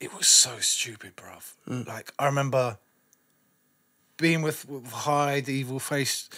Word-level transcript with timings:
it 0.00 0.16
was 0.16 0.26
so 0.26 0.58
stupid, 0.58 1.16
bruv. 1.16 1.54
Like 1.86 2.12
I 2.18 2.26
remember 2.26 2.78
being 4.16 4.42
with, 4.42 4.68
with 4.68 4.86
Hyde, 4.90 5.48
Evil 5.48 5.78
Face, 5.78 6.28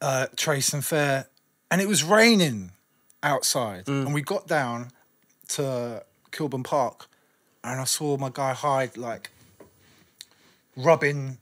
uh, 0.00 0.26
Trace 0.36 0.72
and 0.72 0.84
Fair, 0.84 1.28
and 1.70 1.80
it 1.80 1.88
was 1.88 2.04
raining 2.04 2.72
outside, 3.22 3.88
and 3.88 4.12
we 4.14 4.22
got 4.22 4.46
down 4.46 4.90
to 5.48 6.04
Kilburn 6.30 6.62
Park, 6.62 7.06
and 7.62 7.80
I 7.80 7.84
saw 7.84 8.16
my 8.16 8.30
guy 8.32 8.52
Hyde 8.52 8.96
like 8.96 9.30
rubbing 10.76 11.38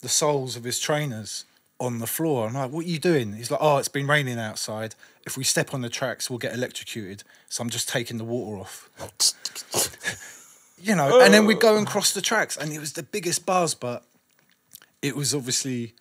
the 0.00 0.08
soles 0.08 0.56
of 0.56 0.64
his 0.64 0.78
trainers 0.78 1.44
on 1.80 1.98
the 1.98 2.06
floor. 2.06 2.46
I'm 2.46 2.54
like, 2.54 2.70
what 2.70 2.84
are 2.84 2.88
you 2.88 2.98
doing? 2.98 3.32
He's 3.32 3.50
like, 3.50 3.60
oh, 3.62 3.78
it's 3.78 3.88
been 3.88 4.06
raining 4.06 4.38
outside. 4.38 4.94
If 5.26 5.36
we 5.36 5.44
step 5.44 5.74
on 5.74 5.80
the 5.80 5.88
tracks, 5.88 6.28
we'll 6.28 6.38
get 6.38 6.54
electrocuted. 6.54 7.24
So 7.48 7.62
I'm 7.62 7.70
just 7.70 7.88
taking 7.88 8.18
the 8.18 8.24
water 8.24 8.60
off. 8.60 8.90
you 10.80 10.94
know, 10.94 11.20
and 11.20 11.32
then 11.32 11.46
we'd 11.46 11.60
go 11.60 11.76
and 11.76 11.86
cross 11.86 12.12
the 12.12 12.20
tracks, 12.20 12.56
and 12.56 12.72
it 12.72 12.80
was 12.80 12.92
the 12.92 13.02
biggest 13.02 13.46
buzz, 13.46 13.74
but 13.74 14.04
it 15.02 15.16
was 15.16 15.34
obviously 15.34 15.94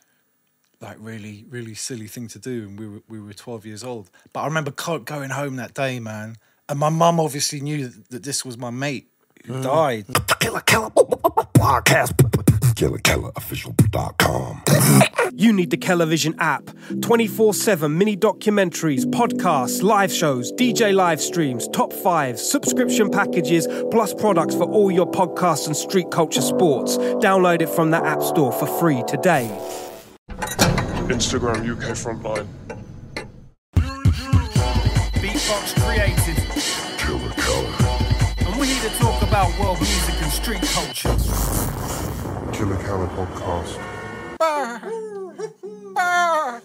like 0.82 0.98
really, 1.00 1.46
really 1.50 1.74
silly 1.74 2.08
thing 2.08 2.28
to 2.30 2.40
do, 2.40 2.64
and 2.68 2.80
we 2.80 2.88
were 2.88 3.02
we 3.08 3.20
were 3.20 3.34
12 3.34 3.66
years 3.66 3.84
old. 3.84 4.10
But 4.34 4.42
I 4.42 4.46
remember 4.46 4.72
going 4.72 5.30
home 5.30 5.56
that 5.56 5.74
day, 5.74 6.00
man, 6.00 6.38
and 6.68 6.80
my 6.80 6.90
mum 6.90 7.20
obviously 7.20 7.62
knew 7.62 7.90
that, 8.10 8.24
this 8.24 8.44
was 8.46 8.58
my 8.58 8.70
mate 8.70 9.10
who 9.46 9.62
died. 9.62 10.06
Killer 10.40 10.62
Keller 10.62 10.90
podcast. 10.90 12.14
KillerKellerOfficial.com. 12.74 14.64
You 15.36 15.52
need 15.52 15.72
the 15.72 15.78
Television 15.78 16.36
app. 16.38 16.70
24 17.02 17.56
7 17.56 17.98
mini 17.98 18.16
documentaries, 18.16 19.04
podcasts, 19.06 19.82
live 19.82 20.12
shows, 20.12 20.52
DJ 20.54 20.94
live 20.94 21.20
streams, 21.20 21.68
top 21.70 21.92
fives, 21.92 22.40
subscription 22.42 23.10
packages, 23.10 23.68
plus 23.90 24.14
products 24.14 24.54
for 24.54 24.66
all 24.66 24.92
your 24.92 25.10
podcasts 25.10 25.66
and 25.66 25.76
street 25.76 26.12
culture 26.12 26.42
sports. 26.42 26.98
Download 26.98 27.62
it 27.62 27.70
from 27.70 27.90
the 27.90 27.98
App 27.98 28.22
Store 28.22 28.52
for 28.52 28.68
free 28.80 29.04
today. 29.08 29.50
Instagram 31.10 31.68
UK 31.68 31.96
Frontline. 31.98 32.48
Beatbox 35.18 35.74
created. 35.82 36.38
Killer 37.00 37.32
Keller. 37.32 38.48
And 38.48 38.60
we're 38.60 38.66
here 38.66 38.90
to 38.90 38.96
talk 38.98 39.24
about 39.24 39.60
world 39.60 39.80
music 39.80 40.22
and 40.22 40.32
street 40.32 40.62
culture. 40.62 41.16
Killer 42.54 42.78
Keller 42.84 43.08
podcast. 43.08 43.80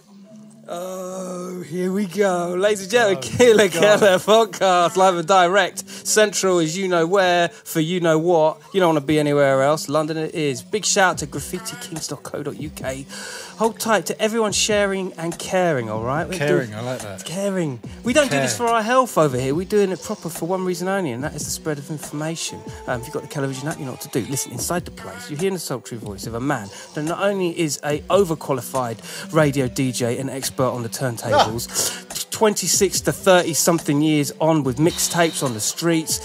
Oh, 0.71 1.63
here 1.63 1.91
we 1.91 2.05
go. 2.05 2.55
Ladies 2.55 2.83
and 2.83 2.91
gentlemen, 2.91 3.25
oh, 3.25 3.27
Killer 3.39 3.69
Keller 3.71 4.19
podcast, 4.19 4.97
live 4.97 5.17
and 5.17 5.27
direct. 5.27 5.89
Central 5.89 6.59
is 6.59 6.77
you 6.77 6.89
know 6.89 7.07
where, 7.07 7.49
for 7.49 7.81
you 7.81 8.01
know 8.01 8.19
what. 8.19 8.61
You 8.75 8.81
don't 8.81 8.95
want 8.95 9.03
to 9.03 9.07
be 9.07 9.19
anywhere 9.19 9.63
else. 9.63 9.89
London 9.89 10.19
it 10.19 10.35
is. 10.35 10.61
Big 10.61 10.85
shout 10.85 11.13
out 11.13 11.19
to 11.21 11.27
graffitikings.co.uk. 11.27 13.48
Hold 13.59 13.81
tight 13.81 14.07
to 14.07 14.21
everyone 14.23 14.53
sharing 14.53 15.13
and 15.15 15.37
caring, 15.37 15.91
all 15.91 16.05
right? 16.05 16.29
We're 16.29 16.39
Caring, 16.39 16.71
doing- 16.71 16.79
I 16.79 16.81
like 16.81 17.01
that. 17.01 17.25
Caring. 17.25 17.81
We 18.05 18.13
don't 18.13 18.31
do 18.31 18.37
this 18.39 18.57
for 18.57 18.67
our 18.67 18.83
health 18.85 19.19
over 19.19 19.37
here. 19.37 19.53
We're 19.53 19.67
doing 19.67 19.91
it 19.91 20.01
proper 20.01 20.29
for 20.29 20.47
one 20.47 20.65
reason 20.65 20.87
only, 20.87 21.11
and 21.11 21.25
that 21.25 21.35
is 21.35 21.45
the 21.45 21.51
spread 21.51 21.77
of 21.77 21.91
information. 21.91 22.61
Um, 22.87 23.01
if 23.01 23.07
you've 23.09 23.15
got 23.15 23.23
the 23.23 23.29
television 23.29 23.67
app, 23.67 23.77
you 23.81 23.85
know 23.85 23.91
what 23.91 24.01
to 24.03 24.09
do. 24.11 24.25
Listen, 24.31 24.53
inside 24.53 24.85
the 24.85 24.93
place, 24.93 25.29
you're 25.29 25.41
hearing 25.41 25.55
the 25.55 25.59
sultry 25.61 25.99
voice 25.99 26.25
of 26.29 26.35
a 26.35 26.41
man 26.41 26.69
that 26.95 27.03
not 27.03 27.21
only 27.21 27.59
is 27.59 27.81
a 27.85 27.99
overqualified 28.03 28.99
radio 29.35 29.67
DJ 29.67 30.21
and 30.21 30.31
expert 30.31 30.69
on 30.71 30.85
the 30.85 30.89
turntables, 30.89 32.31
26 32.31 33.01
to 33.01 33.13
30 33.13 33.55
something 33.55 34.01
years 34.01 34.33
on 34.41 34.63
with 34.63 34.77
mixtapes 34.79 35.43
on 35.43 35.55
the 35.55 35.61
streets, 35.61 36.21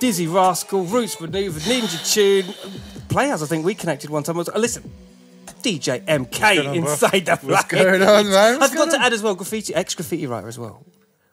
Dizzee 0.00 0.32
Rascal, 0.32 0.84
Roots 0.84 1.16
Manuva, 1.16 1.60
Ninja 1.68 2.12
Tune, 2.14 2.46
Playhouse. 3.10 3.42
I 3.42 3.46
think 3.46 3.66
we 3.66 3.74
connected 3.74 4.08
one 4.08 4.22
time. 4.22 4.38
Was- 4.38 4.48
Listen. 4.56 4.90
DJ 5.62 6.04
MK 6.04 6.58
on, 6.58 6.64
bro? 6.64 6.72
inside 6.74 7.26
the 7.26 7.36
What's 7.36 7.64
place. 7.64 7.82
going 7.82 8.02
on, 8.02 8.30
man? 8.30 8.58
What's 8.58 8.72
I've 8.72 8.78
got 8.78 8.90
to 8.92 8.96
on? 8.98 9.02
add 9.04 9.12
as 9.12 9.22
well 9.22 9.34
graffiti, 9.34 9.74
ex 9.74 9.94
graffiti 9.94 10.26
writer 10.26 10.48
as 10.48 10.58
well. 10.58 10.84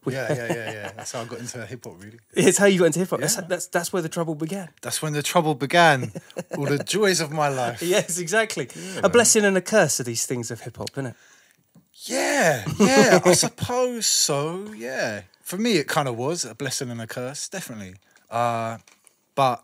Yeah, 0.07 0.31
yeah, 0.31 0.47
yeah, 0.53 0.71
yeah. 0.71 0.91
That's 0.95 1.11
how 1.13 1.21
I 1.21 1.25
got 1.25 1.39
into 1.39 1.65
hip 1.65 1.83
hop, 1.83 1.95
really. 1.99 2.19
It's 2.33 2.59
how 2.59 2.67
you 2.67 2.77
got 2.77 2.85
into 2.85 2.99
hip 2.99 3.09
hop. 3.09 3.21
That's, 3.21 3.35
Yeah. 3.37 3.41
that's 3.49 3.65
that's 3.67 3.91
where 3.91 4.03
the 4.03 4.09
trouble 4.09 4.35
began. 4.35 4.69
That's 4.83 5.01
when 5.01 5.13
the 5.13 5.23
trouble 5.23 5.55
began. 5.55 6.11
All 6.55 6.65
the 6.65 6.77
joys 6.83 7.21
of 7.21 7.31
my 7.31 7.47
life. 7.47 7.81
Yes, 7.95 8.19
exactly. 8.19 8.69
a 9.03 9.09
blessing 9.09 9.45
and 9.45 9.57
a 9.57 9.61
curse 9.61 9.99
are 9.99 10.03
these 10.03 10.25
things 10.27 10.51
of 10.51 10.61
hip 10.61 10.77
hop, 10.77 10.91
isn't 10.91 11.07
it? 11.07 11.15
Yeah, 12.03 12.65
yeah, 12.79 13.19
I 13.25 13.33
suppose 13.45 14.05
so. 14.05 14.71
Yeah, 14.77 15.21
for 15.41 15.57
me, 15.57 15.77
it 15.77 15.87
kind 15.87 16.07
of 16.07 16.15
was 16.17 16.45
a 16.45 16.53
blessing 16.53 16.91
and 16.91 17.01
a 17.01 17.07
curse, 17.07 17.47
definitely. 17.49 17.95
Uh, 18.29 18.77
but 19.33 19.63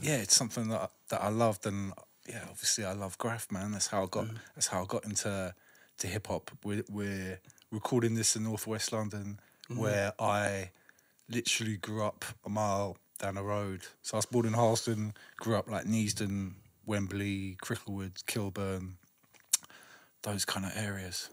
yeah, 0.00 0.16
it's 0.16 0.34
something 0.34 0.68
that 0.68 0.90
that 1.10 1.22
I 1.22 1.28
loved, 1.28 1.66
and 1.66 1.92
yeah, 2.32 2.44
obviously, 2.48 2.84
I 2.84 2.92
love 2.94 3.18
graph, 3.18 3.52
man. 3.52 3.72
That's 3.72 3.88
how 3.88 4.04
I 4.04 4.06
got. 4.06 4.24
Mm. 4.24 4.38
That's 4.54 4.68
how 4.68 4.82
I 4.82 4.86
got 4.86 5.04
into 5.04 5.54
to 5.98 6.06
hip 6.06 6.26
hop. 6.28 6.50
We're, 6.64 6.82
we're 6.90 7.38
recording 7.70 8.14
this 8.14 8.36
in 8.36 8.44
northwest 8.44 8.90
London, 8.92 9.38
mm. 9.70 9.76
where 9.76 10.14
I 10.18 10.70
literally 11.28 11.76
grew 11.76 12.02
up 12.02 12.24
a 12.44 12.48
mile 12.48 12.96
down 13.18 13.34
the 13.34 13.42
road. 13.42 13.82
So 14.00 14.16
I 14.16 14.18
was 14.18 14.26
born 14.26 14.46
in 14.46 14.54
Harlesden, 14.54 15.12
grew 15.36 15.56
up 15.56 15.70
like 15.70 15.84
Neasden, 15.84 16.52
Wembley, 16.86 17.58
Cricklewood, 17.62 18.24
Kilburn, 18.26 18.96
those 20.22 20.46
kind 20.46 20.64
of 20.64 20.72
areas. 20.74 21.28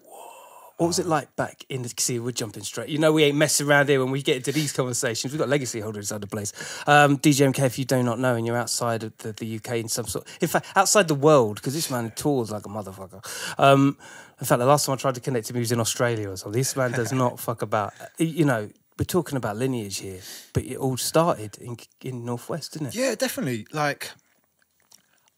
What 0.80 0.88
was 0.88 0.98
it 0.98 1.08
like 1.08 1.36
back 1.36 1.66
in 1.68 1.82
the 1.82 1.94
see? 1.98 2.20
We're 2.20 2.32
jumping 2.32 2.64
straight. 2.64 2.88
You 2.88 3.00
know, 3.00 3.12
we 3.12 3.26
ain't 3.26 3.36
messing 3.36 3.68
around 3.68 3.90
here 3.90 4.02
when 4.02 4.12
we 4.12 4.22
get 4.22 4.38
into 4.38 4.54
these 4.54 4.72
conversations. 4.72 5.34
We've 5.34 5.38
got 5.38 5.50
legacy 5.50 5.82
holders 5.82 6.06
inside 6.10 6.22
the 6.22 6.28
place. 6.28 6.54
Um, 6.88 7.18
DJ 7.18 7.52
MK, 7.54 7.66
if 7.66 7.78
you 7.78 7.84
do 7.84 8.02
not 8.02 8.18
know, 8.18 8.36
and 8.36 8.48
you're 8.48 8.56
outside 8.56 9.04
of 9.04 9.18
the, 9.18 9.34
the 9.34 9.58
UK 9.58 9.74
in 9.74 9.90
some 9.90 10.08
sort, 10.08 10.26
in 10.40 10.48
fact, 10.48 10.68
outside 10.78 11.10
the 11.10 11.16
world, 11.16 11.56
because 11.56 11.74
this 11.74 11.92
man 11.92 12.14
tours 12.16 12.50
like 12.50 12.66
a 12.66 12.70
motherfucker. 12.70 13.22
Um, 13.60 13.98
in 14.40 14.46
fact, 14.46 14.60
the 14.60 14.66
last 14.66 14.86
time 14.86 14.94
I 14.94 14.96
tried 14.96 15.16
to 15.16 15.22
connect 15.22 15.48
to 15.48 15.52
him, 15.52 15.56
he 15.56 15.60
was 15.60 15.74
in 15.74 15.82
Australia 15.82 16.30
or 16.30 16.38
something. 16.38 16.58
This 16.58 16.74
man 16.78 16.94
does 16.94 17.12
not 17.12 17.40
fuck 17.42 17.62
about. 17.62 17.94
You 18.18 18.46
know, 18.46 18.70
we're 18.98 19.04
talking 19.04 19.36
about 19.36 19.58
lineage 19.58 19.98
here, 19.98 20.22
but 20.54 20.64
it 20.64 20.78
all 20.78 20.96
started 20.96 21.58
in 21.58 21.76
in 22.00 22.24
Northwest, 22.24 22.72
didn't 22.72 22.88
it? 22.88 22.96
Yeah, 22.96 23.16
definitely. 23.16 23.68
Like, 23.74 24.12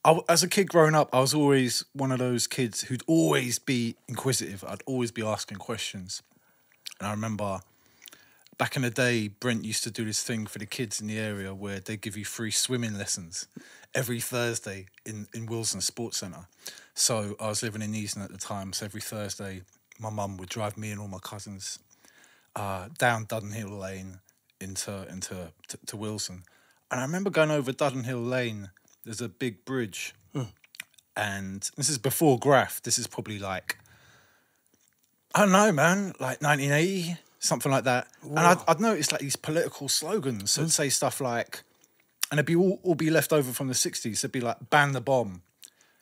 I 0.03 0.19
as 0.28 0.44
a 0.44 0.50
kid 0.50 0.69
growing 0.69 0.95
up, 0.95 1.09
I 1.13 1.19
was 1.19 1.34
always 1.34 1.85
one 1.94 2.12
of 2.12 2.19
those 2.19 2.47
kids 2.47 2.81
who'd 2.81 3.03
always 3.07 3.59
be 3.59 3.95
inquisitive. 4.07 4.63
I'd 4.67 4.84
always 4.85 5.12
be 5.12 5.23
asking 5.23 5.57
questions. 5.57 6.23
And 7.00 7.07
I 7.07 7.12
remember 7.12 7.59
back 8.57 8.75
in 8.75 8.81
the 8.81 8.90
day, 8.90 9.28
Brent 9.28 9.66
used 9.66 9.84
to 9.84 9.91
do 9.91 10.06
this 10.06 10.23
thing 10.23 10.45
for 10.47 10.59
the 10.59 10.66
kids 10.66 11.01
in 11.01 11.07
the 11.07 11.19
area 11.19 11.53
where 11.53 11.79
they 11.79 11.97
give 11.97 12.17
you 12.17 12.25
free 12.25 12.51
swimming 12.51 12.97
lessons 12.97 13.47
every 13.94 14.19
Thursday 14.19 14.88
in, 15.06 15.28
in 15.34 15.45
Willesden 15.45 15.81
Sports 15.81 16.17
Centre. 16.17 16.47
So 16.94 17.35
I 17.40 17.47
was 17.47 17.63
living 17.63 17.81
in 17.81 17.95
Easton 17.95 18.22
at 18.22 18.31
the 18.31 18.38
time. 18.38 18.73
So 18.73 18.85
every 18.85 19.01
Thursday, 19.01 19.61
my 20.00 20.09
mum 20.09 20.38
would 20.38 20.50
drive 20.50 20.78
me 20.78 20.91
and 20.91 21.00
all 21.00 21.07
my 21.07 21.19
cousins 21.19 21.79
uh, 22.56 22.90
down 22.97 23.25
Dudden 23.25 23.51
Hill 23.51 23.69
Lane 23.69 24.19
into 24.59 25.07
into 25.09 25.51
to, 25.67 25.78
to 25.88 25.97
Willesden, 25.97 26.44
and 26.91 27.00
I 27.00 27.03
remember 27.03 27.29
going 27.29 27.51
over 27.51 27.72
Dudden 27.72 28.03
Hill 28.03 28.22
Lane. 28.22 28.69
There's 29.03 29.22
a 29.22 29.29
big 29.29 29.66
bridge, 29.66 30.13
hmm. 30.34 30.44
and 31.16 31.69
this 31.78 31.89
is 31.89 31.97
before 31.97 32.38
Graph. 32.38 32.81
This 32.84 33.00
is 33.00 33.07
probably 33.07 33.39
like 33.39 33.78
I 35.34 35.41
don't 35.41 35.51
know, 35.51 35.72
man, 35.72 36.07
like 36.19 36.41
1980, 36.41 37.17
something 37.40 37.72
like 37.72 37.85
that. 37.85 38.07
And 38.23 38.40
I'd, 38.40 38.57
I'd 38.67 38.79
noticed 38.79 39.11
like 39.11 39.22
these 39.22 39.35
political 39.35 39.88
slogans 39.88 40.56
that 40.56 40.63
hmm. 40.63 40.67
say 40.67 40.90
stuff 40.90 41.22
like, 41.22 41.63
and 42.29 42.40
it'd 42.40 42.45
be 42.45 42.56
all, 42.56 42.79
all 42.84 42.95
be 42.95 43.09
left 43.09 43.31
over 43.31 43.51
from 43.51 43.67
the 43.67 43.73
60s. 43.73 44.06
It'd 44.06 44.31
be 44.31 44.41
like 44.41 44.69
ban 44.69 44.91
the 44.91 45.01
bomb, 45.01 45.44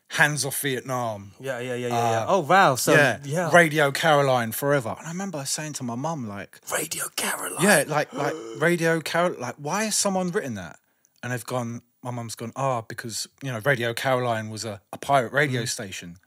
hands 0.10 0.46
off 0.46 0.60
Vietnam. 0.62 1.34
Yeah, 1.40 1.60
yeah, 1.60 1.76
yeah, 1.76 1.88
yeah. 1.88 2.12
yeah. 2.12 2.20
Uh, 2.22 2.26
oh 2.30 2.40
wow! 2.40 2.76
So 2.76 2.94
yeah, 2.94 3.20
yeah, 3.24 3.52
Radio 3.54 3.92
Caroline 3.92 4.52
forever. 4.52 4.96
And 4.98 5.08
I 5.08 5.12
remember 5.12 5.46
saying 5.46 5.74
to 5.74 5.84
my 5.84 5.96
mum, 5.96 6.28
like, 6.28 6.60
Radio 6.72 7.06
Caroline. 7.16 7.64
yeah, 7.64 7.84
like 7.88 8.12
like 8.14 8.34
Radio 8.58 9.00
Carol. 9.00 9.40
Like, 9.40 9.56
why 9.56 9.86
has 9.86 9.96
someone 9.96 10.30
written 10.30 10.56
that? 10.56 10.80
And 11.22 11.32
they've 11.32 11.46
gone. 11.46 11.82
My 12.04 12.12
mum's 12.12 12.36
gone. 12.36 12.54
Ah, 12.56 12.82
because 12.82 13.28
you 13.44 13.52
know, 13.52 13.60
Radio 13.60 13.94
Caroline 13.94 14.50
was 14.50 14.66
a, 14.66 14.82
a 14.94 14.98
pirate 14.98 15.34
radio 15.34 15.66
station. 15.66 16.18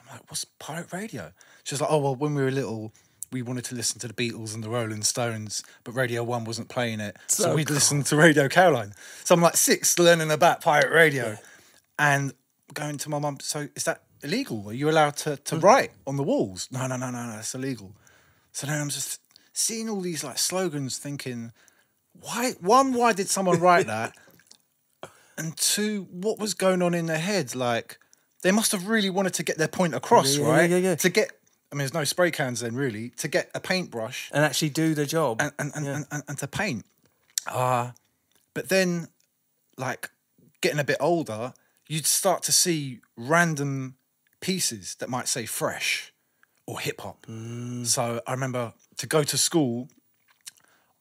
I'm 0.00 0.14
like, 0.16 0.30
what's 0.30 0.44
pirate 0.44 0.92
radio? 0.92 1.32
She's 1.64 1.80
like, 1.80 1.90
oh 1.90 1.98
well, 1.98 2.14
when 2.14 2.34
we 2.34 2.42
were 2.42 2.50
little, 2.50 2.92
we 3.30 3.42
wanted 3.42 3.64
to 3.66 3.74
listen 3.74 4.00
to 4.00 4.08
the 4.08 4.14
Beatles 4.14 4.54
and 4.54 4.64
the 4.64 4.70
Rolling 4.70 5.02
Stones, 5.02 5.62
but 5.84 5.92
Radio 5.92 6.24
One 6.24 6.44
wasn't 6.44 6.68
playing 6.68 7.00
it, 7.00 7.16
so, 7.26 7.42
So 7.42 7.54
we'd 7.54 7.68
listen 7.70 8.02
to 8.04 8.16
Radio 8.16 8.48
Caroline. 8.48 8.94
So 9.24 9.34
I'm 9.34 9.42
like 9.42 9.56
six, 9.56 9.98
learning 9.98 10.30
about 10.30 10.62
pirate 10.62 10.92
radio, 10.92 11.36
and 11.98 12.32
going 12.74 12.98
to 12.98 13.10
my 13.10 13.18
mum. 13.18 13.38
So 13.40 13.68
is 13.76 13.84
that 13.84 14.02
illegal? 14.22 14.70
Are 14.70 14.72
you 14.72 14.88
allowed 14.88 15.16
to 15.18 15.36
to 15.36 15.58
write 15.58 15.90
on 16.06 16.16
the 16.16 16.22
walls? 16.22 16.68
No, 16.72 16.86
no, 16.86 16.96
no, 16.96 17.10
no, 17.10 17.26
no. 17.26 17.32
That's 17.32 17.54
illegal. 17.54 17.92
So 18.52 18.66
then 18.66 18.80
I'm 18.80 18.88
just 18.88 19.20
seeing 19.52 19.88
all 19.90 20.00
these 20.00 20.24
like 20.24 20.38
slogans, 20.38 20.98
thinking, 20.98 21.52
why? 22.20 22.52
One, 22.60 22.94
why 22.94 23.12
did 23.12 23.28
someone 23.28 23.60
write 23.60 23.86
that? 23.88 24.14
And 25.38 25.56
two, 25.56 26.08
what 26.10 26.38
was 26.38 26.52
going 26.54 26.82
on 26.82 26.92
in 26.94 27.06
their 27.06 27.18
heads? 27.18 27.54
Like, 27.56 27.98
they 28.42 28.50
must 28.50 28.72
have 28.72 28.88
really 28.88 29.08
wanted 29.08 29.34
to 29.34 29.42
get 29.42 29.56
their 29.56 29.68
point 29.68 29.94
across, 29.94 30.36
Yeah, 30.36 30.44
yeah, 30.46 30.50
right? 30.50 30.70
yeah, 30.70 30.76
yeah. 30.76 30.94
To 30.96 31.08
get, 31.08 31.30
I 31.70 31.74
mean, 31.76 31.78
there's 31.78 31.94
no 31.94 32.04
spray 32.04 32.30
cans 32.30 32.60
then, 32.60 32.74
really. 32.74 33.10
To 33.18 33.28
get 33.28 33.50
a 33.54 33.60
paintbrush 33.60 34.30
and 34.32 34.44
actually 34.44 34.70
do 34.70 34.94
the 34.94 35.06
job. 35.06 35.40
and 35.40 35.52
and, 35.58 35.72
and, 35.74 35.86
and, 35.86 36.06
and, 36.10 36.22
and 36.28 36.38
to 36.38 36.48
paint. 36.48 36.84
Uh, 37.46 37.92
but 38.52 38.68
then, 38.68 39.08
like, 39.76 40.10
getting 40.60 40.80
a 40.80 40.84
bit 40.84 40.96
older, 41.00 41.54
you'd 41.86 42.04
start 42.06 42.42
to 42.44 42.52
see 42.52 43.00
random 43.16 43.94
pieces 44.40 44.96
that 44.96 45.08
might 45.08 45.28
say 45.28 45.46
fresh 45.46 46.12
or 46.66 46.80
hip 46.80 47.00
hop. 47.00 47.26
So 47.84 48.20
I 48.26 48.32
remember 48.32 48.74
to 48.98 49.06
go 49.06 49.22
to 49.22 49.38
school, 49.38 49.88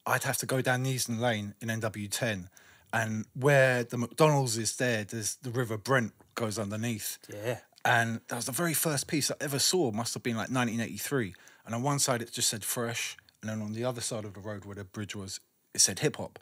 I'd 0.05 0.23
have 0.23 0.37
to 0.37 0.45
go 0.45 0.61
down 0.61 0.85
Neasden 0.85 1.19
Lane 1.19 1.53
in 1.61 1.67
NW10, 1.67 2.47
and 2.93 3.25
where 3.33 3.83
the 3.83 3.97
McDonald's 3.97 4.57
is 4.57 4.75
there, 4.77 5.03
there's 5.03 5.35
the 5.35 5.51
River 5.51 5.77
Brent 5.77 6.13
goes 6.35 6.57
underneath. 6.57 7.17
Yeah. 7.31 7.59
And 7.83 8.21
that 8.27 8.35
was 8.35 8.45
the 8.45 8.51
very 8.51 8.73
first 8.73 9.07
piece 9.07 9.31
I 9.31 9.35
ever 9.39 9.59
saw. 9.59 9.91
Must 9.91 10.13
have 10.13 10.23
been 10.23 10.35
like 10.35 10.49
1983. 10.49 11.33
And 11.65 11.75
on 11.75 11.83
one 11.83 11.99
side 11.99 12.21
it 12.21 12.31
just 12.31 12.49
said 12.49 12.63
fresh, 12.63 13.17
and 13.41 13.49
then 13.49 13.61
on 13.61 13.73
the 13.73 13.83
other 13.83 14.01
side 14.01 14.25
of 14.25 14.33
the 14.33 14.39
road 14.39 14.65
where 14.65 14.75
the 14.75 14.83
bridge 14.83 15.15
was, 15.15 15.39
it 15.73 15.81
said 15.81 15.99
hip 15.99 16.17
hop. 16.17 16.39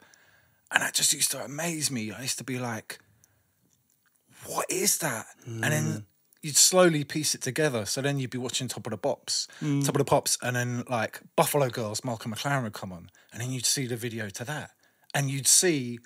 And 0.72 0.82
that 0.82 0.94
just 0.94 1.12
used 1.12 1.30
to 1.32 1.44
amaze 1.44 1.90
me. 1.90 2.10
I 2.10 2.22
used 2.22 2.38
to 2.38 2.44
be 2.44 2.58
like, 2.58 2.98
"What 4.46 4.66
is 4.68 4.98
that?" 4.98 5.26
And 5.44 5.62
then 5.62 5.84
mm. 5.84 6.04
you'd 6.42 6.56
slowly 6.56 7.04
piece 7.04 7.34
it 7.34 7.42
together. 7.42 7.86
So 7.86 8.00
then 8.00 8.18
you'd 8.18 8.30
be 8.30 8.38
watching 8.38 8.66
Top 8.66 8.86
of 8.86 8.90
the 8.90 8.98
Pops, 8.98 9.46
mm. 9.62 9.84
Top 9.84 9.94
of 9.94 9.98
the 9.98 10.04
Pops, 10.04 10.38
and 10.42 10.56
then 10.56 10.84
like 10.88 11.20
Buffalo 11.36 11.68
Girls, 11.68 12.04
Malcolm 12.04 12.32
McLaren 12.32 12.64
would 12.64 12.72
come 12.72 12.92
on, 12.92 13.10
and 13.32 13.40
then 13.40 13.52
you'd 13.52 13.66
see 13.66 13.86
the 13.86 13.96
video 13.96 14.28
to 14.30 14.44
that, 14.44 14.70
and 15.14 15.30
you'd 15.30 15.46
see, 15.46 16.00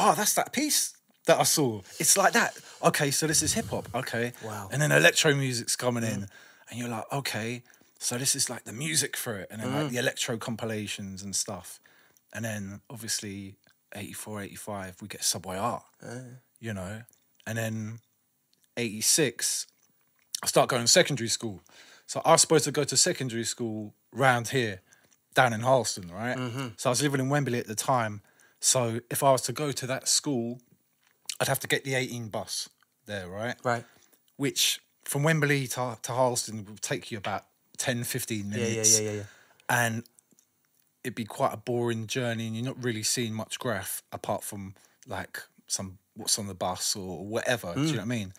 oh, 0.00 0.14
that's 0.14 0.34
that 0.34 0.52
piece 0.52 0.94
that 1.26 1.38
I 1.38 1.44
saw. 1.44 1.80
It's 1.98 2.16
like 2.16 2.32
that. 2.32 2.56
Okay, 2.82 3.10
so 3.10 3.26
this 3.26 3.42
is 3.42 3.52
hip 3.52 3.66
hop. 3.66 3.88
Okay, 3.94 4.32
Wow. 4.44 4.68
And 4.72 4.80
then 4.80 4.90
electro 4.92 5.34
music's 5.34 5.76
coming 5.76 6.02
in, 6.02 6.26
and 6.70 6.78
you're 6.78 6.88
like, 6.88 7.04
okay, 7.12 7.62
so 7.98 8.16
this 8.16 8.34
is 8.34 8.48
like 8.48 8.64
the 8.64 8.72
music 8.72 9.16
for 9.16 9.36
it, 9.38 9.48
and 9.50 9.60
then 9.60 9.74
like 9.74 9.86
mm. 9.86 9.90
the 9.90 9.98
electro 9.98 10.38
compilations 10.38 11.22
and 11.22 11.36
stuff, 11.36 11.80
and 12.32 12.44
then 12.44 12.80
obviously 12.88 13.56
84, 13.94 14.42
85, 14.42 14.96
we 15.02 15.08
get 15.08 15.22
Subway 15.22 15.56
Art, 15.56 15.82
oh. 16.04 16.22
you 16.58 16.72
know, 16.72 17.02
and 17.46 17.58
then 17.58 17.98
86, 18.76 19.66
I 20.42 20.46
start 20.46 20.68
going 20.68 20.82
to 20.82 20.88
secondary 20.88 21.28
school. 21.28 21.62
So 22.06 22.22
I 22.24 22.32
was 22.32 22.40
supposed 22.40 22.64
to 22.64 22.72
go 22.72 22.84
to 22.84 22.96
secondary 22.96 23.44
school 23.44 23.94
round 24.12 24.48
here, 24.48 24.80
down 25.34 25.52
in 25.52 25.60
Harlesden, 25.60 26.10
right? 26.10 26.36
Mm-hmm. 26.36 26.68
So 26.76 26.88
I 26.88 26.90
was 26.90 27.02
living 27.02 27.20
in 27.20 27.28
Wembley 27.28 27.58
at 27.58 27.66
the 27.66 27.74
time. 27.74 28.22
So 28.60 29.00
if 29.10 29.22
I 29.22 29.32
was 29.32 29.42
to 29.42 29.52
go 29.52 29.72
to 29.72 29.86
that 29.86 30.06
school, 30.08 30.60
I'd 31.40 31.48
have 31.48 31.60
to 31.60 31.68
get 31.68 31.84
the 31.84 31.94
18 31.94 32.28
bus 32.28 32.68
there, 33.06 33.28
right? 33.28 33.56
Right. 33.64 33.84
Which 34.36 34.80
from 35.04 35.22
Wembley 35.22 35.66
to, 35.68 35.98
to 36.02 36.12
Harlesden 36.12 36.66
would 36.66 36.82
take 36.82 37.10
you 37.10 37.18
about 37.18 37.46
10, 37.78 38.04
15 38.04 38.48
minutes. 38.48 39.00
yeah, 39.00 39.04
yeah, 39.04 39.10
yeah, 39.10 39.16
yeah. 39.16 39.24
And 39.68 40.04
it'd 41.02 41.14
be 41.14 41.24
quite 41.24 41.54
a 41.54 41.56
boring 41.56 42.06
journey 42.06 42.46
and 42.46 42.54
you're 42.54 42.64
not 42.64 42.82
really 42.82 43.02
seeing 43.02 43.32
much 43.32 43.58
graph 43.58 44.02
apart 44.12 44.44
from 44.44 44.74
like 45.06 45.42
some 45.66 45.98
what's 46.14 46.38
on 46.38 46.46
the 46.46 46.54
bus 46.54 46.94
or 46.94 47.24
whatever. 47.24 47.72
Do 47.74 47.80
you 47.80 47.86
mm. 47.86 47.90
know 47.92 47.96
what 47.98 48.02
I 48.02 48.06
mean? 48.06 48.32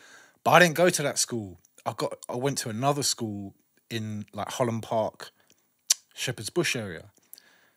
But 0.43 0.51
I 0.51 0.59
didn't 0.59 0.75
go 0.75 0.89
to 0.89 1.03
that 1.03 1.17
school. 1.17 1.59
I 1.85 1.93
got 1.93 2.17
I 2.29 2.35
went 2.35 2.59
to 2.59 2.69
another 2.69 3.03
school 3.03 3.55
in 3.89 4.25
like 4.33 4.51
Holland 4.51 4.83
Park, 4.83 5.31
Shepherd's 6.13 6.49
Bush 6.49 6.75
area. 6.75 7.05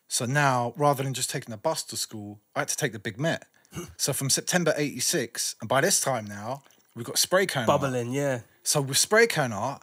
So 0.07 0.25
now 0.25 0.73
rather 0.77 1.03
than 1.03 1.13
just 1.13 1.29
taking 1.29 1.51
the 1.51 1.57
bus 1.57 1.83
to 1.83 1.97
school, 1.97 2.39
I 2.55 2.59
had 2.59 2.67
to 2.69 2.77
take 2.77 2.93
the 2.93 2.99
Big 2.99 3.19
Met. 3.19 3.45
so 3.97 4.13
from 4.13 4.29
September 4.29 4.73
86, 4.77 5.55
and 5.59 5.67
by 5.69 5.81
this 5.81 5.99
time 5.99 6.25
now, 6.25 6.63
we've 6.95 7.05
got 7.05 7.17
spray 7.17 7.45
can. 7.45 7.67
art. 7.69 7.81
Bubbling, 7.81 8.11
yeah. 8.11 8.41
So 8.63 8.81
with 8.81 8.97
spray 8.97 9.27
can 9.27 9.51
art, 9.51 9.81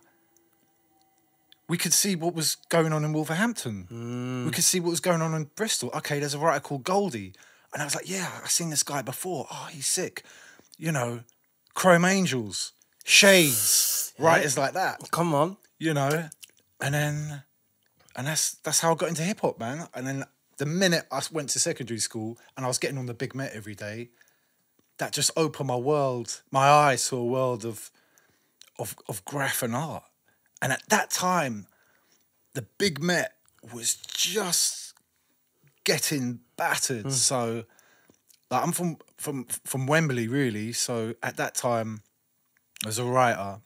we 1.68 1.76
could 1.78 1.92
see 1.92 2.16
what 2.16 2.34
was 2.34 2.56
going 2.68 2.92
on 2.92 3.04
in 3.04 3.12
Wolverhampton. 3.12 3.86
Mm. 3.90 4.44
We 4.46 4.50
could 4.50 4.64
see 4.64 4.80
what 4.80 4.90
was 4.90 5.00
going 5.00 5.22
on 5.22 5.34
in 5.34 5.44
Bristol. 5.56 5.90
Okay, 5.94 6.18
there's 6.18 6.34
a 6.34 6.38
writer 6.38 6.60
called 6.60 6.84
Goldie. 6.84 7.32
And 7.72 7.80
I 7.80 7.84
was 7.86 7.94
like, 7.94 8.08
yeah, 8.08 8.30
I've 8.42 8.50
seen 8.50 8.70
this 8.70 8.82
guy 8.82 9.00
before. 9.02 9.46
Oh, 9.50 9.68
he's 9.70 9.86
sick. 9.86 10.24
You 10.76 10.92
know, 10.92 11.20
Chrome 11.74 12.04
Angels, 12.04 12.72
Shades, 13.04 14.12
writers 14.18 14.58
like 14.58 14.74
that, 14.74 15.10
Come 15.10 15.34
on. 15.34 15.56
you 15.78 15.94
know? 15.94 16.28
And 16.80 16.94
then, 16.94 17.42
and 18.16 18.26
that's 18.26 18.54
that's 18.56 18.80
how 18.80 18.92
I 18.92 18.94
got 18.94 19.08
into 19.08 19.22
hip 19.22 19.40
hop, 19.40 19.58
man. 19.58 19.88
And 19.94 20.06
then 20.06 20.24
the 20.58 20.66
minute 20.66 21.06
I 21.10 21.20
went 21.32 21.50
to 21.50 21.58
secondary 21.58 22.00
school 22.00 22.38
and 22.56 22.64
I 22.64 22.68
was 22.68 22.78
getting 22.78 22.98
on 22.98 23.06
the 23.06 23.14
Big 23.14 23.34
Met 23.34 23.52
every 23.54 23.74
day, 23.74 24.10
that 24.98 25.12
just 25.12 25.30
opened 25.36 25.68
my 25.68 25.76
world, 25.76 26.42
my 26.50 26.68
eyes 26.68 27.08
to 27.08 27.16
a 27.16 27.24
world 27.24 27.64
of 27.64 27.90
of 28.78 28.96
of 29.08 29.24
graph 29.24 29.62
and 29.62 29.74
art. 29.74 30.04
And 30.60 30.72
at 30.72 30.88
that 30.88 31.10
time, 31.10 31.66
the 32.54 32.62
Big 32.78 33.02
Met 33.02 33.34
was 33.72 33.96
just 33.96 34.94
getting 35.84 36.40
battered. 36.56 37.02
Hmm. 37.02 37.10
So 37.10 37.64
like 38.50 38.62
I'm 38.62 38.72
from 38.72 38.98
from 39.16 39.46
from 39.64 39.86
Wembley, 39.86 40.28
really. 40.28 40.72
So 40.72 41.14
at 41.22 41.36
that 41.38 41.54
time, 41.54 42.02
as 42.86 42.98
a 42.98 43.04
writer, 43.04 43.60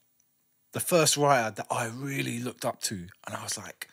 the 0.73 0.81
first 0.81 1.17
writer 1.17 1.55
that 1.57 1.67
I 1.71 1.87
really 1.87 2.39
looked 2.39 2.65
up 2.65 2.81
to, 2.83 2.95
and 3.27 3.37
I 3.37 3.43
was 3.43 3.59
like, 3.59 3.89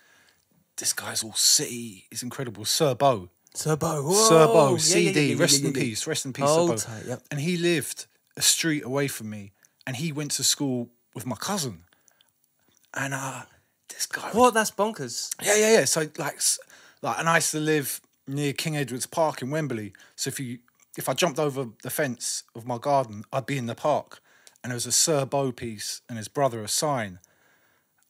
this 0.84 0.92
guy's 0.92 1.24
all 1.24 1.32
city, 1.34 2.06
he's 2.10 2.24
incredible. 2.24 2.66
Sir 2.66 2.94
Bo. 2.94 3.30
Sir 3.54 3.78
Whoa. 3.78 4.54
Bo, 4.54 4.72
Yeah, 4.74 4.78
CD, 4.80 5.28
yeah, 5.30 5.36
yeah, 5.36 5.42
rest 5.42 5.64
in 5.64 5.72
peace, 5.72 6.06
rest 6.06 6.26
in 6.26 6.34
peace, 6.34 6.46
Sir 6.50 6.68
Bo. 6.68 6.76
tight, 6.76 7.04
yep. 7.08 7.22
And 7.32 7.40
he 7.40 7.56
lived 7.56 8.08
a 8.36 8.42
street 8.42 8.84
away 8.84 9.08
from 9.08 9.30
me, 9.30 9.54
and 9.88 9.96
he 9.96 10.12
went 10.12 10.32
to 10.32 10.44
school 10.44 10.90
with 11.16 11.26
my 11.26 11.38
cousin. 11.38 11.86
And 12.94 13.14
uh, 13.14 13.44
this 13.88 14.06
guy, 14.08 14.30
What? 14.34 14.54
That's 14.54 14.72
bonkers. 14.72 15.34
yeah, 15.42 15.56
yeah, 15.56 15.72
yeah. 15.80 15.86
So 15.86 16.02
like, 16.18 16.40
like, 17.02 17.18
and 17.20 17.30
I 17.30 17.36
used 17.36 17.52
to 17.52 17.62
live 17.62 18.02
near 18.28 18.52
King 18.52 18.76
Edward's 18.76 19.06
Park 19.06 19.42
in 19.42 19.52
Wembley. 19.52 19.94
So 20.18 20.28
if 20.28 20.40
you, 20.40 20.60
if 20.98 21.08
I 21.08 21.14
jumped 21.14 21.40
over 21.40 21.68
the 21.82 21.90
fence 21.90 22.44
of 22.56 22.66
my 22.68 22.78
garden, 22.78 23.24
I'd 23.32 23.46
be 23.46 23.58
in 23.58 23.68
the 23.68 23.76
park, 23.76 24.20
and 24.64 24.72
there 24.72 24.76
was 24.76 24.86
a 24.86 24.92
Sir 24.92 25.26
Bo 25.26 25.54
piece 25.54 26.02
and 26.10 26.18
his 26.18 26.28
brother 26.28 26.62
a 26.62 26.68
sign, 26.68 27.20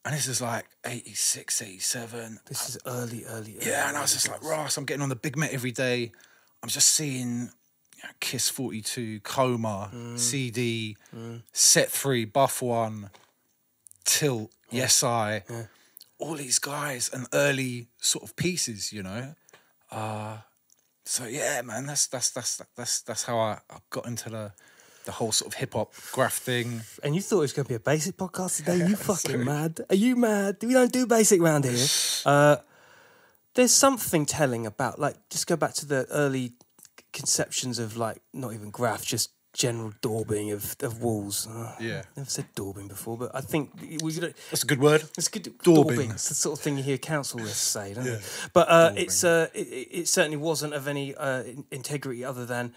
and 0.06 0.14
this 0.14 0.28
is 0.28 0.42
like 0.42 0.66
86, 0.86 1.62
87. 1.62 2.40
This 2.48 2.70
is 2.70 2.78
early, 2.86 3.24
early. 3.26 3.56
early 3.56 3.58
Yeah, 3.62 3.88
and 3.88 3.98
I 3.98 4.02
was 4.02 4.14
just 4.14 4.30
like. 4.30 4.44
Ross, 4.44 4.78
I'm 4.78 4.86
getting 4.86 5.02
on 5.02 5.10
the 5.10 5.16
Big 5.16 5.38
Met 5.38 5.52
every 5.54 5.72
day. 5.72 6.12
I'm 6.62 6.70
just 6.70 6.90
seeing 6.90 7.50
you 7.98 8.04
know, 8.04 8.10
Kiss 8.20 8.50
42, 8.50 9.22
Coma, 9.22 9.90
CD, 10.16 10.98
Set 11.52 11.90
3, 11.90 12.26
Buff 12.26 12.62
1, 12.62 13.10
Tilt, 14.06 14.52
Yes 14.70 15.04
I, 15.04 15.44
all 16.18 16.36
these 16.36 16.60
guys 16.60 17.10
and 17.14 17.28
early 17.34 17.88
sort 18.02 18.24
of 18.24 18.36
pieces, 18.36 18.92
you 18.92 19.04
know. 19.04 19.36
Uh, 19.92 20.38
so 21.06 21.26
yeah, 21.26 21.62
man, 21.62 21.86
that's 21.86 22.08
that's 22.08 22.32
that's 22.32 22.62
that's 22.76 23.02
that's 23.02 23.24
how 23.24 23.38
I, 23.38 23.60
I 23.70 23.78
got 23.90 24.06
into 24.06 24.30
the 24.30 24.54
the 25.06 25.12
whole 25.12 25.32
sort 25.32 25.54
of 25.54 25.60
hip 25.60 25.74
hop 25.74 25.94
graph 26.12 26.34
thing. 26.38 26.82
And 27.04 27.16
you 27.16 27.22
thought 27.22 27.40
it 27.40 27.42
was 27.42 27.54
going 27.54 27.66
to 27.66 27.70
be 27.70 27.76
a 27.76 27.80
basic 27.80 28.18
podcast 28.18 28.58
today? 28.58 28.78
You 28.88 28.96
fucking 29.12 29.44
mad? 29.44 29.82
Are 29.90 29.96
you 29.96 30.16
mad? 30.16 30.58
We 30.62 30.74
don't 30.74 30.92
do 30.92 31.06
basic 31.06 31.42
round 31.42 31.66
here. 31.66 31.86
Uh, 32.26 32.58
there's 33.56 33.72
something 33.72 34.26
telling 34.26 34.66
about 34.66 35.00
like 35.00 35.16
just 35.30 35.46
go 35.48 35.56
back 35.56 35.74
to 35.76 35.86
the 35.86 36.08
early 36.12 36.54
conceptions 37.12 37.80
of 37.80 37.98
like 37.98 38.22
not 38.34 38.54
even 38.54 38.70
graph, 38.72 39.06
just 39.06 39.32
general 39.54 39.94
daubing 40.02 40.52
of 40.52 40.76
of 40.82 41.02
walls. 41.04 41.48
Uh, 41.48 41.76
Yeah. 41.80 42.04
never 42.18 42.30
said 42.30 42.46
daubing 42.56 42.88
before, 42.88 43.18
but 43.18 43.30
I 43.36 43.42
think 43.42 43.70
we 44.02 44.12
could. 44.14 44.34
That's 44.50 44.64
a 44.64 44.66
good 44.68 44.80
word. 44.80 45.04
It's 45.18 45.28
good. 45.28 45.44
Daubing. 45.64 45.86
Daubing. 45.98 46.12
It's 46.14 46.30
the 46.30 46.34
sort 46.36 46.58
of 46.58 46.64
thing 46.64 46.78
you 46.78 46.84
hear 46.84 46.98
council 46.98 47.40
lists 47.40 47.62
say, 47.62 47.94
don't 47.94 48.08
it? 48.08 48.22
But 48.54 48.68
uh, 48.70 48.94
it's 48.96 49.24
uh, 49.24 49.50
it, 49.54 49.68
it 49.68 49.88
it 50.02 50.08
certainly 50.08 50.38
wasn't 50.38 50.74
of 50.74 50.88
any 50.88 51.14
uh, 51.16 51.44
integrity 51.70 52.26
other 52.26 52.46
than 52.48 52.74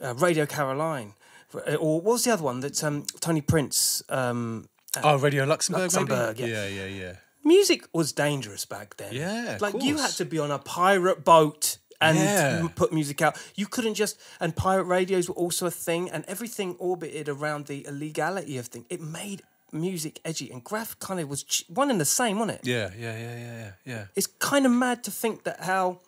uh, 0.00 0.14
Radio 0.14 0.46
Caroline, 0.46 1.12
or 1.54 2.00
what 2.00 2.04
was 2.14 2.24
the 2.24 2.32
other 2.32 2.44
one 2.44 2.60
that 2.60 2.82
um, 2.84 3.04
Tony 3.20 3.40
Prince? 3.40 4.02
Um, 4.08 4.68
Oh, 5.04 5.18
Radio 5.18 5.44
Luxembourg, 5.44 5.82
Luxembourg, 5.82 6.38
yeah. 6.40 6.46
yeah, 6.46 6.66
yeah, 6.66 6.86
yeah. 6.86 7.12
music 7.44 7.84
was 7.92 8.10
dangerous 8.12 8.64
back 8.64 8.96
then. 8.96 9.12
Yeah, 9.12 9.58
like 9.60 9.82
you 9.82 9.98
had 9.98 10.10
to 10.12 10.24
be 10.24 10.38
on 10.38 10.50
a 10.50 10.58
pirate 10.58 11.24
boat 11.24 11.76
and 12.00 12.16
Yeah. 12.18 12.66
put 12.74 12.92
music 12.92 13.20
out. 13.22 13.36
You 13.54 13.66
couldn't 13.66 13.94
just 13.94 14.18
and 14.40 14.56
pirate 14.56 14.84
radios 14.84 15.28
were 15.28 15.34
also 15.34 15.66
a 15.66 15.70
thing, 15.70 16.10
and 16.10 16.24
everything 16.26 16.74
orbited 16.78 17.28
around 17.28 17.66
the 17.66 17.80
illegality 17.86 18.56
of 18.56 18.66
things. 18.68 18.86
It 18.88 19.00
made 19.02 19.42
music 19.72 20.20
edgy, 20.24 20.50
and 20.50 20.64
graph 20.64 20.98
kind 21.00 21.20
of 21.20 21.28
was 21.28 21.44
one 21.68 21.90
and 21.90 22.00
the 22.00 22.06
same, 22.06 22.38
wasn't 22.38 22.58
it? 22.58 22.66
Yeah, 22.66 22.90
yeah, 22.98 23.16
yeah, 23.18 23.36
yeah, 23.36 23.56
yeah, 23.62 23.70
yeah. 23.84 24.04
It's 24.16 24.26
kind 24.38 24.64
of 24.64 24.72
mad 24.72 25.04
to 25.04 25.10
think 25.10 25.44
that 25.44 25.60
how 25.60 26.00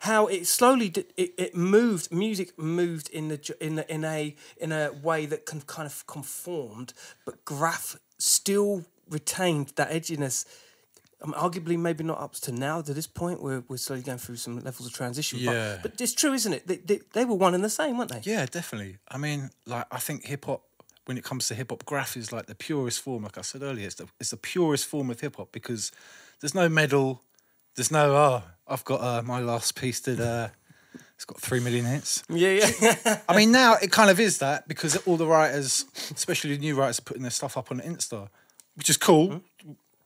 how 0.00 0.26
it 0.26 0.46
slowly 0.46 0.88
did, 0.88 1.06
it, 1.16 1.32
it 1.38 1.54
moved 1.54 2.12
music 2.12 2.58
moved 2.58 3.08
in 3.10 3.28
the 3.28 3.56
in 3.60 3.76
the, 3.76 3.92
in 3.92 4.04
a 4.04 4.34
in 4.58 4.72
a 4.72 4.92
way 5.02 5.26
that 5.26 5.46
can 5.46 5.60
kind 5.62 5.86
of 5.86 6.06
conformed 6.06 6.92
but 7.24 7.44
graph 7.44 7.96
still 8.18 8.84
retained 9.10 9.72
that 9.76 9.90
edginess 9.90 10.44
um, 11.22 11.32
arguably 11.32 11.76
maybe 11.78 12.04
not 12.04 12.20
up 12.20 12.34
to 12.34 12.52
now 12.52 12.80
to 12.80 12.94
this 12.94 13.06
point 13.06 13.42
where 13.42 13.62
we're 13.68 13.76
slowly 13.76 14.02
going 14.02 14.18
through 14.18 14.36
some 14.36 14.60
levels 14.60 14.86
of 14.86 14.92
transition 14.92 15.38
Yeah. 15.40 15.78
but, 15.82 15.92
but 15.92 16.00
it's 16.00 16.12
true 16.14 16.32
isn't 16.32 16.52
it 16.52 16.66
they, 16.66 16.76
they, 16.76 17.00
they 17.12 17.24
were 17.24 17.34
one 17.34 17.54
and 17.54 17.64
the 17.64 17.70
same 17.70 17.98
weren't 17.98 18.10
they 18.12 18.20
Yeah, 18.30 18.46
definitely. 18.46 18.98
I 19.08 19.18
mean, 19.18 19.50
like 19.66 19.86
I 19.90 19.98
think 19.98 20.24
hip 20.26 20.44
hop, 20.44 20.62
when 21.06 21.16
it 21.16 21.24
comes 21.24 21.48
to 21.48 21.54
hip 21.54 21.70
hop, 21.70 21.84
graph 21.86 22.16
is 22.16 22.32
like 22.32 22.46
the 22.46 22.54
purest 22.54 23.00
form. 23.00 23.22
Like 23.24 23.38
I 23.38 23.40
said 23.40 23.62
earlier, 23.62 23.86
it's 23.86 23.94
the 23.96 24.06
it's 24.20 24.30
the 24.30 24.36
purest 24.36 24.86
form 24.86 25.10
of 25.10 25.18
hip 25.20 25.36
hop 25.36 25.50
because 25.52 25.90
there's 26.40 26.54
no 26.54 26.68
medal, 26.68 27.22
there's 27.78 27.90
no 27.90 28.14
oh 28.14 28.42
I've 28.66 28.84
got 28.84 29.00
uh, 29.00 29.22
my 29.22 29.40
last 29.40 29.74
piece 29.74 30.00
did 30.00 30.20
uh 30.20 30.48
It's 31.14 31.24
got 31.24 31.40
three 31.40 31.60
million 31.60 31.84
hits. 31.84 32.22
Yeah, 32.28 32.70
yeah. 32.80 33.20
I 33.28 33.36
mean, 33.36 33.50
now 33.50 33.74
it 33.74 33.90
kind 33.90 34.08
of 34.10 34.20
is 34.20 34.38
that 34.38 34.68
because 34.68 34.96
all 35.06 35.16
the 35.16 35.26
writers, 35.26 35.84
especially 36.14 36.54
the 36.54 36.58
new 36.58 36.76
writers, 36.76 37.00
are 37.00 37.02
putting 37.02 37.22
their 37.22 37.32
stuff 37.32 37.56
up 37.56 37.72
on 37.72 37.80
Insta, 37.80 38.28
which 38.76 38.88
is 38.88 38.96
cool. 38.96 39.42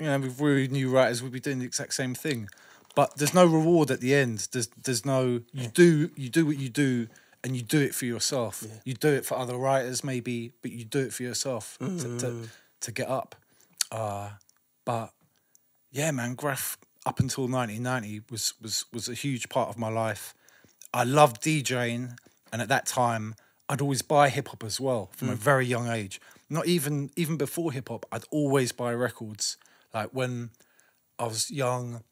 You 0.01 0.07
know, 0.07 0.19
with 0.21 0.41
really 0.41 0.69
new 0.69 0.89
writers, 0.91 1.23
we'd 1.23 1.33
be 1.33 1.41
doing 1.41 1.59
the 1.59 1.67
exact 1.67 1.93
same 1.95 2.15
thing, 2.15 2.49
but 2.95 3.17
there's 3.17 3.35
no 3.35 3.45
reward 3.45 3.91
at 3.91 4.01
the 4.01 4.15
end. 4.15 4.49
There's 4.53 4.69
there's 4.85 5.05
no 5.05 5.43
you 5.53 5.69
do 5.69 6.11
you 6.17 6.31
do 6.31 6.47
what 6.47 6.59
you 6.59 6.71
do 6.71 7.09
and 7.45 7.55
you 7.57 7.63
do 7.63 7.81
it 7.81 7.95
for 7.95 8.07
yourself. 8.07 8.65
You 8.85 8.95
do 8.95 9.09
it 9.09 9.27
for 9.27 9.37
other 9.37 9.57
writers 9.57 10.03
maybe, 10.03 10.53
but 10.63 10.71
you 10.73 10.85
do 10.85 11.01
it 11.01 11.13
for 11.13 11.25
yourself 11.25 11.77
to, 11.79 12.19
to 12.19 12.49
to 12.81 12.93
get 12.93 13.09
up. 13.09 13.35
Uh, 13.91 14.31
but 14.85 15.13
yeah, 15.91 16.11
man, 16.11 16.35
graph 16.35 16.79
up 17.05 17.21
until 17.21 17.49
1990 17.49 18.23
was 18.31 18.55
was 18.61 18.85
was 18.93 19.09
a 19.09 19.15
huge 19.15 19.49
part 19.49 19.69
of 19.69 19.79
my 19.79 19.89
life. 19.89 20.35
I 20.95 21.05
loved 21.05 21.43
DJing, 21.43 22.17
and 22.53 22.63
at 22.63 22.69
that 22.69 22.87
time, 22.87 23.35
I'd 23.69 23.81
always 23.81 24.03
buy 24.03 24.29
hip 24.29 24.49
hop 24.49 24.63
as 24.65 24.81
well 24.81 25.11
from 25.17 25.31
a 25.31 25.35
mm. 25.35 25.39
very 25.39 25.67
young 25.67 25.89
age. 25.89 26.21
Not 26.51 26.67
even 26.67 27.11
even 27.17 27.37
before 27.37 27.73
hip 27.73 27.89
hop, 27.89 28.07
I'd 28.13 28.25
always 28.31 28.73
buy 28.73 28.93
records. 28.93 29.57
Like 29.95 30.11
when 30.11 30.51
I 31.19 31.25
was 31.25 31.51
young, 31.51 32.03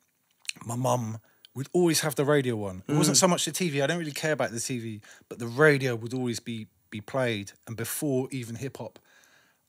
my 0.65 0.77
mum 0.77 1.19
would 1.55 1.69
always 1.73 2.01
have 2.01 2.15
the 2.15 2.25
radio 2.25 2.65
on. 2.65 2.83
It 2.89 2.95
wasn't 2.95 3.17
mm. 3.17 3.21
so 3.21 3.29
much 3.29 3.45
the 3.45 3.51
TV. 3.53 3.83
I 3.83 3.87
don't 3.87 3.99
really 3.99 4.13
care 4.13 4.33
about 4.33 4.51
the 4.53 4.59
TV, 4.59 5.03
but 5.29 5.39
the 5.39 5.47
radio 5.47 5.95
would 5.95 6.15
always 6.15 6.41
be 6.41 6.69
be 6.91 7.01
played. 7.01 7.53
And 7.67 7.77
before 7.77 8.29
even 8.31 8.57
hip 8.57 8.79
hop, 8.79 8.99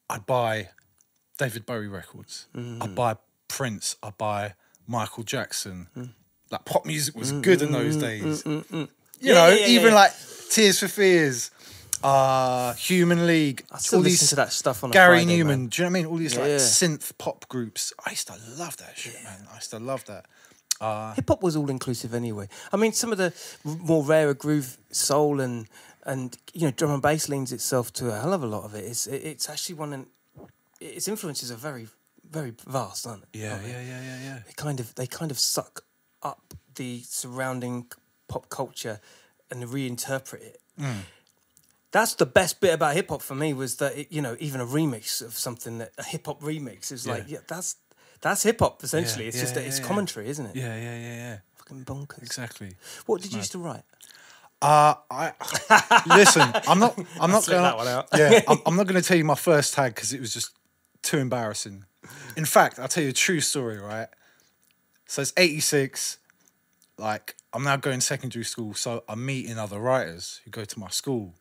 I'd 0.10 0.26
buy 0.26 0.70
David 1.38 1.66
Bowie 1.66 1.88
records. 1.88 2.48
I'd 2.56 2.62
mm. 2.62 2.96
buy 2.96 3.16
Prince. 3.48 3.98
I'd 4.02 4.18
buy 4.18 4.54
Michael 4.92 5.24
Jackson. 5.24 5.88
Hmm. 5.94 6.04
Like 6.52 6.66
pop 6.66 6.86
music 6.86 7.16
was 7.16 7.32
mm, 7.32 7.42
good 7.42 7.62
in 7.62 7.70
mm, 7.70 7.72
those 7.72 7.96
mm, 7.96 8.02
days. 8.02 8.46
You 8.46 8.88
Yeah, 9.22 9.34
know, 9.36 9.50
yeah, 9.50 9.68
even 9.68 9.94
like 9.94 10.12
Tears 10.50 10.80
for 10.80 10.90
Fears, 10.90 11.50
uh, 12.04 12.74
Human 12.74 13.26
League, 13.26 13.64
I 13.72 13.78
still 13.78 14.00
all 14.00 14.04
listen 14.04 14.24
these 14.24 14.30
to 14.30 14.36
that 14.36 14.52
stuff 14.52 14.84
on 14.84 14.90
a 14.90 14.94
Gary 14.94 15.20
Friday, 15.24 15.40
Numan. 15.40 15.46
man. 15.48 15.68
Do 15.68 15.82
you 15.82 15.86
know 15.86 15.92
what 15.92 15.98
I 15.98 16.02
mean? 16.02 16.06
All 16.08 16.18
these 16.18 16.36
like 16.38 16.48
synth 16.60 17.18
pop 17.18 17.48
groups. 17.48 17.94
I 18.06 18.10
used 18.10 18.28
to 18.28 18.36
love 18.58 18.76
that 18.78 18.98
shit, 18.98 19.24
man. 19.24 19.48
I 19.52 19.56
used 19.56 19.70
to 19.72 19.80
love 19.80 20.04
that. 20.06 20.26
Uh, 20.82 21.14
Hip 21.14 21.30
hop 21.30 21.42
was 21.44 21.56
all 21.56 21.70
inclusive 21.70 22.14
anyway. 22.14 22.50
I 22.74 22.78
mean, 22.78 22.92
some 22.92 23.12
of 23.14 23.18
the 23.18 23.32
more 23.64 24.04
rarer 24.04 24.34
groove, 24.34 24.78
soul, 24.92 25.40
and 25.40 25.68
and 26.04 26.38
you 26.54 26.66
know, 26.66 26.72
drum 26.72 26.92
and 26.92 27.02
bass 27.02 27.30
leans 27.30 27.52
itself 27.54 27.94
to 27.94 28.10
a 28.12 28.20
hell 28.20 28.34
of 28.34 28.44
a 28.44 28.48
lot 28.48 28.64
of 28.66 28.74
it. 28.76 28.84
It's 28.86 29.08
it's 29.08 29.48
actually 29.50 29.76
one, 29.76 29.94
and 29.94 30.06
its 30.82 31.08
influences 31.08 31.52
are 31.52 31.56
very 31.56 31.88
very 32.32 32.54
vast, 32.68 33.06
aren't 33.06 33.32
they? 33.32 33.40
Yeah, 33.40 33.52
Aren't 33.54 33.64
they? 33.66 33.72
yeah, 33.72 33.82
yeah, 33.82 34.02
yeah, 34.02 34.20
yeah. 34.24 34.40
They 34.48 34.54
kind 34.56 34.80
of 34.80 34.96
they 34.96 35.08
kind 35.08 35.32
of 35.32 35.38
suck 35.40 35.84
up 36.24 36.54
the 36.76 37.02
surrounding 37.06 37.88
pop 38.28 38.50
culture 38.50 39.00
and 39.50 39.64
reinterpret 39.64 40.42
it. 40.42 40.62
Mm. 40.80 41.02
That's 41.92 42.14
the 42.16 42.26
best 42.26 42.62
bit 42.62 42.74
about 42.74 42.96
hip 42.96 43.10
hop 43.10 43.22
for 43.22 43.36
me 43.36 43.54
was 43.54 43.76
that 43.78 43.98
it, 43.98 44.12
you 44.12 44.22
know 44.22 44.38
even 44.40 44.62
a 44.62 44.66
remix 44.66 45.22
of 45.22 45.34
something 45.38 45.80
that 45.80 45.92
a 45.98 46.04
hip 46.04 46.26
hop 46.26 46.42
remix 46.42 46.92
is 46.92 47.06
like 47.06 47.24
Yeah. 47.28 47.36
yeah 47.36 47.40
that's 47.48 47.76
that's 48.22 48.44
hip 48.44 48.60
hop 48.60 48.84
essentially. 48.84 49.26
Yeah, 49.26 49.30
it's 49.30 49.40
just 49.40 49.56
yeah, 49.56 49.62
that 49.62 49.68
it's 49.68 49.78
yeah, 49.80 49.84
yeah. 49.84 49.88
commentary, 49.88 50.28
isn't 50.30 50.46
it? 50.46 50.56
Yeah, 50.56 50.76
yeah, 50.78 50.98
yeah, 51.00 51.16
yeah. 51.16 51.38
Fucking 51.56 51.84
bonkers. 51.86 52.22
Exactly. 52.24 52.76
What 53.08 53.22
did 53.22 53.32
you 53.34 53.40
used 53.40 53.52
to 53.54 53.58
write? 53.60 53.84
Uh, 54.62 54.94
I 55.10 55.34
listen. 56.18 56.44
I'm 56.68 56.78
not. 56.80 56.98
I'm 57.20 57.32
not 57.32 57.48
going 57.48 57.64
that 57.64 57.76
one 57.78 57.88
out. 57.88 58.08
yeah, 58.16 58.42
I'm, 58.48 58.60
I'm 58.68 58.76
not 58.76 58.86
going 58.88 59.02
to 59.02 59.06
tell 59.08 59.18
you 59.18 59.26
my 59.26 59.36
first 59.36 59.74
tag 59.74 59.96
because 59.96 60.14
it 60.14 60.22
was 60.22 60.32
just 60.34 60.52
too 61.02 61.18
embarrassing. 61.18 61.86
In 62.36 62.46
fact, 62.46 62.80
I'll 62.80 62.88
tell 62.88 63.04
you 63.04 63.10
a 63.10 63.14
true 63.14 63.42
story. 63.42 63.78
Right. 63.78 64.08
So 65.08 65.22
it's 65.22 65.34
'86. 65.38 66.18
Like 66.98 67.36
I'm 67.54 67.64
now 67.64 67.78
going 67.78 68.02
secondary 68.02 68.46
school, 68.46 68.74
so 68.74 69.04
I'm 69.10 69.26
meeting 69.26 69.58
other 69.58 69.80
writers 69.80 70.42
who 70.44 70.52
go 70.52 70.64
to 70.64 70.80
my 70.80 70.90
school, 70.90 71.34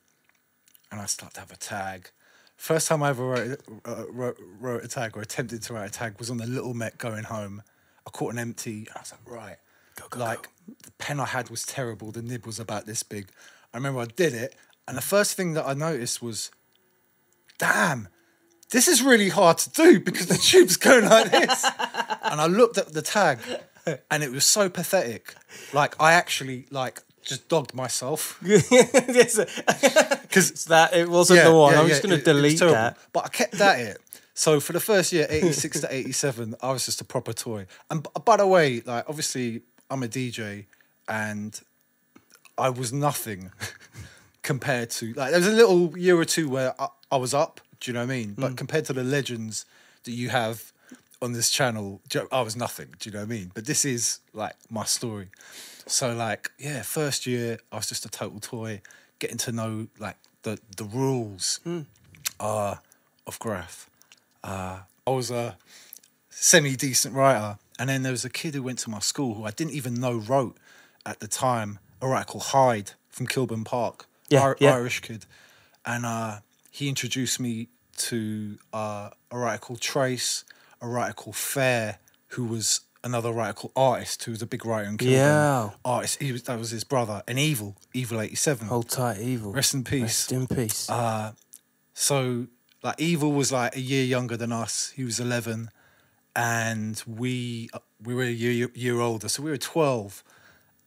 and 0.91 1.01
I 1.01 1.07
start 1.07 1.35
to 1.35 1.41
have 1.41 1.53
a 1.53 1.57
tag. 1.57 2.11
First 2.57 2.89
time 2.89 3.03
I 3.03 3.11
ever 3.11 3.25
wrote, 3.25 3.61
uh, 3.87 4.05
wrote, 4.11 4.37
wrote 4.59 4.85
a 4.85 4.89
tag 4.89 5.17
or 5.17 5.23
attempted 5.23 5.63
to 5.63 5.73
write 5.73 5.89
a 5.89 5.93
tag 5.93 6.19
was 6.19 6.29
on 6.29 6.37
the 6.37 6.47
Little 6.47 6.75
Met 6.75 6.99
going 6.99 7.25
home. 7.25 7.63
I 8.07 8.11
caught 8.11 8.33
an 8.33 8.39
empty. 8.39 8.87
I 8.95 9.01
was 9.01 9.13
like, 9.13 9.31
right. 9.31 9.57
like 10.17 10.49
the 10.83 10.91
pen 10.99 11.21
I 11.21 11.27
had 11.27 11.49
was 11.49 11.65
terrible. 11.65 12.11
The 12.11 12.23
nib 12.23 12.45
was 12.45 12.59
about 12.59 12.87
this 12.87 13.03
big. 13.03 13.29
I 13.73 13.77
remember 13.77 14.01
I 14.01 14.07
did 14.07 14.35
it, 14.35 14.57
and 14.89 14.97
the 14.97 15.03
first 15.03 15.37
thing 15.37 15.55
that 15.55 15.67
I 15.67 15.75
noticed 15.75 16.21
was, 16.21 16.51
damn, 17.59 18.09
this 18.71 18.89
is 18.89 19.03
really 19.03 19.29
hard 19.29 19.59
to 19.59 19.71
do 19.71 20.01
because 20.01 20.27
the 20.27 20.37
tube's 20.37 20.77
going 20.77 21.05
like 21.05 21.31
this. 21.31 21.65
and 22.23 22.41
I 22.41 22.47
looked 22.47 22.79
at 22.79 22.93
the 22.93 23.03
tag, 23.03 23.39
and 24.11 24.23
it 24.23 24.31
was 24.31 24.45
so 24.45 24.69
pathetic. 24.69 25.35
Like 25.73 26.01
I 26.01 26.13
actually 26.13 26.67
like 26.71 27.03
just 27.23 27.49
dogged 27.49 27.75
myself 27.75 28.41
yes, 28.45 29.37
because 30.23 30.65
that 30.67 30.95
it 30.95 31.09
wasn't 31.09 31.45
the 31.45 31.55
one. 31.55 31.75
I'm 31.75 31.89
just 31.89 32.03
going 32.03 32.17
to 32.17 32.25
delete 32.25 32.59
that. 32.61 32.99
But 33.13 33.25
I 33.27 33.29
kept 33.29 33.61
at 33.61 33.81
it. 33.81 33.99
So 34.35 34.59
for 34.59 34.73
the 34.73 34.81
first 34.81 35.13
year, 35.13 35.27
86 35.29 35.83
to 35.83 35.95
87, 35.95 36.55
I 36.63 36.73
was 36.73 36.87
just 36.87 37.01
a 37.03 37.05
proper 37.05 37.35
toy. 37.35 37.67
And 37.91 38.07
by 38.25 38.39
the 38.39 38.47
way, 38.47 38.81
like 38.81 39.05
obviously 39.07 39.63
I'm 39.91 40.03
a 40.03 40.09
DJ 40.09 40.65
and 41.09 41.61
I 42.57 42.71
was 42.71 42.93
nothing 42.93 43.53
compared 44.43 44.91
to 44.91 45.13
like 45.13 45.31
there 45.31 45.41
was 45.41 45.49
a 45.49 45.53
little 45.53 45.97
year 45.99 46.19
or 46.19 46.25
two 46.25 46.49
where 46.49 46.75
I, 46.81 46.89
I 47.13 47.17
was 47.17 47.35
up, 47.35 47.61
do 47.81 47.91
you 47.91 47.95
know 47.95 48.01
what 48.01 48.13
I 48.13 48.17
mean? 48.19 48.31
Mm. 48.31 48.41
But 48.41 48.57
compared 48.57 48.85
to 48.87 48.93
the 48.93 49.05
legends 49.05 49.65
that 50.05 50.13
you 50.13 50.29
have 50.31 50.73
on 51.23 51.33
this 51.33 51.51
channel, 51.51 52.01
I 52.33 52.41
was 52.43 52.57
nothing, 52.57 52.89
do 52.99 53.09
you 53.11 53.13
know 53.15 53.21
what 53.21 53.27
I 53.33 53.37
mean? 53.39 53.51
But 53.55 53.67
this 53.67 53.85
is 53.85 54.21
like 54.33 54.55
my 54.71 54.85
story. 54.85 55.29
So 55.87 56.15
like, 56.15 56.51
yeah, 56.59 56.83
first 56.83 57.27
year 57.27 57.59
I 57.73 57.77
was 57.77 57.89
just 57.89 58.05
a 58.07 58.09
total 58.09 58.41
toy, 58.41 58.81
getting 59.19 59.37
to 59.39 59.53
know 59.53 59.89
like 59.99 60.17
the 60.43 60.59
the 60.77 60.85
rules 60.85 61.61
Hmm. 61.65 61.81
uh, 62.39 62.77
of 63.27 63.39
graph. 63.39 63.91
Uh, 64.43 64.81
I 65.07 65.11
was 65.11 65.31
a 65.31 65.57
semi 66.31 66.77
decent 66.77 67.15
writer, 67.15 67.59
and 67.79 67.89
then 67.91 68.03
there 68.03 68.13
was 68.13 68.25
a 68.25 68.31
kid 68.31 68.55
who 68.55 68.63
went 68.63 68.79
to 68.81 68.91
my 68.91 69.01
school 69.01 69.35
who 69.35 69.45
I 69.45 69.51
didn't 69.51 69.73
even 69.75 69.95
know 69.95 70.15
wrote 70.15 70.57
at 71.05 71.21
the 71.21 71.29
time 71.29 71.79
a 72.01 72.09
writer 72.09 72.25
called 72.27 72.45
Hyde 72.45 72.93
from 73.11 73.27
Kilburn 73.27 73.65
Park, 73.65 74.07
Yeah, 74.29 74.55
yeah. 74.59 74.75
Irish 74.75 75.01
kid, 75.01 75.27
and 75.85 76.07
uh, 76.07 76.39
he 76.81 76.89
introduced 76.89 77.39
me 77.39 77.69
to 77.97 78.59
uh, 78.73 79.11
a 79.31 79.39
writer 79.39 79.59
called 79.59 79.81
Trace, 79.81 80.45
a 80.81 80.89
writer 80.89 81.13
called 81.13 81.37
Fair, 81.37 81.99
who 82.29 82.45
was 82.45 82.81
another 83.05 83.31
writer 83.33 83.53
called 83.53 83.73
Artist, 83.77 84.25
who 84.25 84.33
was 84.33 84.43
a 84.43 84.47
big 84.47 84.67
writer 84.67 84.89
in 84.89 84.99
Kilburn. 84.99 85.17
Yeah. 85.17 85.71
Artist. 85.85 86.21
He 86.21 86.33
was 86.33 86.43
that 86.45 86.59
was 86.59 86.71
his 86.71 86.85
brother, 86.85 87.23
and 87.29 87.39
Evil, 87.39 87.77
Evil 87.95 88.21
eighty 88.21 88.35
seven. 88.35 88.67
Hold 88.67 88.89
tight, 88.89 89.21
evil. 89.21 89.53
Rest 89.53 89.75
in 89.75 89.85
peace. 89.85 90.03
Rest 90.03 90.33
in 90.33 90.47
peace. 90.47 90.91
So 91.95 92.47
like 92.83 93.01
Evil 93.01 93.33
was 93.33 93.53
like 93.53 93.77
a 93.77 93.81
year 93.81 94.05
younger 94.05 94.37
than 94.37 94.53
us. 94.53 94.93
He 94.97 95.05
was 95.05 95.21
eleven, 95.21 95.71
and 96.35 97.03
we 97.07 97.69
uh, 97.73 97.79
we 98.03 98.15
were 98.15 98.25
a 98.25 98.31
year 98.31 98.69
year 98.75 99.01
older, 99.01 99.29
so 99.29 99.43
we 99.43 99.51
were 99.51 99.59
twelve. 99.59 100.25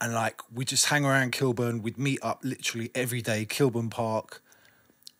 And 0.01 0.13
like 0.13 0.41
we 0.53 0.65
just 0.65 0.87
hang 0.87 1.05
around 1.05 1.31
Kilburn. 1.31 1.81
We'd 1.81 1.97
meet 1.97 2.19
up 2.21 2.41
literally 2.43 2.91
every 2.93 3.21
day, 3.21 3.45
Kilburn 3.45 3.89
Park. 3.89 4.42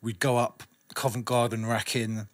We'd 0.04 0.20
go 0.20 0.38
up 0.38 0.64
Covent 0.94 1.26
Garden, 1.26 1.66
Racking. 1.66 2.28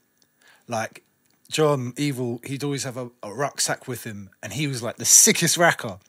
Like 0.67 1.03
John 1.49 1.93
Evil, 1.97 2.41
he'd 2.43 2.63
always 2.63 2.83
have 2.83 2.97
a, 2.97 3.09
a 3.23 3.33
rucksack 3.33 3.87
with 3.87 4.03
him, 4.03 4.29
and 4.43 4.53
he 4.53 4.67
was 4.67 4.83
like 4.83 4.97
the 4.97 5.05
sickest 5.05 5.57
racker. 5.57 5.99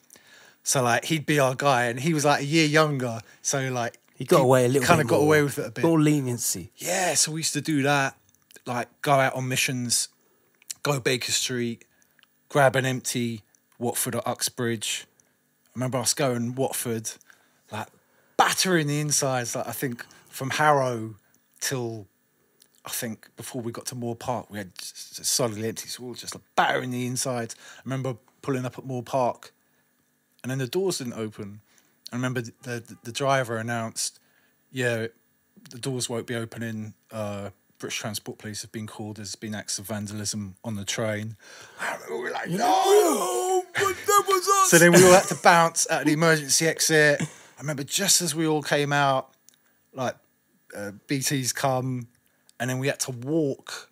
So 0.63 0.83
like 0.83 1.05
he'd 1.05 1.25
be 1.25 1.39
our 1.39 1.55
guy, 1.55 1.85
and 1.85 1.99
he 1.99 2.13
was 2.13 2.25
like 2.25 2.41
a 2.41 2.45
year 2.45 2.65
younger. 2.65 3.21
So 3.41 3.69
like 3.69 3.99
he 4.15 4.25
got 4.25 4.41
away 4.41 4.65
a 4.65 4.67
little 4.67 4.85
kind 4.85 5.01
of 5.01 5.07
got 5.07 5.17
more. 5.17 5.25
away 5.25 5.43
with 5.43 5.57
it 5.57 5.67
a 5.67 5.71
bit. 5.71 5.83
More 5.83 5.99
leniency. 5.99 6.71
Yeah, 6.77 7.13
so 7.13 7.31
we 7.31 7.39
used 7.39 7.53
to 7.53 7.61
do 7.61 7.81
that, 7.83 8.17
like 8.65 8.89
go 9.01 9.13
out 9.13 9.35
on 9.35 9.47
missions, 9.47 10.09
go 10.83 10.99
Baker 10.99 11.31
Street, 11.31 11.85
grab 12.49 12.75
an 12.75 12.85
empty 12.85 13.41
Watford 13.79 14.15
or 14.15 14.27
Uxbridge. 14.27 15.07
I 15.67 15.69
remember 15.75 15.97
us 15.97 16.13
going 16.13 16.53
Watford, 16.53 17.09
like 17.71 17.87
battering 18.37 18.87
the 18.87 18.99
insides. 18.99 19.55
Like 19.55 19.67
I 19.67 19.71
think 19.71 20.05
from 20.29 20.51
Harrow 20.51 21.15
till 21.61 22.07
I 22.85 22.89
think 22.89 23.29
before 23.37 23.61
we 23.61 23.71
got 23.71 23.85
to 23.87 23.95
Moor 23.95 24.15
Park, 24.15 24.49
we 24.49 24.57
had 24.57 24.71
solidly 24.81 25.69
empty. 25.69 25.87
So 25.87 26.03
we 26.03 26.09
were 26.09 26.15
just 26.15 26.35
like 26.35 26.43
battering 26.55 26.91
the 26.91 27.05
insides. 27.05 27.55
I 27.77 27.81
remember 27.85 28.17
pulling 28.41 28.65
up 28.65 28.77
at 28.77 28.85
Moor 28.85 29.03
Park, 29.03 29.53
and 30.43 30.51
then 30.51 30.57
the 30.57 30.67
doors 30.67 30.97
didn't 30.97 31.13
open. 31.13 31.61
I 32.11 32.15
remember 32.15 32.41
the 32.41 32.53
the, 32.63 32.97
the 33.03 33.11
driver 33.11 33.57
announced, 33.57 34.19
"Yeah, 34.71 35.07
the 35.69 35.77
doors 35.77 36.09
won't 36.09 36.25
be 36.25 36.35
opening. 36.35 36.95
Uh, 37.11 37.51
British 37.77 37.99
Transport 37.99 38.37
Police 38.37 38.61
have 38.61 38.71
been 38.71 38.87
called. 38.87 39.17
There's 39.17 39.35
been 39.35 39.55
acts 39.55 39.77
of 39.77 39.85
vandalism 39.85 40.55
on 40.63 40.75
the 40.75 40.85
train." 40.85 41.37
I 41.79 41.97
we 42.09 42.19
were 42.19 42.31
like, 42.31 42.49
"No!" 42.49 43.63
but 43.73 43.83
that 43.83 44.23
was 44.27 44.47
us. 44.47 44.71
So 44.71 44.79
then 44.79 44.91
we 44.91 45.03
all 45.05 45.13
had 45.13 45.25
to 45.25 45.35
bounce 45.35 45.87
out 45.89 46.01
of 46.01 46.07
the 46.07 46.13
emergency 46.13 46.67
exit. 46.67 47.21
I 47.57 47.61
remember 47.61 47.83
just 47.83 48.23
as 48.23 48.33
we 48.33 48.47
all 48.47 48.63
came 48.63 48.91
out, 48.91 49.29
like 49.93 50.15
uh, 50.75 50.91
BT's 51.07 51.53
come, 51.53 52.07
and 52.59 52.69
then 52.69 52.79
we 52.79 52.87
had 52.87 52.99
to 53.01 53.11
walk. 53.11 53.89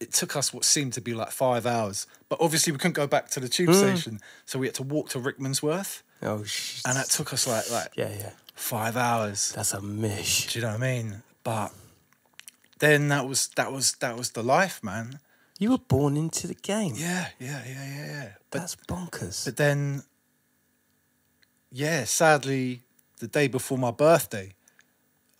It 0.00 0.12
took 0.12 0.36
us 0.36 0.52
what 0.54 0.64
seemed 0.64 0.92
to 0.92 1.00
be 1.00 1.14
like 1.14 1.30
five 1.30 1.66
hours, 1.66 2.06
but 2.28 2.38
obviously 2.40 2.72
we 2.72 2.78
couldn't 2.78 2.94
go 2.94 3.06
back 3.06 3.28
to 3.30 3.40
the 3.40 3.48
tube 3.48 3.74
station, 3.74 4.20
so 4.44 4.58
we 4.58 4.66
had 4.66 4.74
to 4.76 4.82
walk 4.84 5.08
to 5.10 5.18
Rickmansworth, 5.18 6.02
oh, 6.22 6.44
sh- 6.44 6.82
and 6.86 6.96
that 6.96 7.08
took 7.10 7.32
us 7.32 7.46
like 7.46 7.68
like 7.70 7.88
yeah, 7.96 8.10
yeah. 8.16 8.30
five 8.54 8.96
hours. 8.96 9.52
That's 9.56 9.72
a 9.74 9.80
mish. 9.80 10.52
Do 10.52 10.58
you 10.58 10.64
know 10.64 10.72
what 10.72 10.82
I 10.82 10.92
mean? 10.94 11.22
But 11.42 11.72
then 12.78 13.08
that 13.08 13.26
was 13.26 13.48
that 13.56 13.72
was 13.72 13.92
that 13.94 14.16
was 14.16 14.30
the 14.30 14.42
life, 14.42 14.82
man. 14.84 15.18
You 15.58 15.72
were 15.72 15.78
born 15.78 16.16
into 16.16 16.46
the 16.46 16.54
game. 16.54 16.94
Yeah, 16.96 17.28
yeah, 17.40 17.62
yeah, 17.66 17.84
yeah, 17.96 18.06
yeah. 18.06 18.28
But 18.50 18.60
That's 18.60 18.76
bonkers. 18.76 19.44
but 19.44 19.56
then, 19.56 20.04
yeah, 21.72 22.04
sadly, 22.04 22.82
the 23.18 23.26
day 23.26 23.48
before 23.48 23.76
my 23.76 23.90
birthday, 23.90 24.54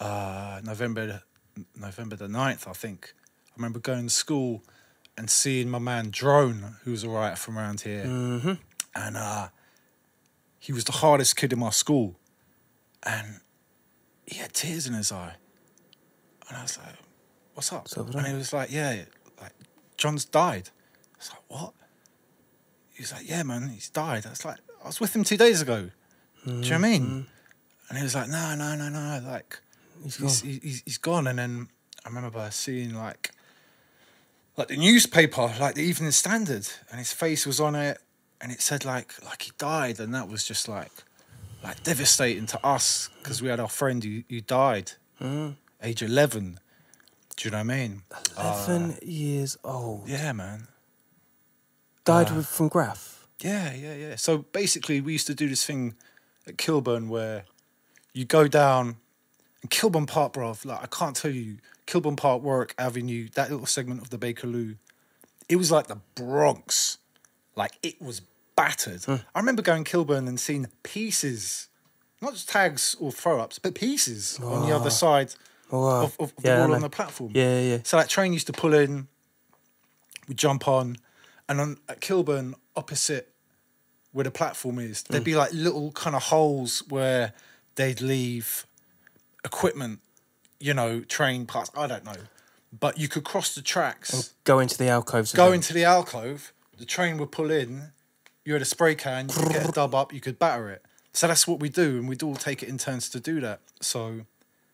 uh, 0.01 0.61
November 0.65 1.23
November 1.75 2.15
the 2.17 2.27
9th, 2.29 2.69
I 2.69 2.73
think. 2.73 3.15
I 3.49 3.53
remember 3.57 3.81
going 3.81 4.05
to 4.05 4.11
school 4.11 4.63
and 5.17 5.29
seeing 5.29 5.69
my 5.69 5.81
man 5.81 6.11
Drone, 6.11 6.77
who 6.85 6.93
was 6.93 7.03
a 7.03 7.09
writer 7.09 7.35
from 7.37 7.59
around 7.59 7.81
here, 7.81 8.05
Mm-hmm. 8.05 8.53
and 8.95 9.17
uh, 9.17 9.49
he 10.61 10.73
was 10.73 10.85
the 10.85 10.93
hardest 10.93 11.37
kid 11.37 11.53
in 11.53 11.59
my 11.59 11.71
school, 11.71 12.17
and 13.03 13.41
he 14.27 14.37
had 14.39 14.53
tears 14.53 14.87
in 14.87 14.93
his 14.95 15.11
eye, 15.11 15.35
and 16.49 16.57
I 16.57 16.63
was 16.63 16.79
like, 16.79 16.95
"What's 17.55 17.73
up?" 17.73 17.89
So 17.89 18.03
and 18.15 18.27
he 18.27 18.35
was 18.35 18.53
like, 18.53 18.71
"Yeah, 18.71 19.05
like 19.41 19.53
John's 19.97 20.25
died." 20.25 20.71
I 21.15 21.19
was 21.19 21.31
like, 21.31 21.43
"What?" 21.49 21.75
He's 22.95 23.13
like, 23.13 23.29
"Yeah, 23.29 23.43
man, 23.43 23.69
he's 23.71 23.89
died." 23.89 24.27
I 24.27 24.31
was 24.31 24.45
like, 24.45 24.59
"I 24.85 24.87
was 24.87 25.01
with 25.01 25.15
him 25.17 25.25
two 25.25 25.37
days 25.37 25.61
ago." 25.63 25.91
Do 26.47 26.53
you 26.53 26.61
know 26.61 26.69
what 26.69 26.73
I 26.73 26.79
mean? 26.79 27.27
And 27.89 27.99
he 27.99 28.05
was 28.05 28.15
like, 28.15 28.29
"No, 28.29 28.55
no, 28.55 28.77
no, 28.77 28.89
no, 28.89 29.21
like." 29.27 29.59
He's 30.03 30.17
he's, 30.17 30.43
gone. 30.43 30.51
he's, 30.63 30.83
he's 30.85 30.99
gone. 30.99 31.27
And 31.27 31.39
then 31.39 31.69
I 32.05 32.09
remember 32.09 32.49
seeing 32.51 32.95
like 32.95 33.31
like 34.57 34.69
the 34.69 34.77
newspaper, 34.77 35.53
like 35.61 35.77
the 35.77 35.83
Evening 35.83 36.11
Standard, 36.11 36.69
and 36.91 36.99
his 36.99 37.13
face 37.13 37.47
was 37.47 37.61
on 37.61 37.75
it, 37.77 37.99
and 38.41 38.51
it 38.51 38.61
said 38.61 38.85
like 38.85 39.15
like 39.25 39.43
he 39.43 39.53
died, 39.59 40.01
and 40.01 40.15
that 40.15 40.29
was 40.29 40.45
just 40.45 40.69
like 40.69 40.91
like 41.63 41.83
devastating 41.83 42.47
to 42.47 42.67
us 42.67 43.09
because 43.23 43.43
we 43.43 43.49
had 43.49 43.61
our 43.61 43.69
friend 43.69 44.03
who, 44.03 44.23
who 44.29 44.41
died, 44.41 44.93
age 45.83 46.03
eleven. 46.03 46.59
Do 47.37 47.49
you 47.49 47.51
know 47.53 47.59
what 47.59 47.73
I 47.73 47.77
mean? 47.77 48.03
Eleven 48.37 48.99
years 49.03 49.57
old. 49.63 50.09
Yeah, 50.09 50.33
man. 50.33 50.67
Died 52.05 52.31
uh, 52.31 52.35
with, 52.37 52.47
from 52.47 52.69
Graph. 52.69 53.29
Yeah, 53.41 53.73
yeah, 53.75 53.95
yeah. 53.95 54.17
So 54.17 54.39
basically, 54.39 55.01
we 55.01 55.13
used 55.13 55.29
to 55.29 55.35
do 55.35 55.49
this 55.49 55.65
thing 55.65 55.95
at 56.49 56.59
Kilburn 56.59 57.09
where 57.09 57.45
you 58.13 58.25
go 58.25 58.49
down 58.49 58.97
and 59.63 59.71
Kilburn 59.71 60.07
Park, 60.07 60.35
bruv. 60.35 60.65
Like 60.65 60.83
I 60.83 60.87
can't 60.87 61.17
tell 61.17 61.31
you, 61.31 61.59
Kilburn 61.87 62.17
Park, 62.17 62.43
Warwick 62.43 62.75
Avenue, 62.79 63.29
that 63.35 63.51
little 63.51 63.67
segment 63.67 64.03
of 64.03 64.11
the 64.11 64.19
Bakerloo, 64.19 64.77
it 65.49 65.57
was 65.57 65.71
like 65.71 65.87
the 65.89 65.99
Bronx. 66.15 66.99
Like 67.57 67.73
it 67.83 68.01
was 68.01 68.21
battered. 68.57 69.05
I 69.09 69.39
remember 69.39 69.63
going 69.63 69.85
Kilburn 69.85 70.29
and 70.29 70.39
seeing 70.39 70.67
pieces, 70.83 71.69
not 72.21 72.33
just 72.35 72.49
tags 72.49 72.97
or 73.01 73.11
throw 73.13 73.41
ups, 73.41 73.59
but 73.59 73.75
pieces 73.75 74.39
on 74.43 74.69
the 74.69 74.75
other 74.75 74.91
side 74.91 75.35
Oh, 75.71 75.81
wow. 75.83 76.03
of, 76.05 76.17
of 76.19 76.33
Yeah, 76.43 76.57
the 76.57 76.63
wall 76.67 76.75
on 76.77 76.81
the 76.81 76.89
platform. 76.91 77.33
Yeah, 77.35 77.61
yeah. 77.61 77.79
So 77.85 77.99
that 77.99 78.09
train 78.09 78.33
used 78.33 78.47
to 78.47 78.53
pull 78.53 78.73
in, 78.75 79.07
we 80.29 80.35
jump 80.35 80.67
on, 80.67 80.97
and 81.49 81.61
on 81.61 81.77
at 81.89 82.01
Kilburn 82.01 82.55
opposite 82.77 83.33
where 84.13 84.25
the 84.25 84.31
platform 84.31 84.79
is, 84.79 85.03
there'd 85.03 85.23
Mm. 85.23 85.27
be 85.27 85.37
like 85.37 85.53
little 85.53 85.93
kind 85.93 86.17
of 86.17 86.23
holes 86.25 86.83
where 86.89 87.33
they'd 87.75 88.01
leave 88.01 88.67
equipment, 89.45 90.01
you 90.61 90.75
know, 90.75 91.01
train 91.01 91.47
parts. 91.47 91.71
I 91.77 91.87
don't 91.87 92.05
know, 92.05 92.17
but 92.79 92.99
you 92.99 93.09
could 93.09 93.25
cross 93.25 93.55
the 93.55 93.63
tracks, 93.63 94.35
Go 94.45 94.59
into 94.59 94.79
the 94.79 94.89
alcoves. 94.89 95.33
go 95.33 95.53
into 95.53 95.73
the 95.73 95.85
alcove. 95.85 96.53
The 96.79 96.85
train 96.85 97.19
would 97.19 97.33
pull 97.33 97.51
in. 97.51 97.93
You 98.45 98.53
had 98.53 98.63
a 98.63 98.67
spray 98.67 98.95
can. 98.95 99.29
You 99.29 99.35
could 99.35 99.53
get 99.53 99.69
a 99.69 99.73
dub 99.73 99.95
up. 99.95 100.13
You 100.13 100.21
could 100.21 100.39
batter 100.39 100.71
it. 100.71 100.83
So 101.13 101.27
that's 101.27 101.47
what 101.47 101.59
we 101.59 101.69
do, 101.69 101.99
and 101.99 102.09
we'd 102.09 102.23
all 102.23 102.37
take 102.37 102.63
it 102.63 102.69
in 102.69 102.79
turns 102.79 103.09
to 103.11 103.21
do 103.21 103.41
that. 103.41 103.61
So 103.81 104.21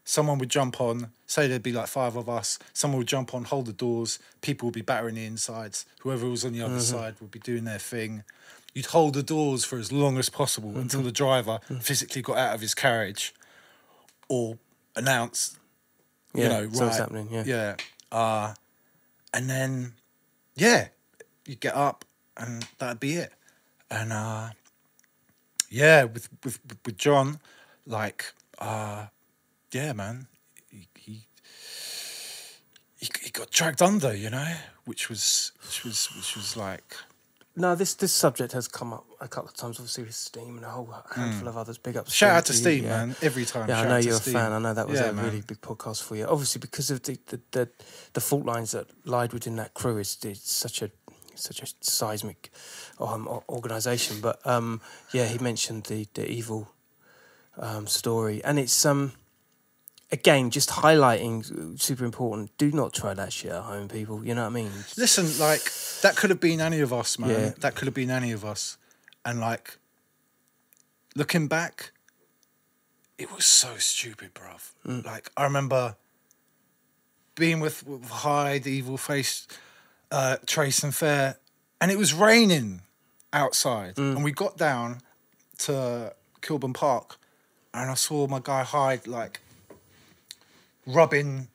someone 0.05 0.39
would 0.39 0.51
jump 0.51 0.81
on, 0.81 1.11
say 1.27 1.49
there'd 1.49 1.63
be 1.63 1.73
like 1.73 1.87
five 1.87 2.17
of 2.17 2.29
us, 2.29 2.59
someone 2.73 2.99
would 2.99 3.09
jump 3.09 3.35
on, 3.35 3.45
hold 3.45 3.67
the 3.67 3.73
doors, 3.73 4.19
people 4.43 4.67
would 4.67 4.75
be 4.75 4.83
battering 4.83 5.15
the 5.15 5.25
insides, 5.25 5.87
whoever 6.01 6.29
was 6.29 6.45
on 6.45 6.53
the 6.53 6.61
other 6.61 6.75
mm-hmm. 6.75 6.97
side 6.97 7.15
would 7.21 7.31
be 7.31 7.39
doing 7.39 7.65
their 7.65 7.79
thing. 7.79 8.25
You'd 8.75 8.87
hold 8.87 9.15
the 9.15 9.23
doors 9.23 9.65
for 9.65 9.79
as 9.79 9.93
long 9.93 10.19
as 10.19 10.29
possible 10.29 10.71
mm-hmm. 10.71 10.81
until 10.81 11.03
the 11.03 11.13
driver 11.13 11.61
mm-hmm. 11.65 11.79
physically 11.79 12.23
got 12.23 12.37
out 12.37 12.55
of 12.55 12.61
his 12.61 12.75
carriage 12.75 13.35
or 14.29 14.59
announced, 14.97 15.59
Yeah, 16.35 16.43
you 16.43 16.49
know, 16.49 16.81
right. 16.81 16.95
happening. 16.95 17.29
Yeah. 17.31 17.45
Yeah. 17.47 17.77
Uh, 18.13 18.55
and 19.33 19.51
then, 19.51 19.95
yeah, 20.55 20.89
you 21.47 21.57
get 21.57 21.75
up 21.75 22.05
and 22.37 22.67
that'd 22.79 23.01
be 23.01 23.15
it. 23.15 23.33
And 23.91 24.13
uh, 24.13 24.51
yeah, 25.71 26.05
with, 26.05 26.29
with 26.45 26.59
with 26.85 26.97
John, 26.97 27.41
like, 27.87 28.33
uh, 28.59 29.07
yeah, 29.73 29.93
man, 29.93 30.27
he, 30.71 30.89
he 30.97 31.27
he 32.99 33.09
he 33.23 33.31
got 33.31 33.51
dragged 33.51 33.83
under, 33.83 34.15
you 34.15 34.31
know, 34.31 34.55
which 34.85 35.09
was 35.09 35.53
which 35.65 35.85
was 35.85 36.09
which 36.17 36.37
was 36.37 36.57
like, 36.57 36.97
No, 37.57 37.77
this 37.77 37.95
this 37.95 38.13
subject 38.13 38.53
has 38.53 38.67
come 38.67 38.93
up 38.93 39.05
a 39.21 39.29
couple 39.29 39.49
of 39.49 39.55
times, 39.55 39.79
obviously 39.79 40.03
with 40.05 40.15
Steam 40.15 40.57
and 40.57 40.65
a 40.67 40.71
whole 40.71 40.93
handful 41.15 41.47
of 41.49 41.57
others. 41.57 41.79
Big 41.79 41.97
up. 41.97 42.07
Hmm. 42.07 42.11
shout 42.11 42.37
out 42.37 42.45
to 42.47 42.73
you, 42.75 42.83
yeah. 42.83 42.89
man, 43.07 43.17
every 43.23 43.45
time. 43.45 43.69
Yeah, 43.69 43.81
I 43.83 43.89
know 43.89 43.97
you're 43.99 44.17
a 44.17 44.21
fan. 44.21 44.51
I 44.53 44.59
know 44.59 44.75
that 44.75 44.89
was 44.89 44.99
Yeah, 44.99 45.11
a 45.11 45.13
man. 45.13 45.25
really 45.27 45.41
big 45.41 45.61
podcast 45.61 46.03
for 46.03 46.17
you. 46.17 46.27
Obviously, 46.27 46.59
because 46.61 46.91
of 46.91 47.03
the 47.05 47.17
the, 47.27 47.41
the, 47.53 47.69
the 48.15 48.21
fault 48.21 48.45
lines 48.45 48.73
that 48.73 48.87
lied 49.05 49.33
within 49.33 49.55
that 49.57 49.73
crew, 49.75 49.99
it's, 49.99 50.25
it's 50.25 50.51
such 50.53 50.83
a 50.83 50.91
such 51.37 51.63
a 51.63 51.67
seismic 51.81 52.51
um, 52.99 53.29
organisation. 53.49 54.21
But 54.21 54.45
um, 54.45 54.81
yeah, 55.13 55.27
he 55.27 55.39
mentioned 55.39 55.85
the 55.85 56.09
the 56.15 56.29
evil 56.29 56.73
um, 57.57 57.87
story, 57.87 58.43
and 58.43 58.59
it's 58.59 58.85
um 58.85 59.13
again 60.15 60.51
just 60.51 60.71
highlighting 60.71 61.79
super 61.79 62.05
important. 62.05 62.57
Do 62.57 62.71
not 62.71 62.93
try 62.93 63.13
that 63.15 63.33
shit 63.33 63.51
at 63.51 63.63
home, 63.63 63.89
people. 63.89 64.25
You 64.25 64.35
know 64.35 64.43
what 64.43 64.49
I 64.49 64.63
mean? 64.63 64.71
Listen, 64.97 65.27
like 65.39 65.65
that 66.03 66.17
could 66.17 66.31
have 66.31 66.41
been 66.41 66.61
any 66.61 66.81
of 66.81 66.93
us, 66.93 67.19
man. 67.19 67.31
Yeah. 67.31 67.53
That 67.59 67.75
could 67.75 67.87
have 67.87 67.95
been 67.95 68.11
any 68.11 68.33
of 68.33 68.45
us. 68.45 68.79
And 69.25 69.41
like 69.41 69.79
looking 71.17 71.49
back, 71.49 71.91
it 73.19 73.35
was 73.35 73.45
so 73.45 73.77
stupid, 73.77 74.35
bruv. 74.35 74.73
Mm. 74.87 75.05
Like 75.05 75.31
I 75.37 75.45
remember 75.45 75.97
being 77.35 77.59
with, 77.59 77.85
with 77.87 78.09
Hyde, 78.09 78.67
Evil 78.67 78.97
Face, 78.97 79.49
uh, 80.13 80.37
Trace 80.47 80.85
and 80.85 80.95
Fair, 80.95 81.39
and 81.81 81.91
it 81.91 81.99
was 81.99 82.15
raining 82.15 82.83
outside. 83.33 83.97
Mm. 83.97 84.17
And 84.17 84.25
we 84.25 84.31
got 84.31 84.57
down 84.57 85.01
to 85.59 86.15
Kilburn 86.41 86.73
Park 86.73 87.19
and 87.75 87.91
I 87.91 87.95
saw 87.95 88.27
my 88.29 88.41
guy 88.43 88.63
Hyde 88.63 89.07
like 89.07 89.41
rubbing 90.87 91.49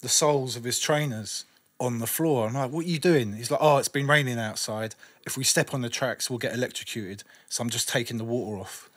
the 0.00 0.08
soles 0.08 0.56
of 0.56 0.64
his 0.64 0.78
trainers 0.78 1.44
on 1.80 1.98
the 1.98 2.06
floor. 2.06 2.46
I'm 2.46 2.54
like, 2.54 2.70
what 2.70 2.84
are 2.84 2.88
you 2.88 2.98
doing? 2.98 3.32
He's 3.34 3.50
like, 3.50 3.60
oh, 3.62 3.78
it's 3.78 3.88
been 3.88 4.06
raining 4.06 4.38
outside. 4.38 4.94
If 5.26 5.36
we 5.36 5.44
step 5.44 5.74
on 5.74 5.80
the 5.80 5.88
tracks, 5.88 6.30
we'll 6.30 6.38
get 6.38 6.54
electrocuted. 6.54 7.24
So 7.48 7.62
I'm 7.62 7.70
just 7.70 7.88
taking 7.88 8.18
the 8.18 8.24
water 8.24 8.60
off. 8.60 8.90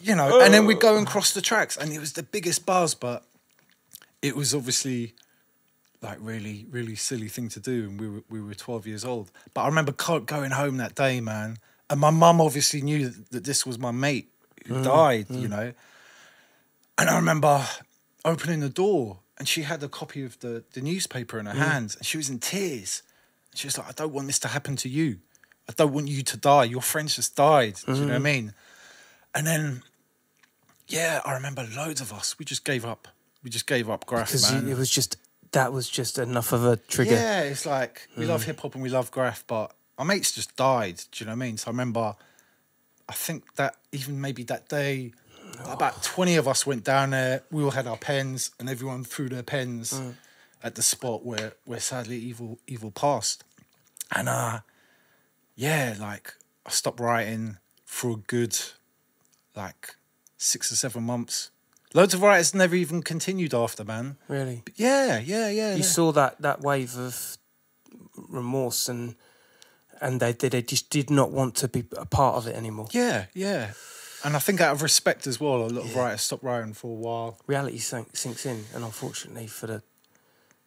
you 0.00 0.14
know, 0.14 0.40
and 0.40 0.52
then 0.52 0.66
we 0.66 0.74
go 0.74 0.96
and 0.96 1.06
cross 1.06 1.32
the 1.32 1.40
tracks. 1.40 1.76
And 1.76 1.92
it 1.92 1.98
was 1.98 2.12
the 2.12 2.22
biggest 2.22 2.64
buzz, 2.66 2.94
but 2.94 3.24
it 4.22 4.36
was 4.36 4.54
obviously 4.54 5.14
like 6.00 6.18
really, 6.20 6.66
really 6.70 6.94
silly 6.94 7.28
thing 7.28 7.48
to 7.50 7.60
do. 7.60 7.88
And 7.88 8.00
we 8.00 8.08
were, 8.08 8.22
we 8.28 8.40
were 8.40 8.54
12 8.54 8.86
years 8.86 9.04
old. 9.04 9.30
But 9.52 9.62
I 9.62 9.66
remember 9.66 9.92
going 9.92 10.52
home 10.52 10.76
that 10.76 10.94
day, 10.94 11.20
man. 11.20 11.58
And 11.90 12.00
my 12.00 12.10
mum 12.10 12.40
obviously 12.40 12.82
knew 12.82 13.08
that, 13.08 13.30
that 13.30 13.44
this 13.44 13.66
was 13.66 13.78
my 13.78 13.90
mate 13.90 14.30
who 14.66 14.74
mm. 14.74 14.84
died, 14.84 15.26
you 15.30 15.48
mm. 15.48 15.50
know. 15.50 15.72
And 16.98 17.10
I 17.10 17.16
remember 17.16 17.66
opening 18.24 18.60
the 18.60 18.68
door 18.68 19.20
and 19.38 19.48
she 19.48 19.62
had 19.62 19.82
a 19.82 19.88
copy 19.88 20.24
of 20.24 20.38
the, 20.40 20.64
the 20.72 20.80
newspaper 20.80 21.38
in 21.38 21.46
her 21.46 21.54
hands 21.54 21.96
and 21.96 22.06
she 22.06 22.16
was 22.16 22.30
in 22.30 22.38
tears. 22.38 23.02
And 23.50 23.58
she 23.58 23.66
was 23.66 23.78
like, 23.78 23.88
I 23.88 23.92
don't 23.92 24.12
want 24.12 24.26
this 24.26 24.38
to 24.40 24.48
happen 24.48 24.76
to 24.76 24.88
you. 24.88 25.18
I 25.68 25.72
don't 25.72 25.92
want 25.92 26.08
you 26.08 26.22
to 26.22 26.36
die. 26.36 26.64
Your 26.64 26.82
friends 26.82 27.16
just 27.16 27.36
died. 27.36 27.76
Do 27.86 27.92
you 27.92 28.00
know 28.00 28.06
what 28.06 28.12
I 28.12 28.16
mm-hmm. 28.16 28.24
mean? 28.24 28.54
And 29.34 29.46
then, 29.46 29.82
yeah, 30.86 31.20
I 31.24 31.32
remember 31.34 31.66
loads 31.76 32.00
of 32.00 32.12
us, 32.12 32.38
we 32.38 32.44
just 32.44 32.64
gave 32.64 32.84
up. 32.84 33.08
We 33.42 33.50
just 33.50 33.66
gave 33.66 33.90
up 33.90 34.06
graph, 34.06 34.28
Because 34.28 34.52
man. 34.52 34.68
it 34.68 34.76
was 34.76 34.90
just 34.90 35.16
that 35.54 35.72
was 35.72 35.88
just 35.88 36.18
enough 36.18 36.52
of 36.52 36.64
a 36.64 36.76
trigger. 36.76 37.12
Yeah, 37.12 37.42
it's 37.42 37.64
like 37.64 38.08
we 38.16 38.26
love 38.26 38.42
mm. 38.42 38.46
hip 38.46 38.60
hop 38.60 38.74
and 38.74 38.82
we 38.82 38.90
love 38.90 39.10
graph, 39.10 39.44
but 39.46 39.72
our 39.98 40.04
mates 40.04 40.32
just 40.32 40.56
died. 40.56 41.00
Do 41.12 41.24
you 41.24 41.26
know 41.26 41.36
what 41.36 41.44
I 41.44 41.46
mean? 41.46 41.56
So 41.56 41.68
I 41.68 41.70
remember, 41.70 42.14
I 43.08 43.12
think 43.12 43.54
that 43.54 43.76
even 43.92 44.20
maybe 44.20 44.42
that 44.44 44.68
day, 44.68 45.12
about 45.66 46.02
20 46.02 46.36
of 46.36 46.48
us 46.48 46.66
went 46.66 46.84
down 46.84 47.10
there. 47.10 47.42
We 47.50 47.62
all 47.62 47.70
had 47.70 47.86
our 47.86 47.96
pens 47.96 48.50
and 48.58 48.68
everyone 48.68 49.04
threw 49.04 49.28
their 49.28 49.42
pens 49.42 50.00
at 50.62 50.74
the 50.74 50.82
spot 50.82 51.24
where, 51.24 51.52
where 51.64 51.80
sadly 51.80 52.16
evil 52.16 52.58
evil 52.66 52.90
passed. 52.90 53.44
And 54.14 54.28
uh 54.28 54.60
yeah, 55.56 55.94
like 55.98 56.34
I 56.66 56.70
stopped 56.70 57.00
writing 57.00 57.58
for 57.84 58.12
a 58.12 58.16
good 58.16 58.58
like 59.54 59.96
six 60.36 60.72
or 60.72 60.76
seven 60.76 61.04
months. 61.04 61.50
Loads 61.92 62.12
of 62.12 62.22
writers 62.22 62.54
never 62.54 62.74
even 62.74 63.02
continued 63.02 63.54
after, 63.54 63.84
man. 63.84 64.16
Really. 64.26 64.62
But 64.64 64.74
yeah, 64.76 65.20
yeah, 65.20 65.48
yeah. 65.48 65.72
you 65.72 65.78
yeah. 65.78 65.82
saw 65.82 66.12
that 66.12 66.40
that 66.40 66.60
wave 66.60 66.96
of 66.96 67.38
remorse 68.16 68.88
and 68.88 69.14
and 70.00 70.20
they 70.20 70.32
they, 70.32 70.48
they 70.48 70.62
just 70.62 70.90
did 70.90 71.10
not 71.10 71.30
want 71.30 71.54
to 71.56 71.68
be 71.68 71.84
a 71.96 72.06
part 72.06 72.36
of 72.36 72.46
it 72.46 72.56
anymore. 72.56 72.88
Yeah, 72.90 73.26
yeah. 73.32 73.72
And 74.24 74.34
I 74.34 74.38
think 74.38 74.60
out 74.60 74.72
of 74.72 74.82
respect 74.82 75.26
as 75.26 75.38
well, 75.38 75.56
a 75.56 75.68
lot 75.68 75.84
of 75.84 75.94
writers 75.94 76.22
stopped 76.22 76.42
writing 76.42 76.72
for 76.72 76.90
a 76.90 76.94
while. 76.94 77.38
reality 77.46 77.78
sink, 77.78 78.16
sinks 78.16 78.46
in, 78.46 78.64
and 78.74 78.82
unfortunately 78.82 79.46
for 79.46 79.66
the 79.66 79.82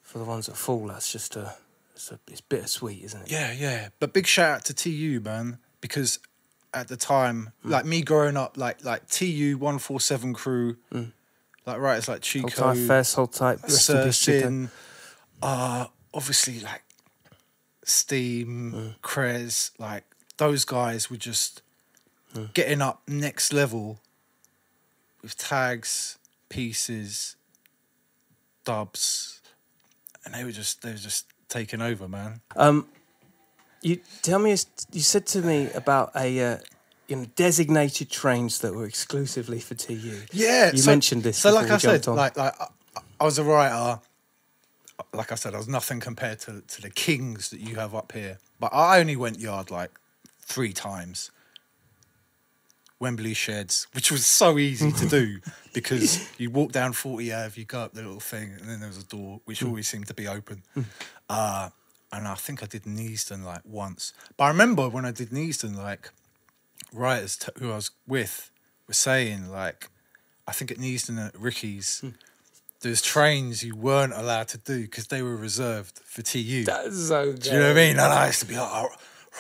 for 0.02 0.20
the 0.20 0.24
ones 0.24 0.46
that 0.46 0.56
fall, 0.56 0.88
that's 0.88 1.12
just 1.12 1.36
a 1.36 1.56
it's, 1.94 2.12
a, 2.12 2.20
it's 2.28 2.42
bittersweet, 2.42 3.04
isn't 3.04 3.24
it? 3.24 3.32
Yeah, 3.32 3.52
yeah. 3.52 3.90
But 4.00 4.14
big 4.14 4.28
shout 4.28 4.58
out 4.58 4.66
to 4.66 4.74
TU, 4.74 5.20
man, 5.20 5.58
because 5.82 6.20
at 6.74 6.88
the 6.88 6.96
time, 6.96 7.52
hmm. 7.64 7.72
like 7.72 7.86
me 7.86 8.04
growing 8.04 8.38
up, 8.38 8.58
like 8.58 8.86
like 8.86 9.10
TU 9.10 9.58
one 9.58 9.80
four 9.80 10.00
seven 10.00 10.34
crew, 10.34 10.78
hmm. 10.92 11.06
like 11.66 11.80
writers 11.80 12.08
like 12.08 12.22
Chico, 12.22 12.50
Hold 12.50 12.78
tight, 12.78 12.88
first, 12.88 13.16
hold 13.16 13.34
tight. 13.34 13.62
Rest 13.64 13.66
in 13.66 13.72
Sir 13.72 14.06
peace, 14.06 14.20
Chico. 14.20 14.40
Sin, 14.40 14.70
uh, 15.42 15.88
obviously 16.14 16.60
like 16.60 16.84
Steam, 17.84 18.72
hmm. 18.72 18.88
Krez, 19.08 19.72
like 19.80 20.04
those 20.38 20.64
guys 20.64 21.10
were 21.10 21.18
just 21.18 21.64
getting 22.54 22.82
up 22.82 23.02
next 23.08 23.54
level 23.54 24.00
with 25.22 25.38
tags, 25.38 26.18
pieces, 26.50 27.36
dubs, 28.64 29.42
and 30.26 30.34
they 30.34 30.44
were 30.44 30.52
just 30.52 30.82
they 30.82 30.92
were 30.92 30.98
just 30.98 31.26
taking 31.50 31.82
over, 31.82 32.08
man. 32.08 32.42
Um, 32.56 32.88
you 33.82 34.00
tell 34.22 34.40
me, 34.40 34.52
you 34.92 35.02
said 35.02 35.26
to 35.28 35.42
me 35.42 35.70
about 35.72 36.12
a 36.16 36.40
uh, 36.40 36.58
you 37.08 37.16
know 37.16 37.26
designated 37.36 38.10
trains 38.10 38.60
that 38.60 38.74
were 38.74 38.86
exclusively 38.86 39.60
for 39.60 39.76
TU. 39.76 40.22
Yeah, 40.32 40.72
you 40.72 40.80
so- 40.80 40.92
mentioned 40.92 41.24
this. 41.24 41.38
So, 41.38 41.54
like 41.54 41.70
I 41.70 41.78
said, 41.78 42.08
on. 42.08 42.16
like 42.16 42.38
like 42.38 42.54
I, 42.60 42.68
I 43.20 43.24
was 43.24 43.40
a 43.40 43.44
writer. 43.44 44.02
Like 45.14 45.32
I 45.32 45.36
said, 45.36 45.54
I 45.54 45.58
was 45.58 45.68
nothing 45.68 46.00
compared 46.00 46.40
to 46.42 46.62
to 46.62 46.82
the 46.82 46.90
kings 46.90 47.50
that 47.50 47.60
you 47.60 47.76
have 47.76 47.96
up 47.96 48.12
here. 48.12 48.40
But 48.60 48.74
I 48.74 49.00
only 49.00 49.16
went 49.16 49.40
yard 49.40 49.72
like 49.72 49.92
three 50.42 50.74
times. 50.74 51.32
Wembley 53.00 53.34
Sheds, 53.34 53.88
which 53.94 54.12
was 54.12 54.26
so 54.26 54.58
easy 54.58 54.92
to 54.92 55.08
do 55.08 55.40
because 55.74 56.28
you 56.40 56.50
walk 56.50 56.72
down 56.72 56.94
40 56.94 57.32
Ave, 57.34 57.60
you 57.60 57.66
go 57.66 57.82
up 57.82 57.94
the 57.94 58.02
little 58.02 58.20
thing, 58.20 58.54
and 58.60 58.68
then 58.70 58.80
there 58.80 58.90
was 58.90 58.98
a 58.98 59.04
door 59.06 59.42
which 59.46 59.60
Hmm. 59.60 59.68
always 59.68 59.88
seemed 59.88 60.08
to 60.08 60.14
be 60.14 60.28
open. 60.28 60.64
Uh, 61.30 61.70
and 62.12 62.28
I 62.28 62.36
think 62.36 62.64
I 62.64 62.66
did 62.66 62.84
Neasden 62.84 63.44
like 63.44 63.62
once. 63.66 64.14
But 64.38 64.46
I 64.46 64.48
remember 64.50 64.90
when 64.90 65.06
I 65.06 65.12
did 65.12 65.30
Neasden, 65.30 65.76
like 65.78 66.10
writers 66.94 67.38
t- 67.38 67.52
who 67.60 67.72
I 67.72 67.76
was 67.76 67.92
with 68.08 68.50
were 68.88 68.94
saying, 68.94 69.50
like, 69.50 69.90
I 70.48 70.54
think 70.54 70.72
at 70.72 70.78
Neasden 70.78 71.24
at 71.24 71.38
Ricky's, 71.40 72.00
Hmm. 72.00 72.10
there's 72.82 73.02
trains 73.02 73.64
you 73.64 73.76
weren't 73.76 74.14
allowed 74.14 74.48
to 74.50 74.58
do 74.58 74.82
because 74.84 75.08
they 75.08 75.22
were 75.22 75.36
reserved 75.36 76.00
for 76.06 76.22
TU. 76.22 76.64
That's 76.64 77.08
so 77.08 77.32
good. 77.34 77.42
Do 77.42 77.50
you 77.52 77.56
know 77.60 77.68
what 77.68 77.72
I 77.72 77.74
mean? 77.74 77.92
And 78.00 78.02
I 78.14 78.28
used 78.28 78.40
to 78.40 78.46
be 78.46 78.56
like, 78.58 78.70
oh, 78.72 78.90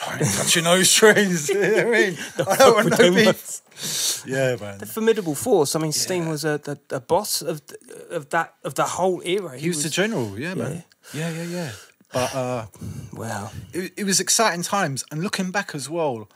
touching 0.01 0.63
those 0.63 0.91
trains. 0.93 1.49
you 1.49 1.59
know 1.59 1.77
I 1.77 1.83
mean? 1.85 2.17
I 2.47 2.55
don't 2.55 2.75
want 2.75 2.99
no 2.99 3.11
beef. 3.11 4.23
Yeah, 4.25 4.55
man. 4.59 4.79
The 4.79 4.85
formidable 4.85 5.35
force. 5.35 5.75
I 5.75 5.79
mean, 5.79 5.91
Steam 5.91 6.27
was 6.27 6.43
a, 6.43 6.57
the, 6.57 6.79
a 6.89 6.99
boss 6.99 7.41
of 7.41 7.61
of 8.09 8.29
that 8.29 8.55
of 8.63 8.75
the 8.75 8.83
whole 8.83 9.21
era. 9.23 9.57
He 9.57 9.67
was 9.67 9.83
the 9.83 9.89
general, 9.89 10.37
yeah, 10.37 10.53
man. 10.55 10.83
Yeah, 11.13 11.29
yeah, 11.29 11.43
yeah. 11.43 11.71
But 12.11 12.35
uh, 12.35 12.65
wow. 13.13 13.51
it, 13.73 13.93
it 13.97 14.03
was 14.05 14.19
exciting 14.19 14.63
times. 14.63 15.03
And 15.11 15.21
looking 15.21 15.51
back 15.51 15.75
as 15.75 15.89
well, 15.89 16.29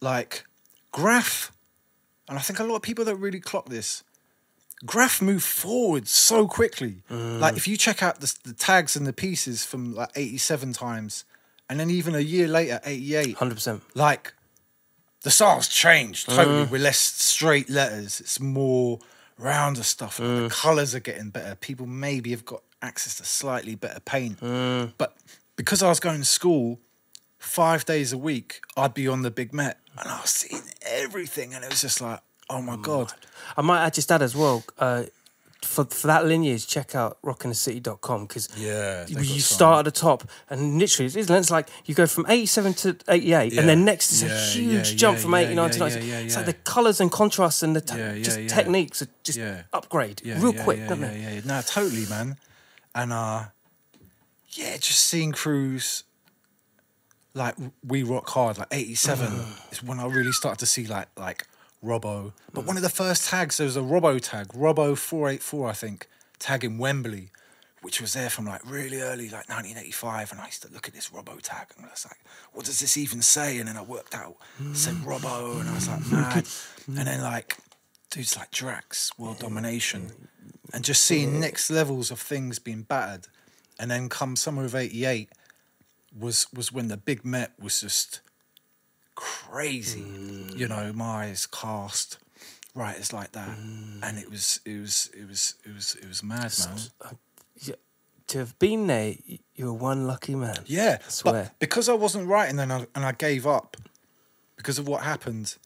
like 0.00 0.44
Graph, 0.92 1.52
and 2.28 2.38
I 2.38 2.42
think 2.42 2.60
a 2.60 2.64
lot 2.64 2.76
of 2.76 2.82
people 2.82 3.04
don't 3.04 3.20
really 3.20 3.40
clock 3.40 3.68
this. 3.68 4.02
Graph 4.86 5.20
moved 5.20 5.44
forward 5.44 6.08
so 6.08 6.46
quickly. 6.46 7.02
Like 7.10 7.56
if 7.56 7.68
you 7.68 7.76
check 7.76 8.02
out 8.02 8.20
the, 8.20 8.34
the 8.44 8.54
tags 8.54 8.96
and 8.96 9.06
the 9.06 9.12
pieces 9.12 9.64
from 9.64 9.94
like 9.94 10.08
87 10.16 10.72
times, 10.72 11.24
and 11.70 11.78
then 11.78 11.88
even 11.88 12.14
a 12.16 12.20
year 12.20 12.48
later, 12.48 12.80
88, 12.84 13.36
Hundred 13.36 13.54
percent. 13.54 13.82
like 13.94 14.34
the 15.22 15.30
style's 15.30 15.68
changed 15.68 16.28
totally. 16.28 16.64
Mm-hmm. 16.64 16.72
With 16.72 16.82
less 16.82 16.98
straight 16.98 17.70
letters, 17.70 18.20
it's 18.20 18.40
more 18.40 18.98
rounder 19.38 19.84
stuff. 19.84 20.16
The 20.16 20.22
mm. 20.24 20.50
colors 20.50 20.94
are 20.94 21.00
getting 21.00 21.30
better. 21.30 21.54
People 21.54 21.86
maybe 21.86 22.32
have 22.32 22.44
got 22.44 22.62
access 22.82 23.16
to 23.16 23.24
slightly 23.24 23.76
better 23.76 24.00
paint. 24.00 24.40
Mm. 24.40 24.94
But 24.98 25.16
because 25.54 25.82
I 25.82 25.88
was 25.88 26.00
going 26.00 26.18
to 26.18 26.26
school 26.26 26.80
five 27.38 27.84
days 27.84 28.12
a 28.12 28.18
week, 28.18 28.60
I'd 28.76 28.94
be 28.94 29.06
on 29.06 29.22
the 29.22 29.30
big 29.30 29.54
Met 29.54 29.78
and 29.96 30.08
I 30.08 30.20
was 30.20 30.30
seeing 30.30 30.62
everything, 30.84 31.54
and 31.54 31.64
it 31.64 31.70
was 31.70 31.82
just 31.82 32.00
like, 32.00 32.20
oh 32.48 32.60
my 32.60 32.76
mm. 32.76 32.82
god. 32.82 33.12
I 33.56 33.62
might 33.62 33.84
add 33.84 33.94
just 33.94 34.10
add 34.10 34.22
as 34.22 34.34
well. 34.34 34.64
Uh, 34.76 35.04
for, 35.62 35.84
for 35.84 36.06
that 36.06 36.24
lineage, 36.26 36.66
check 36.66 36.94
out 36.94 37.18
rockingthecity.com 37.22 38.26
because 38.26 38.48
Yeah, 38.56 39.06
you 39.06 39.18
you 39.20 39.40
start 39.40 39.80
at 39.80 39.84
the 39.94 40.00
top 40.00 40.28
and 40.48 40.78
literally 40.78 41.10
it's, 41.14 41.50
like 41.50 41.68
you 41.84 41.94
go 41.94 42.06
from 42.06 42.26
87 42.28 42.74
to 42.74 42.96
88 43.08 43.58
and 43.58 43.68
then 43.68 43.84
next 43.84 44.12
is 44.12 44.22
a 44.22 44.28
huge 44.28 44.92
yeah, 44.92 44.96
jump 44.96 45.18
yeah, 45.18 45.22
from 45.22 45.32
yeah, 45.34 45.40
89 45.40 45.70
to 45.70 45.78
yeah, 45.78 45.84
90. 45.84 46.06
yeah, 46.06 46.18
It's 46.20 46.36
like 46.36 46.46
the 46.46 46.52
colours 46.54 47.00
and 47.00 47.10
contrasts 47.12 47.62
and 47.62 47.76
the 47.76 47.80
te- 47.80 47.98
Yeah, 47.98 48.14
yeah, 48.14 48.22
just 48.22 48.40
yeah. 48.40 48.48
techniques 48.48 49.02
are 49.02 49.08
just 49.22 49.38
Yeah. 49.38 49.62
upgrade 49.72 50.22
yeah, 50.24 50.40
real 50.40 50.54
yeah, 50.54 50.64
quick, 50.64 50.78
yeah, 50.78 50.86
don't 50.88 51.00
yeah, 51.00 51.08
they? 51.08 51.20
Yeah, 51.20 51.30
yeah, 51.34 51.40
no, 51.44 51.60
totally, 51.62 52.06
man. 52.06 52.36
And 52.94 53.12
uh, 53.12 53.44
yeah, 54.48 54.76
just 54.78 55.04
seeing 55.04 55.32
crews 55.32 56.04
like 57.34 57.54
we 57.86 58.02
rock 58.02 58.28
hard, 58.30 58.58
like 58.58 58.68
'87 58.72 59.44
is 59.72 59.82
when 59.82 60.00
I 60.00 60.06
really 60.06 60.32
started 60.32 60.58
to 60.60 60.66
see 60.66 60.86
like 60.86 61.08
like 61.16 61.46
Robbo. 61.84 62.32
But 62.52 62.66
one 62.66 62.74
mm. 62.74 62.78
of 62.78 62.82
the 62.82 62.88
first 62.88 63.28
tags, 63.28 63.56
there 63.56 63.64
was 63.64 63.76
a 63.76 63.80
Robbo 63.80 64.20
tag, 64.20 64.48
Robbo 64.48 64.96
four 64.96 65.28
eight 65.28 65.42
four, 65.42 65.68
I 65.68 65.72
think, 65.72 66.08
tag 66.38 66.64
in 66.64 66.78
Wembley. 66.78 67.30
Which 67.82 67.98
was 67.98 68.12
there 68.12 68.28
from 68.28 68.44
like 68.44 68.60
really 68.70 69.00
early, 69.00 69.30
like 69.30 69.48
1985, 69.48 70.32
and 70.32 70.40
I 70.42 70.46
used 70.46 70.60
to 70.64 70.70
look 70.70 70.86
at 70.86 70.92
this 70.92 71.08
Robbo 71.08 71.40
tag, 71.40 71.68
and 71.78 71.86
I 71.86 71.88
was 71.88 72.04
like, 72.04 72.20
"What 72.52 72.66
does 72.66 72.78
this 72.78 72.98
even 72.98 73.22
say?" 73.22 73.56
And 73.56 73.66
then 73.68 73.78
I 73.78 73.82
worked 73.82 74.14
out, 74.14 74.36
it 74.58 74.76
said 74.76 74.96
mm. 74.96 75.04
Robbo, 75.04 75.58
and 75.58 75.66
I 75.66 75.74
was 75.74 75.88
like, 75.88 76.00
"Mad." 76.12 76.44
Mm. 76.44 76.98
and 76.98 77.06
then 77.06 77.22
like 77.22 77.56
dudes 78.10 78.36
like 78.36 78.50
Drax, 78.50 79.18
World 79.18 79.38
Domination, 79.38 80.12
and 80.74 80.84
just 80.84 81.04
seeing 81.04 81.40
next 81.40 81.70
levels 81.70 82.10
of 82.10 82.20
things 82.20 82.58
being 82.58 82.82
battered. 82.82 83.28
And 83.78 83.90
then 83.90 84.10
come 84.10 84.36
summer 84.36 84.66
of 84.66 84.74
'88 84.74 85.30
was 86.18 86.48
was 86.52 86.70
when 86.70 86.88
the 86.88 86.98
big 86.98 87.24
Met 87.24 87.52
was 87.58 87.80
just 87.80 88.20
crazy. 89.20 90.00
You 90.56 90.66
know, 90.68 90.92
Myers 90.92 91.46
cast 91.46 92.18
writers 92.74 93.12
like 93.12 93.32
that, 93.32 93.48
and 93.58 94.18
it 94.18 94.30
was 94.30 94.60
it 94.64 94.80
was 94.80 95.10
it 95.16 95.28
was 95.28 95.54
it 95.64 95.74
was 95.74 95.94
it 96.02 96.08
was 96.08 96.22
mad, 96.22 96.52
man. 96.66 96.78
Yeah, 97.62 97.74
To 98.28 98.38
have 98.38 98.58
been 98.58 98.86
there, 98.86 99.14
you're 99.54 99.72
one 99.74 100.06
lucky 100.06 100.34
man. 100.34 100.56
Yeah, 100.66 100.98
I 101.06 101.10
swear. 101.10 101.32
but 101.44 101.58
because 101.58 101.88
I 101.88 101.94
wasn't 101.94 102.26
writing 102.28 102.58
and 102.58 102.72
I, 102.72 102.86
and 102.94 103.04
I 103.04 103.12
gave 103.12 103.46
up 103.46 103.76
because 104.56 104.78
of 104.78 104.88
what 104.88 105.02
happened, 105.02 105.56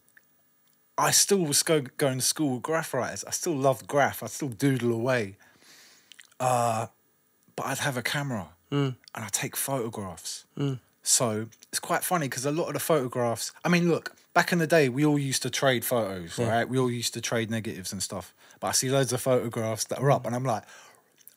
I 0.97 1.11
still 1.11 1.39
was 1.45 1.63
go, 1.63 1.81
going 1.97 2.19
to 2.19 2.25
school 2.25 2.55
with 2.55 2.63
graph 2.63 2.93
writers. 2.93 3.23
I 3.25 3.31
still 3.31 3.55
loved 3.55 3.87
graph. 3.87 4.21
I 4.23 4.27
still 4.27 4.49
doodle 4.49 4.91
away. 4.91 5.37
Uh, 6.39 6.87
but 7.55 7.65
I'd 7.67 7.77
have 7.79 7.97
a 7.97 8.01
camera 8.03 8.49
Mm. 8.71 8.95
and 9.13 9.23
I'd 9.25 9.31
take 9.31 9.55
photographs. 9.55 10.45
So 11.07 11.47
it's 11.69 11.79
quite 11.79 12.03
funny 12.03 12.27
because 12.27 12.45
a 12.45 12.51
lot 12.51 12.67
of 12.67 12.73
the 12.73 12.79
photographs, 12.79 13.51
I 13.63 13.69
mean, 13.69 13.87
look, 13.89 14.15
back 14.33 14.51
in 14.51 14.57
the 14.57 14.67
day, 14.67 14.89
we 14.89 15.05
all 15.05 15.19
used 15.19 15.43
to 15.43 15.49
trade 15.49 15.85
photos, 15.85 16.39
right? 16.39 16.67
We 16.67 16.79
all 16.79 16.89
used 16.89 17.13
to 17.13 17.21
trade 17.21 17.51
negatives 17.51 17.91
and 17.93 18.01
stuff. 18.01 18.33
But 18.59 18.67
I 18.69 18.71
see 18.71 18.89
loads 18.89 19.13
of 19.13 19.21
photographs 19.21 19.85
that 19.85 19.99
are 19.99 20.09
up 20.11 20.25
and 20.25 20.35
I'm 20.35 20.43
like, 20.43 20.63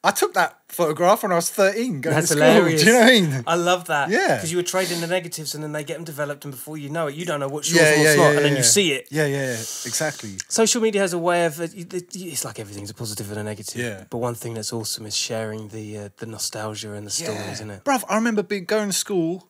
I 0.04 0.12
took 0.12 0.32
that 0.34 0.56
photograph 0.68 1.24
when 1.24 1.32
I 1.32 1.34
was 1.34 1.50
13 1.50 2.00
going 2.00 2.14
That's 2.14 2.28
to 2.28 2.34
school. 2.34 2.46
hilarious. 2.46 2.82
Do 2.82 2.86
you 2.86 2.92
know 2.92 3.00
what 3.00 3.08
I 3.08 3.20
mean? 3.20 3.44
I 3.48 3.54
love 3.56 3.88
that. 3.88 4.10
Yeah. 4.10 4.36
Because 4.36 4.52
you 4.52 4.56
were 4.56 4.62
trading 4.62 5.00
the 5.00 5.08
negatives 5.08 5.56
and 5.56 5.62
then 5.62 5.72
they 5.72 5.82
get 5.82 5.94
them 5.94 6.04
developed, 6.04 6.44
and 6.44 6.52
before 6.52 6.78
you 6.78 6.88
know 6.88 7.08
it, 7.08 7.16
you 7.16 7.24
don't 7.26 7.40
know 7.40 7.48
what's 7.48 7.68
yours 7.68 7.82
yeah, 7.82 7.92
and 7.92 8.00
what's 8.02 8.16
yeah, 8.16 8.22
not, 8.22 8.30
yeah, 8.30 8.36
and 8.36 8.44
then 8.46 8.56
you 8.56 8.62
see 8.62 8.92
it. 8.92 9.08
Yeah, 9.10 9.26
yeah, 9.26 9.36
yeah, 9.36 9.52
exactly. 9.52 10.36
Social 10.48 10.80
media 10.80 11.00
has 11.00 11.14
a 11.14 11.18
way 11.18 11.46
of 11.46 11.60
it's 11.60 12.44
like 12.44 12.60
everything's 12.60 12.90
a 12.90 12.94
positive 12.94 13.28
and 13.30 13.40
a 13.40 13.42
negative. 13.42 13.82
Yeah. 13.82 14.04
But 14.08 14.18
one 14.18 14.36
thing 14.36 14.54
that's 14.54 14.72
awesome 14.72 15.04
is 15.04 15.16
sharing 15.16 15.68
the 15.68 15.98
uh, 15.98 16.08
the 16.18 16.26
nostalgia 16.26 16.92
and 16.92 17.04
the 17.04 17.10
stories, 17.10 17.54
isn't 17.54 17.70
it? 17.70 17.84
Bruv, 17.84 18.04
I 18.08 18.14
remember 18.14 18.44
being 18.44 18.66
going 18.66 18.90
to 18.90 18.96
school, 18.96 19.48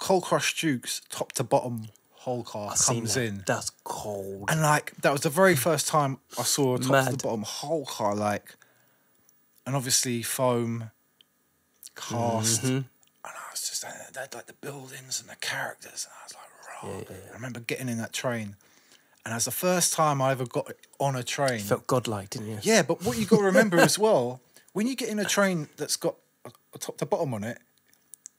Cold 0.00 0.24
Crush 0.24 0.58
Dukes, 0.58 1.02
top 1.10 1.32
to 1.32 1.44
bottom, 1.44 1.88
whole 2.12 2.42
car 2.42 2.70
I've 2.72 2.78
comes 2.78 3.14
that. 3.14 3.24
in. 3.24 3.44
That's 3.46 3.70
cold. 3.84 4.48
And 4.50 4.62
like 4.62 4.96
that 5.02 5.12
was 5.12 5.20
the 5.20 5.28
very 5.30 5.54
first 5.54 5.86
time 5.86 6.18
I 6.38 6.42
saw 6.42 6.76
a 6.76 6.78
top 6.78 6.86
to 6.86 6.92
Mad. 6.92 7.12
the 7.12 7.22
bottom 7.22 7.42
whole 7.42 7.84
car, 7.84 8.14
like 8.14 8.56
and 9.66 9.76
obviously 9.76 10.22
foam 10.22 10.90
cast. 11.94 12.62
Mm-hmm. 12.62 12.76
And 12.76 12.86
I 13.24 13.50
was 13.50 13.60
just 13.60 13.82
they 13.82 13.88
had 14.20 14.34
like 14.34 14.46
the 14.46 14.54
buildings 14.54 15.20
and 15.20 15.28
the 15.28 15.36
characters, 15.36 16.08
and 16.08 16.14
I 16.18 16.24
was 16.24 16.34
like, 16.34 17.08
raw. 17.10 17.16
I 17.30 17.34
remember 17.34 17.60
getting 17.60 17.90
in 17.90 17.98
that 17.98 18.14
train. 18.14 18.56
And 19.26 19.34
as 19.34 19.44
the 19.44 19.50
first 19.50 19.92
time 19.92 20.22
I 20.22 20.30
ever 20.30 20.46
got 20.46 20.72
on 20.98 21.14
a 21.14 21.22
train. 21.22 21.60
Felt 21.60 21.86
godlike, 21.86 22.30
didn't 22.30 22.48
you? 22.48 22.58
Yeah, 22.62 22.82
but 22.82 23.04
what 23.04 23.18
you 23.18 23.26
got 23.26 23.36
to 23.36 23.42
remember 23.42 23.76
as 23.78 23.98
well, 23.98 24.40
when 24.72 24.86
you 24.86 24.96
get 24.96 25.10
in 25.10 25.18
a 25.18 25.26
train 25.26 25.68
that's 25.76 25.96
got 25.96 26.16
a, 26.46 26.50
a 26.74 26.78
top 26.78 26.96
to 26.96 27.04
bottom 27.04 27.34
on 27.34 27.44
it, 27.44 27.58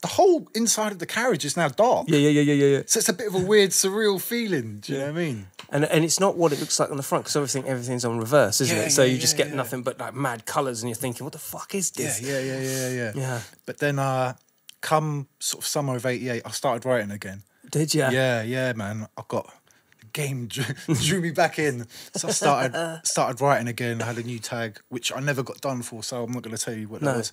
the 0.02 0.08
whole 0.08 0.48
inside 0.56 0.92
of 0.92 1.00
the 1.00 1.06
carriage 1.06 1.46
is 1.46 1.56
now 1.56 1.68
dark. 1.70 2.08
Yeah, 2.10 2.18
yeah, 2.18 2.30
yeah, 2.30 2.42
yeah, 2.42 2.54
yeah. 2.54 2.78
yeah. 2.78 2.82
So 2.88 2.98
it's 3.00 3.10
a 3.10 3.14
bit 3.14 3.28
of 3.28 3.36
a 3.36 3.40
weird, 3.40 3.70
surreal 3.70 4.20
feeling. 4.20 4.80
Do 4.80 4.94
you 4.94 5.00
know 5.00 5.06
what 5.06 5.12
I 5.14 5.18
mean? 5.18 5.48
And 5.70 5.86
and 5.86 6.04
it's 6.04 6.20
not 6.20 6.36
what 6.38 6.52
it 6.52 6.60
looks 6.60 6.80
like 6.80 6.90
on 6.92 6.98
the 6.98 7.04
front 7.04 7.24
because 7.26 7.36
everything 7.36 7.66
everything's 7.66 8.04
on 8.04 8.18
reverse, 8.18 8.62
isn't 8.62 8.76
Yeah, 8.76 8.84
it? 8.84 8.90
So 8.92 9.04
yeah, 9.04 9.14
you 9.14 9.20
just 9.20 9.38
get 9.38 9.50
yeah. 9.50 9.56
nothing 9.56 9.84
but 9.84 10.00
like 10.00 10.14
mad 10.16 10.46
colours, 10.46 10.82
and 10.82 10.90
you're 10.90 10.96
thinking, 10.96 11.24
what 11.24 11.34
the 11.34 11.40
fuck 11.40 11.74
is 11.76 11.92
this? 11.92 12.20
Yeah, 12.22 12.40
yeah, 12.40 12.60
yeah, 12.60 12.70
yeah, 12.70 12.90
yeah. 12.90 13.12
Yeah. 13.16 13.42
But 13.66 13.78
then, 13.78 14.00
uh, 14.00 14.34
come 14.82 15.28
sort 15.40 15.64
of 15.64 15.68
summer 15.68 15.96
of 15.96 16.06
'88, 16.06 16.42
I 16.46 16.50
started 16.52 16.86
writing 16.88 17.12
again. 17.12 17.44
Did 17.70 17.94
you? 17.94 18.02
Yeah, 18.02 18.42
yeah, 18.42 18.74
man. 18.74 19.08
I 19.16 19.22
got 19.28 19.54
the 20.00 20.08
game 20.08 20.48
drew, 20.48 20.66
drew 20.96 21.22
me 21.22 21.32
back 21.32 21.58
in. 21.60 21.86
So 22.16 22.28
I 22.28 22.32
started 22.32 23.02
started 23.06 23.40
writing 23.40 23.68
again. 23.68 24.02
I 24.02 24.06
had 24.06 24.18
a 24.18 24.24
new 24.24 24.40
tag, 24.40 24.80
which 24.90 25.14
I 25.16 25.20
never 25.20 25.44
got 25.44 25.62
done 25.62 25.84
for, 25.84 26.02
so 26.04 26.24
I'm 26.24 26.32
not 26.32 26.42
going 26.42 26.58
to 26.58 26.62
tell 26.62 26.74
you 26.74 26.88
what 26.90 27.02
No. 27.02 27.12
that 27.12 27.18
was. 27.18 27.32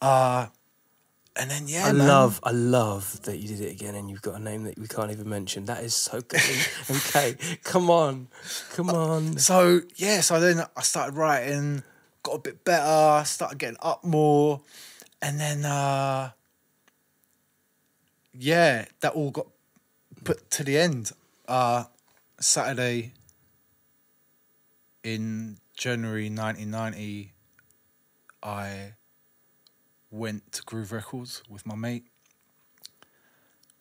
Uh, 0.00 0.46
and 1.36 1.50
then 1.50 1.66
yeah, 1.66 1.86
I 1.86 1.92
man. 1.92 2.06
love, 2.06 2.40
I 2.42 2.50
love 2.50 3.22
that 3.22 3.38
you 3.38 3.48
did 3.48 3.60
it 3.60 3.72
again, 3.72 3.94
and 3.94 4.10
you've 4.10 4.22
got 4.22 4.34
a 4.34 4.42
name 4.42 4.64
that 4.64 4.78
we 4.78 4.86
can't 4.86 5.10
even 5.10 5.28
mention. 5.28 5.64
That 5.64 5.82
is 5.82 5.94
so 5.94 6.20
good. 6.20 6.40
okay, 6.90 7.36
come 7.64 7.90
on, 7.90 8.28
come 8.72 8.90
on. 8.90 9.38
So 9.38 9.80
yeah, 9.96 10.20
so 10.20 10.40
then 10.40 10.64
I 10.76 10.82
started 10.82 11.16
writing, 11.16 11.82
got 12.22 12.32
a 12.32 12.38
bit 12.38 12.64
better, 12.64 13.24
started 13.24 13.58
getting 13.58 13.78
up 13.80 14.04
more, 14.04 14.60
and 15.22 15.40
then 15.40 15.64
uh 15.64 16.30
yeah, 18.34 18.86
that 19.00 19.12
all 19.14 19.30
got 19.30 19.46
put 20.24 20.50
to 20.52 20.64
the 20.64 20.78
end. 20.78 21.12
Uh 21.48 21.84
Saturday 22.40 23.12
in 25.02 25.58
January 25.76 26.28
1990, 26.28 27.32
I 28.42 28.92
went 30.12 30.52
to 30.52 30.62
Groove 30.62 30.92
Records 30.92 31.42
with 31.48 31.66
my 31.66 31.74
mate. 31.74 32.04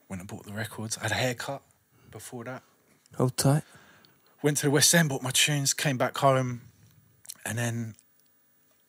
Went 0.09 0.21
and 0.21 0.27
bought 0.27 0.45
the 0.45 0.53
records. 0.53 0.97
I 0.97 1.03
had 1.03 1.11
a 1.11 1.15
haircut 1.15 1.61
before 2.09 2.43
that 2.45 2.63
Hold 3.17 3.37
tight. 3.37 3.63
went 4.41 4.57
to 4.57 4.67
the 4.67 4.71
West 4.71 4.93
End, 4.95 5.09
bought 5.09 5.21
my 5.21 5.31
tunes, 5.31 5.73
came 5.73 5.97
back 5.97 6.17
home, 6.17 6.61
and 7.45 7.57
then 7.57 7.95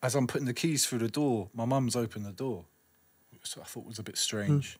as 0.02 0.14
I'm 0.14 0.26
putting 0.26 0.46
the 0.46 0.54
keys 0.54 0.86
through 0.86 0.98
the 1.00 1.08
door, 1.08 1.48
my 1.54 1.64
mum's 1.64 1.94
opened 1.94 2.24
the 2.24 2.32
door, 2.32 2.64
which 3.30 3.56
I 3.60 3.64
thought 3.64 3.84
was 3.84 3.98
a 3.98 4.02
bit 4.02 4.16
strange. 4.16 4.74
Hmm. 4.74 4.78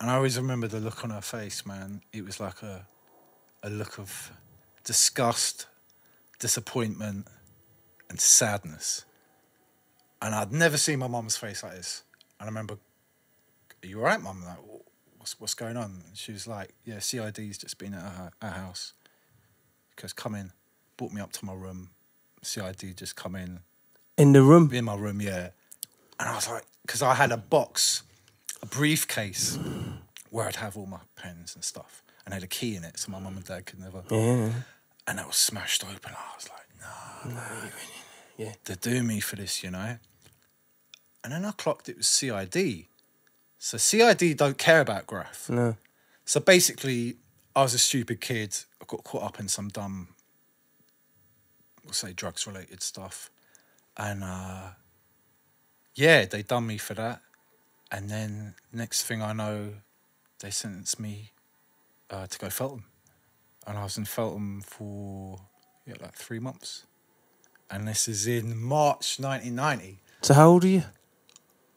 And 0.00 0.10
I 0.10 0.14
always 0.16 0.36
remember 0.36 0.66
the 0.66 0.80
look 0.80 1.04
on 1.04 1.10
her 1.10 1.20
face, 1.20 1.64
man. 1.66 2.02
It 2.12 2.24
was 2.24 2.40
like 2.40 2.62
a 2.62 2.86
a 3.62 3.70
look 3.70 3.98
of 3.98 4.30
disgust, 4.84 5.66
disappointment, 6.38 7.26
and 8.10 8.20
sadness. 8.20 9.06
And 10.24 10.34
I'd 10.34 10.52
never 10.52 10.78
seen 10.78 10.98
my 11.00 11.06
mum's 11.06 11.36
face 11.36 11.62
like 11.62 11.74
this. 11.74 12.02
And 12.40 12.46
I 12.46 12.50
remember, 12.50 12.74
"Are 13.82 13.86
you 13.86 13.98
all 13.98 14.06
right, 14.06 14.20
mum?" 14.20 14.42
Like, 14.42 14.56
what's 15.18 15.38
what's 15.38 15.52
going 15.54 15.76
on? 15.76 16.02
And 16.08 16.16
she 16.16 16.32
was 16.32 16.46
like, 16.46 16.72
"Yeah, 16.84 16.98
CID's 16.98 17.58
just 17.58 17.76
been 17.78 17.92
at 17.92 18.02
our, 18.02 18.32
our 18.40 18.50
house." 18.50 18.94
Because 19.94 20.14
come 20.14 20.34
in, 20.34 20.52
brought 20.96 21.12
me 21.12 21.20
up 21.20 21.32
to 21.32 21.44
my 21.44 21.52
room. 21.52 21.90
CID 22.42 22.96
just 22.96 23.16
come 23.16 23.34
in, 23.36 23.60
In 24.16 24.32
the 24.32 24.42
room. 24.42 24.70
in 24.72 24.84
my 24.86 24.96
room, 24.96 25.20
yeah. 25.20 25.50
And 26.18 26.28
I 26.28 26.34
was 26.34 26.48
like, 26.48 26.64
because 26.82 27.02
I 27.02 27.14
had 27.14 27.30
a 27.30 27.36
box, 27.36 28.02
a 28.62 28.66
briefcase 28.66 29.58
where 30.30 30.46
I'd 30.46 30.56
have 30.56 30.76
all 30.76 30.86
my 30.86 31.00
pens 31.16 31.54
and 31.54 31.62
stuff, 31.62 32.02
and 32.24 32.32
I 32.32 32.36
had 32.36 32.42
a 32.44 32.48
key 32.48 32.76
in 32.76 32.84
it, 32.84 32.98
so 32.98 33.12
my 33.12 33.18
mum 33.20 33.36
and 33.36 33.44
dad 33.44 33.66
could 33.66 33.78
never. 33.78 34.02
Yeah. 34.10 34.52
And 35.06 35.20
it 35.20 35.26
was 35.26 35.36
smashed 35.36 35.84
open. 35.84 36.12
I 36.16 36.34
was 36.34 36.48
like, 36.48 36.68
no, 37.34 37.70
Yeah. 38.36 38.52
They 38.64 38.74
do 38.74 39.02
me 39.02 39.20
for 39.20 39.36
this, 39.36 39.62
you 39.62 39.70
know. 39.70 39.98
And 41.24 41.32
then 41.32 41.44
I 41.46 41.52
clocked 41.52 41.88
it 41.88 41.96
was 41.96 42.06
CID. 42.06 42.84
So 43.58 43.78
CID 43.78 44.36
don't 44.36 44.58
care 44.58 44.82
about 44.82 45.06
graph. 45.06 45.48
No. 45.48 45.76
So 46.26 46.38
basically, 46.38 47.16
I 47.56 47.62
was 47.62 47.72
a 47.72 47.78
stupid 47.78 48.20
kid. 48.20 48.54
I 48.80 48.84
got 48.86 49.04
caught 49.04 49.22
up 49.22 49.40
in 49.40 49.48
some 49.48 49.68
dumb, 49.68 50.08
we'll 51.82 51.94
say 51.94 52.12
drugs 52.12 52.46
related 52.46 52.82
stuff. 52.82 53.30
And 53.96 54.22
uh, 54.22 54.70
yeah, 55.94 56.26
they 56.26 56.42
done 56.42 56.66
me 56.66 56.76
for 56.76 56.92
that. 56.94 57.22
And 57.90 58.10
then 58.10 58.54
next 58.72 59.04
thing 59.04 59.22
I 59.22 59.32
know, 59.32 59.74
they 60.40 60.50
sentenced 60.50 61.00
me 61.00 61.30
uh, 62.10 62.26
to 62.26 62.38
go 62.38 62.50
Feltham. 62.50 62.84
And 63.66 63.78
I 63.78 63.84
was 63.84 63.96
in 63.96 64.04
Feltham 64.04 64.60
for 64.60 65.40
yeah, 65.86 65.94
like 66.02 66.14
three 66.14 66.38
months. 66.38 66.84
And 67.70 67.88
this 67.88 68.08
is 68.08 68.26
in 68.26 68.60
March 68.60 69.18
1990. 69.18 70.00
So 70.20 70.34
how 70.34 70.48
old 70.48 70.64
are 70.64 70.68
you? 70.68 70.82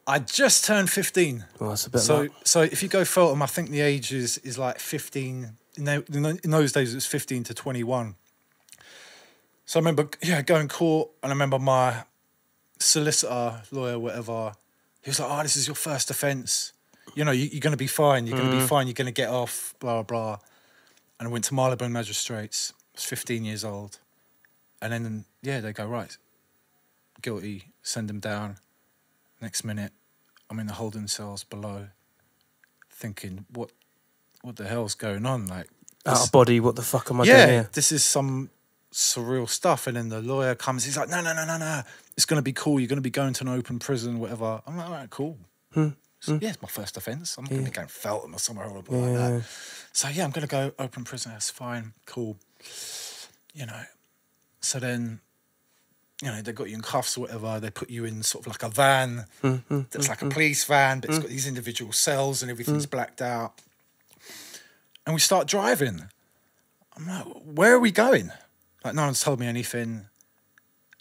I 0.08 0.18
just 0.20 0.64
turned 0.64 0.88
15. 0.88 1.44
Well, 1.60 1.70
that's 1.70 1.86
a 1.86 1.90
bit 1.90 2.00
So, 2.00 2.28
so 2.42 2.62
if 2.62 2.82
you 2.82 2.88
go 2.88 3.04
Feltham, 3.04 3.42
I 3.42 3.46
think 3.46 3.68
the 3.68 3.82
age 3.82 4.10
is, 4.10 4.38
is 4.38 4.56
like 4.56 4.78
15. 4.78 5.50
In, 5.76 5.84
tho- 5.84 6.04
in 6.08 6.50
those 6.50 6.72
days, 6.72 6.92
it 6.92 6.96
was 6.96 7.04
15 7.04 7.44
to 7.44 7.54
21. 7.54 8.14
So 9.66 9.78
I 9.78 9.80
remember, 9.80 10.08
yeah, 10.22 10.40
going 10.40 10.68
court, 10.68 11.10
and 11.22 11.30
I 11.30 11.34
remember 11.34 11.58
my 11.58 12.04
solicitor, 12.78 13.60
lawyer, 13.70 13.98
whatever, 13.98 14.54
he 15.02 15.10
was 15.10 15.20
like, 15.20 15.30
oh, 15.30 15.42
this 15.42 15.56
is 15.56 15.68
your 15.68 15.76
first 15.76 16.10
offence. 16.10 16.72
You 17.14 17.26
know, 17.26 17.32
you, 17.32 17.44
you're 17.44 17.60
going 17.60 17.72
to 17.72 17.76
be 17.76 17.86
fine. 17.86 18.26
You're 18.26 18.38
going 18.38 18.48
to 18.48 18.56
be 18.56 18.60
mm-hmm. 18.60 18.66
fine. 18.66 18.86
You're 18.86 18.94
going 18.94 19.06
to 19.06 19.12
get 19.12 19.28
off, 19.28 19.74
blah, 19.78 20.02
blah. 20.02 20.38
And 21.20 21.28
I 21.28 21.30
went 21.30 21.44
to 21.44 21.54
Marylebone 21.54 21.92
Magistrates. 21.92 22.72
I 22.72 22.96
was 22.96 23.04
15 23.04 23.44
years 23.44 23.62
old. 23.62 23.98
And 24.80 24.90
then, 24.90 25.24
yeah, 25.42 25.60
they 25.60 25.74
go, 25.74 25.86
right, 25.86 26.16
guilty, 27.20 27.72
send 27.82 28.08
him 28.08 28.20
down. 28.20 28.56
Next 29.40 29.64
minute, 29.64 29.92
I'm 30.50 30.58
in 30.58 30.66
the 30.66 30.74
holding 30.74 31.06
cells 31.06 31.44
below, 31.44 31.88
thinking, 32.90 33.44
what, 33.52 33.70
what 34.42 34.56
the 34.56 34.66
hell's 34.66 34.94
going 34.94 35.26
on? 35.26 35.46
Like, 35.46 35.68
out 36.06 36.14
this- 36.14 36.26
of 36.26 36.32
body, 36.32 36.60
what 36.60 36.76
the 36.76 36.82
fuck 36.82 37.10
am 37.10 37.20
I 37.20 37.24
yeah, 37.24 37.36
doing 37.36 37.48
here? 37.48 37.70
this 37.72 37.92
is 37.92 38.04
some 38.04 38.50
surreal 38.92 39.48
stuff. 39.48 39.86
And 39.86 39.96
then 39.96 40.08
the 40.08 40.20
lawyer 40.22 40.54
comes, 40.54 40.84
he's 40.84 40.96
like, 40.96 41.08
no, 41.08 41.20
no, 41.20 41.32
no, 41.34 41.44
no, 41.44 41.58
no. 41.58 41.82
It's 42.16 42.24
going 42.24 42.38
to 42.38 42.42
be 42.42 42.52
cool. 42.52 42.80
You're 42.80 42.88
going 42.88 42.96
to 42.96 43.02
be 43.02 43.10
going 43.10 43.32
to 43.34 43.44
an 43.44 43.48
open 43.48 43.78
prison, 43.78 44.18
whatever. 44.18 44.60
I'm 44.66 44.76
like, 44.76 44.86
all 44.86 44.92
right, 44.92 45.10
cool. 45.10 45.38
Hmm. 45.72 45.88
So, 46.20 46.38
yeah, 46.42 46.48
it's 46.48 46.60
my 46.62 46.68
first 46.68 46.96
offence. 46.96 47.36
I'm 47.38 47.44
not 47.44 47.50
going 47.50 47.64
to 47.64 47.70
be 47.70 47.74
going 47.74 47.86
Feltham 47.86 48.34
or 48.34 48.38
somewhere 48.38 48.66
horrible 48.66 48.98
like 48.98 49.14
that. 49.14 49.44
So, 49.92 50.08
yeah, 50.08 50.24
I'm 50.24 50.30
going 50.32 50.46
to 50.46 50.50
go 50.50 50.72
open 50.78 51.04
prison. 51.04 51.30
That's 51.30 51.50
fine. 51.50 51.92
Cool. 52.06 52.36
You 53.54 53.66
know, 53.66 53.82
so 54.60 54.80
then, 54.80 55.20
you 56.22 56.28
know, 56.28 56.42
they 56.42 56.52
got 56.52 56.68
you 56.68 56.74
in 56.74 56.82
cuffs 56.82 57.16
or 57.16 57.22
whatever. 57.22 57.60
They 57.60 57.70
put 57.70 57.90
you 57.90 58.04
in 58.04 58.22
sort 58.22 58.46
of 58.46 58.52
like 58.52 58.62
a 58.62 58.68
van 58.68 59.26
Hmm, 59.40 59.56
that's 59.90 60.08
like 60.08 60.20
a 60.20 60.24
mm-hmm. 60.24 60.30
police 60.30 60.64
van, 60.64 61.00
but 61.00 61.10
it's 61.10 61.18
mm. 61.18 61.22
got 61.22 61.30
these 61.30 61.46
individual 61.46 61.92
cells 61.92 62.42
and 62.42 62.50
everything's 62.50 62.86
mm. 62.86 62.90
blacked 62.90 63.22
out. 63.22 63.60
And 65.06 65.14
we 65.14 65.20
start 65.20 65.46
driving. 65.46 66.08
I'm 66.96 67.06
like, 67.06 67.24
where 67.44 67.74
are 67.74 67.78
we 67.78 67.92
going? 67.92 68.32
Like, 68.84 68.94
no 68.94 69.02
one's 69.04 69.20
told 69.20 69.38
me 69.38 69.46
anything. 69.46 70.06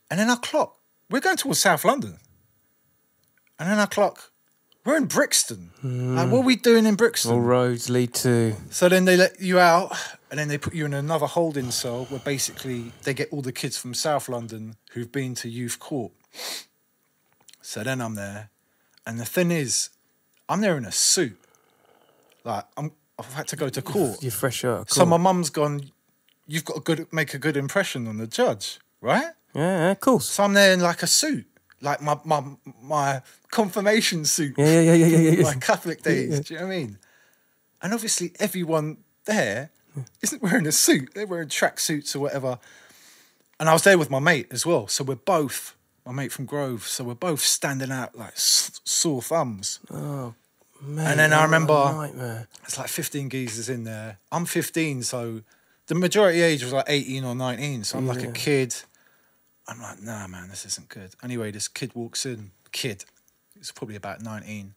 And 0.09 0.19
then 0.19 0.29
I 0.29 0.35
clock, 0.35 0.77
we're 1.09 1.19
going 1.19 1.37
towards 1.37 1.59
South 1.59 1.83
London. 1.83 2.19
And 3.59 3.69
then 3.69 3.79
I 3.79 3.87
clock, 3.87 4.31
we're 4.85 4.97
in 4.97 5.05
Brixton. 5.05 5.71
Like, 5.83 6.29
what 6.29 6.39
are 6.39 6.43
mm. 6.43 6.45
we 6.45 6.55
doing 6.55 6.85
in 6.85 6.95
Brixton? 6.95 7.31
All 7.31 7.41
roads 7.41 7.89
lead 7.89 8.13
to. 8.15 8.55
So 8.69 8.87
then 8.87 9.05
they 9.05 9.17
let 9.17 9.41
you 9.41 9.59
out, 9.59 9.97
and 10.29 10.39
then 10.39 10.47
they 10.47 10.57
put 10.57 10.73
you 10.73 10.85
in 10.85 10.93
another 10.93 11.25
holding 11.25 11.71
cell 11.71 12.05
where 12.05 12.19
basically 12.19 12.91
they 13.03 13.13
get 13.13 13.29
all 13.31 13.41
the 13.41 13.51
kids 13.51 13.77
from 13.77 13.93
South 13.93 14.27
London 14.27 14.75
who've 14.91 15.11
been 15.11 15.35
to 15.35 15.49
youth 15.49 15.79
court. 15.79 16.11
So 17.61 17.83
then 17.83 18.01
I'm 18.01 18.15
there, 18.15 18.49
and 19.05 19.19
the 19.19 19.25
thing 19.25 19.51
is, 19.51 19.89
I'm 20.47 20.61
there 20.61 20.77
in 20.77 20.85
a 20.85 20.91
suit. 20.91 21.37
Like 22.43 22.65
I'm, 22.77 22.91
I've 23.19 23.33
had 23.33 23.47
to 23.49 23.55
go 23.55 23.69
to 23.69 23.81
court. 23.81 24.21
You're 24.21 24.31
fresh 24.31 24.63
out. 24.63 24.89
So 24.89 25.05
my 25.05 25.17
mum's 25.17 25.49
gone. 25.49 25.91
You've 26.45 26.63
got 26.63 26.75
to 26.75 26.79
good, 26.79 27.13
make 27.13 27.33
a 27.33 27.37
good 27.37 27.57
impression 27.57 28.07
on 28.07 28.17
the 28.17 28.27
judge, 28.27 28.79
right? 29.01 29.31
Yeah, 29.53 29.77
yeah, 29.79 29.91
of 29.91 29.99
course. 29.99 30.25
So 30.25 30.43
I'm 30.43 30.53
there 30.53 30.71
in 30.73 30.79
like 30.79 31.03
a 31.03 31.07
suit, 31.07 31.45
like 31.81 32.01
my 32.01 32.17
my 32.23 32.43
my 32.81 33.21
confirmation 33.49 34.23
suit 34.25 34.55
Yeah, 34.57 34.65
yeah, 34.65 34.81
yeah, 34.81 34.93
yeah, 34.93 35.17
yeah, 35.17 35.31
yeah. 35.31 35.43
my 35.43 35.55
Catholic 35.55 36.01
days. 36.01 36.39
Do 36.41 36.53
you 36.53 36.59
know 36.59 36.67
what 36.67 36.73
I 36.73 36.77
mean? 36.77 36.99
And 37.81 37.93
obviously, 37.93 38.33
everyone 38.39 38.97
there 39.25 39.71
isn't 40.21 40.41
wearing 40.41 40.67
a 40.67 40.71
suit; 40.71 41.09
they're 41.13 41.27
wearing 41.27 41.49
track 41.49 41.79
suits 41.79 42.15
or 42.15 42.19
whatever. 42.19 42.59
And 43.59 43.67
I 43.69 43.73
was 43.73 43.83
there 43.83 43.97
with 43.97 44.09
my 44.11 44.19
mate 44.19 44.47
as 44.51 44.65
well, 44.65 44.87
so 44.87 45.03
we're 45.03 45.15
both 45.15 45.75
my 46.05 46.11
mate 46.11 46.31
from 46.31 46.45
Grove. 46.45 46.83
So 46.87 47.03
we're 47.03 47.15
both 47.15 47.41
standing 47.41 47.91
out 47.91 48.15
like 48.17 48.33
sore 48.35 49.21
thumbs. 49.21 49.79
Oh, 49.91 50.35
man, 50.81 51.07
and 51.11 51.19
then 51.19 51.33
I 51.33 51.43
remember- 51.43 51.73
It's 52.63 52.77
like 52.77 52.87
15 52.87 53.29
geezers 53.29 53.67
in 53.69 53.83
there. 53.83 54.19
I'm 54.31 54.45
15, 54.45 55.01
so 55.03 55.41
the 55.87 55.95
majority 55.95 56.41
age 56.41 56.63
was 56.63 56.71
like 56.73 56.85
18 56.87 57.23
or 57.23 57.33
19. 57.33 57.83
So 57.83 57.97
I'm 57.97 58.05
like 58.07 58.21
a 58.29 58.31
kid. 58.33 58.75
I'm 59.67 59.81
like, 59.81 60.01
nah, 60.01 60.27
man, 60.27 60.49
this 60.49 60.65
isn't 60.65 60.87
good. 60.89 61.15
Anyway, 61.23 61.49
this 61.51 61.67
kid 61.67 61.93
walks 61.95 62.25
in. 62.25 62.51
Kid, 62.71 63.05
he's 63.57 63.71
probably 63.71 63.95
about 63.95 64.21
19. 64.21 64.75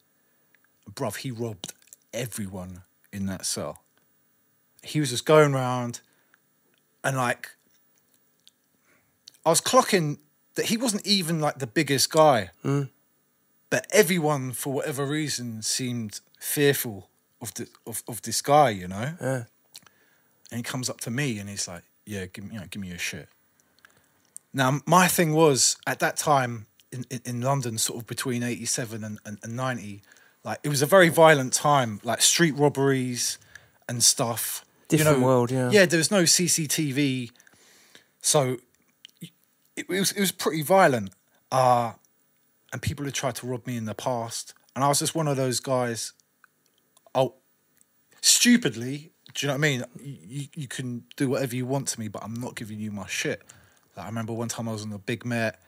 Bruv, 0.90 1.16
he 1.16 1.30
robbed 1.30 1.74
everyone 2.14 2.82
in 3.12 3.26
that 3.26 3.44
cell. 3.44 3.82
He 4.82 5.00
was 5.00 5.10
just 5.10 5.26
going 5.26 5.54
around 5.54 6.00
and 7.04 7.16
like, 7.16 7.50
I 9.44 9.50
was 9.50 9.60
clocking 9.60 10.18
that 10.54 10.66
he 10.66 10.76
wasn't 10.76 11.06
even 11.06 11.40
like 11.40 11.58
the 11.58 11.66
biggest 11.66 12.10
guy 12.10 12.50
hmm. 12.62 12.82
but 13.70 13.86
everyone 13.92 14.52
for 14.52 14.72
whatever 14.72 15.06
reason 15.06 15.62
seemed 15.62 16.20
fearful 16.38 17.10
of 17.40 17.54
the 17.54 17.68
of, 17.86 18.02
of 18.08 18.22
this 18.22 18.42
guy, 18.42 18.70
you 18.70 18.88
know. 18.88 19.14
Yeah. 19.20 19.44
And 20.50 20.58
he 20.58 20.62
comes 20.62 20.90
up 20.90 21.00
to 21.02 21.10
me 21.10 21.38
and 21.38 21.48
he's 21.48 21.68
like, 21.68 21.82
"Yeah, 22.04 22.26
give 22.26 22.44
me, 22.44 22.54
you 22.54 22.60
know, 22.60 22.66
give 22.68 22.82
me 22.82 22.88
your 22.88 22.98
shit." 22.98 23.28
Now 24.52 24.80
my 24.86 25.06
thing 25.06 25.32
was 25.32 25.76
at 25.86 26.00
that 26.00 26.16
time 26.16 26.66
in, 26.90 27.04
in, 27.10 27.20
in 27.24 27.40
London, 27.40 27.78
sort 27.78 28.00
of 28.00 28.06
between 28.06 28.42
eighty 28.42 28.64
seven 28.64 29.04
and, 29.04 29.18
and, 29.24 29.38
and 29.42 29.56
ninety, 29.56 30.02
like 30.44 30.58
it 30.62 30.68
was 30.68 30.82
a 30.82 30.86
very 30.86 31.08
violent 31.08 31.52
time, 31.52 32.00
like 32.02 32.20
street 32.20 32.56
robberies 32.56 33.38
and 33.88 34.02
stuff. 34.02 34.64
Different 34.90 35.20
world, 35.20 35.50
yeah. 35.50 35.70
Yeah, 35.70 35.86
there 35.86 35.98
was 35.98 36.10
no 36.10 36.24
CCTV, 36.24 37.30
so 38.20 38.58
it, 39.20 39.30
it 39.76 39.88
was 39.88 40.12
it 40.12 40.20
was 40.20 40.32
pretty 40.32 40.62
violent. 40.62 41.10
Uh, 41.50 41.92
and 42.72 42.80
people 42.80 43.04
had 43.04 43.14
tried 43.14 43.34
to 43.36 43.46
rob 43.46 43.66
me 43.66 43.76
in 43.76 43.84
the 43.84 43.94
past, 43.94 44.54
and 44.74 44.84
I 44.84 44.88
was 44.88 44.98
just 44.98 45.14
one 45.14 45.28
of 45.28 45.36
those 45.36 45.60
guys. 45.60 46.12
Oh, 47.14 47.34
stupidly, 48.20 49.12
do 49.34 49.46
you 49.46 49.48
know 49.48 49.54
what 49.54 49.58
I 49.58 49.68
mean? 49.68 49.84
You, 50.02 50.46
you 50.54 50.68
can 50.68 51.04
do 51.16 51.28
whatever 51.28 51.56
you 51.56 51.66
want 51.66 51.88
to 51.88 52.00
me, 52.00 52.08
but 52.08 52.22
I'm 52.22 52.34
not 52.34 52.54
giving 52.54 52.78
you 52.78 52.90
my 52.92 53.06
shit. 53.06 53.42
Like, 53.96 54.06
I 54.06 54.08
remember 54.08 54.32
one 54.32 54.48
time 54.48 54.68
I 54.68 54.72
was 54.72 54.84
on 54.84 54.92
a 54.92 54.98
big 54.98 55.24
met. 55.24 55.60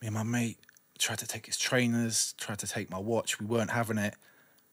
Me 0.00 0.08
and 0.08 0.14
my 0.14 0.24
mate 0.24 0.58
tried 0.98 1.18
to 1.18 1.26
take 1.26 1.46
his 1.46 1.56
trainers, 1.56 2.34
tried 2.38 2.58
to 2.60 2.66
take 2.66 2.90
my 2.90 2.98
watch. 2.98 3.38
We 3.40 3.46
weren't 3.46 3.70
having 3.70 3.98
it. 3.98 4.14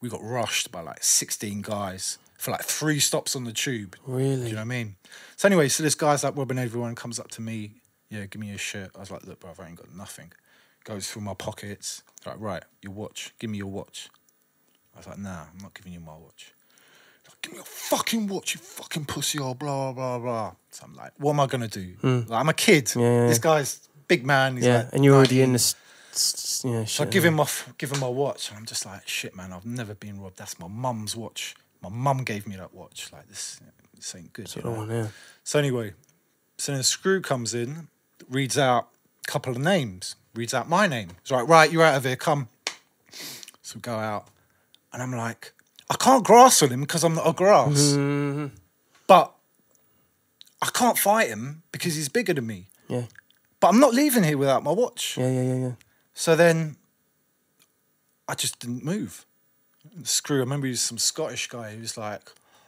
We 0.01 0.09
got 0.09 0.23
rushed 0.23 0.71
by 0.71 0.81
like 0.81 1.03
16 1.03 1.61
guys 1.61 2.17
for 2.39 2.51
like 2.51 2.63
three 2.63 2.99
stops 2.99 3.35
on 3.35 3.43
the 3.43 3.51
tube. 3.53 3.95
Really? 4.07 4.35
Do 4.37 4.43
you 4.43 4.49
know 4.51 4.55
what 4.55 4.61
I 4.61 4.63
mean? 4.65 4.95
So 5.35 5.47
anyway, 5.47 5.67
so 5.67 5.83
this 5.83 5.93
guy's 5.95 6.23
like 6.23 6.35
robbing 6.37 6.57
everyone, 6.57 6.95
comes 6.95 7.19
up 7.19 7.29
to 7.31 7.41
me, 7.41 7.73
yeah, 8.09 8.25
give 8.25 8.39
me 8.39 8.47
your 8.47 8.57
shirt. 8.57 8.91
I 8.95 8.99
was 8.99 9.11
like, 9.11 9.25
look, 9.27 9.39
brother, 9.41 9.63
I 9.63 9.67
ain't 9.67 9.75
got 9.77 9.93
nothing. 9.93 10.31
Goes 10.85 11.11
through 11.11 11.21
my 11.23 11.33
pockets. 11.33 12.01
Like, 12.25 12.37
right, 12.39 12.63
your 12.81 12.93
watch. 12.93 13.33
Give 13.39 13.49
me 13.49 13.57
your 13.59 13.67
watch. 13.67 14.09
I 14.95 14.99
was 14.99 15.07
like, 15.07 15.17
nah, 15.19 15.43
I'm 15.53 15.61
not 15.61 15.73
giving 15.73 15.93
you 15.93 15.99
my 15.99 16.13
watch. 16.17 16.53
Like, 17.27 17.41
give 17.41 17.51
me 17.51 17.57
your 17.57 17.65
fucking 17.65 18.27
watch, 18.27 18.55
you 18.55 18.61
fucking 18.61 19.05
pussy, 19.05 19.37
or 19.39 19.53
blah, 19.53 19.91
blah, 19.91 20.17
blah. 20.17 20.53
So 20.71 20.85
I'm 20.85 20.95
like, 20.95 21.11
what 21.17 21.33
am 21.33 21.41
I 21.41 21.45
going 21.47 21.67
to 21.67 21.79
do? 21.79 21.93
Hmm. 22.01 22.31
Like, 22.31 22.39
I'm 22.39 22.49
a 22.49 22.53
kid. 22.53 22.91
Yeah, 22.95 23.01
yeah, 23.01 23.27
This 23.27 23.37
guy's 23.39 23.87
big 24.07 24.25
man. 24.25 24.55
He's 24.55 24.65
yeah, 24.65 24.77
like 24.77 24.89
and 24.93 25.03
you're 25.05 25.15
already 25.15 25.41
in 25.41 25.51
19. 25.51 25.53
the, 25.53 25.55
s- 25.55 25.75
s- 26.13 26.61
you 26.65 26.71
know, 26.71 26.85
So 26.85 27.03
I 27.03 27.07
give 27.07 27.23
him 27.25 27.35
my 27.35 27.47
give 27.77 27.91
him 27.91 27.99
my 27.99 28.07
watch, 28.07 28.49
and 28.49 28.57
I'm 28.57 28.65
just 28.65 28.85
like, 28.85 29.07
shit, 29.07 29.35
man. 29.35 29.51
I've 29.53 29.65
never 29.65 29.93
been 29.93 30.19
robbed. 30.21 30.37
That's 30.37 30.57
my 30.57 30.67
mum's 30.69 31.15
watch. 31.15 31.55
My 31.81 31.89
mum 31.89 32.23
gave 32.23 32.45
me 32.47 32.55
that 32.57 32.73
watch. 32.73 33.09
Like 33.13 33.27
this, 33.27 33.59
this 33.95 34.13
ain't 34.15 34.33
good. 34.33 34.53
You 34.55 34.63
know? 34.63 34.71
one, 34.71 34.89
yeah. 34.89 35.07
So 35.43 35.59
anyway, 35.59 35.93
so 36.57 36.71
then 36.73 36.81
a 36.81 36.83
Screw 36.83 37.21
comes 37.21 37.53
in, 37.53 37.87
reads 38.29 38.57
out 38.57 38.89
a 39.27 39.31
couple 39.31 39.51
of 39.51 39.59
names, 39.59 40.15
reads 40.35 40.53
out 40.53 40.67
my 40.69 40.87
name. 40.87 41.09
He's 41.23 41.31
like, 41.31 41.47
right, 41.47 41.71
you're 41.71 41.83
out 41.83 41.95
of 41.95 42.03
here. 42.05 42.15
Come. 42.15 42.49
So 43.61 43.75
we 43.75 43.81
go 43.81 43.93
out, 43.95 44.27
and 44.91 45.01
I'm 45.01 45.13
like, 45.13 45.53
I 45.89 45.95
can't 45.95 46.23
grass 46.25 46.61
on 46.63 46.69
him 46.69 46.81
because 46.81 47.03
I'm 47.03 47.15
not 47.15 47.27
a 47.27 47.33
grass, 47.33 47.93
Mm-hmm. 47.93 48.47
but 49.07 49.33
I 50.61 50.69
can't 50.73 50.97
fight 50.97 51.29
him 51.29 51.63
because 51.71 51.95
he's 51.95 52.09
bigger 52.09 52.33
than 52.33 52.45
me. 52.47 52.67
Yeah, 52.89 53.03
But 53.59 53.69
I'm 53.69 53.79
not 53.79 53.93
leaving 53.93 54.23
here 54.23 54.37
without 54.37 54.63
my 54.63 54.71
watch. 54.71 55.17
yeah, 55.17 55.29
yeah, 55.29 55.41
yeah, 55.43 55.55
yeah. 55.55 55.71
So 56.13 56.35
then 56.35 56.75
I 58.27 58.33
just 58.35 58.59
didn't 58.59 58.83
move. 58.83 59.25
Screw, 60.03 60.37
I 60.37 60.39
remember 60.41 60.67
he 60.67 60.71
was 60.71 60.81
some 60.81 60.97
Scottish 60.97 61.47
guy 61.47 61.73
who 61.75 61.81
was 61.81 61.97
like, 61.97 62.21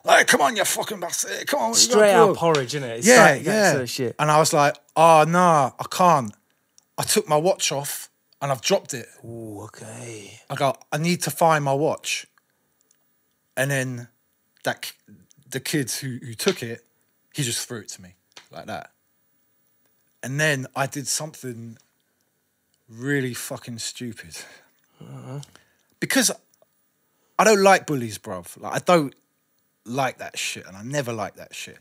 Hey, 0.04 0.24
come 0.26 0.42
on, 0.42 0.56
you 0.56 0.66
fucking 0.66 1.00
bastard. 1.00 1.46
Come 1.48 1.60
on. 1.60 1.70
what 1.72 1.82
you 1.82 1.88
got, 1.88 1.94
Straight 1.94 2.12
out 2.14 2.26
bro?" 2.28 2.36
porridge, 2.36 2.74
isn't 2.76 2.84
it? 2.90 2.98
It's 3.00 3.08
Yeah, 3.08 3.24
like 3.24 3.46
yeah. 3.46 3.72
sort 3.72 3.82
of 3.84 3.90
shit. 3.90 4.16
And 4.20 4.32
I 4.32 4.40
was 4.40 4.52
like, 4.54 4.76
Oh, 4.96 5.26
nah, 5.28 5.72
I 5.80 5.86
can't. 5.92 6.34
I 6.98 7.04
took 7.04 7.28
my 7.28 7.38
watch 7.38 7.72
off 7.72 8.10
and 8.42 8.52
I've 8.52 8.62
dropped 8.62 8.94
it. 8.94 9.08
Ooh, 9.24 9.62
okay. 9.66 10.40
I 10.50 10.56
go, 10.56 10.76
I 10.92 10.98
need 10.98 11.22
to 11.24 11.32
find 11.32 11.64
my 11.64 11.74
watch. 11.74 12.26
And 13.56 13.70
then 13.70 14.08
that 14.64 14.92
the 15.50 15.60
kid 15.60 15.92
who, 15.92 16.18
who 16.24 16.34
took 16.34 16.64
it, 16.64 16.84
he 17.34 17.44
just 17.44 17.68
threw 17.68 17.80
it 17.80 17.90
to 17.90 18.02
me 18.02 18.16
like 18.52 18.66
that. 18.66 18.92
And 20.24 20.40
then 20.40 20.68
I 20.76 20.86
did 20.88 21.08
something 21.08 21.78
really 22.90 23.34
fucking 23.34 23.80
stupid. 23.80 24.38
Uh-huh. 25.02 25.40
Because 26.00 26.32
I 27.42 27.44
don't 27.44 27.64
like 27.64 27.86
bullies, 27.88 28.18
bruv. 28.20 28.60
Like 28.62 28.74
I 28.74 28.80
don't 28.80 29.16
like 29.86 30.18
that 30.20 30.38
shit, 30.38 30.66
and 30.68 30.76
I 30.78 30.84
never 30.84 31.12
like 31.14 31.36
that 31.36 31.54
shit. 31.56 31.80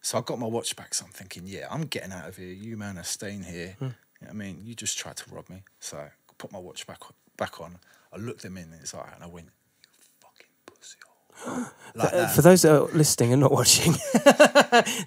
So 0.00 0.18
I 0.18 0.20
got 0.20 0.38
my 0.38 0.46
watch 0.46 0.74
back. 0.76 0.94
So 0.94 1.04
I'm 1.06 1.12
thinking, 1.12 1.42
yeah, 1.46 1.66
I'm 1.70 1.82
getting 1.86 2.12
out 2.12 2.28
of 2.28 2.36
here. 2.36 2.52
You 2.52 2.76
man 2.76 2.98
are 2.98 3.04
staying 3.04 3.42
here. 3.44 3.76
You 3.80 3.86
know 3.88 3.94
I 4.30 4.32
mean, 4.32 4.60
you 4.64 4.74
just 4.74 4.96
tried 4.98 5.16
to 5.16 5.24
rob 5.34 5.48
me. 5.50 5.62
So 5.80 5.96
I 5.98 6.08
put 6.38 6.52
my 6.52 6.58
watch 6.58 6.86
back 6.86 7.00
back 7.36 7.60
on. 7.60 7.78
I 8.12 8.18
looked 8.18 8.42
them 8.42 8.56
in 8.56 8.64
and 8.64 8.80
it's 8.80 8.94
like, 8.94 9.06
and 9.14 9.24
I 9.24 9.26
went, 9.26 9.46
you 9.46 10.02
fucking 10.20 10.46
pussy 10.66 10.98
hole. 11.04 11.66
Like 11.94 12.12
Uh, 12.12 12.16
that. 12.16 12.34
for 12.34 12.42
those 12.42 12.62
that 12.62 12.72
are 12.72 12.86
listening 12.96 13.32
and 13.32 13.40
not 13.40 13.52
watching, 13.52 13.92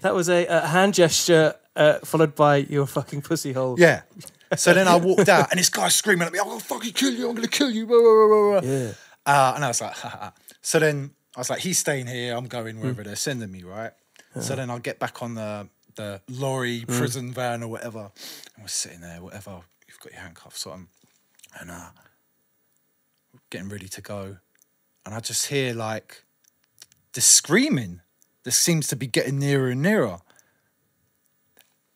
that 0.02 0.12
was 0.14 0.28
a, 0.30 0.46
a 0.48 0.68
hand 0.68 0.94
gesture 0.94 1.56
uh, 1.76 2.00
followed 2.04 2.36
by 2.36 2.58
your 2.58 2.86
fucking 2.88 3.22
pussy 3.22 3.54
hole. 3.54 3.76
Yeah. 3.80 4.02
So 4.56 4.74
then 4.74 4.88
I 4.88 4.96
walked 4.98 5.30
out, 5.38 5.50
and 5.52 5.60
this 5.60 5.70
guy's 5.70 5.96
screaming 5.96 6.28
at 6.28 6.34
me, 6.34 6.40
"I'm 6.40 6.48
gonna 6.48 6.60
fucking 6.60 6.94
kill 6.94 7.14
you! 7.14 7.30
I'm 7.30 7.36
gonna 7.36 7.48
kill 7.48 7.70
you!" 7.72 7.86
Yeah. 8.64 8.92
Uh, 9.26 9.54
and 9.56 9.66
I 9.66 9.70
was 9.70 9.82
like, 9.82 9.94
ha, 9.94 10.10
ha, 10.10 10.18
ha. 10.18 10.34
so 10.62 10.80
then 10.80 11.12
I 11.36 11.40
was 11.40 11.50
like, 11.50 11.60
he's 11.60 11.80
staying 11.80 12.08
here. 12.08 12.36
I'm 12.36 12.46
going 12.48 12.80
wherever 12.80 13.04
they're 13.04 13.16
sending 13.16 13.52
me, 13.52 13.64
right? 13.64 13.92
So 14.40 14.56
then 14.56 14.70
I'll 14.70 14.80
get 14.80 15.00
back 15.00 15.22
on 15.24 15.36
the 15.36 15.70
the 15.96 16.22
lorry, 16.30 16.84
prison 16.88 17.32
van, 17.32 17.64
or 17.64 17.70
whatever. 17.70 18.12
And 18.56 18.64
we're 18.64 18.68
sitting 18.68 19.00
there, 19.00 19.22
whatever. 19.22 19.62
You've 19.88 20.00
got 20.00 20.12
your 20.12 20.22
handcuffs 20.22 20.68
on, 20.68 20.88
and 21.60 21.72
uh, 21.72 21.92
getting 23.50 23.70
ready 23.70 23.88
to 23.88 24.02
go, 24.02 24.38
and 25.06 25.16
I 25.16 25.22
just 25.22 25.48
hear 25.48 25.74
like 25.74 26.26
the 27.14 27.22
screaming. 27.22 28.02
This 28.44 28.58
seems 28.58 28.88
to 28.88 28.98
be 28.98 29.08
getting 29.08 29.40
nearer 29.40 29.70
and 29.70 29.82
nearer, 29.82 30.20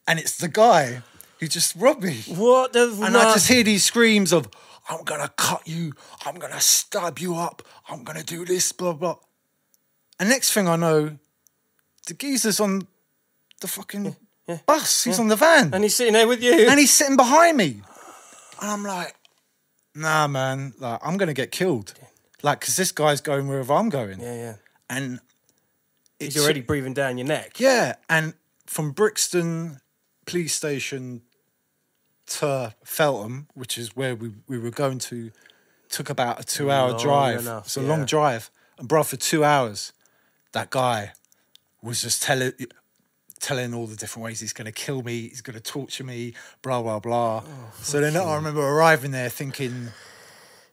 and 0.07 0.17
it's 0.17 0.37
the 0.37 0.47
guy 0.47 1.01
who 1.39 1.47
just 1.47 1.75
robbed 1.75 2.03
me. 2.03 2.23
What 2.27 2.71
the? 2.71 2.97
And 3.03 3.17
I 3.17 3.33
just 3.33 3.49
hear 3.49 3.63
these 3.63 3.83
screams 3.83 4.31
of, 4.31 4.47
I'm 4.89 5.03
gonna 5.03 5.31
cut 5.37 5.67
you, 5.67 5.93
I'm 6.25 6.35
gonna 6.39 6.59
stab 6.59 7.19
you 7.19 7.35
up, 7.35 7.61
I'm 7.87 8.03
gonna 8.03 8.23
do 8.23 8.43
this, 8.43 8.71
blah, 8.71 8.93
blah. 8.93 9.17
And 10.19 10.29
next 10.29 10.51
thing 10.51 10.67
I 10.67 10.75
know, 10.75 11.17
the 12.07 12.13
geezer's 12.15 12.59
on 12.59 12.87
the 13.61 13.67
fucking 13.67 14.15
bus, 14.65 15.03
he's 15.03 15.19
on 15.19 15.27
the 15.27 15.35
van, 15.35 15.73
and 15.73 15.83
he's 15.83 15.95
sitting 15.95 16.13
there 16.13 16.27
with 16.27 16.41
you. 16.43 16.67
and 16.69 16.79
he's 16.79 16.91
sitting 16.91 17.15
behind 17.15 17.55
me. 17.57 17.81
And 18.61 18.71
I'm 18.71 18.83
like, 18.83 19.15
nah, 19.95 20.27
man, 20.27 20.73
like, 20.79 20.99
I'm 21.03 21.17
gonna 21.17 21.33
get 21.35 21.51
killed. 21.51 21.93
Like, 22.41 22.61
cause 22.61 22.75
this 22.75 22.91
guy's 22.91 23.21
going 23.21 23.47
wherever 23.47 23.73
I'm 23.73 23.89
going. 23.89 24.19
yeah, 24.19 24.33
yeah. 24.35 24.55
And 24.89 25.19
it's 26.19 26.33
He's 26.35 26.43
already 26.43 26.61
breathing 26.61 26.93
down 26.95 27.17
your 27.17 27.27
neck. 27.27 27.59
yeah, 27.59 27.95
and 28.09 28.33
from 28.65 28.91
Brixton 28.91 29.81
police 30.25 30.53
station 30.55 31.21
to 32.29 32.73
Feltham, 32.83 33.47
which 33.53 33.77
is 33.77 33.95
where 33.95 34.15
we, 34.15 34.31
we 34.47 34.57
were 34.57 34.71
going 34.71 34.99
to, 34.99 35.31
took 35.89 36.09
about 36.09 36.39
a 36.39 36.43
two 36.43 36.71
hour 36.71 36.91
Long 36.91 37.01
drive. 37.01 37.39
enough, 37.41 37.65
it's 37.65 37.77
a 37.77 37.81
yeah. 37.81 37.87
long 37.87 38.05
drive. 38.05 38.49
And 38.77 38.87
bro, 38.87 39.03
for 39.03 39.17
two 39.17 39.43
hours, 39.43 39.93
that 40.53 40.69
guy 40.69 41.13
was 41.81 42.01
just 42.01 42.23
telling 42.23 42.53
telling 43.39 43.73
all 43.73 43.87
the 43.87 43.95
different 43.95 44.25
ways 44.25 44.39
he's 44.41 44.53
gonna 44.53 44.71
kill 44.71 45.01
me, 45.01 45.29
he's 45.29 45.41
gonna 45.41 45.59
torture 45.59 46.03
me, 46.03 46.33
blah 46.61 46.81
blah 46.81 46.99
blah. 46.99 47.43
Oh, 47.45 47.73
so 47.81 48.01
then 48.01 48.15
I 48.17 48.35
remember 48.35 48.61
arriving 48.61 49.11
there 49.11 49.29
thinking, 49.29 49.89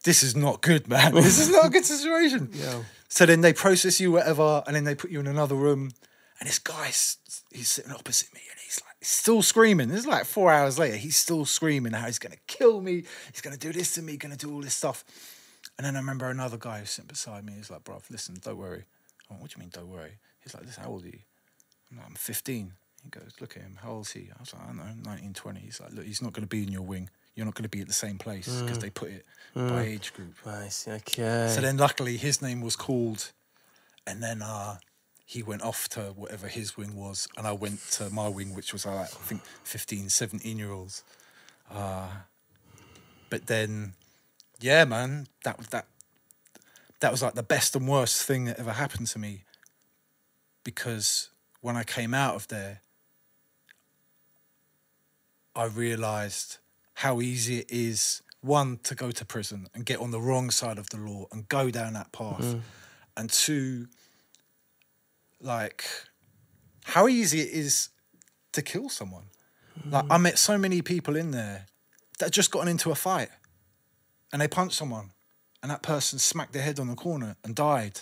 this 0.05 0.23
is 0.23 0.37
not 0.37 0.62
good, 0.62 0.88
man. 0.88 1.14
This 1.14 1.38
is 1.38 1.51
not 1.51 1.66
a 1.66 1.71
good 1.71 1.85
situation. 1.85 2.51
Yeah. 2.55 2.83
So 3.09 3.25
then 3.25 3.40
they 3.40 3.53
process 3.53 4.01
you, 4.01 4.12
whatever, 4.12 4.64
and 4.66 4.75
then 4.75 4.85
they 4.85 4.95
put 4.97 5.11
you 5.11 5.21
in 5.21 5.27
another 5.29 5.55
room. 5.55 5.92
And 6.38 6.49
this 6.49 6.59
guy's 6.59 7.19
he's 7.53 7.71
sitting 7.71 7.92
opposite 7.92 8.35
me, 8.35 8.40
and 8.51 8.56
he's 8.56 8.56
like 8.56 8.56
still 9.09 9.42
screaming. 9.42 9.88
This 9.88 10.01
is 10.01 10.07
like 10.07 10.25
four 10.25 10.53
hours 10.53 10.79
later. 10.79 10.97
He's 10.97 11.16
still 11.16 11.45
screaming 11.45 11.92
how 11.92 12.07
he's 12.07 12.19
gonna 12.19 12.37
kill 12.47 12.81
me. 12.81 13.05
He's 13.33 13.40
gonna 13.40 13.57
do 13.57 13.73
this 13.73 13.95
to 13.95 14.03
me. 14.03 14.16
Gonna 14.16 14.37
do 14.37 14.53
all 14.53 14.61
this 14.61 14.75
stuff. 14.75 15.05
And 15.79 15.87
then 15.87 15.97
I 15.97 15.99
remember 15.99 16.29
another 16.31 16.57
guy 16.57 16.81
who's 16.81 16.90
sitting 16.90 17.09
beside 17.09 17.45
me. 17.45 17.55
He's 17.57 17.71
like, 17.71 17.85
"Bro, 17.85 18.03
listen, 18.11 18.37
don't 18.42 18.57
worry." 18.57 18.85
Went, 19.29 19.42
"What 19.42 19.51
do 19.51 19.55
you 19.57 19.61
mean, 19.61 19.71
don't 19.73 19.88
worry?" 19.88 20.19
He's 20.40 20.55
like, 20.55 20.64
"Listen, 20.64 20.83
how 20.85 20.90
old 20.90 21.05
are 21.05 21.09
you?" 21.09 21.19
I'm 21.90 21.99
like, 21.99 22.07
"I'm 22.07 22.14
15." 22.14 22.73
He 23.03 23.11
goes, 23.11 23.33
"Look 23.40 23.57
at 23.57 23.62
him. 23.62 23.79
How 23.83 23.92
old 23.92 24.07
is 24.07 24.12
he?" 24.12 24.31
I 24.35 24.40
was 24.40 24.53
like, 24.55 24.62
"I 24.62 24.66
don't 24.66 24.77
know, 24.79 25.11
19, 25.11 25.35
20." 25.35 25.61
He's 25.61 25.81
like, 25.81 25.92
"Look, 25.92 26.05
he's 26.07 26.23
not 26.23 26.33
gonna 26.33 26.47
be 26.47 26.62
in 26.62 26.73
your 26.73 26.83
wing. 26.83 27.11
You're 27.35 27.47
not 27.47 27.55
gonna 27.55 27.69
be 27.69 27.83
at 27.83 27.88
the 27.88 27.92
same 27.92 28.19
place 28.19 28.49
because 28.61 28.79
they 28.79 28.90
put 28.90 29.11
it 29.11 29.27
by 29.55 29.83
age 29.83 30.14
group." 30.14 30.35
Nice. 30.45 30.88
Okay. 30.88 31.53
So 31.55 31.61
then, 31.61 31.77
luckily, 31.77 32.16
his 32.16 32.40
name 32.40 32.61
was 32.61 32.77
called, 32.77 33.33
and 34.07 34.23
then 34.23 34.42
uh, 34.42 34.79
he 35.29 35.42
went 35.42 35.62
off 35.62 35.88
to 35.90 36.12
whatever 36.14 36.46
his 36.46 36.77
wing 36.77 36.94
was, 36.94 37.27
and 37.37 37.48
I 37.48 37.52
went 37.52 37.81
to 37.92 38.08
my 38.10 38.29
wing, 38.29 38.54
which 38.54 38.72
was 38.72 38.87
like, 38.87 38.96
I 38.96 39.04
think 39.06 39.42
15, 39.64 40.08
17 40.08 40.56
year 40.56 40.70
olds. 40.70 41.02
Uh, 41.68 42.08
but 43.29 43.48
then, 43.48 43.94
yeah, 44.60 44.85
man, 44.85 45.27
that 45.42 45.58
that 45.70 45.87
that 47.00 47.10
was 47.10 47.22
like 47.22 47.35
the 47.35 47.42
best 47.42 47.74
and 47.74 47.88
worst 47.88 48.22
thing 48.22 48.44
that 48.44 48.60
ever 48.60 48.70
happened 48.72 49.08
to 49.08 49.18
me. 49.18 49.42
Because 50.62 51.31
when 51.60 51.77
I 51.77 51.83
came 51.83 52.14
out 52.14 52.37
of 52.37 52.46
there, 52.46 52.81
I 55.56 55.64
realised 55.64 56.58
how 56.94 57.20
easy 57.20 57.58
it 57.58 57.66
is 57.68 58.22
one 58.42 58.79
to 58.85 58.94
go 58.94 59.10
to 59.10 59.24
prison 59.24 59.66
and 59.74 59.85
get 59.85 59.98
on 59.98 60.12
the 60.12 60.20
wrong 60.20 60.50
side 60.50 60.79
of 60.79 60.88
the 60.90 60.98
law 60.98 61.27
and 61.33 61.48
go 61.48 61.68
down 61.70 61.94
that 61.94 62.12
path, 62.12 62.44
and 63.16 63.29
two, 63.29 63.88
like 65.47 65.85
how 66.85 67.09
easy 67.09 67.40
it 67.40 67.51
is 67.53 67.88
to 68.53 68.63
kill 68.63 68.88
someone. 68.88 69.25
Like 69.90 70.07
I 70.11 70.19
met 70.19 70.38
so 70.38 70.59
many 70.59 70.83
people 70.83 71.17
in 71.17 71.31
there 71.31 71.67
that 72.19 72.33
just 72.33 72.51
gotten 72.51 72.69
into 72.69 72.90
a 72.90 72.94
fight, 72.94 73.29
and 74.33 74.42
they 74.42 74.49
punched 74.49 74.75
someone, 74.75 75.13
and 75.63 75.71
that 75.71 75.83
person 75.83 76.19
smacked 76.19 76.53
their 76.53 76.63
head 76.63 76.81
on 76.81 76.88
the 76.88 76.94
corner 76.94 77.37
and 77.44 77.55
died. 77.55 78.01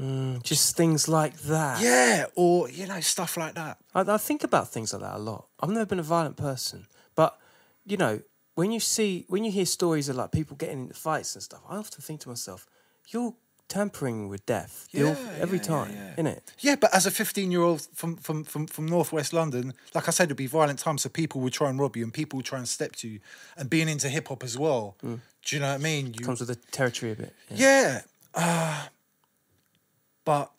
Mm, 0.00 0.42
just 0.42 0.76
things 0.76 1.08
like 1.08 1.36
that. 1.40 1.82
Yeah, 1.82 2.26
or 2.36 2.70
you 2.70 2.86
know 2.86 3.00
stuff 3.00 3.36
like 3.36 3.54
that. 3.54 3.78
I, 3.94 4.00
I 4.00 4.16
think 4.16 4.44
about 4.44 4.68
things 4.70 4.92
like 4.92 5.02
that 5.02 5.16
a 5.16 5.18
lot. 5.18 5.48
I've 5.60 5.68
never 5.70 5.84
been 5.84 5.98
a 5.98 6.04
violent 6.04 6.36
person, 6.36 6.86
but 7.14 7.38
you 7.84 7.96
know, 7.96 8.22
when 8.54 8.70
you 8.70 8.80
see, 8.80 9.26
when 9.28 9.44
you 9.44 9.50
hear 9.50 9.66
stories 9.66 10.08
of 10.08 10.16
like 10.16 10.32
people 10.32 10.56
getting 10.56 10.82
into 10.82 10.94
fights 10.94 11.34
and 11.34 11.42
stuff, 11.42 11.60
I 11.68 11.76
often 11.76 12.00
think 12.00 12.20
to 12.20 12.28
myself, 12.28 12.66
you're 13.08 13.34
tampering 13.70 14.28
with 14.28 14.44
death 14.44 14.86
Yeah, 14.90 15.16
every 15.40 15.56
yeah, 15.58 15.64
time, 15.64 15.92
yeah, 15.94 16.22
innit? 16.22 16.40
Yeah, 16.58 16.76
but 16.76 16.94
as 16.94 17.06
a 17.06 17.10
15 17.10 17.50
year 17.50 17.62
old 17.62 17.86
from, 17.94 18.16
from, 18.16 18.44
from, 18.44 18.66
from 18.66 18.84
northwest 18.86 19.32
London, 19.32 19.72
like 19.94 20.08
I 20.08 20.10
said, 20.10 20.24
it'd 20.24 20.36
be 20.36 20.46
violent 20.46 20.78
times, 20.78 21.02
so 21.02 21.08
people 21.08 21.40
would 21.40 21.54
try 21.54 21.70
and 21.70 21.78
rob 21.78 21.96
you 21.96 22.04
and 22.04 22.12
people 22.12 22.36
would 22.36 22.44
try 22.46 22.58
and 22.58 22.68
step 22.68 22.96
to 22.96 23.08
you. 23.08 23.20
And 23.56 23.70
being 23.70 23.88
into 23.88 24.08
hip 24.10 24.28
hop 24.28 24.42
as 24.44 24.58
well, 24.58 24.96
do 25.02 25.18
you 25.48 25.60
know 25.60 25.68
what 25.68 25.80
I 25.80 25.82
mean? 25.82 26.12
You, 26.12 26.24
Comes 26.26 26.40
with 26.40 26.48
the 26.48 26.56
territory 26.56 27.12
a 27.12 27.14
bit. 27.14 27.32
Yeah. 27.48 27.56
yeah, 27.56 28.00
uh, 28.34 28.86
but 30.24 30.52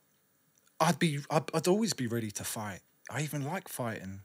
I'd 0.80 0.98
be, 0.98 1.20
I'd, 1.30 1.44
I'd 1.54 1.68
always 1.68 1.94
be 1.94 2.08
ready 2.08 2.32
to 2.32 2.44
fight. 2.44 2.80
I 3.12 3.22
even 3.22 3.46
like 3.46 3.68
fighting, 3.68 4.22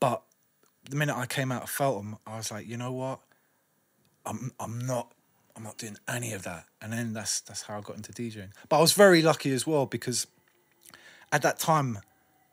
but 0.00 0.22
the 0.90 0.96
minute 0.96 1.16
I 1.16 1.26
came 1.26 1.52
out 1.52 1.62
of 1.62 1.70
Feltham, 1.70 2.16
I 2.26 2.36
was 2.36 2.50
like, 2.50 2.66
you 2.66 2.76
know 2.76 2.92
what? 2.92 3.20
I'm, 4.26 4.52
I'm 4.60 4.84
not, 4.86 5.12
I'm 5.56 5.62
not 5.62 5.76
doing 5.78 5.96
any 6.08 6.32
of 6.32 6.42
that. 6.44 6.64
And 6.80 6.92
then 6.92 7.12
that's 7.12 7.40
that's 7.40 7.62
how 7.62 7.78
I 7.78 7.80
got 7.80 7.96
into 7.96 8.12
DJing. 8.12 8.50
But 8.68 8.78
I 8.78 8.80
was 8.80 8.92
very 8.92 9.22
lucky 9.22 9.52
as 9.52 9.66
well 9.66 9.86
because 9.86 10.26
at 11.30 11.42
that 11.42 11.58
time, 11.58 11.98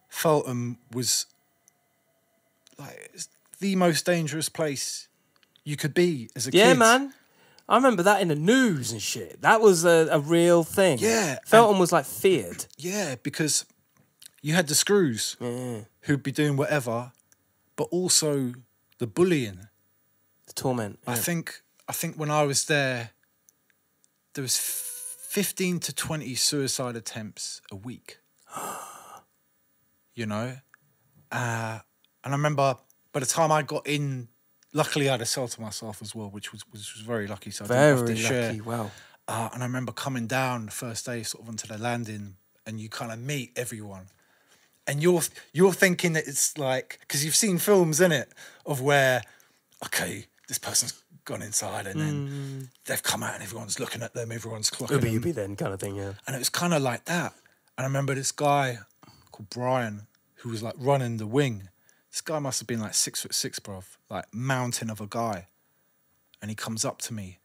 Feltham 0.09 0.77
was 0.91 1.25
like 2.77 3.11
the 3.59 3.75
most 3.75 4.05
dangerous 4.05 4.49
place 4.49 5.07
you 5.63 5.75
could 5.75 5.93
be 5.93 6.29
as 6.35 6.47
a 6.47 6.51
Yeah, 6.51 6.63
kid. 6.63 6.67
Yeah, 6.69 6.73
man. 6.73 7.13
I 7.67 7.75
remember 7.75 8.01
that 8.03 8.21
in 8.21 8.29
the 8.29 8.35
news 8.35 8.91
and 8.91 9.01
shit. 9.01 9.41
That 9.41 9.61
was 9.61 9.85
a, 9.85 10.07
a 10.11 10.19
real 10.19 10.63
thing. 10.63 10.97
Yeah, 10.99 11.37
Feltham 11.45 11.77
was 11.79 11.91
like 11.91 12.05
feared. 12.05 12.65
Yeah, 12.77 13.15
because 13.21 13.65
you 14.41 14.55
had 14.55 14.67
the 14.67 14.75
screws 14.75 15.37
Yeah. 15.39 15.81
who'd 16.01 16.23
be 16.23 16.31
doing 16.31 16.57
whatever, 16.57 17.11
but 17.75 17.83
also 17.91 18.53
the 18.97 19.05
bullying. 19.07 19.67
The 20.47 20.53
torment. 20.53 20.97
I 21.05 21.13
think 21.15 21.61
I 21.89 21.91
think 21.91 22.15
when 22.17 22.29
I 22.29 22.43
was 22.43 22.65
there, 22.65 23.11
there 24.35 24.43
was 24.43 24.55
fifteen 24.57 25.79
to 25.79 25.93
twenty 25.93 26.35
suicide 26.35 26.95
attempts 26.95 27.61
a 27.71 27.75
week. 27.75 28.19
you 30.13 30.25
know, 30.27 30.57
uh, 31.31 31.79
and 32.23 32.33
I 32.33 32.37
remember 32.37 32.75
by 33.11 33.19
the 33.19 33.25
time 33.25 33.51
I 33.51 33.63
got 33.63 33.87
in, 33.87 34.27
luckily 34.71 35.09
I 35.09 35.13
had 35.13 35.21
a 35.21 35.25
cell 35.25 35.47
to 35.47 35.61
myself 35.61 36.01
as 36.01 36.13
well, 36.13 36.29
which 36.29 36.51
was 36.51 36.61
which 36.71 36.93
was 36.95 37.03
very 37.03 37.27
lucky. 37.27 37.51
So 37.51 37.65
I 37.65 37.67
didn't 37.67 37.81
have 37.81 37.99
Very 37.99 38.15
to 38.15 38.21
share. 38.21 38.47
lucky. 38.49 38.61
Wow. 38.61 38.91
Uh, 39.27 39.49
and 39.53 39.63
I 39.63 39.65
remember 39.65 39.91
coming 39.91 40.27
down 40.27 40.65
the 40.67 40.71
first 40.71 41.05
day, 41.05 41.23
sort 41.23 41.43
of 41.43 41.49
onto 41.49 41.67
the 41.67 41.77
landing, 41.77 42.35
and 42.65 42.79
you 42.79 42.89
kind 42.89 43.11
of 43.11 43.19
meet 43.19 43.51
everyone, 43.55 44.07
and 44.85 45.01
you're 45.01 45.21
you're 45.53 45.73
thinking 45.73 46.13
that 46.13 46.27
it's 46.27 46.57
like 46.57 46.97
because 47.01 47.25
you've 47.25 47.35
seen 47.35 47.57
films 47.57 47.99
in 47.99 48.11
it 48.11 48.31
of 48.65 48.81
where, 48.81 49.23
okay, 49.85 50.25
this 50.47 50.57
person's 50.59 50.93
gone 51.29 51.41
inside, 51.41 51.85
and 51.87 51.99
then 52.01 52.69
they've 52.85 53.03
come 53.03 53.23
out, 53.23 53.35
and 53.35 53.43
everyone's 53.43 53.79
looking 53.79 54.01
at 54.01 54.13
them, 54.13 54.31
everyone's 54.31 54.69
clocking 54.69 54.91
Ubi 54.91 55.05
them, 55.05 55.13
Ubi 55.13 55.31
then 55.31 55.55
kind 55.55 55.73
of 55.73 55.79
thing, 55.79 55.95
yeah. 55.95 56.13
and 56.25 56.35
it 56.35 56.39
was 56.39 56.49
kind 56.49 56.73
of 56.73 56.81
like 56.81 57.05
that. 57.05 57.33
And 57.77 57.85
I 57.85 57.87
remember 57.87 58.13
this 58.15 58.31
guy 58.31 58.79
called 59.31 59.49
Brian 59.49 60.07
who 60.41 60.49
was 60.49 60.61
like 60.63 60.75
running 60.77 61.17
the 61.17 61.27
wing. 61.27 61.69
This 62.11 62.21
guy 62.21 62.39
must 62.39 62.59
have 62.59 62.67
been 62.67 62.79
like 62.79 62.93
six 62.93 63.21
foot 63.21 63.33
six, 63.33 63.59
bruv, 63.59 63.85
like 64.09 64.25
mountain 64.33 64.89
of 64.89 64.99
a 65.01 65.07
guy. 65.07 65.47
And 66.41 66.49
he 66.49 66.55
comes 66.55 66.83
up 66.85 66.99
to 67.03 67.13
me, 67.13 67.39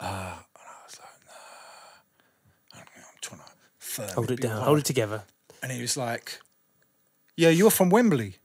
uh, 0.00 0.04
and 0.04 0.66
I 0.66 0.84
was 0.86 0.98
like, 0.98 1.20
nah, 1.26 2.80
I'm, 2.80 2.86
I'm 2.96 3.18
trying 3.20 3.40
to 3.40 3.46
firm 3.78 4.08
Hold 4.14 4.30
it 4.30 4.40
down. 4.40 4.52
hard. 4.52 4.64
Hold 4.64 4.78
it 4.78 4.84
together. 4.84 5.22
And 5.62 5.70
he 5.72 5.80
was 5.80 5.96
like, 5.96 6.40
Yeah, 7.36 7.50
you're 7.50 7.70
from 7.70 7.90
Wembley. 7.90 8.36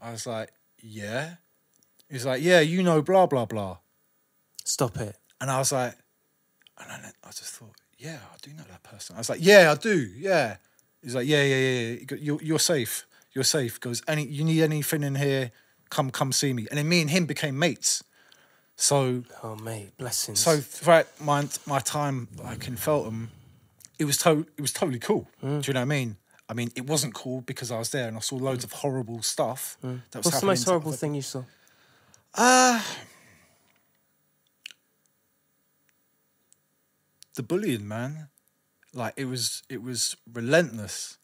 I 0.00 0.10
was 0.12 0.26
like, 0.26 0.52
Yeah. 0.80 1.36
He 2.08 2.14
was 2.14 2.26
like, 2.26 2.42
Yeah, 2.42 2.60
you 2.60 2.82
know, 2.82 3.02
blah, 3.02 3.26
blah, 3.26 3.44
blah. 3.46 3.78
Stop 4.64 4.96
it. 4.98 5.16
And 5.40 5.50
I 5.50 5.58
was 5.58 5.72
like, 5.72 5.94
and 6.78 6.90
then 6.90 7.12
I 7.24 7.28
just 7.28 7.44
thought, 7.54 7.74
yeah, 7.98 8.18
I 8.32 8.36
do 8.42 8.50
know 8.52 8.64
that 8.70 8.82
person. 8.82 9.16
I 9.16 9.18
was 9.20 9.28
like, 9.30 9.38
yeah, 9.42 9.70
I 9.70 9.74
do, 9.80 9.98
yeah. 10.16 10.56
He's 11.02 11.14
like, 11.14 11.26
yeah, 11.26 11.42
yeah, 11.42 11.56
yeah, 11.56 11.96
yeah. 12.10 12.16
You're, 12.20 12.42
you're 12.42 12.58
safe. 12.58 13.06
You're 13.32 13.44
safe. 13.44 13.74
He 13.74 13.78
Goes, 13.80 14.02
any, 14.08 14.26
you 14.26 14.44
need 14.44 14.62
anything 14.62 15.02
in 15.02 15.14
here? 15.14 15.52
Come, 15.88 16.10
come 16.10 16.32
see 16.32 16.52
me. 16.52 16.66
And 16.70 16.78
then 16.78 16.88
me 16.88 17.00
and 17.00 17.10
him 17.10 17.26
became 17.26 17.58
mates. 17.58 18.02
So, 18.76 19.22
Oh, 19.42 19.56
mate. 19.56 19.96
Blessings. 19.96 20.40
so 20.40 20.58
throughout 20.58 21.06
my 21.20 21.48
my 21.66 21.78
time 21.78 22.28
like 22.42 22.68
in 22.68 22.76
Feltham, 22.76 23.30
it 23.98 24.04
was 24.04 24.18
to, 24.18 24.46
it 24.58 24.60
was 24.60 24.72
totally 24.72 24.98
cool. 24.98 25.28
Mm. 25.42 25.62
Do 25.62 25.68
you 25.68 25.74
know 25.74 25.80
what 25.80 25.82
I 25.82 25.84
mean? 25.86 26.16
I 26.48 26.54
mean, 26.54 26.70
it 26.76 26.86
wasn't 26.86 27.14
cool 27.14 27.40
because 27.40 27.70
I 27.70 27.78
was 27.78 27.90
there 27.90 28.08
and 28.08 28.16
I 28.16 28.20
saw 28.20 28.36
loads 28.36 28.64
of 28.64 28.72
horrible 28.72 29.22
stuff. 29.22 29.78
Mm. 29.84 30.02
That 30.10 30.18
was 30.18 30.26
What's 30.26 30.40
the 30.40 30.46
most 30.46 30.64
horrible 30.64 30.92
thing 30.92 31.14
you 31.14 31.22
saw? 31.22 31.44
Uh, 32.36 32.82
the 37.34 37.42
bullying, 37.42 37.86
man. 37.88 38.28
Like 38.92 39.14
it 39.16 39.26
was, 39.26 39.62
it 39.68 39.82
was 39.82 40.16
relentless. 40.32 41.18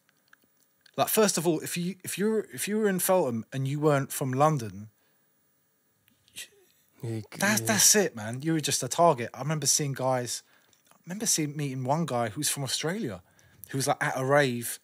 Like 0.96 1.08
first 1.08 1.38
of 1.38 1.46
all, 1.46 1.60
if 1.60 1.76
you 1.76 1.96
if 2.04 2.18
you 2.18 2.30
were 2.30 2.46
if 2.52 2.68
you 2.68 2.78
were 2.78 2.88
in 2.88 2.98
Feltham 2.98 3.46
and 3.52 3.66
you 3.66 3.80
weren't 3.80 4.12
from 4.12 4.32
London, 4.32 4.90
Yeah, 7.02 7.20
that's 7.38 7.60
yeah. 7.60 7.66
that's 7.66 7.94
it, 7.96 8.14
man. 8.14 8.42
You 8.42 8.52
were 8.54 8.60
just 8.60 8.82
a 8.82 8.88
target. 8.88 9.30
I 9.34 9.40
remember 9.40 9.66
seeing 9.66 9.92
guys. 9.94 10.42
I 10.92 10.96
remember 11.06 11.26
seeing 11.26 11.56
meeting 11.56 11.84
one 11.84 12.06
guy 12.06 12.28
who's 12.28 12.50
from 12.50 12.62
Australia, 12.62 13.22
who 13.70 13.78
was 13.78 13.86
like 13.88 14.02
at 14.04 14.14
a 14.18 14.24
rave, 14.24 14.78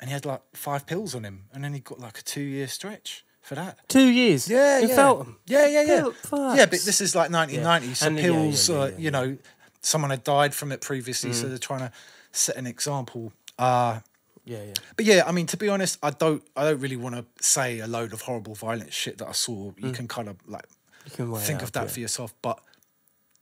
and 0.00 0.10
he 0.10 0.14
had 0.14 0.26
like 0.26 0.42
five 0.54 0.86
pills 0.86 1.14
on 1.14 1.24
him, 1.24 1.44
and 1.52 1.62
then 1.62 1.72
he 1.72 1.80
got 1.80 2.00
like 2.00 2.18
a 2.18 2.22
two 2.22 2.42
year 2.42 2.66
stretch 2.66 3.24
for 3.48 3.54
that. 3.56 3.78
Two 3.88 4.06
years. 4.08 4.48
Yeah, 4.48 4.80
in 4.80 4.88
yeah. 4.88 4.94
Feltham. 4.94 5.36
Yeah, 5.46 5.66
yeah, 5.66 5.82
yeah. 5.82 6.00
Pill- 6.28 6.54
Yeah, 6.56 6.66
but 6.66 6.80
this 6.80 7.00
is 7.00 7.14
like 7.14 7.30
1990, 7.30 7.94
so 7.94 8.06
And- 8.06 8.16
yeah, 8.16 8.22
yeah, 8.22 8.28
pills, 8.28 8.68
yeah, 8.68 8.76
uh, 8.76 8.86
yeah, 8.86 8.96
you 8.98 9.10
know, 9.10 9.38
someone 9.80 10.10
had 10.10 10.22
died 10.24 10.54
from 10.54 10.70
it 10.72 10.80
previously, 10.80 11.32
so 11.32 11.48
they're 11.48 11.58
trying 11.58 11.80
to 11.80 11.92
set 12.32 12.56
an 12.56 12.66
example. 12.66 13.32
Uh, 13.58 14.00
Yeah, 14.44 14.62
yeah. 14.64 14.74
but 14.96 15.04
yeah, 15.04 15.24
I 15.26 15.32
mean, 15.32 15.46
to 15.46 15.56
be 15.56 15.68
honest, 15.68 15.98
I 16.02 16.10
don't, 16.10 16.42
I 16.56 16.64
don't 16.64 16.80
really 16.80 16.96
want 16.96 17.14
to 17.16 17.24
say 17.44 17.80
a 17.80 17.86
load 17.86 18.12
of 18.12 18.22
horrible, 18.22 18.54
violent 18.54 18.92
shit 18.92 19.18
that 19.18 19.28
I 19.28 19.32
saw. 19.32 19.72
You 19.76 19.92
can 19.92 20.08
kind 20.08 20.28
of 20.28 20.36
like 20.46 20.66
You 21.06 21.10
can 21.12 21.30
weigh 21.30 21.40
think 21.40 21.60
it 21.60 21.64
of 21.64 21.72
that 21.72 21.82
yeah. 21.84 21.88
for 21.94 22.00
yourself, 22.00 22.34
but 22.42 22.60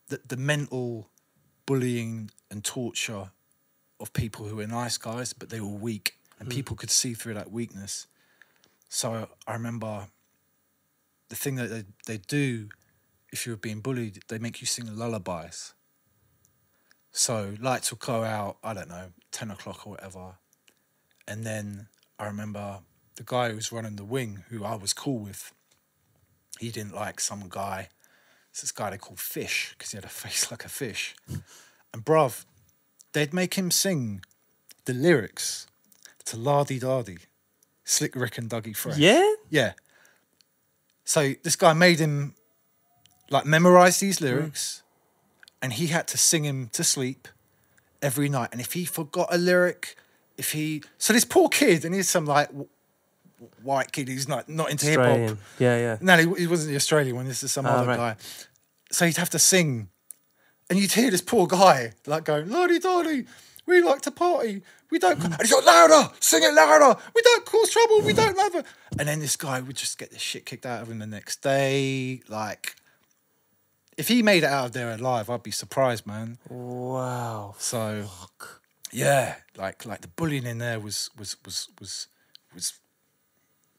the, 0.09 0.20
the 0.26 0.36
mental 0.36 1.09
bullying 1.66 2.30
and 2.50 2.64
torture 2.64 3.30
of 3.98 4.12
people 4.12 4.46
who 4.46 4.57
were 4.57 4.66
nice 4.66 4.98
guys, 4.98 5.32
but 5.32 5.48
they 5.50 5.61
were 5.61 5.66
weak, 5.68 6.16
and 6.38 6.48
people 6.48 6.76
could 6.76 6.90
see 6.90 7.14
through 7.14 7.34
that 7.34 7.50
weakness. 7.50 8.07
So 8.97 9.28
I 9.47 9.53
remember 9.53 10.09
the 11.28 11.36
thing 11.36 11.57
that 11.57 11.66
they, 11.66 11.84
they 12.07 12.16
do 12.16 12.70
if 13.30 13.47
you're 13.47 13.59
being 13.59 13.80
bullied, 13.80 14.20
they 14.28 14.38
make 14.38 14.62
you 14.62 14.66
sing 14.66 14.86
lullabies. 14.97 15.74
So 17.12 17.57
lights 17.61 17.90
will 17.90 17.99
go 17.99 18.24
out, 18.24 18.57
I 18.64 18.72
don't 18.72 18.88
know, 18.88 19.09
10 19.32 19.51
o'clock 19.51 19.86
or 19.86 19.90
whatever. 19.90 20.38
And 21.28 21.44
then 21.44 21.88
I 22.18 22.24
remember 22.24 22.80
the 23.16 23.22
guy 23.22 23.51
who 23.51 23.57
was 23.57 23.70
running 23.70 23.97
the 23.97 24.05
wing, 24.05 24.44
who 24.49 24.64
I 24.64 24.76
was 24.76 24.94
cool 24.94 25.18
with, 25.18 25.53
he 26.59 26.70
didn't 26.70 26.94
like 26.94 27.20
some 27.20 27.51
guy. 27.51 27.90
It's 28.51 28.62
this 28.62 28.72
guy 28.72 28.88
they 28.88 28.97
called 28.97 29.20
Fish, 29.20 29.74
because 29.76 29.90
he 29.90 29.99
had 29.99 30.07
a 30.07 30.09
face 30.24 30.51
like 30.51 30.64
a 30.64 30.70
fish. 30.70 31.14
And 31.92 32.03
bruv, 32.03 32.47
they'd 33.12 33.34
make 33.34 33.59
him 33.59 33.70
sing 33.70 34.22
the 34.86 34.94
lyrics 34.94 35.66
to 36.24 36.38
La 36.38 36.64
Di 36.64 36.78
Da 36.78 37.03
Di, 37.03 37.18
Slick 37.87 38.14
Rick 38.16 38.37
and 38.37 38.51
Dougie 38.51 38.76
Fresh. 38.76 38.99
Yeah? 38.99 39.26
Yeah. 39.49 39.72
So 41.05 41.32
this 41.43 41.57
guy 41.57 41.72
made 41.72 41.99
him 42.01 42.34
like 43.30 43.47
memorize 43.47 44.01
these 44.01 44.20
lyrics 44.20 44.82
and 45.62 45.72
he 45.72 45.87
had 45.87 46.07
to 46.09 46.18
sing 46.18 46.45
him 46.45 46.68
to 46.72 46.82
sleep 46.84 47.28
every 48.03 48.28
night. 48.28 48.49
And 48.53 48.61
if 48.61 48.72
he 48.74 48.84
forgot 48.84 49.28
a 49.30 49.39
lyric, 49.39 49.97
if 50.37 50.53
he 50.53 50.82
so 50.99 51.12
this 51.12 51.24
poor 51.24 51.49
kid, 51.49 51.84
and 51.84 51.95
he's 51.95 52.09
some 52.09 52.26
like 52.26 52.51
white 53.62 53.93
kid 53.93 54.09
who's 54.09 54.26
not 54.28 54.49
not 54.49 54.70
into 54.70 54.87
hip 54.87 55.01
hop. 55.01 55.39
Yeah, 55.59 55.78
yeah. 55.78 55.97
No, 56.01 56.16
he, 56.16 56.41
he 56.43 56.47
wasn't 56.49 56.70
the 56.70 56.76
Australian 56.76 57.14
one. 57.16 57.26
This 57.26 57.43
is 57.45 57.53
some 57.53 57.66
Ah, 57.66 57.70
other 57.76 57.87
right. 57.87 57.97
guy. 57.97 58.16
So 58.91 59.07
he'd 59.07 59.16
have 59.16 59.30
to 59.30 59.39
sing, 59.39 59.89
and 60.68 60.78
you'd 60.78 60.93
hear 60.93 61.11
this 61.11 61.20
poor 61.20 61.47
guy 61.47 61.93
like 62.07 62.24
going, 62.24 62.51
"Lordy 62.51 62.78
dolly, 62.80 63.26
we 63.67 63.83
like 63.83 64.03
to 64.03 64.11
party. 64.11 64.62
We 64.91 64.99
don't." 64.99 65.23
And 65.23 65.37
he's 65.41 65.53
like, 65.53 65.64
"Louder, 65.67 66.11
sing 66.21 66.43
it 66.43 66.55
louder. 66.55 66.99
We 67.14 67.23
don't 67.23 67.45
cause 67.45 67.71
trouble. 67.71 68.01
We 68.03 68.12
don't 68.12 68.39
have 68.39 68.55
a." 68.57 68.64
And 68.99 69.09
then 69.09 69.19
this 69.21 69.37
guy 69.37 69.61
would 69.61 69.77
just 69.77 69.99
get 69.99 70.11
the 70.12 70.19
shit 70.19 70.47
kicked 70.47 70.64
out 70.67 70.83
of 70.83 70.91
him 70.91 70.99
the 71.01 71.07
next 71.07 71.43
day. 71.43 72.21
Like, 72.29 72.77
if 73.97 74.09
he 74.09 74.23
made 74.23 74.43
it 74.45 74.51
out 74.51 74.67
of 74.67 74.73
there 74.73 74.91
alive, 74.91 75.29
I'd 75.31 75.43
be 75.43 75.51
surprised, 75.51 76.07
man. 76.07 76.39
Wow. 76.49 77.55
So, 77.59 78.07
yeah, 78.93 79.37
like 79.57 79.85
like 79.85 80.01
the 80.03 80.09
bullying 80.09 80.47
in 80.47 80.59
there 80.59 80.79
was 80.81 81.11
was 81.19 81.37
was 81.45 81.69
was 81.81 82.07
was 82.55 82.75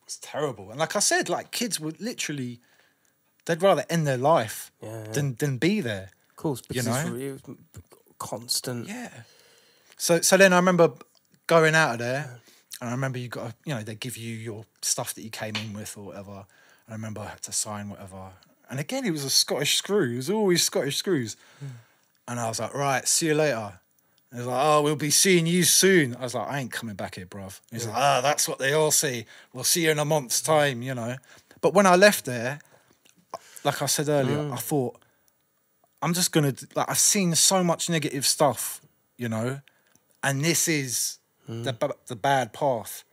was 0.05 0.17
terrible. 0.17 0.69
And 0.71 0.79
like 0.79 0.95
I 0.95 0.99
said, 0.99 1.29
like 1.29 1.51
kids 1.51 1.79
would 1.79 1.99
literally 2.01 2.59
they'd 3.45 3.61
rather 3.61 3.85
end 3.89 4.05
their 4.05 4.17
life 4.17 4.71
Yeah, 4.81 5.03
yeah. 5.05 5.11
than 5.13 5.35
than 5.35 5.57
be 5.57 5.79
there. 5.81 6.09
Of 6.31 6.35
course, 6.35 6.61
because 6.61 6.85
You 6.85 6.91
know? 6.91 7.15
it 7.47 7.57
constant. 8.19 8.87
Yeah. 8.87 9.09
So 9.97 10.21
so 10.21 10.37
then 10.37 10.53
I 10.53 10.57
remember 10.57 10.91
going 11.47 11.75
out 11.75 11.93
of 11.93 11.99
there, 11.99 12.39
and 12.79 12.89
I 12.89 12.93
remember 12.93 13.19
you 13.19 13.27
got 13.27 13.49
to, 13.49 13.55
you 13.65 13.75
know 13.75 13.83
they 13.83 13.95
give 13.95 14.17
you 14.17 14.35
your 14.35 14.65
stuff 14.81 15.13
that 15.15 15.21
you 15.23 15.29
came 15.29 15.55
in 15.55 15.73
with 15.73 15.97
or 15.97 16.05
whatever. 16.05 16.45
I 16.87 16.93
remember 16.93 17.21
I 17.21 17.27
had 17.27 17.41
to 17.43 17.51
sign 17.51 17.89
whatever, 17.89 18.31
and 18.69 18.79
again 18.79 19.05
it 19.05 19.11
was 19.11 19.25
a 19.25 19.29
Scottish 19.29 19.75
screw. 19.75 20.13
It 20.13 20.17
was 20.17 20.29
always 20.29 20.63
Scottish 20.63 20.97
screws, 20.97 21.35
and 22.27 22.39
I 22.39 22.47
was 22.47 22.59
like, 22.59 22.73
right, 22.73 23.07
see 23.07 23.27
you 23.27 23.35
later. 23.35 23.79
And 24.29 24.41
he 24.41 24.45
was 24.45 24.47
like, 24.47 24.65
oh, 24.65 24.81
we'll 24.81 24.97
be 24.97 25.09
seeing 25.09 25.47
you 25.47 25.63
soon. 25.63 26.13
I 26.17 26.23
was 26.23 26.35
like, 26.35 26.49
I 26.49 26.59
ain't 26.59 26.71
coming 26.71 26.95
back 26.95 27.15
here, 27.15 27.25
bruv. 27.25 27.61
He's 27.71 27.87
like, 27.87 27.95
ah, 27.95 28.19
that's 28.21 28.45
what 28.47 28.59
they 28.59 28.73
all 28.73 28.91
say. 28.91 29.25
We'll 29.53 29.63
see 29.63 29.85
you 29.85 29.91
in 29.91 29.99
a 29.99 30.05
month's 30.05 30.41
time, 30.41 30.81
you 30.81 30.93
know. 30.93 31.15
But 31.61 31.73
when 31.73 31.85
I 31.85 31.95
left 31.95 32.25
there, 32.25 32.59
like 33.63 33.81
I 33.81 33.85
said 33.85 34.09
earlier, 34.09 34.51
I 34.51 34.57
thought, 34.57 34.99
I'm 36.01 36.13
just 36.13 36.31
gonna 36.31 36.53
like 36.75 36.89
I've 36.89 36.99
seen 36.99 37.33
so 37.35 37.63
much 37.63 37.89
negative 37.89 38.25
stuff, 38.25 38.81
you 39.17 39.29
know, 39.29 39.61
and 40.27 40.43
this 40.43 40.67
is 40.67 41.19
the 41.47 41.71
hmm. 41.71 41.77
ba- 41.79 41.95
the 42.07 42.15
bad 42.15 42.51
path, 42.51 43.05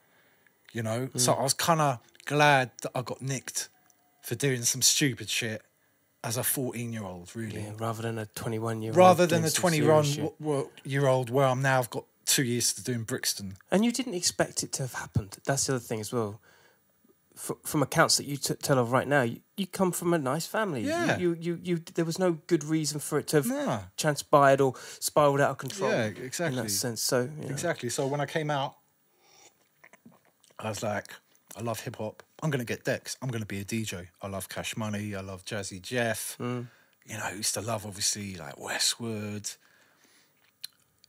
you 0.72 0.82
know. 0.82 1.06
Hmm. 1.06 1.18
So 1.18 1.32
I 1.32 1.42
was 1.42 1.54
kind 1.54 1.80
of 1.80 2.00
glad 2.26 2.72
that 2.82 2.90
I 2.94 3.02
got 3.02 3.22
nicked 3.22 3.68
for 4.20 4.34
doing 4.34 4.62
some 4.62 4.82
stupid 4.82 5.30
shit 5.30 5.62
as 6.24 6.36
a 6.36 6.42
14 6.42 6.92
year 6.92 7.04
old, 7.04 7.36
really, 7.36 7.62
Yeah, 7.62 7.72
rather 7.78 8.02
than 8.02 8.18
a 8.18 8.26
21 8.26 8.82
year 8.82 8.90
old. 8.90 8.96
rather 8.96 9.26
than 9.26 9.44
a 9.44 9.50
21 9.50 10.04
w- 10.04 10.32
w- 10.40 10.70
year 10.84 11.06
old 11.06 11.30
where 11.30 11.46
I'm 11.46 11.62
now. 11.62 11.78
I've 11.78 11.90
got 11.90 12.04
two 12.26 12.42
years 12.42 12.72
to 12.72 12.82
do 12.82 12.92
in 12.92 13.04
Brixton. 13.04 13.58
And 13.70 13.84
you 13.84 13.92
didn't 13.92 14.14
expect 14.14 14.62
it 14.62 14.72
to 14.72 14.82
have 14.84 14.94
happened. 14.94 15.36
That's 15.44 15.66
the 15.66 15.74
other 15.74 15.84
thing 15.84 16.00
as 16.00 16.12
well. 16.12 16.40
F- 17.36 17.50
from 17.64 17.82
accounts 17.82 18.16
that 18.18 18.26
you 18.26 18.36
t- 18.36 18.54
tell 18.54 18.78
of 18.78 18.92
right 18.92 19.08
now, 19.08 19.22
you, 19.22 19.40
you 19.56 19.66
come 19.66 19.90
from 19.90 20.14
a 20.14 20.18
nice 20.18 20.46
family. 20.46 20.82
Yeah. 20.82 21.18
You, 21.18 21.36
you, 21.40 21.58
you, 21.62 21.76
There 21.94 22.04
was 22.04 22.18
no 22.18 22.38
good 22.46 22.62
reason 22.62 23.00
for 23.00 23.18
it 23.18 23.26
to 23.28 23.38
have 23.38 23.46
Nah. 23.46 23.80
transpired 23.96 24.60
or 24.60 24.74
spiraled 25.00 25.40
out 25.40 25.50
of 25.50 25.58
control. 25.58 25.90
Yeah, 25.90 26.04
exactly. 26.04 26.58
In 26.58 26.64
that 26.64 26.70
sense. 26.70 27.00
So, 27.00 27.22
you 27.22 27.46
know. 27.46 27.48
Exactly. 27.50 27.88
So 27.88 28.06
when 28.06 28.20
I 28.20 28.26
came 28.26 28.50
out, 28.50 28.76
I 30.58 30.68
was 30.68 30.82
like, 30.82 31.08
I 31.56 31.62
love 31.62 31.80
hip 31.80 31.96
hop. 31.96 32.22
I'm 32.42 32.50
gonna 32.50 32.64
get 32.64 32.84
decks. 32.84 33.16
I'm 33.22 33.28
gonna 33.30 33.46
be 33.46 33.60
a 33.60 33.64
DJ. 33.64 34.08
I 34.22 34.28
love 34.28 34.48
Cash 34.48 34.76
Money. 34.76 35.14
I 35.14 35.20
love 35.20 35.44
Jazzy 35.44 35.80
Jeff. 35.82 36.36
Mm. 36.40 36.68
You 37.06 37.16
know, 37.16 37.24
I 37.24 37.32
used 37.32 37.54
to 37.54 37.60
love 37.60 37.84
obviously 37.86 38.36
like 38.36 38.58
Westwood. 38.58 39.50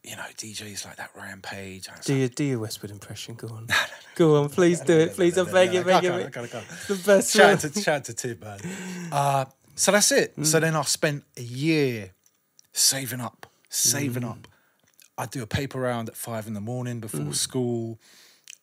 You 0.05 0.15
know, 0.15 0.21
DJs 0.37 0.85
like 0.85 0.97
that 0.97 1.09
Rampage. 1.15 1.89
I 1.89 1.97
was 1.97 2.05
Do 2.05 2.13
your, 2.15 2.27
do 2.29 2.43
your 2.43 2.59
Westwood 2.59 2.91
impression. 2.91 3.33
Go 3.35 3.47
on. 3.47 3.67
Go 4.15 4.43
on, 4.43 4.49
please 4.49 4.79
do 4.81 4.93
it. 4.97 5.13
Please, 5.15 5.37
I 5.37 5.43
gotta 5.45 5.59
I 5.59 6.29
gotta 6.29 6.47
go. 6.47 6.61
The 6.87 7.01
best 7.05 7.35
Shout 7.35 7.65
out 7.65 7.73
to, 7.73 7.81
shout 7.81 7.95
out 7.95 8.03
to 8.05 8.13
Tib, 8.13 8.41
man. 8.43 8.59
Uh, 9.11 9.45
so 9.75 9.91
that's 9.91 10.11
it. 10.11 10.37
Mm. 10.37 10.45
So 10.45 10.59
then 10.59 10.75
I 10.75 10.83
spent 10.83 11.23
a 11.37 11.41
year 11.41 12.11
saving 12.71 13.19
up, 13.19 13.47
saving 13.67 14.23
Mm. 14.23 14.29
up. 14.31 14.47
I'd 15.17 15.31
do 15.31 15.41
a 15.43 15.47
paper 15.47 15.79
round 15.81 16.07
at 16.07 16.15
five 16.15 16.45
in 16.47 16.53
the 16.53 16.61
morning 16.61 16.99
before 17.01 17.21
Mm. 17.21 17.35
school. 17.35 17.99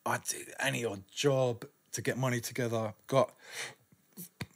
I'd 0.06 0.24
do 0.24 0.38
any 0.60 0.84
odd 0.84 1.02
job 1.12 1.64
to 1.92 2.00
get 2.02 2.16
money 2.16 2.40
together. 2.40 2.94
Got 3.08 3.30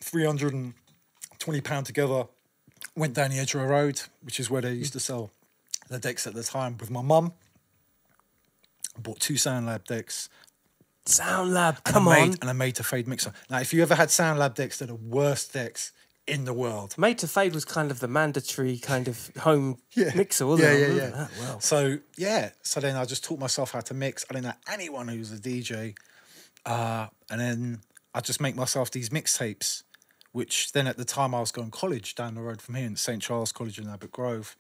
£320 0.01 1.85
together. 1.85 2.27
Went 2.95 3.15
down 3.15 3.31
the 3.31 3.39
Edgware 3.39 3.67
Road, 3.67 4.01
which 4.23 4.41
is 4.41 4.49
where 4.49 4.63
they 4.63 4.73
used 4.73 4.93
to 4.95 5.01
sell 5.01 5.31
the 5.89 5.99
decks 5.99 6.27
at 6.27 6.35
the 6.35 6.43
time, 6.43 6.77
with 6.79 6.91
my 6.91 7.03
mum. 7.03 7.33
Bought 8.99 9.21
two 9.21 9.37
Sound 9.37 9.67
Lab 9.67 9.85
decks. 9.85 10.29
Sound 11.05 11.53
Lab, 11.55 11.77
And 11.85 11.95
come 11.95 12.09
I 12.09 12.21
on. 12.21 12.29
made, 12.31 12.39
And 12.41 12.51
I 12.51 12.53
made 12.53 12.75
to 12.77 12.83
fade 12.83 13.07
mixer. 13.07 13.33
Now, 13.51 13.61
if 13.61 13.73
you 13.73 13.83
ever 13.83 13.95
had 13.95 14.11
Sound 14.11 14.39
Lab 14.39 14.55
decks, 14.55 14.79
they're 14.79 14.89
the 14.89 14.95
worst 14.95 15.53
decks 15.53 15.93
in 16.27 16.45
the 16.45 16.53
world. 16.53 16.97
Made 16.99 17.19
to 17.19 17.29
Fade 17.29 17.55
was 17.55 17.65
kind 17.65 17.91
of 17.93 18.01
the 18.01 18.09
mandatory 18.09 18.79
kind 18.79 19.07
of 19.07 19.31
home 19.39 19.79
mixer, 19.97 20.47
wasn't 20.47 20.69
yeah, 20.69 20.75
it? 20.75 20.91
I 20.91 20.95
Yeah, 20.95 21.03
yeah, 21.03 21.11
that 21.11 21.31
well. 21.39 21.61
So 21.61 21.99
yeah, 22.17 22.51
so 22.63 22.81
then 22.81 22.97
I 22.97 23.05
just 23.05 23.23
taught 23.23 23.39
myself 23.39 23.71
how 23.71 23.81
to 23.81 23.95
mix. 23.95 24.25
I 24.29 24.35
didn't 24.35 24.47
know 24.47 24.53
anyone 24.73 25.07
who 25.07 25.19
was 25.21 25.31
a 25.33 25.37
DJ, 25.37 25.95
uh, 26.65 27.07
and 27.31 27.41
then 27.41 27.81
I 28.13 28.21
just 28.23 28.41
make 28.41 28.57
myself 28.57 28.91
these 28.91 29.11
mixtapes. 29.11 29.85
Which 30.33 30.73
then 30.73 30.87
at 30.87 30.97
the 30.99 31.05
time 31.05 31.35
I 31.35 31.41
was 31.41 31.53
going 31.53 31.71
college 31.71 32.15
down 32.17 32.35
the 32.35 32.43
road 32.43 32.61
from 32.61 32.75
here 32.75 32.87
in 32.87 32.97
St 32.97 33.23
Charles 33.23 33.53
College 33.53 33.79
in 33.79 33.87
Ladbroke 33.87 34.11
Grove. 34.13 34.57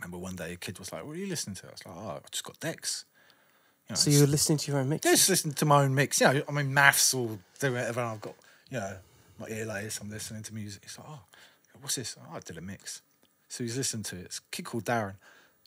Remember 0.00 0.18
one 0.18 0.36
day 0.36 0.52
a 0.52 0.56
kid 0.56 0.78
was 0.78 0.92
like, 0.92 1.04
"What 1.04 1.16
are 1.16 1.18
you 1.18 1.26
listening 1.26 1.56
to?" 1.56 1.66
I 1.68 1.70
was 1.70 1.86
like, 1.86 1.94
"Oh, 1.96 2.08
I 2.10 2.18
just 2.30 2.44
got 2.44 2.60
decks." 2.60 3.04
You 3.88 3.94
know, 3.94 3.96
So 3.96 4.10
you 4.10 4.20
were 4.20 4.26
listening 4.26 4.58
to 4.58 4.70
your 4.70 4.80
own 4.80 4.88
mix? 4.88 5.02
just 5.04 5.28
listen 5.28 5.52
to 5.54 5.64
my 5.64 5.82
own 5.82 5.94
mix. 5.94 6.20
Yeah, 6.20 6.40
I 6.48 6.52
mean, 6.52 6.72
maths 6.74 7.14
or 7.14 7.38
do 7.58 7.72
whatever. 7.72 8.02
I've 8.02 8.20
got, 8.20 8.34
you 8.70 8.78
know, 8.78 8.96
my 9.38 9.48
ear 9.48 9.64
layers. 9.64 9.98
I'm 10.00 10.10
listening 10.10 10.42
to 10.42 10.54
music. 10.54 10.82
He's 10.84 10.98
like, 10.98 11.08
oh, 11.08 11.20
what's 11.80 11.94
this? 11.94 12.16
Oh, 12.20 12.36
I 12.36 12.40
did 12.40 12.58
a 12.58 12.60
mix. 12.60 13.00
So 13.48 13.64
he's 13.64 13.76
listening 13.78 14.02
to 14.04 14.16
it. 14.16 14.26
It's 14.26 14.38
a 14.38 14.42
kid 14.50 14.66
called 14.66 14.84
Darren. 14.84 15.14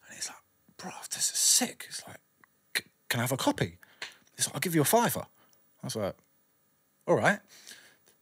And 0.07 0.15
he's 0.15 0.29
like, 0.29 0.37
bro, 0.77 0.91
this 1.09 1.31
is 1.31 1.39
sick. 1.39 1.85
He's 1.87 2.03
like, 2.07 2.19
can 3.09 3.19
I 3.19 3.23
have 3.23 3.31
a 3.31 3.37
copy? 3.37 3.79
He's 4.37 4.45
like, 4.47 4.55
I'll 4.55 4.61
give 4.61 4.75
you 4.75 4.81
a 4.81 4.85
fiver. 4.85 5.25
I 5.83 5.87
was 5.87 5.95
like, 5.95 6.15
all 7.07 7.15
right. 7.15 7.39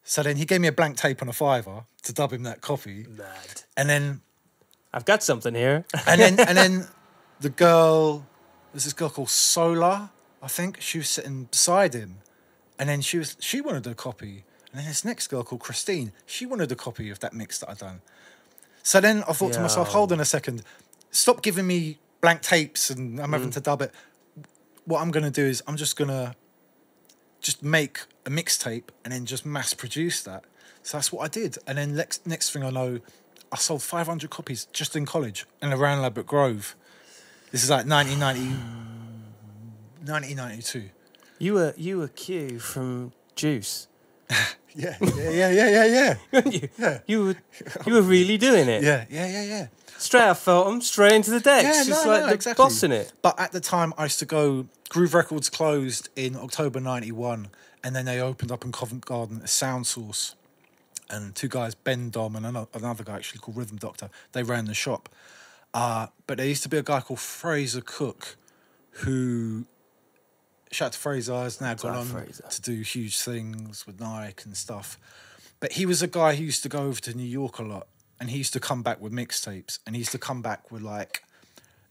So 0.04 0.24
then 0.24 0.38
he 0.38 0.46
gave 0.46 0.62
me 0.62 0.68
a 0.70 0.72
blank 0.72 0.98
tape 0.98 1.22
on 1.22 1.28
a 1.28 1.34
fiver 1.34 1.84
to 2.04 2.14
dub 2.14 2.32
him 2.32 2.44
that 2.44 2.62
copy. 2.62 3.06
Mad. 3.10 3.64
And 3.76 3.90
then 3.90 4.22
I've 4.94 5.06
got 5.06 5.24
something 5.24 5.54
here. 5.54 5.86
and 6.08 6.20
then 6.20 6.40
and 6.40 6.58
then 6.58 6.88
the 7.40 7.50
girl 7.50 8.26
there's 8.74 8.84
this 8.84 8.94
girl 8.94 9.10
called 9.10 9.30
Solar, 9.30 10.10
I 10.42 10.48
think. 10.48 10.82
She 10.82 11.00
was 11.00 11.10
sitting 11.10 11.46
beside 11.46 11.94
him. 11.94 12.18
And 12.78 12.88
then 12.88 13.02
she 13.02 13.18
was 13.18 13.36
she 13.40 13.62
wanted 13.62 13.88
a 13.88 13.96
copy. 13.96 14.46
And 14.72 14.80
then 14.80 14.86
this 14.86 15.04
next 15.04 15.28
girl 15.28 15.44
called 15.44 15.62
Christine, 15.62 16.12
she 16.26 16.46
wanted 16.46 16.72
a 16.72 16.76
copy 16.76 17.10
of 17.10 17.20
that 17.20 17.34
mix 17.34 17.60
that 17.60 17.70
I'd 17.70 17.80
done. 17.80 18.02
So 18.84 19.02
then 19.02 19.24
I 19.28 19.34
thought 19.34 19.54
to 19.54 19.60
myself, 19.60 19.90
hold 19.90 20.12
on 20.12 20.20
a 20.20 20.26
second, 20.26 20.64
stop 21.12 21.42
giving 21.42 21.66
me 21.66 21.98
blank 22.22 22.42
tapes 22.42 22.90
and 22.90 23.20
I'm 23.20 23.34
having 23.34 23.50
mm. 23.50 23.54
to 23.54 23.62
dub 23.62 23.82
it. 23.82 23.92
What 24.86 25.02
I'm 25.02 25.12
gonna 25.12 25.32
do 25.32 25.44
is 25.44 25.64
I'm 25.68 25.76
just 25.76 25.96
gonna 25.96 26.36
just 27.42 27.64
make 27.64 28.00
a 28.26 28.30
mixtape 28.30 28.90
and 29.04 29.12
then 29.12 29.26
just 29.26 29.46
mass 29.46 29.74
produce 29.74 30.22
that. 30.24 30.44
So 30.84 30.98
that's 30.98 31.12
what 31.12 31.24
I 31.24 31.28
did. 31.28 31.58
And 31.68 31.78
then 31.78 31.96
next 31.96 32.26
next 32.26 32.52
thing 32.52 32.64
I 32.64 32.70
know, 32.70 33.00
I 33.52 33.58
sold 33.58 33.82
500 33.82 34.30
copies 34.30 34.66
just 34.74 34.96
in 34.96 35.06
college 35.06 35.46
in 35.62 35.74
around 35.74 36.02
Ladbroke 36.02 36.28
Grove. 36.28 36.76
This 37.52 37.64
is 37.64 37.70
like 37.70 37.88
1990, 37.88 38.56
1992. 40.06 40.90
You 41.40 41.54
were 41.54 41.74
you 41.78 41.98
were 41.98 42.08
Q 42.10 42.60
from 42.60 43.14
Juice. 43.36 43.88
Yeah, 44.76 44.96
yeah, 45.02 45.30
yeah, 45.30 45.50
yeah, 45.50 45.86
yeah, 45.86 46.16
yeah. 46.32 46.42
you? 46.52 46.70
Yeah. 46.78 47.00
You 47.08 47.24
were 47.26 47.36
you 47.88 47.94
were 47.94 48.04
really 48.04 48.38
doing 48.38 48.70
it. 48.70 48.84
Yeah, 48.84 49.06
yeah, 49.10 49.28
yeah, 49.28 49.44
yeah. 49.44 49.68
Straight 49.98 50.22
out 50.22 50.38
Feltham, 50.38 50.80
straight 50.82 51.14
into 51.14 51.32
the 51.32 51.40
decks. 51.40 51.64
Yeah, 51.64 51.84
just 51.86 52.06
no, 52.06 52.12
like 52.12 52.22
no, 52.22 52.28
the 52.28 52.34
exactly. 52.36 52.64
boss 52.64 52.84
in 52.84 52.92
it. 52.92 53.12
But 53.24 53.40
at 53.40 53.52
the 53.52 53.60
time, 53.60 53.94
I 53.98 54.04
used 54.04 54.20
to 54.20 54.26
go. 54.26 54.68
Groove 54.90 55.16
Records 55.16 55.50
closed 55.50 56.10
in 56.16 56.36
October 56.36 56.80
'91, 56.80 57.50
and 57.84 57.96
then 57.96 58.06
they 58.06 58.22
opened 58.22 58.52
up 58.52 58.64
in 58.64 58.72
Covent 58.72 59.06
Garden 59.06 59.42
a 59.44 59.48
Sound 59.48 59.88
Source, 59.88 60.36
and 61.10 61.36
two 61.36 61.48
guys, 61.48 61.76
Ben 61.76 62.10
Dom 62.10 62.36
and 62.36 62.46
ano- 62.46 62.70
another 62.74 63.04
guy 63.04 63.16
actually 63.16 63.40
called 63.40 63.58
Rhythm 63.58 63.78
Doctor, 63.78 64.10
they 64.32 64.44
ran 64.44 64.66
the 64.66 64.74
shop. 64.74 65.10
Uh, 65.74 66.08
but 66.28 66.38
there 66.38 66.48
used 66.48 66.64
to 66.64 66.70
be 66.70 66.78
a 66.78 66.84
guy 66.84 67.00
called 67.02 67.20
Fraser 67.20 67.82
Cook, 67.82 68.38
who 68.92 69.66
shout 70.72 70.88
out 70.88 70.92
to 70.94 71.00
Fraser 71.00 71.34
has 71.34 71.62
now 71.62 71.74
gone 71.74 71.96
on 71.96 72.06
Fraser. 72.06 72.44
to 72.50 72.62
do 72.62 72.82
huge 72.82 73.20
things 73.20 73.86
with 73.86 74.00
Nike 74.00 74.44
and 74.46 74.56
stuff. 74.56 74.98
But 75.60 75.74
he 75.74 75.86
was 75.86 76.02
a 76.02 76.08
guy 76.08 76.36
who 76.36 76.44
used 76.44 76.64
to 76.64 76.70
go 76.70 76.84
over 76.84 77.00
to 77.02 77.14
New 77.14 77.24
York 77.24 77.60
a 77.60 77.64
lot, 77.64 77.88
and 78.20 78.30
he 78.30 78.38
used 78.38 78.54
to 78.54 78.60
come 78.60 78.82
back 78.82 79.02
with 79.02 79.12
mixtapes, 79.12 79.80
and 79.86 79.96
he 79.96 80.00
used 80.00 80.12
to 80.12 80.18
come 80.18 80.42
back 80.42 80.72
with 80.72 80.82
like 80.82 81.24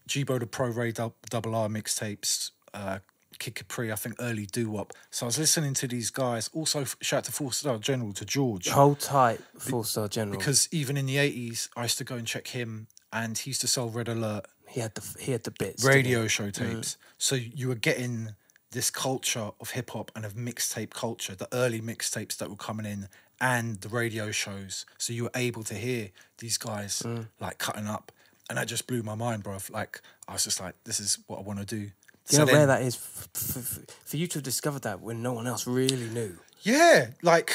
Jibo 0.07 0.39
the 0.39 0.47
Pro 0.47 0.69
Ray 0.69 0.91
Double 0.91 1.55
R 1.55 1.67
mixtapes, 1.69 2.51
uh, 2.73 2.99
Kid 3.39 3.55
Capri, 3.55 3.91
I 3.91 3.95
think 3.95 4.15
early 4.19 4.45
doo 4.45 4.69
wop. 4.69 4.93
So 5.11 5.25
I 5.25 5.27
was 5.27 5.39
listening 5.39 5.73
to 5.75 5.87
these 5.87 6.09
guys. 6.09 6.49
Also, 6.53 6.85
shout 7.01 7.19
out 7.19 7.23
to 7.25 7.31
Four 7.31 7.53
Star 7.53 7.77
General 7.77 8.13
to 8.13 8.25
George 8.25 8.69
Hold 8.69 8.99
tight, 8.99 9.39
four 9.57 9.85
star 9.85 10.07
general. 10.07 10.37
because 10.37 10.67
even 10.71 10.97
in 10.97 11.05
the 11.05 11.17
eighties, 11.17 11.69
I 11.75 11.83
used 11.83 11.97
to 11.99 12.03
go 12.03 12.15
and 12.15 12.27
check 12.27 12.47
him, 12.47 12.87
and 13.11 13.37
he 13.37 13.51
used 13.51 13.61
to 13.61 13.67
sell 13.67 13.89
Red 13.89 14.07
Alert 14.07 14.45
he 14.69 14.81
had 14.81 14.93
the 14.95 15.19
he 15.19 15.31
had 15.31 15.43
the 15.43 15.51
bits. 15.51 15.83
radio 15.83 16.27
show 16.27 16.49
mm. 16.49 16.53
tapes. 16.53 16.97
So 17.17 17.35
you 17.35 17.67
were 17.67 17.75
getting 17.75 18.35
this 18.71 18.91
culture 18.91 19.49
of 19.59 19.71
hip 19.71 19.89
hop 19.89 20.11
and 20.15 20.25
of 20.25 20.35
mixtape 20.35 20.91
culture, 20.91 21.35
the 21.35 21.47
early 21.51 21.81
mixtapes 21.81 22.37
that 22.37 22.49
were 22.49 22.55
coming 22.55 22.85
in 22.85 23.09
and 23.41 23.81
the 23.81 23.89
radio 23.89 24.31
shows. 24.31 24.85
So 24.97 25.11
you 25.11 25.23
were 25.23 25.31
able 25.35 25.63
to 25.63 25.73
hear 25.73 26.09
these 26.37 26.57
guys 26.57 27.01
mm. 27.01 27.27
like 27.39 27.57
cutting 27.57 27.87
up. 27.87 28.11
And 28.47 28.57
that 28.57 28.67
just 28.67 28.87
blew 28.87 29.03
my 29.03 29.13
mind, 29.13 29.43
bro. 29.43 29.57
Like, 29.69 30.01
I 30.27 30.33
was 30.33 30.43
just 30.43 30.59
like, 30.59 30.73
this 30.83 30.99
is 30.99 31.19
what 31.27 31.37
I 31.37 31.41
want 31.43 31.59
to 31.59 31.65
do. 31.65 31.91
You 32.29 32.35
So 32.35 32.39
know 32.39 32.45
then- 32.45 32.55
rare 32.55 32.67
that 32.67 32.81
is 32.83 32.95
f- 32.95 33.27
f- 33.35 33.79
for 34.05 34.17
you 34.17 34.27
to 34.27 34.35
have 34.37 34.43
discovered 34.43 34.83
that 34.83 35.01
when 35.01 35.21
no 35.21 35.33
one 35.33 35.47
else 35.47 35.65
really 35.67 36.09
knew. 36.09 36.37
Yeah, 36.61 37.11
like 37.21 37.51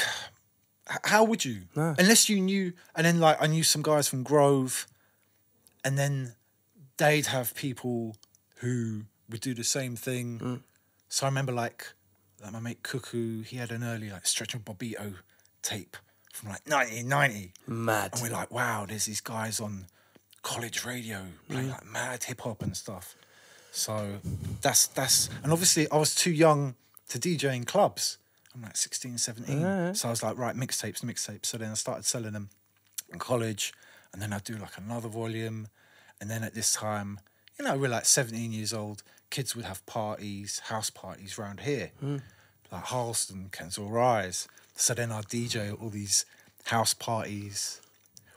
h- 0.90 0.98
how 1.04 1.24
would 1.24 1.44
you? 1.44 1.62
No. 1.76 1.94
Unless 1.98 2.28
you 2.28 2.40
knew, 2.40 2.72
and 2.96 3.04
then 3.06 3.20
like 3.20 3.40
I 3.40 3.46
knew 3.46 3.62
some 3.62 3.82
guys 3.82 4.08
from 4.08 4.22
Grove, 4.22 4.86
and 5.84 5.98
then 5.98 6.34
they'd 6.96 7.26
have 7.26 7.54
people 7.54 8.16
who 8.58 9.02
would 9.28 9.40
do 9.40 9.54
the 9.54 9.64
same 9.64 9.96
thing. 9.96 10.38
Mm. 10.38 10.62
So 11.08 11.26
I 11.26 11.28
remember 11.28 11.52
like, 11.52 11.92
like 12.42 12.52
my 12.52 12.60
mate 12.60 12.82
Cuckoo, 12.82 13.42
he 13.42 13.56
had 13.58 13.70
an 13.70 13.84
early 13.84 14.10
like 14.10 14.26
Stretch 14.26 14.54
and 14.54 14.64
Bobbito 14.64 15.14
tape 15.62 15.96
from 16.32 16.48
like 16.50 16.62
1990. 16.68 17.52
Mad. 17.66 18.10
And 18.14 18.22
we're 18.22 18.30
like, 18.30 18.50
wow, 18.50 18.86
there's 18.88 19.04
these 19.06 19.20
guys 19.20 19.60
on 19.60 19.86
college 20.42 20.84
radio 20.84 21.18
Mm. 21.18 21.50
playing 21.50 21.70
like 21.70 21.86
mad 21.86 22.24
hip 22.24 22.40
hop 22.40 22.62
and 22.62 22.76
stuff. 22.76 23.14
So 23.74 24.20
that's 24.60 24.86
that's 24.88 25.28
and 25.42 25.52
obviously 25.52 25.90
I 25.90 25.96
was 25.96 26.14
too 26.14 26.30
young 26.30 26.74
to 27.08 27.18
DJ 27.18 27.54
in 27.54 27.64
clubs. 27.64 28.18
I'm 28.54 28.62
like 28.62 28.76
16, 28.76 29.18
17. 29.18 29.94
So 29.94 30.06
I 30.06 30.10
was 30.12 30.22
like, 30.22 30.38
right, 30.38 30.54
mixtapes, 30.54 31.04
mixtapes. 31.04 31.46
So 31.46 31.58
then 31.58 31.72
I 31.72 31.74
started 31.74 32.04
selling 32.04 32.34
them 32.34 32.50
in 33.12 33.18
college, 33.18 33.74
and 34.12 34.22
then 34.22 34.32
I'd 34.32 34.44
do 34.44 34.54
like 34.54 34.78
another 34.78 35.08
volume. 35.08 35.66
And 36.20 36.30
then 36.30 36.44
at 36.44 36.54
this 36.54 36.72
time, 36.72 37.18
you 37.58 37.64
know, 37.64 37.76
we're 37.76 37.90
like 37.90 38.04
17 38.04 38.52
years 38.52 38.72
old. 38.72 39.02
Kids 39.30 39.56
would 39.56 39.64
have 39.64 39.84
parties, 39.86 40.60
house 40.60 40.88
parties 40.88 41.36
around 41.36 41.60
here, 41.60 41.90
hmm. 41.98 42.18
like 42.70 42.84
Harlesden, 42.84 43.48
Kensal 43.50 43.90
Rise. 43.90 44.46
So 44.76 44.94
then 44.94 45.10
I'd 45.10 45.24
DJ 45.24 45.72
at 45.72 45.80
all 45.80 45.90
these 45.90 46.24
house 46.66 46.94
parties, 46.94 47.80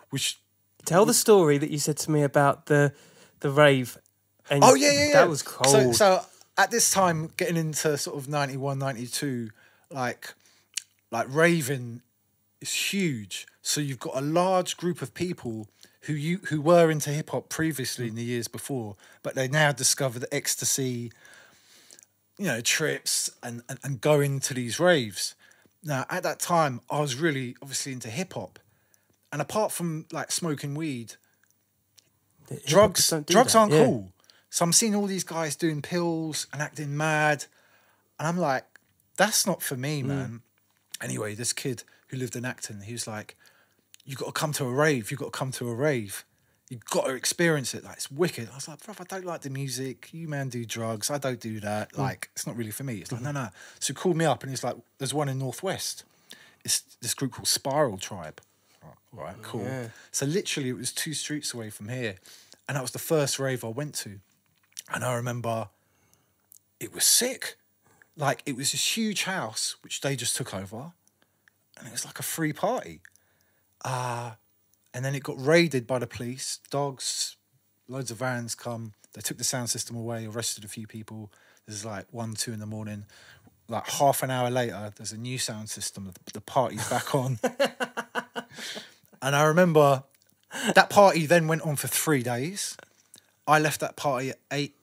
which 0.09 0.39
Tell 0.87 1.05
the 1.05 1.13
story 1.13 1.57
that 1.57 1.69
you 1.69 1.79
said 1.79 1.97
to 1.97 2.11
me 2.11 2.23
about 2.23 2.67
the 2.67 2.93
the 3.41 3.49
rave. 3.49 3.97
And 4.49 4.63
Oh 4.63 4.75
yeah, 4.75 4.91
yeah, 4.91 5.05
yeah. 5.07 5.13
That 5.13 5.29
was 5.29 5.41
cold. 5.41 5.71
So, 5.71 5.91
so 5.91 6.21
at 6.57 6.71
this 6.71 6.89
time, 6.91 7.31
getting 7.37 7.57
into 7.57 7.97
sort 7.97 8.17
of 8.17 8.27
91, 8.27 8.79
92, 8.79 9.49
like 9.91 10.33
like 11.11 11.27
raving 11.29 12.01
is 12.61 12.73
huge. 12.73 13.47
So 13.61 13.81
you've 13.81 13.99
got 13.99 14.15
a 14.15 14.21
large 14.21 14.77
group 14.77 15.01
of 15.01 15.13
people 15.13 15.67
who 16.01 16.13
you 16.13 16.39
who 16.49 16.61
were 16.61 16.89
into 16.89 17.09
hip 17.09 17.29
hop 17.29 17.49
previously 17.49 18.07
in 18.07 18.15
the 18.15 18.23
years 18.23 18.47
before, 18.47 18.95
but 19.23 19.35
they 19.35 19.47
now 19.47 19.71
discover 19.71 20.19
the 20.19 20.33
ecstasy, 20.33 21.11
you 22.37 22.47
know, 22.47 22.61
trips 22.61 23.29
and, 23.43 23.61
and, 23.69 23.79
and 23.83 24.01
going 24.01 24.39
to 24.41 24.53
these 24.53 24.79
raves. 24.79 25.35
Now 25.83 26.05
at 26.09 26.23
that 26.23 26.39
time 26.39 26.81
I 26.89 27.01
was 27.01 27.15
really 27.15 27.55
obviously 27.61 27.93
into 27.93 28.09
hip 28.09 28.33
hop. 28.33 28.59
And 29.31 29.41
apart 29.41 29.73
from 29.73 30.05
like 30.11 30.31
smoking 30.31 30.73
weed, 30.73 31.15
The 32.47 32.61
drugs 32.65 33.09
do 33.09 33.21
drugs 33.21 33.53
that, 33.53 33.59
aren't 33.59 33.73
yeah. 33.73 33.85
cool. 33.85 34.13
So 34.57 34.65
I'm 34.65 34.73
seeing 34.73 34.95
all 34.95 35.05
these 35.05 35.23
guys 35.23 35.55
doing 35.55 35.83
pills 35.83 36.47
and 36.51 36.63
acting 36.63 36.97
mad, 36.97 37.45
and 38.17 38.27
I'm 38.27 38.39
like, 38.39 38.65
that's 39.15 39.45
not 39.45 39.61
for 39.61 39.75
Mm. 39.75 39.79
me, 39.79 40.01
man. 40.01 40.41
Anyway, 40.99 41.35
this 41.35 41.53
kid 41.53 41.83
who 42.07 42.17
lived 42.17 42.35
in 42.35 42.43
Acton, 42.43 42.81
he 42.81 42.91
was 42.93 43.05
like, 43.05 43.35
you 44.03 44.15
got 44.15 44.25
to 44.25 44.31
come 44.31 44.53
to 44.53 44.65
a 44.65 44.73
rave. 44.73 45.11
You 45.11 45.17
got 45.17 45.31
to 45.31 45.37
come 45.39 45.51
to 45.51 45.69
a 45.69 45.75
rave. 45.75 46.25
You 46.69 46.79
got 46.89 47.05
to 47.05 47.13
experience 47.13 47.75
it. 47.75 47.83
Like 47.83 47.97
it's 47.97 48.09
wicked. 48.09 48.49
I 48.51 48.55
was 48.55 48.67
like, 48.67 48.83
bro, 48.83 48.95
I 48.99 49.03
don't 49.03 49.25
like 49.25 49.41
the 49.41 49.51
music. 49.51 50.09
You 50.11 50.27
man 50.27 50.49
do 50.49 50.65
drugs. 50.65 51.11
I 51.11 51.19
don't 51.19 51.39
do 51.39 51.59
that. 51.59 51.93
Mm. 51.93 51.99
Like 51.99 52.31
it's 52.33 52.47
not 52.47 52.57
really 52.57 52.71
for 52.71 52.83
me. 52.83 52.95
It's 52.95 53.11
like 53.11 53.21
Mm-hmm. 53.21 53.33
no, 53.33 53.43
no. 53.43 53.49
So 53.79 53.93
he 53.93 53.95
called 53.95 54.17
me 54.17 54.25
up 54.25 54.41
and 54.41 54.49
he's 54.49 54.63
like, 54.63 54.77
there's 54.97 55.13
one 55.13 55.29
in 55.29 55.37
Northwest. 55.37 56.03
It's 56.65 56.79
this 56.99 57.13
group 57.13 57.33
called 57.33 57.47
Spiral 57.47 57.99
Tribe. 57.99 58.41
Right, 59.13 59.35
cool. 59.43 59.65
Yeah. 59.65 59.89
So 60.11 60.25
literally, 60.25 60.69
it 60.69 60.77
was 60.77 60.91
two 60.91 61.13
streets 61.13 61.53
away 61.53 61.69
from 61.69 61.89
here, 61.89 62.15
and 62.67 62.75
that 62.75 62.81
was 62.81 62.91
the 62.91 62.99
first 63.13 63.37
rave 63.37 63.63
I 63.63 63.69
went 63.69 63.93
to, 64.05 64.19
and 64.93 65.03
I 65.03 65.15
remember 65.15 65.69
it 66.79 66.93
was 66.93 67.03
sick. 67.03 67.57
Like 68.15 68.41
it 68.45 68.55
was 68.55 68.71
this 68.71 68.97
huge 68.97 69.23
house 69.23 69.75
which 69.81 70.01
they 70.01 70.15
just 70.15 70.35
took 70.35 70.53
over, 70.53 70.93
and 71.77 71.87
it 71.87 71.91
was 71.91 72.05
like 72.05 72.19
a 72.19 72.23
free 72.23 72.53
party. 72.53 73.01
Uh 73.83 74.31
and 74.93 75.05
then 75.05 75.13
it 75.13 75.21
got 75.21 75.35
raided 75.43 75.85
by 75.85 75.99
the 75.99 76.07
police. 76.07 76.59
Dogs, 76.71 77.35
loads 77.87 78.09
of 78.09 78.17
vans 78.17 78.55
come. 78.55 78.93
They 79.13 79.21
took 79.21 79.37
the 79.37 79.43
sound 79.43 79.69
system 79.69 79.95
away, 79.95 80.25
arrested 80.25 80.63
a 80.63 80.67
few 80.67 80.87
people. 80.87 81.31
There's 81.67 81.85
like 81.85 82.05
one, 82.11 82.33
two 82.33 82.53
in 82.53 82.59
the 82.59 82.65
morning. 82.65 83.05
Like 83.67 83.87
half 83.87 84.23
an 84.23 84.31
hour 84.31 84.49
later, 84.49 84.91
there's 84.95 85.11
a 85.11 85.17
new 85.17 85.37
sound 85.37 85.69
system. 85.69 86.05
The, 86.05 86.33
the 86.33 86.41
party's 86.41 86.89
back 86.89 87.13
on. 87.13 87.37
and 89.21 89.35
I 89.35 89.43
remember 89.43 90.03
that 90.73 90.89
party 90.89 91.25
then 91.25 91.47
went 91.47 91.61
on 91.61 91.75
for 91.75 91.87
three 91.87 92.23
days. 92.23 92.77
I 93.45 93.59
left 93.59 93.79
that 93.81 93.95
party 93.95 94.31
at 94.31 94.39
eight, 94.51 94.73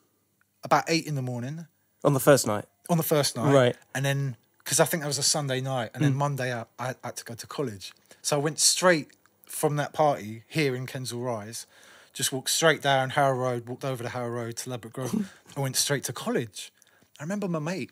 about 0.65 0.85
eight 0.89 1.07
in 1.07 1.15
the 1.15 1.23
morning 1.23 1.67
on 2.03 2.15
the 2.15 2.21
first 2.21 2.47
night. 2.47 2.65
on 2.91 2.97
the 2.97 3.03
first 3.05 3.37
night. 3.37 3.53
Right. 3.53 3.77
And 3.95 4.05
then, 4.05 4.37
because 4.59 4.81
I 4.81 4.85
think 4.85 5.03
that 5.03 5.07
was 5.07 5.19
a 5.19 5.23
Sunday 5.23 5.61
night, 5.61 5.91
and 5.95 6.03
then 6.03 6.15
Monday 6.15 6.53
I, 6.53 6.65
I 6.79 6.95
had 7.05 7.17
to 7.17 7.25
go 7.25 7.35
to 7.35 7.47
college. 7.47 7.93
So 8.23 8.37
I 8.37 8.41
went 8.41 8.59
straight 8.59 9.09
from 9.45 9.77
that 9.77 9.93
party 9.93 10.43
here 10.49 10.75
in 10.75 10.87
Kensal 10.87 11.25
Rise, 11.25 11.67
just 12.13 12.33
walked 12.33 12.51
straight 12.51 12.83
down 12.83 13.11
Harrow 13.11 13.37
Road, 13.37 13.69
walked 13.69 13.85
over 13.85 14.03
to 14.03 14.09
Harrow 14.09 14.31
Road 14.31 14.57
to 14.59 14.71
Ladbroke 14.71 14.93
Grove, 14.95 15.13
and 15.55 15.63
went 15.63 15.77
straight 15.77 16.05
to 16.05 16.13
college. 16.13 16.73
I 17.21 17.23
remember 17.23 17.47
my 17.49 17.59
mate 17.59 17.91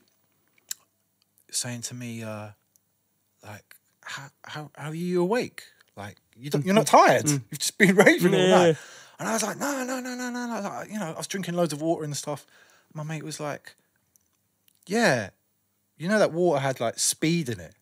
saying 1.51 1.83
to 1.83 1.95
me, 1.95 2.23
uh, 2.23 2.49
like, 3.45 3.77
how, 4.03 4.29
how, 4.45 4.70
how 4.75 4.89
are 4.91 4.95
you 4.95 5.20
awake? 5.23 5.64
Like, 5.97 6.16
you 6.37 6.51
don't, 6.51 6.64
you're 6.64 6.75
not 6.75 6.87
tired. 6.99 7.29
You've 7.29 7.59
just 7.59 7.79
been 7.79 7.95
raving 8.05 8.35
all 8.35 8.49
night. 8.49 8.77
And 9.19 9.29
I 9.29 9.33
was 9.35 9.43
like, 9.43 9.59
no, 9.59 9.85
no, 9.85 10.01
no, 10.01 10.15
no, 10.15 10.31
no, 10.31 10.47
no. 10.47 10.61
Like, 10.61 10.91
you 10.91 10.99
know, 10.99 11.13
I 11.13 11.17
was 11.19 11.27
drinking 11.27 11.55
loads 11.55 11.73
of 11.73 11.81
water 11.81 12.05
and 12.05 12.17
stuff. 12.17 12.45
My 12.95 13.03
mate 13.03 13.23
was 13.23 13.39
like, 13.41 13.75
yeah, 14.87 15.31
you 15.97 16.09
know 16.09 16.19
that 16.19 16.33
water 16.33 16.61
had 16.61 16.81
like 16.81 16.99
speed 16.99 17.49
in 17.49 17.61
it. 17.61 17.75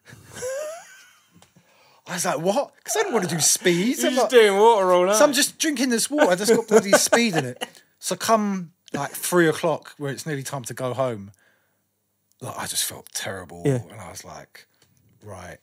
I 2.06 2.14
was 2.14 2.24
like, 2.24 2.40
what? 2.40 2.74
Because 2.76 2.96
I 2.96 3.00
didn't 3.02 3.12
want 3.14 3.28
to 3.28 3.34
do 3.34 3.40
speed. 3.40 3.98
I'm 4.04 4.16
like- 4.16 4.28
doing 4.30 4.58
water 4.58 4.92
all 4.92 5.06
night. 5.06 5.16
so 5.16 5.24
I'm 5.24 5.32
just 5.32 5.58
drinking 5.58 5.90
this 5.90 6.10
water. 6.10 6.34
That's 6.34 6.54
got 6.54 6.66
bloody 6.66 6.92
speed 6.92 7.36
in 7.36 7.44
it. 7.44 7.64
So 7.98 8.16
come 8.16 8.72
like 8.92 9.10
three 9.12 9.48
o'clock, 9.48 9.94
where 9.98 10.10
it's 10.12 10.26
nearly 10.26 10.42
time 10.42 10.64
to 10.64 10.74
go 10.74 10.92
home. 10.94 11.30
Like 12.40 12.56
I 12.58 12.66
just 12.66 12.84
felt 12.84 13.08
terrible, 13.12 13.62
Yeah. 13.64 13.80
and 13.90 14.00
I 14.00 14.10
was 14.10 14.24
like, 14.24 14.66
right, 15.22 15.58
like 15.58 15.60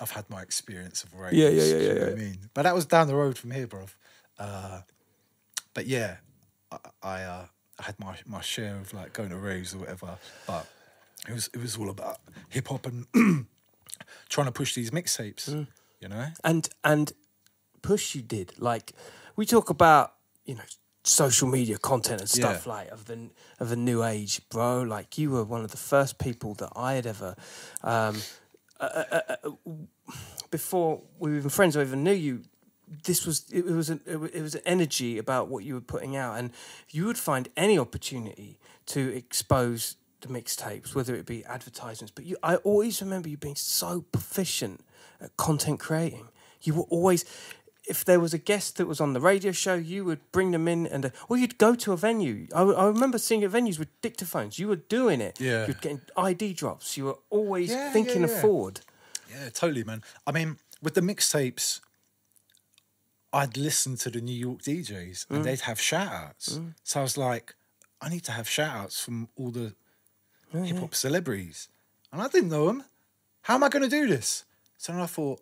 I've 0.00 0.10
had 0.10 0.28
my 0.28 0.42
experience 0.42 1.04
of 1.04 1.14
raves. 1.14 1.36
Yeah, 1.36 1.48
yeah, 1.48 1.62
yeah, 1.62 1.76
yeah, 1.76 1.94
know 1.94 2.00
what 2.00 2.12
I 2.12 2.16
mean, 2.16 2.38
but 2.54 2.62
that 2.62 2.74
was 2.74 2.86
down 2.86 3.06
the 3.06 3.14
road 3.14 3.38
from 3.38 3.50
here, 3.52 3.66
bro. 3.66 3.86
Uh, 4.38 4.80
but 5.72 5.86
yeah, 5.86 6.16
I 6.72 6.78
I, 7.02 7.22
uh, 7.22 7.46
I 7.78 7.82
had 7.82 7.98
my 8.00 8.16
my 8.26 8.40
share 8.40 8.76
of 8.76 8.92
like 8.92 9.12
going 9.12 9.30
to 9.30 9.36
raves 9.36 9.74
or 9.74 9.78
whatever, 9.78 10.18
but 10.46 10.66
it 11.28 11.32
was 11.32 11.48
it 11.54 11.60
was 11.60 11.76
all 11.76 11.90
about 11.90 12.18
hip 12.48 12.68
hop 12.68 12.86
and 12.86 13.06
trying 14.28 14.46
to 14.46 14.52
push 14.52 14.74
these 14.74 14.90
mixtapes. 14.90 15.48
Mm. 15.50 15.66
You 16.00 16.08
know, 16.08 16.26
and 16.42 16.68
and 16.82 17.12
push 17.82 18.14
you 18.14 18.22
did 18.22 18.52
like 18.58 18.92
we 19.36 19.44
talk 19.46 19.70
about 19.70 20.14
you 20.44 20.54
know 20.54 20.62
social 21.02 21.46
media 21.48 21.76
content 21.76 22.20
and 22.20 22.30
stuff 22.30 22.66
Yeah. 22.66 22.72
like 22.72 22.90
of 22.90 23.04
the 23.04 23.30
of 23.60 23.68
the 23.68 23.76
new 23.76 24.02
age 24.02 24.40
bro 24.48 24.80
like 24.80 25.18
you 25.18 25.30
were 25.30 25.44
one 25.44 25.62
of 25.62 25.70
the 25.70 25.76
first 25.76 26.18
people 26.18 26.54
that 26.54 26.70
i 26.74 26.94
had 26.94 27.06
ever 27.06 27.36
um 27.82 28.22
uh, 28.80 29.50
before 30.50 31.00
we 31.18 31.30
were 31.30 31.36
even 31.36 31.50
friends 31.50 31.76
or 31.76 31.82
even 31.82 32.04
knew 32.04 32.12
you 32.12 32.42
this 33.04 33.26
was 33.26 33.44
it 33.50 33.64
was 33.64 33.90
an 33.90 34.00
it 34.06 34.42
was 34.42 34.54
an 34.54 34.62
energy 34.66 35.18
about 35.18 35.48
what 35.48 35.64
you 35.64 35.74
were 35.74 35.80
putting 35.80 36.16
out. 36.16 36.38
And 36.38 36.50
you 36.90 37.06
would 37.06 37.18
find 37.18 37.48
any 37.56 37.78
opportunity 37.78 38.58
to 38.86 39.14
expose 39.14 39.96
the 40.20 40.28
mixtapes 40.28 40.94
whether 40.94 41.14
it 41.14 41.26
be 41.26 41.44
advertisements. 41.44 42.12
But 42.14 42.24
you 42.24 42.36
i 42.42 42.56
always 42.56 43.00
remember 43.02 43.28
you 43.28 43.36
being 43.36 43.56
so 43.56 44.04
proficient 44.12 44.84
at 45.20 45.36
content 45.36 45.80
creating. 45.80 46.28
You 46.62 46.74
were 46.74 46.84
always 46.84 47.24
if 47.86 48.04
there 48.04 48.18
was 48.20 48.32
a 48.32 48.38
guest 48.38 48.76
that 48.78 48.86
was 48.86 49.00
on 49.00 49.12
the 49.12 49.20
radio 49.20 49.52
show, 49.52 49.74
you 49.74 50.04
would 50.04 50.20
bring 50.32 50.52
them 50.52 50.66
in, 50.68 50.86
and 50.86 51.06
uh, 51.06 51.10
or 51.28 51.36
you'd 51.36 51.58
go 51.58 51.74
to 51.74 51.92
a 51.92 51.96
venue. 51.96 52.46
I, 52.54 52.62
I 52.62 52.86
remember 52.86 53.18
seeing 53.18 53.44
at 53.44 53.50
venues 53.50 53.78
with 53.78 53.88
dictaphones. 54.00 54.58
You 54.58 54.68
were 54.68 54.76
doing 54.76 55.20
it. 55.20 55.40
Yeah. 55.40 55.66
You're 55.66 55.76
getting 55.80 56.00
ID 56.16 56.54
drops. 56.54 56.96
You 56.96 57.04
were 57.06 57.18
always 57.30 57.70
Yeah, 57.70 57.92
thinking 57.92 58.20
yeah, 58.20 58.24
of 58.24 58.30
yeah. 58.30 58.40
forward. 58.40 58.80
Yeah, 59.30 59.48
totally, 59.50 59.84
man. 59.84 60.02
I 60.26 60.32
mean, 60.32 60.58
with 60.82 60.94
the 60.94 61.00
mixtapes, 61.02 61.80
I'd 63.32 63.56
listen 63.56 63.96
to 63.98 64.10
the 64.10 64.20
New 64.20 64.32
York 64.36 64.62
DJs 64.62 65.26
Mm. 65.26 65.36
and 65.36 65.44
they'd 65.44 65.60
have 65.62 65.80
shout 65.80 66.12
outs. 66.12 66.60
So 66.84 67.00
I 67.00 67.02
was 67.02 67.16
like, 67.18 67.54
I 68.00 68.08
need 68.08 68.24
to 68.24 68.32
have 68.32 68.48
shout 68.48 68.74
outs 68.76 69.00
from 69.04 69.28
all 69.36 69.50
the 69.50 69.74
hip 70.52 70.78
hop 70.78 70.94
celebrities. 70.94 71.68
And 72.12 72.22
I 72.22 72.28
didn't 72.28 72.50
know 72.50 72.66
them. 72.68 72.84
How 73.42 73.56
am 73.56 73.64
I 73.64 73.68
going 73.68 73.82
to 73.82 73.88
do 73.90 74.06
this? 74.06 74.44
So 74.78 74.92
then 74.92 75.00
I 75.02 75.06
thought, 75.06 75.40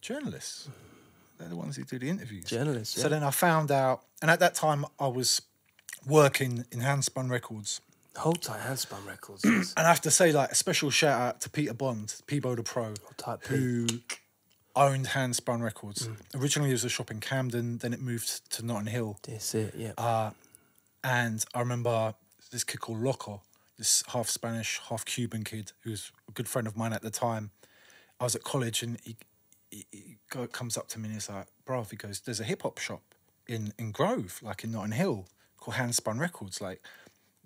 journalists. 0.00 0.68
They're 1.38 1.48
the 1.48 1.56
ones 1.56 1.76
who 1.76 1.84
do 1.84 1.98
the 1.98 2.08
interviews. 2.08 2.44
Journalists, 2.44 3.00
So 3.00 3.08
then 3.08 3.22
I 3.22 3.30
found 3.30 3.70
out, 3.70 4.02
and 4.22 4.30
at 4.30 4.40
that 4.40 4.54
time 4.54 4.84
I 4.98 5.08
was 5.08 5.42
working 6.06 6.64
in 6.72 6.80
Handspun 6.80 7.30
Records. 7.30 7.80
Hold 8.16 8.40
tight, 8.40 8.60
handspun 8.60 9.06
records. 9.06 9.42
yes. 9.44 9.74
And 9.76 9.86
I 9.86 9.90
have 9.90 10.00
to 10.02 10.10
say, 10.10 10.32
like, 10.32 10.50
a 10.50 10.54
special 10.54 10.88
shout 10.88 11.20
out 11.20 11.40
to 11.42 11.50
Peter 11.50 11.74
Bond, 11.74 12.14
Peebo 12.26 12.56
the 12.56 12.62
Pro, 12.62 12.94
Pete. 12.94 13.46
who 13.48 13.86
owned 14.74 15.08
Handspun 15.08 15.60
Records. 15.62 16.08
Originally, 16.34 16.70
it 16.70 16.72
was 16.74 16.84
a 16.84 16.88
shop 16.88 17.10
in 17.10 17.20
Camden, 17.20 17.76
then 17.78 17.92
it 17.92 18.00
moved 18.00 18.50
to 18.52 18.64
Notting 18.64 18.86
Hill. 18.90 19.18
That's 19.28 19.54
it. 19.54 19.74
Yeah. 19.76 19.92
Uh, 19.98 20.30
And 21.04 21.44
I 21.54 21.60
remember 21.60 22.14
this 22.50 22.64
kid 22.64 22.80
called 22.80 23.00
Loco, 23.02 23.42
this 23.76 24.02
half 24.08 24.28
Spanish, 24.30 24.80
half 24.88 25.04
Cuban 25.04 25.44
kid, 25.44 25.72
who 25.82 25.90
was 25.90 26.10
a 26.26 26.32
good 26.32 26.48
friend 26.48 26.66
of 26.66 26.74
mine 26.74 26.94
at 26.94 27.02
the 27.02 27.10
time. 27.10 27.50
I 28.18 28.24
was 28.24 28.34
at 28.34 28.42
college 28.44 28.82
and 28.82 28.98
he, 29.04 29.16
he, 29.70 29.86
he 29.90 30.16
comes 30.52 30.76
up 30.76 30.88
to 30.88 30.98
me 30.98 31.06
and 31.06 31.14
he's 31.14 31.28
like, 31.28 31.46
bro, 31.64 31.82
he 31.84 31.96
goes, 31.96 32.20
there's 32.20 32.40
a 32.40 32.44
hip 32.44 32.62
hop 32.62 32.78
shop 32.78 33.02
in, 33.46 33.72
in 33.78 33.90
Grove, 33.92 34.40
like 34.42 34.64
in 34.64 34.72
Notting 34.72 34.92
Hill, 34.92 35.26
called 35.58 35.76
Handspun 35.76 36.18
Records. 36.18 36.60
Like, 36.60 36.82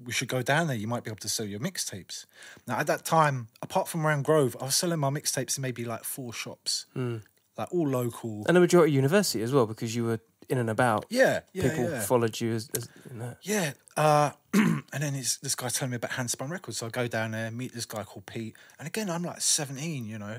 we 0.02 0.12
should 0.12 0.28
go 0.28 0.42
down 0.42 0.66
there. 0.68 0.76
You 0.76 0.88
might 0.88 1.04
be 1.04 1.10
able 1.10 1.18
to 1.18 1.28
sell 1.28 1.46
your 1.46 1.60
mixtapes. 1.60 2.26
Now, 2.66 2.78
at 2.78 2.86
that 2.86 3.04
time, 3.04 3.48
apart 3.62 3.88
from 3.88 4.06
around 4.06 4.24
Grove, 4.24 4.56
I 4.60 4.64
was 4.64 4.74
selling 4.74 4.98
my 4.98 5.10
mixtapes 5.10 5.58
in 5.58 5.62
maybe 5.62 5.84
like 5.84 6.04
four 6.04 6.32
shops, 6.32 6.86
like 6.94 7.68
all 7.70 7.86
local. 7.88 8.44
and 8.46 8.56
the 8.56 8.60
majority 8.60 8.92
university 8.92 9.42
as 9.42 9.52
well, 9.52 9.66
because 9.66 9.94
you 9.94 10.04
were 10.04 10.20
in 10.48 10.58
and 10.58 10.70
about. 10.70 11.06
Yeah, 11.10 11.40
yeah, 11.52 11.62
People 11.68 11.90
yeah. 11.90 12.00
followed 12.00 12.40
you 12.40 12.52
as, 12.54 12.68
as 12.76 12.88
in 13.10 13.18
that. 13.20 13.38
Yeah. 13.42 13.72
Uh, 13.96 14.30
and 14.54 14.82
then 14.92 15.14
it's, 15.14 15.36
this 15.38 15.54
guy 15.54 15.68
telling 15.68 15.90
me 15.90 15.96
about 15.96 16.12
Handspun 16.12 16.50
Records. 16.50 16.78
So 16.78 16.86
I 16.86 16.90
go 16.90 17.06
down 17.06 17.32
there, 17.32 17.50
meet 17.50 17.72
this 17.74 17.86
guy 17.86 18.02
called 18.02 18.26
Pete. 18.26 18.56
And 18.78 18.88
again, 18.88 19.10
I'm 19.10 19.22
like 19.22 19.40
17, 19.40 20.06
you 20.06 20.18
know. 20.18 20.38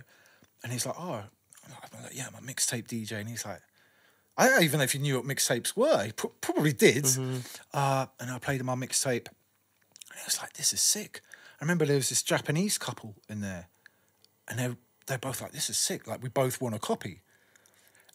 And 0.64 0.72
he's 0.74 0.86
like, 0.86 0.96
oh, 1.00 1.24
I'm 1.94 2.04
like, 2.04 2.16
yeah, 2.16 2.28
I'm 2.28 2.36
a 2.44 2.46
mixtape 2.48 2.88
DJ. 2.88 3.14
And 3.20 3.30
he's 3.30 3.46
like, 3.46 3.62
I 4.38 4.48
don't 4.48 4.64
even 4.64 4.80
know 4.80 4.84
if 4.84 4.94
he 4.94 5.00
knew 5.00 5.18
what 5.18 5.26
mixtapes 5.26 5.76
were. 5.76 6.04
He 6.06 6.12
pro- 6.12 6.32
probably 6.42 6.74
did. 6.74 7.06
Uh, 7.74 8.06
and 8.20 8.32
I 8.32 8.40
played 8.40 8.60
him 8.60 8.68
my 8.68 8.76
mixtape. 8.76 9.28
And 9.28 10.18
he 10.20 10.24
was 10.26 10.40
like, 10.42 10.54
this 10.54 10.74
is 10.74 10.82
sick. 10.82 11.22
I 11.60 11.64
remember 11.64 11.86
there 11.86 11.96
was 11.98 12.10
this 12.10 12.24
Japanese 12.24 12.78
couple 12.78 13.16
in 13.30 13.42
there. 13.42 13.68
And 14.48 14.58
they're, 14.60 14.78
they're 15.08 15.18
both 15.18 15.42
like, 15.42 15.52
this 15.52 15.70
is 15.70 15.78
sick. 15.78 16.08
Like, 16.08 16.24
we 16.24 16.30
both 16.30 16.62
want 16.62 16.76
a 16.76 16.80
copy. 16.80 17.22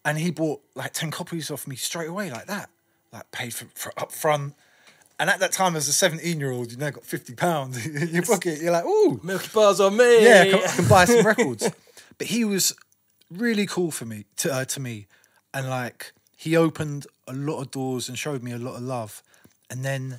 And 0.05 0.19
he 0.19 0.31
bought 0.31 0.61
like 0.75 0.93
10 0.93 1.11
copies 1.11 1.51
off 1.51 1.67
me 1.67 1.77
straight 1.77 2.09
away, 2.09 2.31
like 2.31 2.47
that. 2.47 2.71
Like, 3.13 3.31
paid 3.31 3.55
for, 3.55 3.67
for 3.75 3.93
up 3.99 4.13
front. 4.13 4.55
And 5.19 5.31
at 5.31 5.41
that 5.41 5.53
time, 5.53 5.77
as 5.77 5.89
a 5.89 5.93
17 5.93 6.39
year 6.41 6.51
old, 6.51 6.71
you 6.71 6.77
now 6.77 6.91
got 6.91 7.05
50 7.05 7.35
pounds 7.35 7.87
in 8.03 8.09
your 8.09 8.23
pocket. 8.25 8.61
You're 8.61 8.73
like, 8.73 8.85
ooh, 8.85 9.21
Milky 9.23 9.49
bars 9.55 9.81
on 9.81 9.97
me. 9.97 10.25
yeah, 10.25 10.43
I 10.43 10.51
can, 10.51 10.61
I 10.61 10.77
can 10.77 10.89
buy 10.89 11.05
some 11.05 11.25
records. 11.27 11.71
But 12.19 12.29
he 12.29 12.47
was 12.47 12.75
really 13.31 13.67
cool 13.67 13.91
for 13.91 14.05
me, 14.05 14.25
to, 14.39 14.53
uh, 14.53 14.65
to 14.67 14.81
me. 14.81 15.07
And 15.55 15.69
like, 15.69 16.13
he 16.37 16.57
opened 16.57 17.07
a 17.27 17.33
lot 17.33 17.61
of 17.61 17.71
doors 17.71 18.09
and 18.09 18.19
showed 18.19 18.43
me 18.43 18.53
a 18.53 18.59
lot 18.59 18.77
of 18.77 18.83
love. 18.83 19.23
And 19.71 19.85
then 19.85 20.19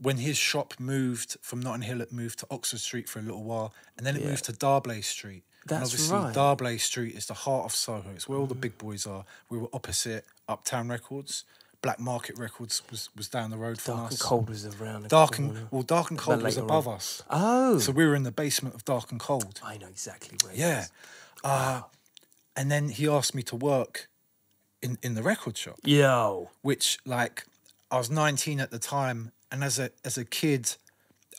when 0.00 0.18
his 0.18 0.36
shop 0.36 0.74
moved 0.78 1.36
from 1.40 1.60
Notting 1.60 1.82
Hill, 1.82 2.00
it 2.00 2.12
moved 2.12 2.38
to 2.40 2.46
Oxford 2.50 2.80
Street 2.80 3.08
for 3.08 3.18
a 3.18 3.22
little 3.22 3.42
while. 3.42 3.72
And 3.96 4.06
then 4.06 4.16
it 4.16 4.22
Yeah. 4.22 4.28
moved 4.28 4.44
to 4.44 4.52
D'Arblay 4.52 5.02
Street. 5.02 5.42
and 5.62 5.70
That's 5.80 5.90
obviously, 5.92 6.16
right. 6.18 6.32
D'Arblay 6.34 6.78
Street 6.78 7.16
is 7.16 7.26
the 7.26 7.34
heart 7.34 7.64
of 7.64 7.74
Soho. 7.74 8.10
It's 8.14 8.28
where 8.28 8.38
all 8.38 8.46
the 8.46 8.54
big 8.54 8.78
boys 8.78 9.04
are. 9.06 9.24
We 9.48 9.58
were 9.58 9.68
opposite 9.72 10.24
Uptown 10.48 10.88
Records. 10.88 11.42
Black 11.82 11.98
Market 11.98 12.38
Records 12.38 12.82
was, 12.90 13.08
was 13.16 13.28
down 13.28 13.50
the 13.50 13.56
road 13.56 13.80
from 13.80 13.96
Dark 13.96 14.12
us. 14.12 14.18
Dark 14.18 14.20
and 14.20 14.28
cold 14.28 14.48
was 14.48 14.64
around. 14.66 15.08
Dark 15.08 15.38
and 15.38 15.70
well, 15.72 15.82
Dark 15.82 16.10
and 16.10 16.18
Cold 16.18 16.42
was 16.42 16.56
above 16.56 16.86
on. 16.86 16.94
us. 16.94 17.22
Oh, 17.30 17.78
So 17.78 17.90
we 17.92 18.06
were 18.06 18.14
in 18.14 18.22
the 18.22 18.30
basement 18.32 18.74
of 18.76 18.84
Dark 18.84 19.10
and 19.10 19.18
Cold. 19.20 19.60
I 19.64 19.76
know 19.78 19.86
exactly 19.88 20.36
where. 20.44 20.54
Yeah. 20.54 20.86
Uh, 21.44 21.82
and 22.56 22.70
then 22.70 22.88
he 22.88 23.06
asked 23.08 23.34
me 23.34 23.42
to 23.44 23.56
work 23.56 24.08
in, 24.82 24.98
in 25.02 25.14
the 25.14 25.22
record 25.22 25.56
shop, 25.56 25.78
Yo. 25.84 26.50
which 26.62 26.98
like 27.04 27.44
I 27.90 27.98
was 27.98 28.10
19 28.10 28.60
at 28.60 28.70
the 28.70 28.78
time, 28.78 29.32
and 29.50 29.62
as 29.62 29.78
a 29.78 29.90
as 30.04 30.16
a 30.18 30.24
kid, 30.24 30.74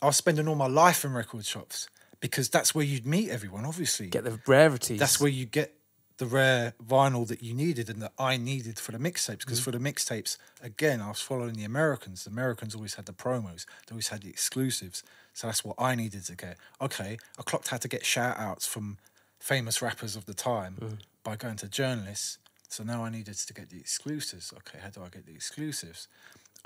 I 0.02 0.06
was 0.06 0.16
spending 0.16 0.48
all 0.48 0.54
my 0.54 0.66
life 0.66 1.04
in 1.04 1.12
record 1.12 1.44
shops 1.44 1.88
because 2.20 2.48
that's 2.48 2.74
where 2.74 2.84
you'd 2.84 3.06
meet 3.06 3.30
everyone. 3.30 3.64
Obviously, 3.64 4.06
Get 4.08 4.24
the 4.24 4.40
rarities. 4.46 4.98
that's 4.98 5.20
where 5.20 5.30
you 5.30 5.46
get 5.46 5.74
the 6.18 6.26
rare 6.26 6.74
vinyl 6.84 7.26
that 7.28 7.42
you 7.44 7.54
needed 7.54 7.88
and 7.88 8.02
that 8.02 8.12
I 8.18 8.36
needed 8.36 8.78
for 8.78 8.90
the 8.90 8.98
mixtapes. 8.98 9.36
Mm. 9.36 9.38
Because 9.40 9.60
for 9.60 9.70
the 9.70 9.78
mixtapes, 9.78 10.36
again, 10.60 11.00
I 11.00 11.08
was 11.08 11.20
following 11.20 11.54
the 11.54 11.64
Americans. 11.64 12.24
The 12.24 12.30
Americans 12.30 12.74
always 12.74 12.94
had 12.94 13.06
the 13.06 13.12
promos, 13.12 13.66
they 13.86 13.92
always 13.92 14.08
had 14.08 14.22
the 14.22 14.28
exclusives. 14.30 15.02
So 15.32 15.46
that's 15.46 15.64
what 15.64 15.76
I 15.78 15.94
needed 15.94 16.24
to 16.24 16.34
get. 16.34 16.56
Okay, 16.80 17.18
I 17.38 17.42
clocked 17.42 17.68
how 17.68 17.76
to 17.76 17.86
get 17.88 18.04
shout 18.04 18.36
outs 18.38 18.66
from 18.66 18.98
famous 19.38 19.80
rappers 19.82 20.16
of 20.16 20.24
the 20.26 20.34
time 20.34 20.76
Mm. 20.80 20.98
by 21.22 21.36
going 21.36 21.56
to 21.56 21.68
journalists. 21.68 22.38
So 22.68 22.84
now 22.84 23.04
I 23.04 23.10
needed 23.10 23.34
to 23.36 23.54
get 23.54 23.70
the 23.70 23.78
exclusives. 23.80 24.52
Okay, 24.52 24.78
how 24.78 24.90
do 24.90 25.02
I 25.02 25.08
get 25.08 25.24
the 25.26 25.34
exclusives? 25.34 26.08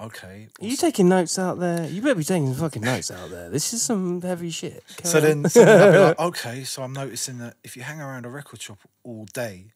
Okay. 0.00 0.48
Are 0.60 0.66
you 0.66 0.76
taking 0.76 1.08
notes 1.08 1.38
out 1.38 1.60
there? 1.60 1.86
You 1.88 2.00
better 2.02 2.14
be 2.16 2.24
taking 2.24 2.52
fucking 2.54 2.82
notes 2.82 3.10
out 3.10 3.30
there. 3.30 3.50
This 3.50 3.72
is 3.72 3.82
some 3.82 4.20
heavy 4.22 4.50
shit. 4.50 4.82
So 5.04 5.18
on. 5.18 5.24
then, 5.24 5.48
so 5.50 5.64
then 5.64 5.80
I'd 5.88 5.92
be 5.92 5.98
like, 5.98 6.18
okay, 6.30 6.64
so 6.64 6.82
I'm 6.82 6.92
noticing 6.92 7.38
that 7.38 7.56
if 7.62 7.76
you 7.76 7.82
hang 7.82 8.00
around 8.00 8.26
a 8.26 8.30
record 8.30 8.60
shop 8.60 8.78
all 9.04 9.26
day, 9.26 9.66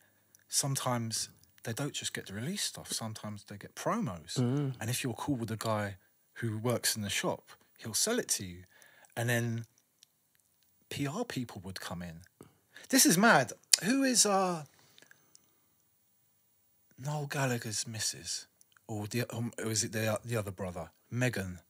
sometimes 0.48 1.28
they 1.64 1.72
don't 1.72 1.92
just 1.92 2.12
get 2.14 2.26
the 2.26 2.32
release 2.32 2.62
stuff. 2.62 2.90
Sometimes 2.92 3.44
they 3.44 3.56
get 3.56 3.74
promos. 3.76 4.36
And 4.38 4.90
if 4.90 5.04
you're 5.04 5.14
cool 5.14 5.36
with 5.36 5.48
the 5.50 5.56
guy 5.56 5.96
who 6.34 6.58
works 6.58 6.96
in 6.96 7.02
the 7.02 7.10
shop, 7.10 7.52
he'll 7.78 7.94
sell 7.94 8.18
it 8.18 8.28
to 8.30 8.44
you. 8.44 8.62
And 9.16 9.28
then 9.28 9.66
PR 10.90 11.24
people 11.24 11.60
would 11.64 11.80
come 11.80 12.02
in. 12.02 12.20
This 12.88 13.06
is 13.06 13.18
mad. 13.18 13.52
Who 13.84 14.04
is 14.04 14.24
uh 14.26 14.64
Noel 16.98 17.26
Gallagher's 17.26 17.86
missus? 17.86 18.46
Or 18.88 19.06
the 19.06 19.24
um, 19.34 19.52
or 19.58 19.70
is 19.70 19.84
it 19.84 19.92
the 19.92 20.18
the 20.24 20.36
other 20.36 20.50
brother? 20.52 20.90
Megan. 21.10 21.60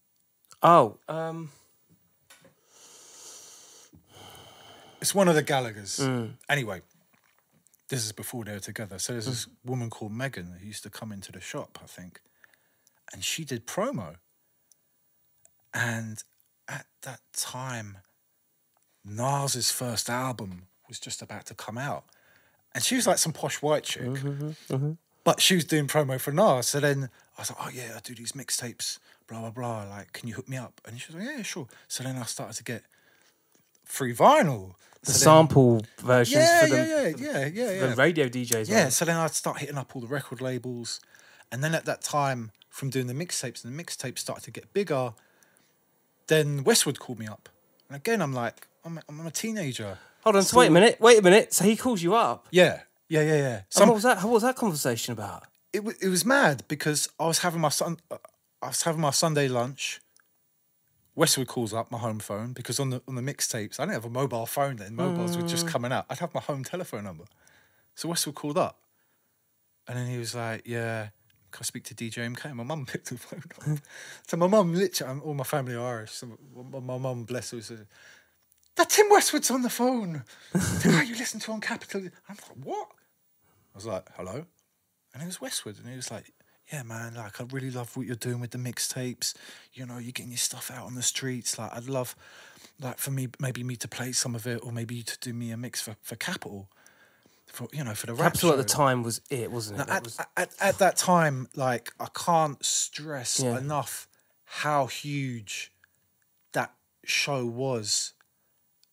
oh, 0.63 0.99
um, 1.09 1.51
It's 5.01 5.15
one 5.15 5.29
of 5.29 5.35
the 5.35 5.43
Gallaghers. 5.43 6.01
Mm. 6.01 6.33
Anyway, 6.49 6.81
this 7.89 8.05
is 8.05 8.13
before 8.13 8.45
they 8.45 8.53
were 8.53 8.59
together. 8.59 8.99
So 8.99 9.13
there's 9.13 9.27
this 9.27 9.47
woman 9.65 9.91
called 9.91 10.13
Megan 10.13 10.57
who 10.59 10.67
used 10.67 10.83
to 10.85 10.91
come 10.91 11.13
into 11.13 11.31
the 11.33 11.41
shop, 11.41 11.79
I 11.83 11.87
think, 11.87 12.21
and 13.13 13.23
she 13.23 13.45
did 13.45 13.67
promo. 13.67 14.17
And 15.73 16.23
at 16.67 16.87
that 17.03 17.21
time, 17.35 17.99
Nas's 19.05 19.71
first 19.71 20.09
album 20.11 20.63
was 20.89 20.99
just 21.01 21.23
about 21.23 21.47
to 21.47 21.55
come 21.55 21.79
out, 21.79 22.05
and 22.75 22.83
she 22.85 22.95
was 22.97 23.07
like 23.07 23.19
some 23.19 23.33
posh 23.33 23.63
white 23.63 23.85
chick, 23.85 24.03
Mm-hmm, 24.05 24.93
but 25.25 25.41
she 25.41 25.55
was 25.55 25.65
doing 25.65 25.87
promo 25.89 26.21
for 26.21 26.33
Nas. 26.33 26.69
So 26.69 26.81
then 26.81 27.11
I 27.37 27.41
was 27.43 27.51
like, 27.51 27.59
"Oh 27.61 27.71
yeah, 27.73 27.93
I 27.97 28.01
do 28.01 28.15
these 28.15 28.33
mixtapes, 28.33 28.99
blah 29.27 29.41
blah 29.41 29.51
blah. 29.51 29.85
Like, 29.85 30.13
can 30.13 30.29
you 30.29 30.35
hook 30.35 30.49
me 30.49 30.57
up?" 30.57 30.81
And 30.87 31.01
she 31.01 31.13
was 31.13 31.25
like, 31.25 31.37
"Yeah, 31.37 31.43
sure." 31.43 31.67
So 31.89 32.05
then 32.05 32.17
I 32.17 32.23
started 32.25 32.57
to 32.57 32.65
get 32.65 32.83
free 33.85 34.15
vinyl. 34.15 34.75
the 35.03 35.13
So 35.13 35.13
then- 35.13 35.21
sample 35.49 35.87
versions 35.99 36.37
yeah, 36.37 36.61
for 36.63 36.67
the, 36.71 36.77
yeah, 36.77 36.85
yeah, 36.87 37.07
yeah, 37.47 37.47
yeah, 37.47 37.81
the 37.81 37.89
yeah. 37.89 37.95
radio 37.97 38.29
DJs. 38.29 38.69
Yeah, 38.69 38.89
so 38.89 39.05
then 39.05 39.17
I'd 39.17 39.31
start 39.33 39.59
hitting 39.59 39.79
up 39.79 39.95
all 39.95 40.03
the 40.03 40.09
record 40.09 40.41
labels. 40.41 41.01
And 41.53 41.63
then 41.63 41.75
at 41.77 41.85
that 41.85 42.03
time, 42.03 42.51
from 42.69 42.91
doing 42.91 43.07
the 43.07 43.15
mixtapes, 43.15 43.65
and 43.65 43.79
the 43.79 43.85
mixtapes 43.85 44.19
started 44.19 44.43
to 44.45 44.51
get 44.51 44.73
bigger, 44.73 45.13
then 46.27 46.65
Westwood 46.65 46.99
called 46.99 47.19
me 47.21 47.27
up. 47.27 47.49
And 47.89 47.97
again, 47.97 48.21
I'm 48.21 48.33
like, 48.33 48.67
I'm, 48.85 48.99
I'm 49.09 49.25
a 49.27 49.31
teenager. 49.31 49.99
Hold 50.27 50.37
on, 50.37 50.43
so 50.43 50.59
wait 50.59 50.67
a 50.67 50.71
minute. 50.73 51.01
Wait 51.01 51.19
a 51.21 51.23
minute. 51.23 51.55
So 51.55 51.65
he 51.65 51.77
calls 51.77 52.03
you 52.03 52.15
up. 52.17 52.49
Yeah, 52.51 52.81
yeah, 53.09 53.21
yeah, 53.23 53.37
yeah. 53.37 53.61
And 53.81 53.89
what 53.89 53.95
was 53.95 54.03
that? 54.03 54.23
What 54.25 54.33
was 54.33 54.43
that 54.43 54.57
conversation 54.57 55.13
about? 55.13 55.45
it, 55.73 55.85
wa- 55.85 55.93
it 56.01 56.09
was 56.09 56.25
mad 56.25 56.65
because 56.69 57.09
I 57.21 57.27
was 57.27 57.39
having 57.39 57.61
my 57.61 57.69
son, 57.69 57.99
uh, 58.11 58.17
I 58.61 58.69
was 58.69 58.83
having 58.83 59.01
my 59.01 59.11
Sunday 59.11 59.47
lunch. 59.47 60.01
Westwood 61.15 61.47
calls 61.47 61.73
up 61.73 61.91
my 61.93 61.99
home 61.99 62.19
phone 62.19 62.53
because 62.53 62.81
on 62.81 62.91
the 62.91 63.01
on 63.07 63.15
the 63.15 63.23
mixtapes, 63.23 63.79
I 63.79 63.85
didn't 63.85 63.95
have 63.95 64.05
a 64.05 64.11
mobile 64.11 64.47
phone 64.47 64.77
then. 64.77 64.97
Mobiles 64.97 65.37
were 65.37 65.45
just 65.45 65.67
coming 65.69 65.93
out. 65.93 66.07
I'd 66.11 66.19
have 66.19 66.35
my 66.35 66.41
home 66.41 66.65
telephone 66.65 67.05
number. 67.05 67.25
So 67.95 68.09
Westwood 68.09 68.35
called 68.35 68.59
up, 68.59 68.81
and 69.87 69.97
then 69.97 70.09
he 70.09 70.19
was 70.19 70.35
like, 70.35 70.63
"Yeah, 70.67 71.09
can 71.53 71.61
I 71.61 71.65
speak 71.65 71.85
to 71.85 71.95
DJ 71.95 72.27
MK?" 72.35 72.53
My 72.53 72.65
mum 72.65 72.85
picked 72.93 73.11
the 73.11 73.17
phone 73.17 73.43
up. 73.73 73.79
so 74.27 74.37
my 74.37 74.47
mum, 74.49 74.75
literally, 74.75 75.21
all 75.21 75.35
my 75.35 75.45
family 75.45 75.75
are 75.77 75.87
Irish. 75.87 76.11
So 76.11 76.27
my- 76.73 76.81
my 76.81 76.99
mum, 76.99 77.25
bless 77.25 77.53
her, 77.53 77.63
said, 77.63 77.87
"That 78.77 78.91
Tim 78.91 79.07
Westwood's 79.11 79.51
on 79.51 79.63
the 79.63 79.71
phone. 79.71 80.25
The 80.53 80.89
guy 80.91 81.03
you 81.03 81.17
listen 81.17 81.41
to 81.41 81.53
on 81.53 81.61
Capital." 81.61 82.03
I'm 82.29 82.37
like, 82.37 82.65
"What?" 82.65 82.89
I 83.75 83.77
was 83.77 83.87
like, 83.87 84.09
"Hello," 84.17 84.47
and 85.13 85.23
it 85.23 85.27
was 85.27 85.41
Westwood, 85.41 85.79
and 85.79 85.89
he 85.89 85.97
was 85.97 86.11
like. 86.11 86.33
Yeah, 86.73 86.83
man. 86.83 87.15
Like, 87.15 87.41
I 87.41 87.45
really 87.45 87.71
love 87.71 87.97
what 87.97 88.07
you're 88.09 88.17
doing 88.17 88.41
with 88.41 88.51
the 88.51 88.59
mixtapes. 88.59 89.35
You 89.73 89.87
know, 89.87 89.99
you're 89.99 90.11
getting 90.11 90.33
your 90.33 90.39
stuff 90.39 90.69
out 90.69 90.85
on 90.85 90.97
the 90.97 91.03
streets. 91.03 91.61
Like, 91.61 91.73
I'd 91.73 91.89
love, 91.89 92.17
like, 92.81 92.99
for 92.99 93.13
me, 93.13 93.29
maybe 93.39 93.63
me 93.63 93.77
to 93.77 93.87
play 93.87 94.11
some 94.11 94.35
of 94.35 94.49
it, 94.49 94.59
or 94.65 94.73
maybe 94.73 94.97
you 94.97 95.05
to 95.05 95.19
do 95.21 95.33
me 95.33 95.53
a 95.53 95.57
mix 95.57 95.81
for, 95.81 95.95
for 96.03 96.17
Capital, 96.17 96.69
for 97.47 97.69
you 97.73 97.85
know, 97.85 97.95
for 97.95 98.07
the 98.07 98.17
Capital 98.17 98.51
at 98.51 98.57
the 98.57 98.65
time 98.65 99.05
was 99.05 99.21
it, 99.31 99.53
wasn't 99.53 99.79
it? 99.81 99.87
Now, 99.87 99.95
at, 99.95 100.03
was, 100.03 100.19
at, 100.37 100.51
at 100.61 100.79
that 100.79 100.97
time, 100.97 101.47
like 101.55 101.93
I 102.01 102.09
can't 102.13 102.65
stress 102.65 103.39
Yeah. 103.39 103.59
enough 103.59 104.09
how 104.45 104.87
huge 104.87 105.71
that 106.53 106.75
show 107.05 107.47
was 107.47 108.13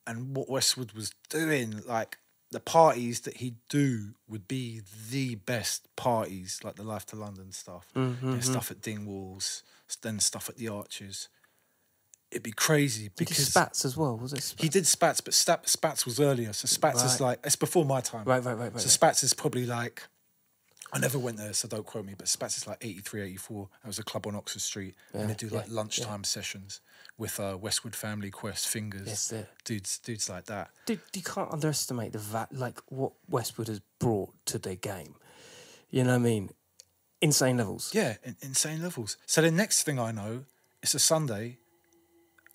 and 0.06 0.36
what 0.36 0.50
Westwood 0.50 0.92
was 0.94 1.14
doing. 1.30 1.82
Like 1.86 2.18
the 2.52 2.60
parties 2.60 3.22
that 3.22 3.38
he'd 3.38 3.58
do 3.70 4.14
would 4.28 4.48
be 4.48 4.82
the 5.10 5.36
best 5.36 5.88
parties, 5.96 6.60
like 6.64 6.76
the 6.76 6.84
Life 6.84 7.06
to 7.08 7.16
London 7.16 7.52
stuff, 7.52 7.88
Mm-hmm, 7.96 8.36
you 8.36 8.42
stuff 8.42 8.72
at 8.72 8.82
Dingwalls, 8.82 9.64
then 10.02 10.20
stuff 10.20 10.50
at 10.50 10.58
the 10.58 10.70
Arches. 10.70 11.30
It'd 12.32 12.44
be 12.44 12.52
crazy 12.52 13.12
because 13.16 13.48
Spats 13.48 13.86
as 13.86 13.96
well, 13.96 14.18
was 14.18 14.34
it? 14.34 14.42
Spats? 14.42 14.62
he 14.62 14.70
did 14.70 14.88
Spats, 14.88 15.22
but 15.22 15.34
Spats 15.34 16.06
was 16.06 16.20
earlier. 16.20 16.52
So 16.54 16.68
Spats 16.68 17.04
is 17.04 17.22
like 17.22 17.40
it's 17.44 17.56
before 17.56 17.86
my 17.86 18.02
time. 18.02 18.26
Right, 18.26 18.44
right, 18.44 18.54
right, 18.58 18.74
right, 18.74 18.82
So 18.82 18.86
right. 18.86 18.92
Spats 18.92 19.24
is 19.24 19.34
probably 19.34 19.68
like 19.68 20.04
I 20.92 21.00
never 21.00 21.20
went 21.20 21.38
there, 21.38 21.54
so 21.54 21.68
don't 21.68 21.86
quote 21.86 22.06
me. 22.06 22.14
But 22.18 22.28
Spats 22.28 22.58
is 22.58 22.68
like 22.68 22.78
83, 22.82 23.22
84. 23.22 23.70
That 23.84 23.88
was 23.88 24.00
a 24.00 24.04
club 24.04 24.26
on 24.26 24.36
Oxford 24.36 24.62
Street, 24.62 24.96
and 25.14 25.30
they 25.30 25.34
do 25.36 25.48
like 25.50 25.68
yeah, 25.68 25.76
lunchtime 25.76 26.24
sessions 26.24 26.82
with 27.24 27.40
uh, 27.40 27.58
Westwood 27.58 27.96
Family 27.96 28.30
Quest 28.30 28.68
Fingers, 28.68 29.08
Yes, 29.08 29.34
dudes, 29.64 29.98
dudes 30.00 30.30
like 30.30 30.44
that. 30.48 30.72
Dude, 30.86 31.00
you 31.16 31.22
can't 31.22 31.50
underestimate 31.54 32.12
the 32.12 32.20
va- 32.20 32.50
like 32.52 32.82
what 32.90 33.14
Westwood 33.30 33.70
has 33.70 33.80
brought 33.98 34.34
to 34.48 34.60
their 34.60 34.76
game. 34.76 35.16
You 35.90 36.04
know 36.04 36.10
what 36.10 36.16
I 36.18 36.20
mean? 36.20 36.50
Insane 37.22 37.56
levels. 37.56 37.92
Yeah, 37.96 38.18
in, 38.26 38.36
insane 38.42 38.84
levels. 38.84 39.16
So 39.26 39.42
the 39.42 39.52
next 39.52 39.84
thing 39.84 40.00
I 40.00 40.12
know, 40.12 40.44
it's 40.82 40.94
a 40.96 41.00
Sunday, 41.00 41.60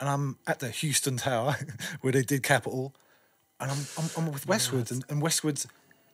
and 0.00 0.06
I'm 0.06 0.36
at 0.46 0.58
the 0.58 0.74
Euston 0.82 1.16
Tower 1.16 1.56
where 2.02 2.12
they 2.12 2.22
did 2.22 2.42
Capital, 2.42 2.94
and 3.58 3.70
I'm 3.70 3.78
I'm, 3.96 4.10
I'm 4.18 4.30
with 4.30 4.46
Westwood, 4.46 4.90
and, 4.90 5.02
and 5.08 5.22
Westwood's 5.22 5.66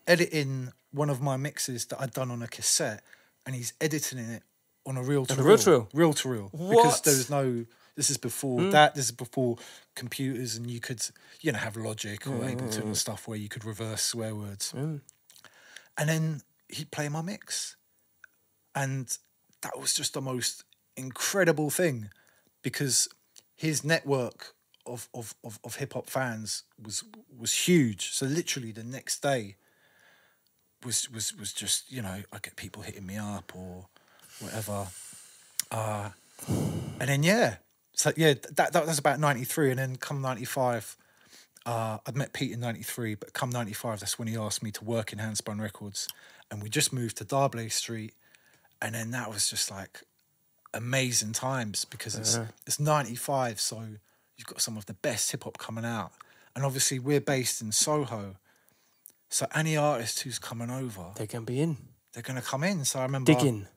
editing 0.06 0.72
one 0.92 1.10
of 1.10 1.20
my 1.20 1.36
mixes 1.36 1.86
that 1.86 2.00
I'd 2.00 2.12
done 2.12 2.30
on 2.30 2.40
a 2.40 2.46
cassette, 2.46 3.02
and 3.44 3.56
he's 3.56 3.72
editing 3.80 4.20
it 4.20 4.44
on 4.86 4.96
a 4.96 5.02
reel 5.02 5.26
to 5.26 5.40
a 5.40 5.42
reel 5.42 5.58
to 5.58 5.70
reel? 5.70 5.88
reel 5.92 6.12
to 6.12 6.28
reel 6.28 6.50
because 6.52 7.00
there 7.00 7.14
was 7.14 7.28
no. 7.28 7.64
This 7.96 8.10
is 8.10 8.16
before 8.16 8.60
mm. 8.60 8.70
that. 8.72 8.94
This 8.94 9.06
is 9.06 9.12
before 9.12 9.56
computers, 9.94 10.56
and 10.56 10.70
you 10.70 10.80
could, 10.80 11.02
you 11.40 11.52
know, 11.52 11.58
have 11.58 11.76
Logic 11.76 12.26
or 12.26 12.30
mm, 12.30 12.56
Ableton 12.56 12.82
and 12.82 12.96
stuff 12.96 13.28
where 13.28 13.38
you 13.38 13.48
could 13.48 13.64
reverse 13.64 14.02
swear 14.02 14.34
words. 14.34 14.72
And 15.96 16.08
then 16.08 16.42
he'd 16.68 16.90
play 16.90 17.08
my 17.08 17.22
mix, 17.22 17.76
and 18.74 19.16
that 19.62 19.78
was 19.78 19.94
just 19.94 20.14
the 20.14 20.20
most 20.20 20.64
incredible 20.96 21.70
thing 21.70 22.10
because 22.62 23.08
his 23.54 23.84
network 23.84 24.54
of 24.86 25.08
of, 25.14 25.34
of, 25.44 25.58
of 25.64 25.76
hip 25.76 25.94
hop 25.94 26.10
fans 26.10 26.64
was 26.82 27.04
was 27.36 27.52
huge. 27.52 28.10
So 28.10 28.26
literally 28.26 28.72
the 28.72 28.84
next 28.84 29.22
day 29.22 29.56
was 30.84 31.10
was 31.10 31.34
was 31.34 31.52
just 31.52 31.90
you 31.90 32.02
know 32.02 32.22
I 32.32 32.38
get 32.42 32.56
people 32.56 32.82
hitting 32.82 33.06
me 33.06 33.16
up 33.16 33.52
or 33.54 33.86
whatever, 34.40 34.88
uh, 35.70 36.10
and 36.48 37.08
then 37.08 37.22
yeah, 37.22 37.56
so 37.94 38.12
yeah 38.16 38.34
that 38.56 38.72
that 38.72 38.86
was 38.86 38.98
about 38.98 39.18
ninety 39.20 39.44
three, 39.44 39.70
and 39.70 39.78
then 39.78 39.96
come 39.96 40.20
ninety 40.20 40.44
five. 40.44 40.96
Uh, 41.66 41.96
I'd 42.06 42.14
met 42.14 42.34
Pete 42.34 42.52
in 42.52 42.60
'93, 42.60 43.14
but 43.14 43.32
come 43.32 43.48
'95, 43.48 44.00
that's 44.00 44.18
when 44.18 44.28
he 44.28 44.36
asked 44.36 44.62
me 44.62 44.70
to 44.72 44.84
work 44.84 45.14
in 45.14 45.18
Handspun 45.18 45.60
Records, 45.62 46.08
and 46.50 46.62
we 46.62 46.68
just 46.68 46.92
moved 46.92 47.16
to 47.18 47.24
D'Arblay 47.24 47.72
Street, 47.72 48.12
and 48.82 48.94
then 48.94 49.12
that 49.12 49.30
was 49.30 49.48
just 49.48 49.70
like 49.70 50.02
amazing 50.74 51.32
times 51.32 51.84
because 51.86 52.16
it's 52.16 52.38
it's 52.66 52.78
'95, 52.78 53.60
so 53.60 53.80
you've 54.36 54.46
got 54.46 54.60
some 54.60 54.76
of 54.76 54.84
the 54.86 54.92
best 54.94 55.30
hip 55.30 55.44
hop 55.44 55.56
coming 55.56 55.86
out, 55.86 56.12
and 56.54 56.64
obviously 56.66 56.98
we're 56.98 57.20
based 57.20 57.62
in 57.62 57.72
Soho, 57.72 58.36
so 59.30 59.46
any 59.54 59.74
artist 59.76 60.20
who's 60.20 60.38
coming 60.38 60.68
over, 60.70 61.12
They 61.16 61.26
can 61.26 61.44
be 61.44 61.60
in. 61.60 61.76
they're 62.12 62.22
gonna 62.22 62.42
come 62.42 62.62
in. 62.64 62.84
So 62.84 62.98
I 62.98 63.02
remember 63.04 63.32
Dig 63.32 63.42
in. 63.42 63.68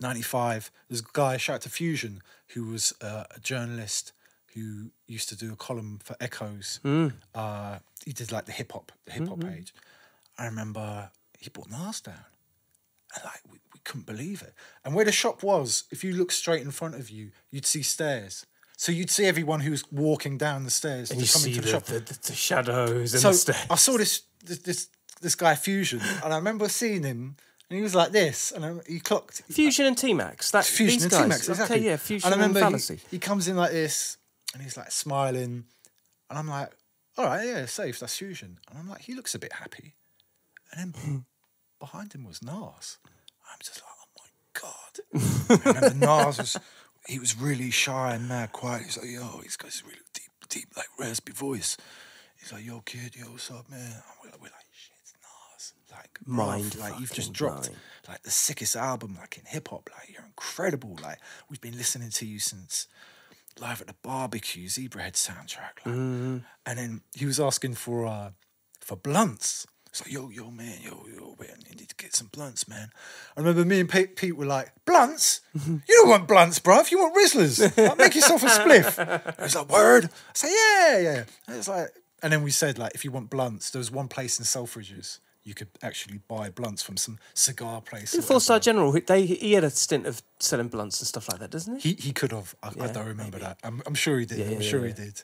95, 0.00 0.70
there's 0.88 1.00
a 1.00 1.04
guy, 1.12 1.36
shout 1.36 1.56
out 1.56 1.60
to 1.62 1.68
Fusion, 1.68 2.22
who 2.48 2.64
was 2.64 2.92
uh, 3.00 3.24
a 3.34 3.40
journalist 3.40 4.12
who 4.54 4.90
used 5.06 5.28
to 5.28 5.36
do 5.36 5.52
a 5.52 5.56
column 5.56 6.00
for 6.02 6.16
Echoes. 6.20 6.80
Uh, 7.34 7.78
he 8.04 8.12
did 8.12 8.32
like 8.32 8.46
the 8.46 8.52
hip 8.52 8.72
hop, 8.72 8.92
the 9.04 9.12
hip 9.12 9.28
hop 9.28 9.40
page. 9.40 9.74
I 10.38 10.46
remember 10.46 11.10
he 11.38 11.50
brought 11.50 11.70
Nas 11.70 12.00
down. 12.00 12.24
And 13.14 13.24
like, 13.24 13.40
we, 13.50 13.58
we 13.74 13.80
couldn't 13.84 14.06
believe 14.06 14.42
it. 14.42 14.54
And 14.84 14.94
where 14.94 15.04
the 15.04 15.12
shop 15.12 15.42
was, 15.42 15.84
if 15.90 16.02
you 16.02 16.14
look 16.14 16.32
straight 16.32 16.62
in 16.62 16.70
front 16.70 16.94
of 16.94 17.10
you, 17.10 17.30
you'd 17.50 17.66
see 17.66 17.82
stairs. 17.82 18.46
So 18.76 18.92
you'd 18.92 19.10
see 19.10 19.24
everyone 19.24 19.60
who 19.60 19.70
was 19.70 19.90
walking 19.90 20.36
down 20.36 20.64
the 20.64 20.70
stairs 20.70 21.10
And 21.10 21.18
to 21.18 21.22
you 21.22 21.26
see 21.26 21.52
the, 21.54 21.60
the 21.60 21.68
shop. 21.68 21.84
the, 21.84 22.18
the, 22.22 22.32
shadows 22.34 23.14
and 23.14 23.22
So 23.22 23.28
the 23.28 23.34
stairs. 23.34 23.66
I 23.70 23.76
saw 23.76 23.96
this 23.96 24.22
this 24.44 24.58
this, 24.58 24.88
this 25.20 25.34
guy 25.34 25.54
Fusion, 25.54 26.00
and 26.22 26.32
I 26.32 26.36
remember 26.36 26.68
seeing 26.68 27.02
him, 27.02 27.36
and 27.68 27.76
he 27.76 27.82
was 27.82 27.94
like 27.94 28.12
this, 28.12 28.52
and 28.52 28.64
I, 28.64 28.74
he 28.86 29.00
clocked 29.00 29.42
Fusion 29.50 29.86
and 29.86 29.98
T 29.98 30.14
Max. 30.14 30.52
That 30.52 30.64
Fusion 30.64 30.94
these 30.94 31.02
and 31.04 31.12
guys. 31.12 31.22
T-Max, 31.22 31.48
exactly. 31.48 31.76
Okay, 31.76 31.84
yeah, 31.86 31.96
Fusion 31.96 32.32
and 32.32 32.34
I 32.34 32.44
remember 32.44 32.60
he, 32.60 32.64
Fallacy. 32.64 33.00
he 33.10 33.18
comes 33.18 33.48
in 33.48 33.56
like 33.56 33.72
this, 33.72 34.18
and 34.54 34.62
he's 34.62 34.76
like 34.76 34.90
smiling, 34.92 35.64
and 36.30 36.38
I'm 36.38 36.48
like, 36.48 36.70
all 37.18 37.24
right, 37.24 37.44
yeah, 37.46 37.66
safe, 37.66 37.98
that's 37.98 38.16
Fusion, 38.16 38.58
and 38.70 38.78
I'm 38.78 38.88
like, 38.88 39.02
he 39.02 39.14
looks 39.14 39.34
a 39.34 39.38
bit 39.38 39.54
happy, 39.54 39.94
and 40.72 40.94
then 40.94 41.02
hmm. 41.02 41.18
behind 41.80 42.12
him 42.12 42.24
was 42.24 42.42
Nas. 42.42 42.98
I'm 43.50 43.58
just 43.62 43.82
like, 43.82 43.92
oh 44.00 44.20
my 44.20 45.58
god. 45.58 45.64
I 45.66 45.80
remember 45.80 46.06
Nas 46.06 46.38
was 46.38 46.56
he 47.08 47.18
was 47.18 47.36
really 47.38 47.70
shy 47.70 48.14
and 48.14 48.28
mad 48.28 48.52
quiet. 48.52 48.82
He's 48.82 48.98
like, 48.98 49.10
yo, 49.10 49.40
he's 49.42 49.56
got 49.56 49.68
this 49.68 49.84
really 49.84 49.98
deep, 50.12 50.30
deep, 50.48 50.68
like 50.76 50.86
raspy 50.98 51.32
voice. 51.32 51.76
He's 52.38 52.52
like, 52.52 52.64
yo, 52.64 52.80
kid, 52.80 53.16
yo, 53.16 53.26
what's 53.26 53.50
up, 53.50 53.68
man? 53.70 53.80
And 53.80 54.02
we're, 54.22 54.30
like- 54.30 54.40
we're 54.40 54.46
like, 54.46 54.66
shit, 54.72 54.96
it's 55.02 55.14
Nas. 56.26 56.36
Like, 56.36 56.46
bruv, 56.46 56.46
Mind 56.46 56.78
like 56.78 57.00
you've 57.00 57.12
just 57.12 57.32
dropped 57.32 57.62
blowing. 57.64 57.76
like 58.08 58.22
the 58.22 58.30
sickest 58.30 58.76
album, 58.76 59.16
like 59.20 59.38
in 59.38 59.44
hip 59.46 59.68
hop. 59.68 59.90
Like 59.98 60.10
you're 60.12 60.24
incredible. 60.24 60.98
Like 61.02 61.18
we've 61.50 61.60
been 61.60 61.76
listening 61.76 62.10
to 62.10 62.26
you 62.26 62.38
since 62.38 62.86
live 63.60 63.80
at 63.80 63.86
the 63.86 63.94
barbecue, 64.02 64.68
Zebrahead 64.68 65.12
soundtrack. 65.14 65.84
Like, 65.84 65.94
Mm-hmm. 65.94 66.38
and 66.66 66.78
then 66.78 67.00
he 67.14 67.26
was 67.26 67.40
asking 67.40 67.74
for 67.74 68.06
uh 68.06 68.30
for 68.80 68.96
blunts. 68.96 69.66
It's 69.88 70.04
like, 70.04 70.12
yo, 70.12 70.28
yo, 70.28 70.50
man, 70.50 70.78
yo, 70.82 71.06
yo, 71.10 71.34
man, 71.40 71.56
you 71.70 71.74
need 71.74 71.88
to 71.88 71.94
get 71.96 72.14
some 72.14 72.26
blunts, 72.26 72.68
man. 72.68 72.90
I 73.34 73.40
remember 73.40 73.64
me 73.64 73.80
and 73.80 73.88
Pete, 73.88 74.14
Pete 74.14 74.36
were 74.36 74.44
like, 74.44 74.70
blunts? 74.84 75.40
You 75.66 75.80
don't 75.88 76.10
want 76.10 76.28
blunts, 76.28 76.58
bruv. 76.58 76.82
If 76.82 76.92
you 76.92 76.98
want 76.98 77.14
Rizlas. 77.16 77.74
Like, 77.88 77.96
make 77.96 78.14
yourself 78.14 78.42
a 78.42 78.46
spliff. 78.46 79.42
He's 79.42 79.54
like, 79.56 79.70
word? 79.70 80.04
I 80.04 80.08
say, 80.34 80.48
yeah, 80.50 80.98
yeah. 80.98 81.24
And 81.48 81.56
it's 81.56 81.66
like, 81.68 81.88
and 82.22 82.30
then 82.30 82.42
we 82.42 82.50
said, 82.50 82.78
like, 82.78 82.94
if 82.94 83.06
you 83.06 83.10
want 83.10 83.30
blunts, 83.30 83.70
there 83.70 83.78
was 83.78 83.90
one 83.90 84.06
place 84.08 84.38
in 84.38 84.44
Selfridges 84.44 85.18
you 85.46 85.54
could 85.54 85.68
actually 85.80 86.18
buy 86.26 86.50
blunts 86.50 86.82
from 86.82 86.96
some 86.96 87.18
cigar 87.32 87.80
place. 87.80 88.14
Four 88.26 88.40
Star. 88.40 88.58
General, 88.58 88.90
he- 88.92 89.00
they 89.00 89.24
he 89.26 89.52
had 89.52 89.64
a 89.64 89.70
stint 89.70 90.04
of 90.06 90.20
selling 90.40 90.68
blunts 90.68 91.00
and 91.00 91.06
stuff 91.06 91.28
like 91.30 91.38
that, 91.38 91.50
doesn't 91.50 91.80
he? 91.82 91.92
He, 91.92 92.08
he 92.08 92.12
could 92.12 92.32
have. 92.32 92.54
I, 92.62 92.70
I 92.80 92.88
don't 92.88 93.06
remember 93.06 93.38
that. 93.38 93.58
I'm, 93.62 93.80
I'm 93.86 93.94
sure 93.94 94.18
he 94.18 94.26
did. 94.26 94.38
Yeah, 94.38 94.46
I'm 94.46 94.52
yeah, 94.60 94.60
sure 94.60 94.80
yeah. 94.80 94.86
he 94.88 94.92
did. 95.04 95.22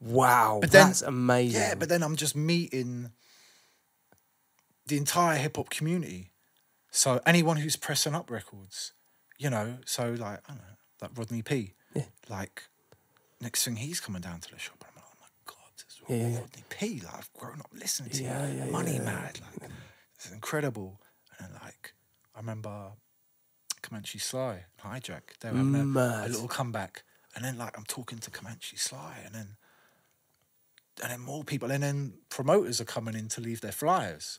Wow, 0.00 0.58
But 0.60 0.70
then- 0.70 0.86
that's 0.86 1.02
amazing. 1.02 1.60
Yeah, 1.60 1.74
but 1.74 1.88
then 1.88 2.02
I'm 2.04 2.14
just 2.16 2.36
meeting 2.36 3.10
the 4.86 4.96
entire 4.96 5.36
hip 5.38 5.56
hop 5.56 5.70
community. 5.70 6.30
So 6.92 7.20
anyone 7.26 7.58
who's 7.58 7.76
pressing 7.76 8.14
up 8.14 8.30
records, 8.30 8.92
you 9.38 9.50
know, 9.50 9.78
so 9.84 10.10
like 10.10 10.40
I 10.48 10.52
don't 10.52 10.56
know, 10.58 10.76
like 11.02 11.10
Rodney 11.16 11.42
P. 11.42 11.74
Yeah. 11.94 12.04
Like 12.28 12.64
next 13.40 13.64
thing 13.64 13.76
he's 13.76 14.00
coming 14.00 14.22
down 14.22 14.40
to 14.40 14.50
the 14.52 14.58
shop, 14.58 14.84
and 14.86 14.90
I'm 14.96 15.02
like, 15.02 15.12
oh 15.12 15.20
my 15.20 15.52
god, 15.52 15.72
this 15.76 15.96
is 15.96 15.99
Yeah. 16.16 16.38
Rodney 16.40 16.64
P. 16.68 17.00
Like 17.04 17.14
I've 17.18 17.32
grown 17.32 17.60
up 17.60 17.70
listening 17.72 18.10
to 18.10 18.22
Yeah, 18.22 18.48
you, 18.48 18.58
yeah, 18.58 18.64
Money 18.66 18.94
yeah. 18.94 19.02
Mad, 19.02 19.40
like 19.40 19.70
it's 20.14 20.30
incredible. 20.30 21.00
And 21.38 21.48
then 21.48 21.60
like 21.62 21.94
I 22.34 22.38
remember 22.40 22.92
Comanche 23.82 24.18
Sly, 24.18 24.64
and 24.84 25.02
Hijack, 25.02 25.38
they 25.40 25.50
were 25.50 25.56
having 25.58 25.74
a, 25.96 26.24
a 26.26 26.28
little 26.28 26.48
comeback, 26.48 27.02
and 27.34 27.44
then 27.44 27.56
like 27.58 27.76
I'm 27.78 27.84
talking 27.84 28.18
to 28.18 28.30
Comanche 28.30 28.76
Sly, 28.76 29.16
and 29.24 29.34
then 29.34 29.56
and 31.02 31.10
then 31.12 31.20
more 31.20 31.44
people, 31.44 31.70
and 31.70 31.82
then 31.82 32.14
promoters 32.28 32.80
are 32.80 32.84
coming 32.84 33.14
in 33.14 33.28
to 33.28 33.40
leave 33.40 33.60
their 33.60 33.72
flyers, 33.72 34.38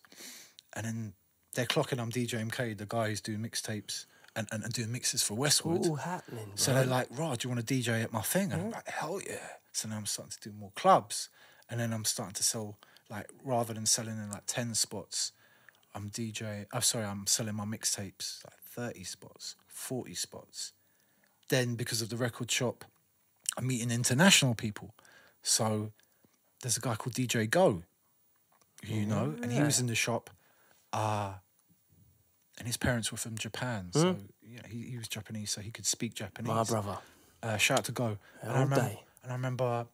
and 0.75 0.85
then 0.85 1.13
they're 1.55 1.65
clocking. 1.65 1.99
I'm 1.99 2.11
DJ 2.11 2.45
MK, 2.49 2.77
the 2.77 2.85
guy 2.85 3.09
who's 3.09 3.21
doing 3.21 3.39
mixtapes 3.39 4.05
and, 4.35 4.47
and, 4.51 4.63
and 4.63 4.73
doing 4.73 4.91
mixes 4.91 5.23
for 5.23 5.33
Westwood. 5.33 5.87
all 5.87 5.95
happening. 5.95 6.51
So 6.55 6.71
bro. 6.71 6.81
they're 6.81 6.89
like, 6.89 7.07
"Rod, 7.11 7.39
do 7.39 7.47
you 7.47 7.55
want 7.55 7.65
to 7.65 7.73
DJ 7.73 8.03
at 8.03 8.13
my 8.13 8.21
thing?" 8.21 8.51
And 8.51 8.61
I'm 8.61 8.71
like, 8.71 8.87
"Hell 8.89 9.19
yeah!" 9.27 9.37
So 9.73 9.89
now 9.89 9.97
I'm 9.97 10.05
starting 10.05 10.33
to 10.39 10.49
do 10.49 10.55
more 10.55 10.71
clubs, 10.75 11.29
and 11.71 11.79
then 11.79 11.93
I'm 11.93 12.05
starting 12.05 12.35
to 12.35 12.43
sell 12.43 12.77
like 13.09 13.27
rather 13.43 13.73
than 13.73 13.85
selling 13.85 14.17
in 14.17 14.29
like 14.29 14.45
ten 14.45 14.75
spots, 14.75 15.31
I'm 15.95 16.09
DJ. 16.09 16.65
I'm 16.71 16.81
sorry, 16.81 17.05
I'm 17.05 17.25
selling 17.25 17.55
my 17.55 17.65
mixtapes 17.65 18.43
like 18.45 18.59
thirty 18.63 19.05
spots, 19.05 19.55
forty 19.67 20.13
spots. 20.13 20.73
Then 21.49 21.75
because 21.75 22.01
of 22.01 22.09
the 22.09 22.17
record 22.17 22.51
shop, 22.51 22.85
I'm 23.57 23.67
meeting 23.67 23.89
international 23.89 24.53
people. 24.53 24.93
So 25.41 25.91
there's 26.61 26.77
a 26.77 26.81
guy 26.81 26.95
called 26.95 27.15
DJ 27.15 27.49
Go, 27.49 27.83
you 28.85 29.05
know, 29.05 29.33
and 29.41 29.51
he 29.51 29.61
was 29.61 29.79
in 29.79 29.87
the 29.87 29.95
shop. 29.95 30.29
Uh, 30.93 31.33
and 32.57 32.67
his 32.67 32.77
parents 32.77 33.11
were 33.11 33.17
from 33.17 33.37
Japan, 33.37 33.87
so 33.91 34.17
you 34.43 34.57
know, 34.57 34.63
he, 34.69 34.91
he 34.91 34.97
was 34.97 35.07
Japanese, 35.07 35.49
so 35.51 35.61
he 35.61 35.71
could 35.71 35.85
speak 35.85 36.13
Japanese. 36.13 36.49
my 36.49 36.63
brother. 36.63 36.97
Uh, 37.41 37.57
shout 37.57 37.79
out 37.79 37.85
to 37.85 37.91
Go. 37.91 38.17
And 38.41 38.51
I, 38.51 38.61
remember, 38.61 38.75
day. 38.75 39.03
and 39.23 39.31
I 39.31 39.35
remember 39.35 39.87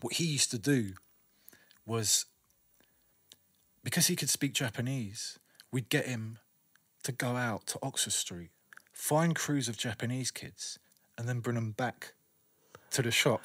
what 0.00 0.14
he 0.14 0.24
used 0.24 0.50
to 0.50 0.58
do 0.58 0.92
was 1.86 2.26
because 3.82 4.06
he 4.08 4.16
could 4.16 4.30
speak 4.30 4.52
Japanese, 4.52 5.38
we'd 5.72 5.88
get 5.88 6.06
him 6.06 6.38
to 7.02 7.12
go 7.12 7.36
out 7.36 7.66
to 7.68 7.78
Oxford 7.82 8.12
Street, 8.12 8.50
find 8.92 9.34
crews 9.34 9.68
of 9.68 9.76
Japanese 9.76 10.30
kids, 10.30 10.78
and 11.16 11.28
then 11.28 11.40
bring 11.40 11.54
them 11.54 11.72
back 11.72 12.12
to 12.90 13.02
the 13.02 13.10
shop. 13.10 13.42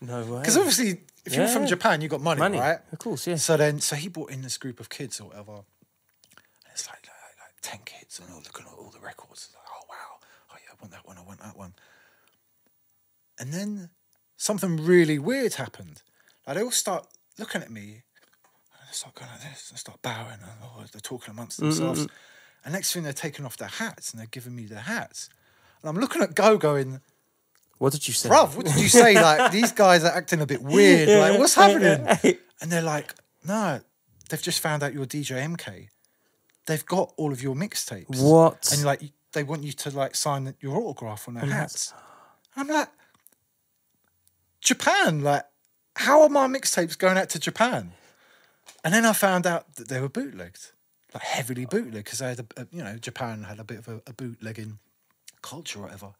No 0.00 0.22
way. 0.22 0.40
Because 0.40 0.56
obviously, 0.56 1.02
if 1.24 1.34
you're 1.34 1.48
from 1.48 1.66
Japan, 1.66 2.00
you 2.00 2.08
got 2.08 2.20
money, 2.20 2.38
Money, 2.38 2.58
right? 2.58 2.78
of 2.92 2.98
course, 2.98 3.26
yeah. 3.26 3.36
So 3.36 3.56
then, 3.56 3.80
so 3.80 3.96
he 3.96 4.08
brought 4.08 4.30
in 4.30 4.42
this 4.42 4.58
group 4.58 4.80
of 4.80 4.88
kids 4.88 5.20
or 5.20 5.28
whatever. 5.28 5.52
And 5.52 6.72
it's 6.72 6.86
like, 6.86 7.06
like, 7.06 7.38
like 7.40 7.54
10 7.62 7.80
kids, 7.84 8.18
and 8.18 8.28
they're 8.28 8.36
looking 8.36 8.66
at 8.66 8.72
all 8.72 8.90
the 8.90 9.00
records. 9.00 9.50
Like, 9.54 9.64
oh, 9.70 9.86
wow. 9.88 10.18
Oh, 10.50 10.56
yeah, 10.60 10.72
I 10.72 10.76
want 10.80 10.92
that 10.92 11.06
one. 11.06 11.18
I 11.18 11.22
want 11.22 11.40
that 11.40 11.56
one. 11.56 11.74
And 13.38 13.52
then 13.52 13.90
something 14.44 14.76
really 14.76 15.18
weird 15.18 15.54
happened. 15.54 16.02
Like, 16.46 16.56
they 16.56 16.62
all 16.62 16.70
start 16.70 17.06
looking 17.38 17.62
at 17.62 17.70
me, 17.70 18.02
and 18.72 18.88
they 18.88 18.92
start 18.92 19.14
going 19.14 19.30
like 19.30 19.40
this, 19.40 19.70
and 19.70 19.78
start 19.78 20.02
bowing, 20.02 20.32
and 20.32 20.52
oh, 20.62 20.84
they're 20.92 21.00
talking 21.00 21.32
amongst 21.32 21.58
mm, 21.58 21.64
mm, 21.64 21.70
themselves. 21.70 22.06
Mm. 22.06 22.10
And 22.64 22.74
next 22.74 22.92
thing, 22.92 23.02
they're 23.02 23.12
taking 23.14 23.46
off 23.46 23.56
their 23.56 23.68
hats, 23.68 24.10
and 24.10 24.20
they're 24.20 24.28
giving 24.30 24.54
me 24.54 24.66
their 24.66 24.80
hats. 24.80 25.30
And 25.80 25.88
I'm 25.88 25.98
looking 25.98 26.20
at 26.20 26.34
Go 26.34 26.58
going, 26.58 27.00
what 27.78 27.92
did 27.92 28.06
you 28.06 28.12
say? 28.12 28.28
bruv, 28.28 28.54
what 28.56 28.66
did 28.66 28.76
you 28.76 28.88
say? 28.88 29.14
Like, 29.14 29.50
these 29.58 29.72
guys 29.72 30.04
are 30.04 30.12
acting 30.14 30.42
a 30.42 30.46
bit 30.46 30.62
weird. 30.62 31.08
Like, 31.08 31.38
what's 31.38 31.54
happening? 31.54 32.06
And 32.60 32.70
they're 32.70 32.82
like, 32.82 33.14
no, 33.46 33.80
they've 34.28 34.42
just 34.42 34.60
found 34.60 34.82
out 34.82 34.92
you're 34.92 35.06
DJ 35.06 35.42
MK. 35.56 35.88
They've 36.66 36.86
got 36.86 37.12
all 37.16 37.32
of 37.32 37.42
your 37.42 37.54
mixtapes. 37.54 38.22
What? 38.22 38.70
And 38.72 38.84
like, 38.84 39.02
they 39.32 39.42
want 39.42 39.64
you 39.64 39.72
to 39.72 39.90
like 39.90 40.14
sign 40.14 40.54
your 40.60 40.76
autograph 40.76 41.28
on 41.28 41.34
their 41.34 41.46
hats. 41.46 41.92
I'm 42.56 42.68
like, 42.68 42.88
Japan, 44.64 45.20
like, 45.22 45.44
how 45.96 46.22
are 46.22 46.28
my 46.28 46.46
mixtapes 46.48 46.98
going 46.98 47.16
out 47.16 47.28
to 47.30 47.38
Japan? 47.38 47.92
And 48.82 48.92
then 48.92 49.04
I 49.06 49.12
found 49.12 49.46
out 49.46 49.76
that 49.76 49.88
they 49.88 50.00
were 50.00 50.08
bootlegged. 50.08 50.72
like 51.12 51.22
heavily 51.22 51.66
bootlegged, 51.66 52.04
because 52.04 52.18
they 52.18 52.28
had 52.30 52.40
a, 52.40 52.62
a- 52.62 52.66
you 52.72 52.82
know 52.82 52.96
Japan 52.96 53.44
had 53.44 53.60
a 53.60 53.64
bit 53.64 53.78
of 53.78 53.88
a, 53.88 54.00
a 54.06 54.12
bootlegging 54.12 54.78
culture 55.42 55.78
or 55.78 55.82
whatever. 55.82 56.10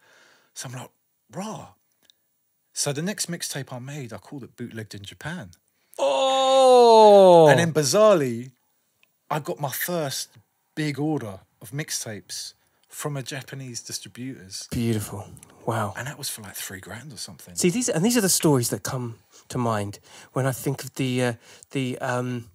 So 0.55 0.69
I'm 0.69 0.75
like, 0.79 0.91
rah. 1.33 1.69
So 2.73 2.93
the 2.93 3.03
next 3.03 3.31
mixtape 3.31 3.73
I 3.73 3.79
made, 3.79 4.13
I 4.13 4.19
called 4.19 4.43
it 4.45 4.57
Bootlegged 4.57 4.95
in 4.95 5.03
Japan. 5.03 5.51
Oh, 5.99 7.47
And 7.49 7.59
then 7.59 7.73
bizarrely, 7.73 8.51
I 9.31 9.39
got 9.41 9.61
my 9.61 9.71
first 9.71 10.29
big 10.75 10.99
order 10.99 11.41
of 11.63 11.71
mixtapes 11.71 12.55
from 12.95 13.17
a 13.17 13.23
Japanese 13.23 13.83
distributors. 13.83 14.69
beautiful. 14.71 15.27
Wow. 15.67 15.95
And 15.97 16.07
that 16.07 16.17
was 16.17 16.31
for 16.31 16.43
like 16.43 16.55
three 16.55 16.79
grand 16.79 17.13
or 17.13 17.17
something. 17.17 17.57
See 17.57 17.71
these, 17.71 17.89
and 17.89 18.05
these 18.05 18.17
are 18.17 18.21
the 18.21 18.29
stories 18.29 18.71
that 18.71 18.83
come 18.85 19.17
to 19.49 19.59
mind 19.59 19.99
when 20.33 20.47
I 20.47 20.53
think 20.53 20.85
of 20.85 20.95
the 20.95 21.23
uh, 21.23 21.33
the 21.73 21.99
um, 21.99 22.51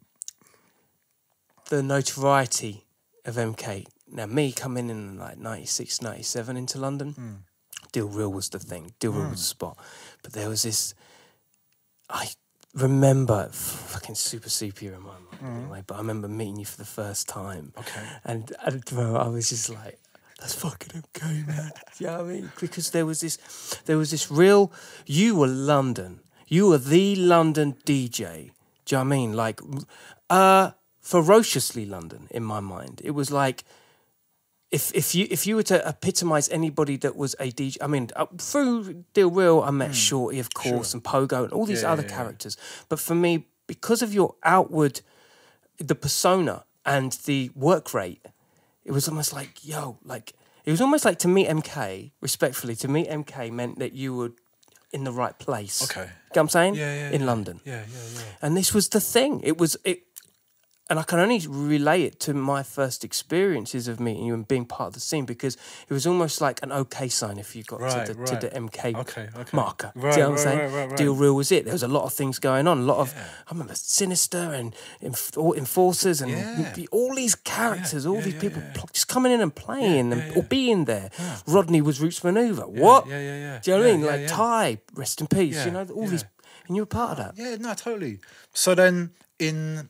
the 1.70 1.84
notoriety 1.84 2.86
of 3.26 3.36
MK. 3.36 3.86
Now, 4.12 4.26
me 4.28 4.52
coming 4.52 4.90
in 4.90 5.20
like 5.20 5.38
96, 5.38 6.02
97 6.02 6.58
into 6.58 6.80
London, 6.80 7.44
Deal 7.92 8.08
Real 8.08 8.32
was 8.32 8.50
the 8.50 8.60
thing. 8.60 8.94
Deal 9.00 9.12
Real 9.12 9.30
was 9.30 9.40
the 9.40 9.46
spot. 9.46 9.78
But 10.24 10.34
there 10.34 10.50
was 10.50 10.64
this. 10.64 10.96
I 12.10 12.30
remember 12.74 13.50
fucking 13.52 14.16
super 14.16 14.50
super 14.50 14.86
in 14.86 15.02
my 15.02 15.10
mind 15.10 15.58
anyway. 15.58 15.84
But 15.86 15.96
I 15.96 15.98
remember 15.98 16.28
meeting 16.28 16.58
you 16.58 16.66
for 16.66 16.78
the 16.78 16.86
first 16.86 17.28
time. 17.28 17.74
Okay. 17.78 18.08
And, 18.24 18.54
and 18.66 18.86
bro, 18.86 19.16
I 19.16 19.28
was 19.28 19.50
just 19.50 19.70
like, 19.70 20.00
that's 20.40 20.56
fucking 20.56 21.04
okay, 21.16 21.44
man. 21.46 21.72
Do 21.98 22.04
you 22.04 22.10
know 22.10 22.18
what 22.24 22.26
I 22.26 22.34
mean? 22.34 22.52
Because 22.60 22.92
there 22.92 23.06
was 23.06 23.22
this, 23.22 23.38
there 23.86 23.98
was 23.98 24.12
this 24.12 24.32
real. 24.32 24.72
You 25.06 25.36
were 25.36 25.48
London. 25.48 26.22
You 26.48 26.70
were 26.70 26.78
the 26.78 27.16
London 27.16 27.76
DJ. 27.86 28.52
Do 28.86 28.96
you 28.96 28.98
know 28.98 28.98
what 28.98 29.00
I 29.00 29.04
mean? 29.04 29.34
Like, 29.34 29.62
uh, 30.30 30.72
ferociously 31.02 31.86
London 31.86 32.28
in 32.32 32.44
my 32.44 32.60
mind. 32.60 33.02
It 33.04 33.12
was 33.12 33.32
like. 33.32 33.64
If, 34.72 34.94
if 34.94 35.16
you 35.16 35.26
if 35.32 35.48
you 35.48 35.56
were 35.56 35.64
to 35.64 35.84
epitomize 35.84 36.48
anybody 36.50 36.96
that 36.98 37.16
was 37.16 37.36
a 37.40 37.52
DJ, 37.52 37.78
I 37.82 37.88
mean, 37.88 38.12
uh, 38.16 38.28
through 38.38 39.04
Deal 39.16 39.32
Real, 39.32 39.62
I 39.62 39.72
met 39.72 39.96
Shorty, 39.96 40.38
of 40.38 40.54
course, 40.54 40.94
and 40.94 41.04
Pogo, 41.04 41.44
and 41.44 41.52
all 41.52 41.66
these. 41.66 41.82
Yeah, 41.82 41.92
other 41.92 42.04
yeah, 42.04 42.10
yeah. 42.10 42.16
characters. 42.16 42.56
But 42.88 43.00
for 43.00 43.16
me, 43.16 43.48
because 43.66 44.04
of 44.04 44.14
your 44.14 44.36
outward, 44.44 45.02
the 45.80 45.96
persona 45.96 46.66
and 46.86 47.14
the 47.26 47.50
work 47.56 47.96
rate, 47.96 48.24
it 48.86 48.92
was 48.92 49.08
almost 49.08 49.34
like, 49.34 49.66
yo, 49.66 49.98
like 50.04 50.34
it 50.66 50.72
was 50.72 50.82
almost 50.82 51.06
like 51.06 51.20
to 51.20 51.28
meet 51.28 51.48
MK, 51.48 52.12
respectfully, 52.22 52.76
to 52.78 52.88
meet 52.88 53.08
MK 53.10 53.52
meant 53.52 53.80
that 53.80 53.94
you 53.94 54.16
were 54.16 54.32
in 54.92 55.04
the 55.04 55.12
right 55.12 55.38
place. 55.38 55.84
Okay. 55.84 56.02
You 56.02 56.06
know 56.08 56.12
what 56.30 56.42
I'm 56.42 56.50
saying? 56.50 56.76
Yeah, 56.76 56.96
yeah, 56.96 57.10
In 57.12 57.22
yeah. 57.22 57.28
London. 57.28 57.62
Yeah, 57.66 57.84
yeah, 57.92 58.00
yeah. 58.16 58.22
And 58.42 58.58
this 58.58 58.74
was 58.74 58.90
the 58.90 59.00
thing. 59.00 59.42
It 59.44 59.58
was 59.58 59.78
it 59.84 60.09
and 60.90 60.98
I 61.00 61.04
can 61.04 61.20
only 61.20 61.40
relay 61.48 62.04
it 62.04 62.20
to 62.22 62.34
my 62.34 62.64
first 62.64 63.04
experiences 63.04 63.88
of 63.88 64.00
meeting 64.00 64.26
you 64.26 64.34
and 64.34 64.48
being 64.48 64.66
part 64.66 64.88
of 64.88 64.94
the 64.94 65.00
scene 65.00 65.26
because 65.26 65.56
it 65.88 65.94
was 65.94 66.08
almost 66.08 66.42
like 66.42 66.60
an 66.64 66.72
okay 66.72 67.08
sign 67.10 67.38
if 67.38 67.56
you 67.56 67.64
got 67.64 67.80
Right, 67.82 68.08
to, 68.08 68.14
the, 68.14 68.20
right. 68.20 68.42
to 68.42 68.48
the 68.48 68.56
MK 68.56 68.96
Okay, 68.96 69.28
okay. 69.36 69.50
marker. 69.56 69.92
Right, 69.96 70.14
Do 70.14 70.20
you 70.20 70.24
know 70.26 70.30
what 70.32 70.48
I'm 70.48 70.70
saying? 70.72 70.96
Deal 70.96 71.16
Real 71.16 71.36
was 71.36 71.52
it. 71.52 71.66
There 71.66 71.74
was 71.74 71.84
a 71.84 71.88
lot 71.88 72.06
of 72.06 72.14
things 72.14 72.40
going 72.40 72.68
on. 72.68 72.80
A 72.80 72.82
lot 72.82 72.98
of, 72.98 73.14
I 73.48 73.52
remember 73.52 73.76
Sinister 73.76 74.52
and 74.54 74.74
Enforcers 75.38 76.22
and 76.22 76.32
Yeah. 76.32 76.86
all 76.92 77.14
these 77.16 77.36
characters, 77.36 78.06
all 78.06 78.16
yeah, 78.16 78.22
these 78.22 78.34
yeah, 78.36 78.40
people 78.42 78.62
yeah. 78.62 78.72
pl- 78.74 78.90
just 78.94 79.08
coming 79.08 79.32
in 79.32 79.42
and 79.42 79.54
playing 79.54 80.12
and 80.12 80.22
yeah, 80.22 80.34
or 80.36 80.44
being 80.44 80.86
there. 80.86 81.10
Rodney 81.48 81.82
was 81.82 82.02
Roots 82.02 82.22
Manuva. 82.22 82.68
what? 82.68 83.08
yeah, 83.08 83.20
yeah, 83.20 83.38
yeah. 83.38 83.60
Do 83.62 83.72
you 83.72 83.78
know 83.78 83.84
what 83.84 83.90
I 83.90 83.92
mean? 83.94 84.02
yeah, 84.02 84.12
like 84.12 84.22
yeah. 84.22 84.28
Ty, 84.28 84.78
rest 84.96 85.22
in 85.22 85.28
peace. 85.28 85.56
Yeah, 85.56 85.66
you 85.66 85.72
know, 85.72 85.86
all 85.94 86.04
yeah. 86.06 86.10
these. 86.10 86.26
And 86.68 86.76
you 86.76 86.84
were 86.84 86.88
part 86.88 87.12
of 87.12 87.18
that. 87.18 87.34
Yeah, 87.42 87.56
no, 87.56 87.74
totally. 87.74 88.20
So 88.54 88.76
then 88.76 89.12
in 89.40 89.90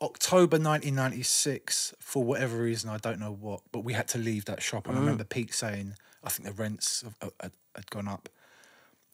October 0.00 0.58
1996, 0.58 1.94
for 1.98 2.22
whatever 2.22 2.58
reason, 2.58 2.88
I 2.90 2.98
don't 2.98 3.18
know 3.18 3.32
what, 3.32 3.62
but 3.72 3.80
we 3.80 3.92
had 3.94 4.08
to 4.08 4.18
leave 4.18 4.44
that 4.46 4.62
shop. 4.62 4.86
And 4.88 4.96
I 4.96 5.00
remember 5.00 5.24
Pete 5.24 5.52
saying, 5.52 5.94
I 6.22 6.28
think 6.30 6.48
the 6.48 6.54
rents 6.54 7.02
have, 7.02 7.16
uh, 7.20 7.30
had, 7.42 7.52
had 7.74 7.90
gone 7.90 8.08
up. 8.08 8.28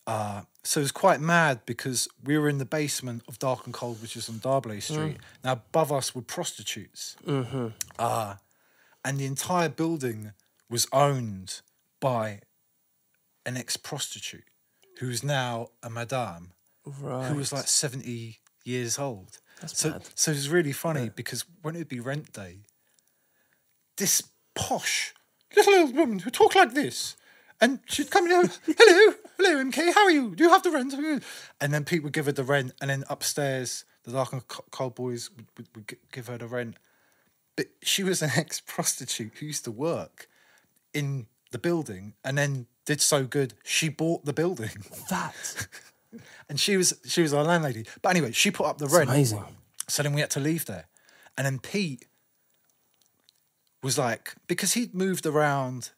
Uh, 0.07 0.43
so 0.63 0.81
it 0.81 0.85
was 0.85 0.93
quite 0.93 1.21
mad 1.21 1.61
because 1.65 2.09
we 2.23 2.37
were 2.37 2.49
in 2.51 2.59
the 2.59 2.67
basement 2.67 3.23
of 3.27 3.39
Dark 3.39 3.65
and 3.65 3.73
Cold, 3.73 4.03
which 4.03 4.17
is 4.17 4.29
on 4.29 4.39
D'Arblay 4.39 4.83
Street. 4.83 5.17
Now, 5.43 5.53
above 5.53 5.91
us 5.91 6.15
were 6.15 6.21
prostitutes. 6.23 7.17
Uh, 7.99 8.35
and 9.03 9.19
the 9.19 9.25
entire 9.25 9.71
building 9.71 10.33
was 10.69 10.87
owned 10.93 11.63
by 12.01 12.41
an 13.47 13.57
ex 13.57 13.77
prostitute 13.79 14.45
who's 15.01 15.23
now 15.25 15.69
a 15.83 15.89
madame 15.91 16.53
Right. 16.87 17.29
who 17.29 17.37
was 17.37 17.51
like 17.53 17.67
70 17.67 18.39
years 18.65 18.99
old. 18.99 19.39
That's 19.61 19.79
so, 19.79 19.93
bad. 19.93 20.09
so 20.15 20.31
it 20.31 20.35
was 20.35 20.49
really 20.49 20.73
funny 20.73 21.11
because 21.15 21.45
when 21.63 21.75
it 21.75 21.79
would 21.79 21.89
be 21.89 22.01
rent 22.01 22.33
day, 22.33 22.59
this 23.97 24.23
posh 24.55 25.15
little 25.57 25.75
old 25.75 25.97
woman 25.97 26.21
who 26.21 26.31
talked 26.31 26.57
like 26.57 26.75
this, 26.75 27.17
and 27.61 27.81
she'd 27.87 28.11
come 28.11 28.27
in, 28.27 28.33
and 28.33 28.49
go, 28.49 28.55
hello, 28.79 29.15
hello, 29.37 29.65
MK, 29.65 29.95
how 29.95 30.05
are 30.05 30.11
you? 30.11 30.35
Do 30.35 30.45
you 30.45 30.51
have 30.51 30.63
the 30.63 30.71
rent? 30.71 30.95
And 31.61 31.73
then 31.73 31.85
Pete 31.85 32.03
would 32.03 32.13
give 32.13 32.27
her 32.27 32.33
the 32.33 32.45
rent, 32.45 32.73
and 32.81 32.91
then 32.91 33.05
upstairs, 33.09 33.85
the 34.05 34.13
Dark 34.13 34.33
and 34.33 34.47
Cold 34.49 34.95
boys 34.95 35.31
would, 35.37 35.47
would, 35.57 35.69
would 35.75 35.99
give 36.13 36.27
her 36.27 36.39
the 36.39 36.47
rent. 36.47 36.77
But 37.57 37.67
she 37.83 38.03
was 38.03 38.23
an 38.23 38.31
ex 38.37 38.61
prostitute 38.61 39.33
who 39.39 39.47
used 39.47 39.65
to 39.65 39.71
work 39.71 40.29
in 40.93 41.27
the 41.51 41.59
building 41.59 42.15
and 42.25 42.37
then 42.37 42.67
did 42.85 43.01
so 43.01 43.25
good, 43.25 43.55
she 43.63 43.89
bought 43.89 44.25
the 44.25 44.33
building. 44.33 44.85
That. 45.09 45.69
and 46.49 46.59
she 46.61 46.77
was 46.77 46.95
she 47.07 47.23
was 47.23 47.33
our 47.35 47.45
landlady. 47.45 47.85
But 48.03 48.11
anyway, 48.11 48.33
she 48.33 48.51
put 48.51 48.67
up 48.67 48.79
the 48.79 48.85
It's 48.87 48.95
rent. 48.95 49.11
amazing. 49.11 49.45
So 49.89 50.03
then 50.03 50.13
we 50.15 50.21
had 50.21 50.31
to 50.31 50.41
leave 50.41 50.65
there. 50.67 50.87
And 51.37 51.45
then 51.47 51.59
Pete 51.59 52.07
was 53.83 53.99
like, 53.99 54.35
because 54.47 54.73
he'd 54.75 54.95
moved 54.95 55.27
around 55.27 55.91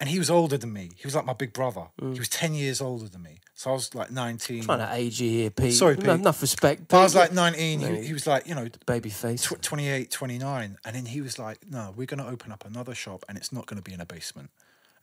and 0.00 0.08
he 0.08 0.18
was 0.18 0.28
older 0.30 0.56
than 0.58 0.72
me. 0.72 0.90
He 0.96 1.06
was 1.06 1.14
like 1.14 1.24
my 1.24 1.32
big 1.32 1.52
brother. 1.52 1.86
Mm. 2.00 2.14
He 2.14 2.18
was 2.18 2.28
10 2.28 2.54
years 2.54 2.80
older 2.80 3.08
than 3.08 3.22
me. 3.22 3.38
So 3.54 3.70
I 3.70 3.72
was 3.74 3.94
like 3.94 4.10
19. 4.10 4.64
Trying 4.64 4.78
to 4.80 4.92
age 4.92 5.20
you 5.20 5.30
here, 5.30 5.50
Pete. 5.50 5.74
Sorry, 5.74 5.94
No, 5.94 6.00
Pete. 6.14 6.20
enough 6.20 6.42
respect. 6.42 6.92
I 6.92 7.02
was 7.04 7.14
like 7.14 7.32
19. 7.32 7.80
No, 7.80 7.86
He, 7.88 8.06
he 8.08 8.12
was 8.12 8.26
like, 8.26 8.48
you 8.48 8.54
know, 8.56 8.66
baby 8.86 9.10
face. 9.10 9.44
tw- 9.44 9.62
28, 9.62 10.10
29. 10.10 10.76
And 10.84 10.96
then 10.96 11.06
he 11.06 11.20
was 11.20 11.38
like, 11.38 11.58
no, 11.70 11.94
we're 11.96 12.06
going 12.06 12.18
to 12.18 12.26
open 12.28 12.50
up 12.50 12.64
another 12.66 12.94
shop 12.94 13.24
and 13.28 13.38
it's 13.38 13.52
not 13.52 13.66
going 13.66 13.80
to 13.80 13.88
be 13.88 13.94
in 13.94 14.00
a 14.00 14.06
basement. 14.06 14.50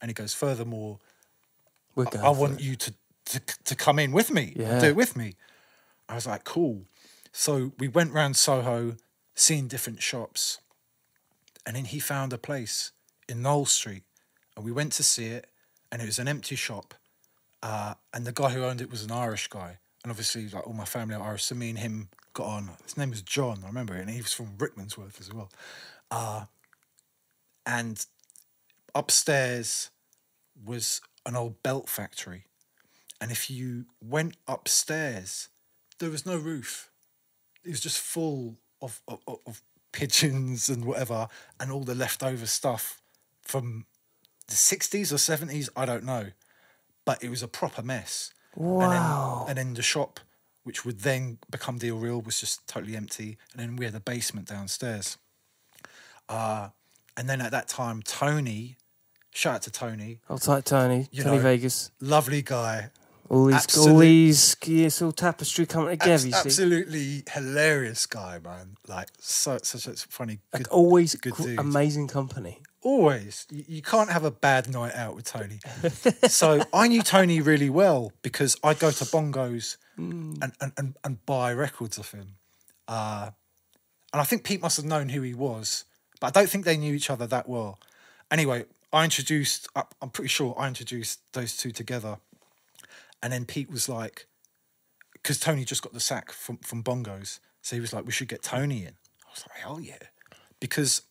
And 0.02 0.10
he 0.10 0.14
goes, 0.14 0.34
furthermore, 0.34 1.00
I 1.98 2.04
for 2.04 2.34
want 2.34 2.60
it. 2.60 2.62
you 2.62 2.76
to, 2.76 2.94
to 3.32 3.42
to 3.66 3.76
come 3.76 4.00
in 4.00 4.12
with 4.12 4.32
me. 4.32 4.54
Yeah. 4.56 4.80
Do 4.80 4.88
it 4.88 4.96
with 4.96 5.16
me. 5.16 5.36
I 6.08 6.16
was 6.16 6.28
like, 6.28 6.44
cool. 6.44 6.84
So 7.32 7.72
we 7.80 7.88
went 7.88 8.12
round 8.12 8.36
Soho, 8.36 8.98
seeing 9.36 9.68
different 9.68 10.02
shops. 10.02 10.60
And 11.66 11.76
then 11.76 11.86
he 11.86 12.00
found 12.00 12.34
a 12.34 12.38
place 12.38 12.92
in 13.30 13.42
Knoll 13.42 13.66
Street. 13.66 14.04
And 14.56 14.66
we 14.66 14.72
went 14.72 14.92
to 14.94 15.04
see 15.04 15.28
it. 15.28 15.48
And 15.92 16.02
it 16.02 16.06
was 16.06 16.20
an 16.20 16.28
empty 16.28 16.56
shop. 16.56 16.94
Uh, 17.64 17.94
and 18.14 18.26
the 18.26 18.32
guy 18.32 18.50
who 18.50 18.64
owned 18.64 18.82
it 18.82 18.92
was 18.92 19.04
an 19.04 19.12
Irish 19.12 19.48
guy. 19.48 19.78
And 20.04 20.12
obviously, 20.12 20.50
like 20.50 20.66
all 20.68 20.74
my 20.74 20.86
family 20.86 21.16
are 21.16 21.24
Irish. 21.24 21.44
So 21.46 21.56
me 21.56 21.70
and 21.70 21.80
him 21.80 22.10
got 22.34 22.48
on. 22.48 22.72
His 22.84 22.98
name 22.98 23.12
was 23.12 23.22
John, 23.22 23.60
I 23.64 23.68
remember 23.68 23.96
it. 23.96 24.02
And 24.02 24.10
he 24.10 24.22
was 24.22 24.34
from 24.34 24.58
Rickmansworth 24.58 25.20
as 25.20 25.32
well. 25.34 25.50
Uh, 26.10 26.46
and 27.66 28.06
upstairs 28.96 29.92
was 30.66 31.02
an 31.26 31.36
old 31.36 31.62
belt 31.64 31.88
factory. 31.88 32.46
And 33.22 33.32
if 33.32 33.50
you 33.52 33.86
went 34.02 34.36
upstairs, 34.48 35.50
there 36.00 36.10
was 36.10 36.26
no 36.26 36.36
roof. 36.36 36.90
It 37.64 37.70
was 37.70 37.80
just 37.80 38.00
full 38.00 38.58
of, 38.82 39.00
of, 39.08 39.20
of 39.46 39.62
pigeons 39.94 40.68
and 40.68 40.84
whatever, 40.84 41.28
and 41.60 41.72
all 41.72 41.84
the 41.84 41.96
leftover 41.96 42.48
stuff 42.48 43.00
from 43.44 43.86
the 44.48 44.56
60s 44.56 45.12
or 45.12 45.16
70s, 45.16 45.70
I 45.76 45.86
don't 45.86 46.04
know. 46.04 46.32
But 47.06 47.24
it 47.24 47.30
was 47.30 47.44
a 47.44 47.48
proper 47.48 47.84
mess. 47.84 48.34
Wow. 48.56 48.82
And 48.82 48.92
then, 48.92 49.50
and 49.50 49.58
then 49.58 49.74
the 49.76 49.82
shop, 49.82 50.20
which 50.64 50.84
would 50.84 51.00
then 51.02 51.38
become 51.50 51.78
Deal 51.78 51.98
Real, 51.98 52.22
was 52.22 52.40
just 52.40 52.68
totally 52.68 52.96
empty. 52.96 53.38
And 53.54 53.62
then 53.62 53.76
we 53.76 53.86
had 53.86 53.96
a 53.96 54.00
basement 54.00 54.48
downstairs. 54.48 55.18
Uh, 56.28 56.70
and 57.18 57.30
then 57.30 57.42
at 57.42 57.52
that 57.52 57.68
time, 57.68 58.02
Tony, 58.04 58.78
shout 59.32 59.56
out 59.56 59.62
to 59.64 59.72
Tony, 59.72 60.20
Hold 60.28 60.42
tight, 60.42 60.66
Tony. 60.66 61.08
Tony 61.16 61.38
know, 61.38 61.42
Vegas. 61.42 61.92
lovely 62.00 62.42
guy, 62.42 62.90
All 63.32 63.46
these, 63.46 63.78
all 63.78 63.98
these, 63.98 64.58
it's 64.68 65.02
all 65.02 65.14
tapestry 65.14 65.66
coming 65.66 65.98
together. 65.98 66.18
See, 66.18 66.34
absolutely 66.34 67.24
hilarious 67.32 68.06
guy, 68.06 68.40
man. 68.44 68.76
Like 68.90 69.08
so, 69.20 69.58
such 69.64 69.88
a 69.88 69.94
funny, 70.10 70.40
good, 70.52 70.60
like 70.60 70.74
always 70.74 71.16
good 71.16 71.36
dude. 71.38 71.58
amazing 71.58 72.10
company. 72.10 72.60
Always, 72.82 73.48
you, 73.50 73.64
you 73.68 73.82
can't 73.82 74.10
have 74.10 74.26
a 74.26 74.32
bad 74.32 74.70
night 74.70 74.94
out 74.96 75.16
with 75.16 75.24
Tony. 75.24 75.60
so 76.28 76.66
I 76.74 76.90
knew 76.90 77.02
Tony 77.02 77.40
really 77.40 77.70
well 77.70 78.12
because 78.22 78.58
I'd 78.64 78.80
go 78.80 78.92
to 78.92 79.06
bongos 79.06 79.78
Mm. 80.00 80.42
and, 80.42 80.54
and, 80.62 80.72
and, 80.78 80.96
and 81.04 81.26
buy 81.26 81.54
records 81.54 81.98
of 81.98 82.10
him. 82.12 82.36
Uh, 82.88 83.32
and 84.14 84.22
I 84.22 84.24
think 84.24 84.44
Pete 84.44 84.62
must 84.62 84.78
have 84.78 84.86
known 84.86 85.10
who 85.10 85.22
he 85.22 85.34
was, 85.34 85.86
but 86.20 86.28
I 86.28 86.40
don't 86.40 86.50
think 86.50 86.66
they 86.66 86.78
knew 86.78 86.94
each 86.94 87.10
other 87.10 87.28
that 87.28 87.48
well. 87.48 87.78
Anyway, 88.32 88.66
I 88.92 89.04
introduced, 89.04 89.68
I'm 89.76 90.10
pretty 90.10 90.30
sure 90.30 90.56
I 90.58 90.68
introduced 90.68 91.20
those 91.34 91.56
two 91.56 91.72
together. 91.72 92.18
And 93.24 93.32
then 93.32 93.46
Pete 93.46 93.70
was 93.70 93.88
like, 93.88 94.28
because 95.14 95.40
Tony 95.40 95.66
just 95.66 95.82
got 95.82 95.94
the 95.94 96.00
sack 96.00 96.32
from, 96.32 96.58
from 96.58 96.84
bongos. 96.84 97.40
So 97.62 97.76
he 97.76 97.80
was 97.80 97.94
like, 97.94 98.06
we 98.06 98.12
should 98.12 98.28
get 98.28 98.42
Tony 98.42 98.84
in. 98.84 98.94
I 99.26 99.32
was 99.32 99.46
like, 99.48 99.60
hell 99.60 99.80
yeah. 99.80 99.98
because 100.62 101.02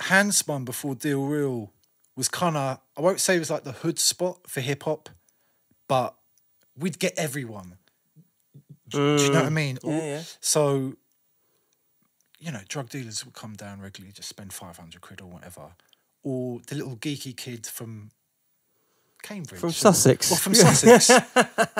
Handspun 0.00 0.64
before 0.64 0.96
Deal 0.96 1.24
Real 1.24 1.72
was 2.16 2.28
kind 2.28 2.56
of 2.56 2.80
I 2.96 3.00
won't 3.00 3.20
say 3.20 3.36
it 3.36 3.38
was 3.38 3.50
like 3.50 3.62
the 3.62 3.72
hood 3.72 4.00
spot 4.00 4.40
for 4.48 4.60
hip 4.60 4.82
hop, 4.82 5.08
but 5.86 6.16
we'd 6.76 6.98
get 6.98 7.14
everyone. 7.16 7.78
Do, 8.88 9.16
do 9.16 9.24
you 9.24 9.30
know 9.30 9.36
what 9.36 9.46
I 9.46 9.50
mm. 9.50 9.52
mean? 9.52 9.78
Yeah, 9.84 9.90
All- 9.90 10.02
yeah. 10.02 10.22
So, 10.40 10.94
you 12.38 12.50
know, 12.50 12.60
drug 12.68 12.88
dealers 12.90 13.24
would 13.24 13.34
come 13.34 13.54
down 13.54 13.80
regularly, 13.80 14.12
just 14.12 14.28
spend 14.28 14.52
five 14.52 14.76
hundred 14.76 15.02
quid 15.02 15.20
or 15.20 15.28
whatever, 15.28 15.74
or 16.22 16.60
the 16.66 16.74
little 16.74 16.96
geeky 16.96 17.36
kid 17.36 17.66
from 17.66 18.10
Cambridge, 19.22 19.60
From 19.60 19.70
Sussex. 19.72 20.32
or 20.32 20.36
from 20.36 20.54
Sussex, 20.54 21.10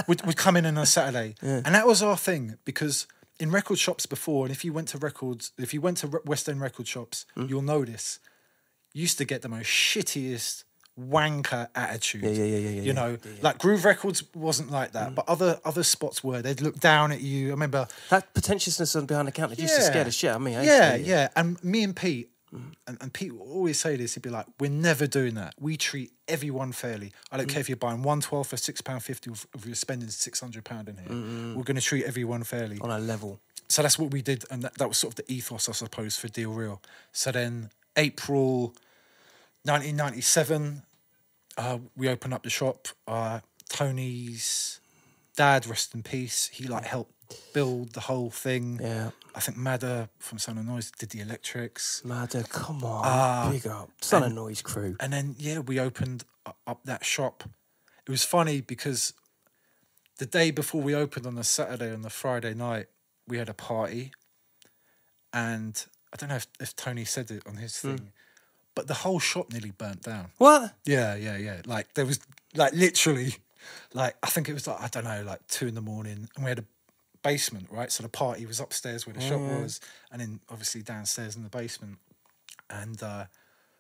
would, 0.09 0.25
would 0.27 0.37
come 0.37 0.57
in 0.57 0.65
on 0.67 0.79
a 0.79 0.87
Saturday, 0.87 1.35
and 1.43 1.75
that 1.75 1.87
was 1.87 2.03
our 2.03 2.17
thing 2.17 2.57
because 2.65 3.07
in 3.41 3.51
record 3.51 3.79
shops 3.79 4.07
before, 4.07 4.47
and 4.47 4.55
if 4.55 4.65
you 4.65 4.73
went 4.73 4.89
to 4.89 4.99
records, 4.99 5.53
if 5.59 5.75
you 5.75 5.81
went 5.81 5.97
to 5.99 6.21
West 6.25 6.49
End 6.49 6.61
record 6.61 6.87
shops, 6.87 7.27
Hmm. 7.35 7.47
you'll 7.49 7.63
notice 7.63 8.19
you 8.93 9.03
used 9.03 9.19
to 9.19 9.25
get 9.25 9.43
the 9.43 9.49
most 9.49 9.67
shittiest 9.67 10.65
wanker 11.01 11.69
attitude. 11.75 12.23
Yeah, 12.23 12.31
yeah, 12.31 12.45
yeah, 12.45 12.45
yeah, 12.45 12.59
yeah, 12.59 12.69
You 12.69 12.83
yeah. 12.83 12.93
know, 12.93 13.19
like 13.41 13.59
Groove 13.59 13.85
Records 13.87 14.23
wasn't 14.35 14.71
like 14.71 14.93
that, 14.93 15.15
but 15.15 15.27
other 15.29 15.59
other 15.65 15.83
spots 15.83 16.23
were. 16.23 16.43
They'd 16.43 16.61
look 16.61 16.79
down 16.79 17.13
at 17.13 17.23
you. 17.23 17.49
I 17.49 17.51
remember 17.53 17.89
That 18.11 18.33
pretentiousness 18.35 18.95
on 18.95 19.07
behind 19.07 19.27
the 19.29 19.33
counter 19.33 19.55
used 19.55 19.75
to 19.75 19.83
scare 19.83 20.05
the 20.05 20.11
shit 20.11 20.31
out 20.31 20.37
of 20.37 20.43
me. 20.43 20.55
I 20.57 20.63
yeah, 20.65 20.95
yeah. 20.97 21.29
And 21.35 21.63
me 21.65 21.83
and 21.83 21.97
Pete, 21.97 22.29
and, 22.53 22.99
and 23.01 23.13
Pete 23.13 23.33
will 23.33 23.51
always 23.51 23.81
say 23.81 23.97
this. 23.97 24.15
He'd 24.15 24.23
be 24.23 24.31
like, 24.31 24.47
"We're 24.61 24.71
never 24.71 25.07
doing 25.07 25.35
that. 25.35 25.55
We 25.59 25.77
treat 25.77 26.13
everyone 26.29 26.73
fairly. 26.73 27.13
I 27.31 27.37
don't 27.37 27.49
care 27.49 27.61
if 27.61 27.69
you're 27.69 27.77
buying 27.77 28.03
one 28.03 28.21
twelve 28.21 28.47
for 28.47 28.57
six 28.57 28.81
pound 28.81 29.03
fifty, 29.03 29.31
or 29.31 29.35
if 29.55 29.67
you're 29.67 29.75
spending 29.75 30.09
six 30.09 30.41
hundred 30.41 30.65
pound 30.65 30.89
in 30.89 30.97
here. 30.97 31.57
We're 31.57 31.65
going 31.65 31.77
to 31.77 31.83
treat 31.83 32.05
everyone 32.05 32.45
fairly." 32.45 32.79
On 32.81 32.91
a 32.91 32.99
level. 32.99 33.41
So 33.69 33.81
that's 33.81 33.99
what 33.99 34.11
we 34.11 34.21
did, 34.21 34.45
and 34.51 34.63
that, 34.63 34.75
that 34.75 34.89
was 34.89 34.99
sort 34.99 35.19
of 35.19 35.25
the 35.25 35.33
ethos, 35.33 35.69
I 35.69 35.73
suppose, 35.73 36.19
for 36.19 36.29
Deal 36.29 36.53
Real. 36.53 36.83
So 37.13 37.33
then 37.33 37.71
April, 37.97 38.75
nineteen 39.65 39.97
ninety 39.97 40.21
seven, 40.21 40.83
uh, 41.57 41.79
we 41.97 42.09
opened 42.09 42.35
up 42.35 42.43
the 42.43 42.51
shop. 42.51 42.89
Uh, 43.09 43.41
Tony's 43.71 44.81
dad, 45.37 45.67
rest 45.67 45.95
in 45.95 46.03
peace, 46.03 46.51
he 46.53 46.67
like 46.67 46.85
helped 46.85 47.15
build 47.53 47.93
the 47.93 48.01
whole 48.01 48.31
thing. 48.31 48.79
Yeah. 48.83 49.11
I 49.35 49.41
think 49.41 49.57
Madder 49.57 50.09
from 50.19 50.39
Son 50.39 50.59
of 50.59 50.67
Noise 50.67 50.91
did 50.99 51.11
the 51.11 51.21
electrics. 51.21 52.03
Madder, 52.05 52.43
come 52.49 52.85
on. 52.85 53.03
Ah, 53.05 53.49
big 53.51 53.67
up. 53.67 53.91
Son 54.01 54.23
of 54.23 54.33
Noise 54.33 54.61
crew. 54.63 54.97
And 55.01 55.13
then, 55.13 55.35
yeah, 55.39 55.61
we 55.61 55.81
opened 55.81 56.25
up 56.67 56.81
that 56.85 57.05
shop. 57.05 57.45
It 58.07 58.11
was 58.11 58.25
funny 58.25 58.61
because 58.61 59.15
the 60.19 60.27
day 60.27 60.51
before 60.51 60.83
we 60.83 60.95
opened 60.95 61.27
on 61.27 61.35
the 61.37 61.45
Saturday 61.45 61.93
on 61.93 62.03
the 62.03 62.11
Friday 62.11 62.53
night, 62.53 62.87
we 63.27 63.39
had 63.39 63.49
a 63.49 63.55
party. 63.55 64.13
And 65.33 65.83
I 66.13 66.17
don't 66.17 66.29
know 66.29 66.37
if, 66.37 66.47
if 66.61 66.77
Tony 66.77 67.05
said 67.05 67.31
it 67.31 67.43
on 67.47 67.57
his 67.57 67.81
Hmm. 67.81 67.97
thing, 67.97 68.13
but 68.75 68.87
the 68.87 68.95
whole 68.95 69.19
shop 69.19 69.51
nearly 69.53 69.71
burnt 69.71 70.03
down. 70.03 70.31
What? 70.39 70.75
Yeah, 70.85 71.15
yeah, 71.15 71.37
yeah. 71.37 71.63
Like 71.65 71.95
there 71.95 72.05
was 72.05 72.21
like 72.55 72.73
literally, 72.75 73.37
like 73.95 74.17
I 74.23 74.29
think 74.29 74.49
it 74.49 74.55
was 74.55 74.67
like 74.67 74.81
I 74.81 74.89
don't 74.89 75.05
know, 75.05 75.23
like 75.25 75.47
two 75.47 75.67
in 75.69 75.75
the 75.75 75.81
morning, 75.81 76.29
and 76.37 76.45
we 76.45 76.51
had 76.51 76.59
a 76.59 76.65
basement, 77.23 77.69
right? 77.71 77.91
So 77.93 78.03
the 78.03 78.09
party 78.09 78.47
was 78.47 78.61
upstairs 78.61 79.07
where 79.07 79.15
the 79.15 79.21
shop 79.21 79.41
was, 79.63 79.81
and 80.11 80.21
then 80.21 80.41
obviously 80.51 80.83
downstairs 80.83 81.37
in 81.37 81.43
the 81.43 81.49
basement. 81.49 81.99
And 82.71 83.03
uh, 83.03 83.25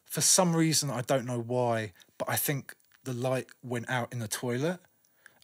for 0.05 0.20
some 0.20 0.55
reason, 0.55 0.90
I 0.90 1.03
don't 1.03 1.26
know 1.26 1.40
why, 1.40 1.93
but 2.18 2.28
I 2.28 2.36
think 2.36 2.74
the 3.05 3.12
light 3.12 3.47
went 3.62 3.88
out 3.90 4.12
in 4.12 4.18
the 4.20 4.28
toilet, 4.28 4.78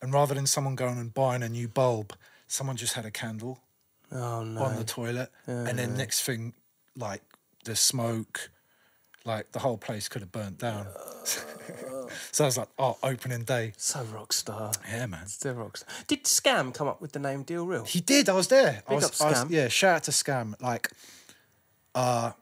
and 0.03 0.12
rather 0.12 0.34
than 0.34 0.46
someone 0.46 0.74
going 0.76 0.99
and 0.99 1.12
buying 1.12 1.42
a 1.42 1.49
new 1.49 1.66
bulb, 1.68 2.14
someone 2.46 2.76
just 2.76 2.94
had 2.94 3.05
a 3.05 3.11
candle 3.11 3.59
Oh, 4.12 4.42
no. 4.44 4.62
on 4.62 4.76
the 4.76 4.84
toilet, 4.84 5.30
and 5.46 5.78
then 5.78 5.96
next 5.96 6.22
thing, 6.22 6.55
like 6.96 7.22
the 7.64 7.74
smoke, 7.76 8.51
like 9.28 9.52
the 9.52 9.60
whole 9.60 9.78
place 9.78 10.08
could 10.08 10.22
have 10.22 10.32
burnt 10.32 10.58
down. 10.58 10.86
so 12.32 12.44
I 12.44 12.46
was 12.46 12.56
like, 12.58 12.68
oh, 12.78 12.96
opening 13.02 13.44
day. 13.44 13.72
So 13.76 14.02
rock 14.04 14.32
star. 14.32 14.72
Yeah, 14.90 15.06
man. 15.06 15.26
Still 15.28 15.54
rock 15.54 15.76
star. 15.76 15.88
Did 16.08 16.24
Scam 16.24 16.74
come 16.74 16.88
up 16.88 17.00
with 17.00 17.12
the 17.12 17.18
name 17.20 17.42
Deal 17.44 17.64
Real? 17.66 17.84
He 17.84 18.00
did. 18.00 18.28
I 18.28 18.32
was 18.32 18.48
there. 18.48 18.82
I 18.86 18.90
Big 18.90 18.96
was, 19.02 19.20
up 19.20 19.26
I 19.26 19.30
was- 19.30 19.44
Scam. 19.44 19.50
yeah, 19.50 19.68
shout 19.68 19.96
out 19.96 20.02
to 20.04 20.10
Scam. 20.10 20.60
Like, 20.60 20.90
uh, 21.94 22.32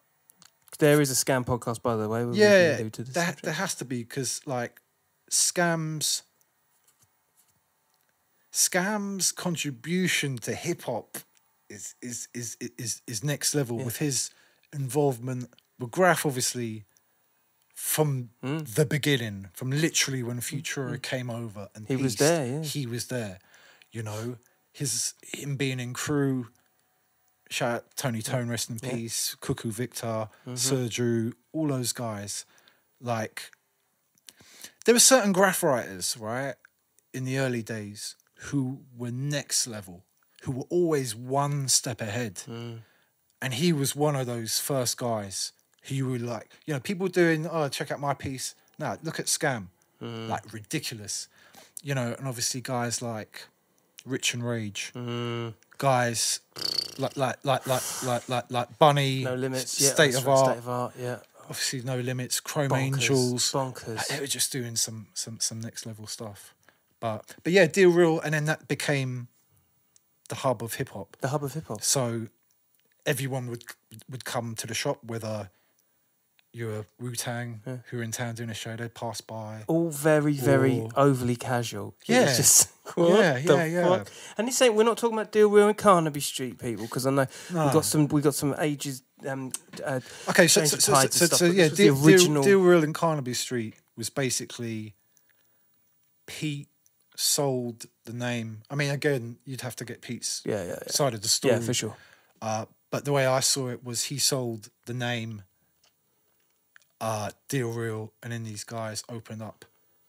There 0.79 1.01
is 1.01 1.11
a 1.11 1.15
Scam 1.15 1.45
podcast, 1.45 1.83
by 1.83 1.97
the 1.97 2.09
way. 2.09 2.21
where 2.25 2.29
we 2.33 2.39
yeah, 2.39 2.77
allude 2.79 2.93
to 2.95 3.03
this 3.05 3.15
there, 3.15 3.25
subject. 3.27 3.45
there 3.45 3.55
has 3.55 3.75
to 3.77 3.85
be 3.85 4.03
because 4.05 4.41
like 4.47 4.81
Scam's 5.31 6.23
Scam's 8.53 9.33
contribution 9.33 10.39
to 10.39 10.55
hip 10.55 10.83
hop 10.83 11.19
is 11.69 11.95
is 12.01 12.29
is 12.33 12.57
is 12.79 13.03
is 13.07 13.25
next 13.25 13.55
level 13.55 13.77
with 13.79 13.99
his 13.99 14.31
involvement 14.73 15.51
with 15.79 15.91
Graph, 15.91 16.27
obviously. 16.27 16.85
From 17.75 18.31
Hmm. 18.41 18.61
the 18.61 18.87
beginning, 18.87 19.51
from 19.53 19.71
literally 19.71 20.23
when 20.23 20.41
Futura 20.41 20.95
hmm. 20.95 21.01
came 21.03 21.29
over 21.29 21.69
and 21.75 21.87
He 21.87 21.97
was 21.97 22.17
there, 22.17 22.47
yeah. 22.47 22.63
he 22.63 22.87
was 22.87 23.09
there. 23.09 23.39
You 23.91 24.03
know, 24.03 24.39
his 24.73 25.13
him 25.23 25.57
being 25.57 25.79
in 25.79 25.93
crew. 25.93 26.49
Shout 27.51 27.75
out 27.75 27.97
Tony 27.97 28.21
hmm. 28.21 28.33
Tone, 28.33 28.49
rest 28.49 28.71
in 28.71 28.79
peace. 28.79 29.37
Cuckoo 29.41 29.71
Victor, 29.71 30.29
mm-hmm. 30.47 30.55
Sir 30.55 30.89
Drew, 30.89 31.35
all 31.53 31.69
those 31.69 31.93
guys. 31.93 32.47
Like, 32.99 33.51
there 34.87 34.95
were 34.95 34.99
certain 34.99 35.33
graph 35.33 35.63
writers, 35.63 36.17
right, 36.19 36.55
in 37.13 37.25
the 37.25 37.39
early 37.39 37.63
days 37.63 38.17
who 38.37 38.85
were 38.97 39.11
next 39.11 39.67
level, 39.67 40.05
who 40.43 40.53
were 40.53 40.67
always 40.71 41.15
one 41.15 41.69
step 41.69 42.01
ahead. 42.01 42.39
Hmm. 42.47 42.77
And 43.43 43.55
he 43.55 43.73
was 43.73 43.95
one 43.95 44.17
of 44.17 44.27
those 44.27 44.59
first 44.59 44.97
guys 44.97 45.53
who 45.87 45.95
you 45.95 46.09
were 46.09 46.19
like, 46.19 46.49
you 46.67 46.75
know, 46.75 46.81
people 46.81 47.09
doing, 47.09 47.47
oh, 47.47 47.69
check 47.69 47.91
out 47.91 48.01
my 48.01 48.15
piece. 48.15 48.55
No, 48.79 48.97
look 49.03 49.19
at 49.19 49.27
Scam. 49.27 49.67
Mm. 50.03 50.29
Like, 50.29 50.53
ridiculous. 50.53 51.29
You 51.83 51.95
know, 51.95 52.15
and 52.19 52.27
obviously 52.27 52.61
guys 52.61 53.01
like 53.03 53.47
Rich 54.05 54.35
and 54.35 54.45
Rage, 54.47 54.93
mm. 54.95 55.55
guys 55.79 56.41
like, 56.99 57.17
like, 57.17 57.37
like, 57.45 57.67
like, 57.67 57.83
like, 58.05 58.29
like, 58.29 58.45
like 58.51 58.79
Bunny, 58.79 59.25
No 59.25 59.35
limits. 59.35 59.81
Yeah, 59.81 59.91
State 59.91 60.15
of 60.17 60.27
right, 60.27 60.33
Art, 60.33 60.47
State 60.47 60.59
of 60.59 60.69
art. 60.69 60.93
Yeah. 60.99 61.19
obviously 61.49 61.83
no 61.83 61.99
limits 62.01 62.41
chrome 62.41 62.71
Bonkers, 62.71 62.85
angels 62.85 63.53
bonkers. 63.53 63.97
Like, 63.97 64.09
they 64.09 64.21
were 64.21 64.27
just 64.27 64.51
doing 64.53 64.75
some 64.77 65.07
some 65.15 65.39
some 65.41 65.61
next 65.61 65.87
level 65.87 66.07
stuff 66.07 66.55
but 66.99 67.37
but 67.45 67.53
yeah 67.53 67.67
deal 67.67 67.91
real 67.91 68.19
and 68.21 68.35
then 68.35 68.47
that 68.47 68.67
became 68.69 69.29
the 70.29 70.35
hub 70.37 70.63
of 70.63 70.75
hip 70.75 70.89
hop 70.89 71.17
The 71.21 71.29
hub 71.29 71.45
of 71.45 71.55
hip 71.55 71.67
hop. 71.69 71.83
so 71.83 72.27
everyone 73.05 73.49
would 73.49 73.65
would 74.11 74.25
come 74.25 74.55
to 74.57 74.67
the 74.67 74.75
shop 74.75 74.99
whether 75.05 75.51
you're 76.57 76.87
wu-tang 76.99 77.61
who 77.91 77.99
are 78.01 78.03
in 78.03 78.11
town 78.13 78.35
doing 78.35 78.51
a 78.51 78.55
show 78.55 78.75
they'd 78.77 78.95
pass 78.95 79.21
by 79.21 79.63
All 79.67 79.91
very, 79.91 80.33
very 80.35 80.81
Or- 80.81 80.91
overly 80.97 81.37
casual. 81.37 81.95
Yeah. 82.07 82.25
just, 82.27 82.71
Yeah, 82.97 83.37
yeah, 83.39 83.65
yeah. 83.65 83.89
fuck? 83.89 84.09
And 84.39 84.49
this 84.49 84.61
ain't. 84.63 84.75
We're 84.75 84.85
not 84.85 84.97
talking 84.99 85.19
about 85.19 85.33
Deal 85.33 85.49
Real 85.51 85.69
and 85.69 85.77
Carnaby 85.77 86.21
Street 86.21 86.59
people 86.59 86.85
because 86.87 87.07
I 87.07 87.11
know 87.11 87.27
we 87.51 87.57
No. 87.57 87.73
got 87.73 87.85
some. 87.85 88.09
We 88.09 88.23
got 88.23 88.35
some 88.35 88.55
ages. 88.59 89.03
Um, 89.27 89.51
uh, 89.85 90.01
okay 90.29 90.47
so 90.47 90.65
so, 90.67 90.77
so, 90.77 90.93
so, 90.95 91.27
stuff, 91.27 91.39
so 91.39 91.47
yeah 91.47 91.69
deal, 91.69 91.95
the 91.95 92.03
deal, 92.03 92.07
original. 92.07 92.43
deal 92.43 92.61
real 92.61 92.85
in 92.85 92.93
carnaby 92.93 93.33
street 93.33 93.75
was 93.97 94.11
basically 94.11 94.95
pete 96.27 96.69
sold 97.17 97.87
the 98.05 98.13
name 98.13 98.61
i 98.71 98.75
mean 98.75 98.91
again 98.91 99.37
you'd 99.47 99.63
have 99.63 99.75
to 99.75 99.87
get 99.87 100.03
pete's 100.03 100.43
yeah, 100.45 100.63
yeah, 100.63 100.69
yeah. 100.69 100.77
side 100.89 101.15
of 101.15 101.23
the 101.23 101.29
story 101.29 101.55
Yeah, 101.55 101.61
for 101.61 101.73
sure. 101.73 101.97
Uh, 102.43 102.67
but 102.91 103.07
the 103.07 103.13
way 103.13 103.25
I 103.27 103.41
saw 103.41 103.69
it 103.69 103.83
was 103.83 104.05
he 104.05 104.19
sold 104.19 104.69
the 104.85 104.93
name 104.95 105.43
uh, 107.01 107.31
Deal 107.49 107.71
Real, 107.73 108.13
and 108.23 108.33
then 108.33 108.45
these 108.45 108.65
guys 108.65 109.05
opened 109.09 109.43
up 109.43 109.65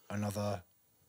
another 0.10 0.64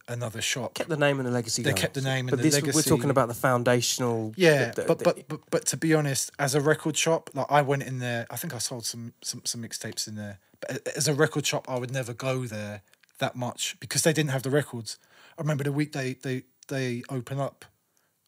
another 0.08 0.40
shop. 0.40 0.74
Kept 0.74 0.88
the 0.88 0.96
name 0.96 1.18
and 1.18 1.26
the 1.28 1.30
legacy. 1.32 1.62
They 1.62 1.70
going. 1.70 1.80
kept 1.80 1.94
the 1.94 2.00
name 2.00 2.20
and 2.28 2.30
but 2.30 2.36
the 2.38 2.42
this, 2.44 2.54
legacy. 2.54 2.76
We're 2.76 2.82
talking 2.96 3.10
about 3.10 3.28
the 3.28 3.34
foundational. 3.34 4.32
yeah, 4.36 4.70
the- 4.70 4.82
the- 4.82 4.86
but, 4.88 4.98
the- 4.98 5.04
but 5.04 5.28
but 5.28 5.40
but 5.50 5.66
to 5.66 5.76
be 5.76 5.94
honest, 5.94 6.30
as 6.38 6.54
a 6.54 6.60
record 6.60 6.96
shop, 6.96 7.30
like 7.34 7.46
I 7.50 7.62
went 7.62 7.82
in 7.82 7.98
there. 7.98 8.26
I 8.30 8.36
think 8.36 8.54
I 8.54 8.58
sold 8.58 8.84
some 8.86 9.12
some 9.22 9.42
some 9.44 9.62
mixtapes 9.62 10.08
in 10.08 10.14
there. 10.16 10.38
But 10.60 10.88
as 10.96 11.06
a 11.06 11.14
record 11.14 11.46
shop, 11.46 11.66
I 11.68 11.78
would 11.78 11.92
never 11.92 12.12
go 12.12 12.46
there 12.46 12.82
that 13.18 13.36
much 13.36 13.76
because 13.80 14.02
they 14.02 14.12
didn't 14.12 14.30
have 14.30 14.42
the 14.42 14.50
records. 14.50 14.98
I 15.38 15.42
remember 15.42 15.62
the 15.64 15.72
week 15.72 15.92
they 15.92 16.14
they 16.14 16.42
they 16.68 17.02
open 17.10 17.38
up. 17.38 17.64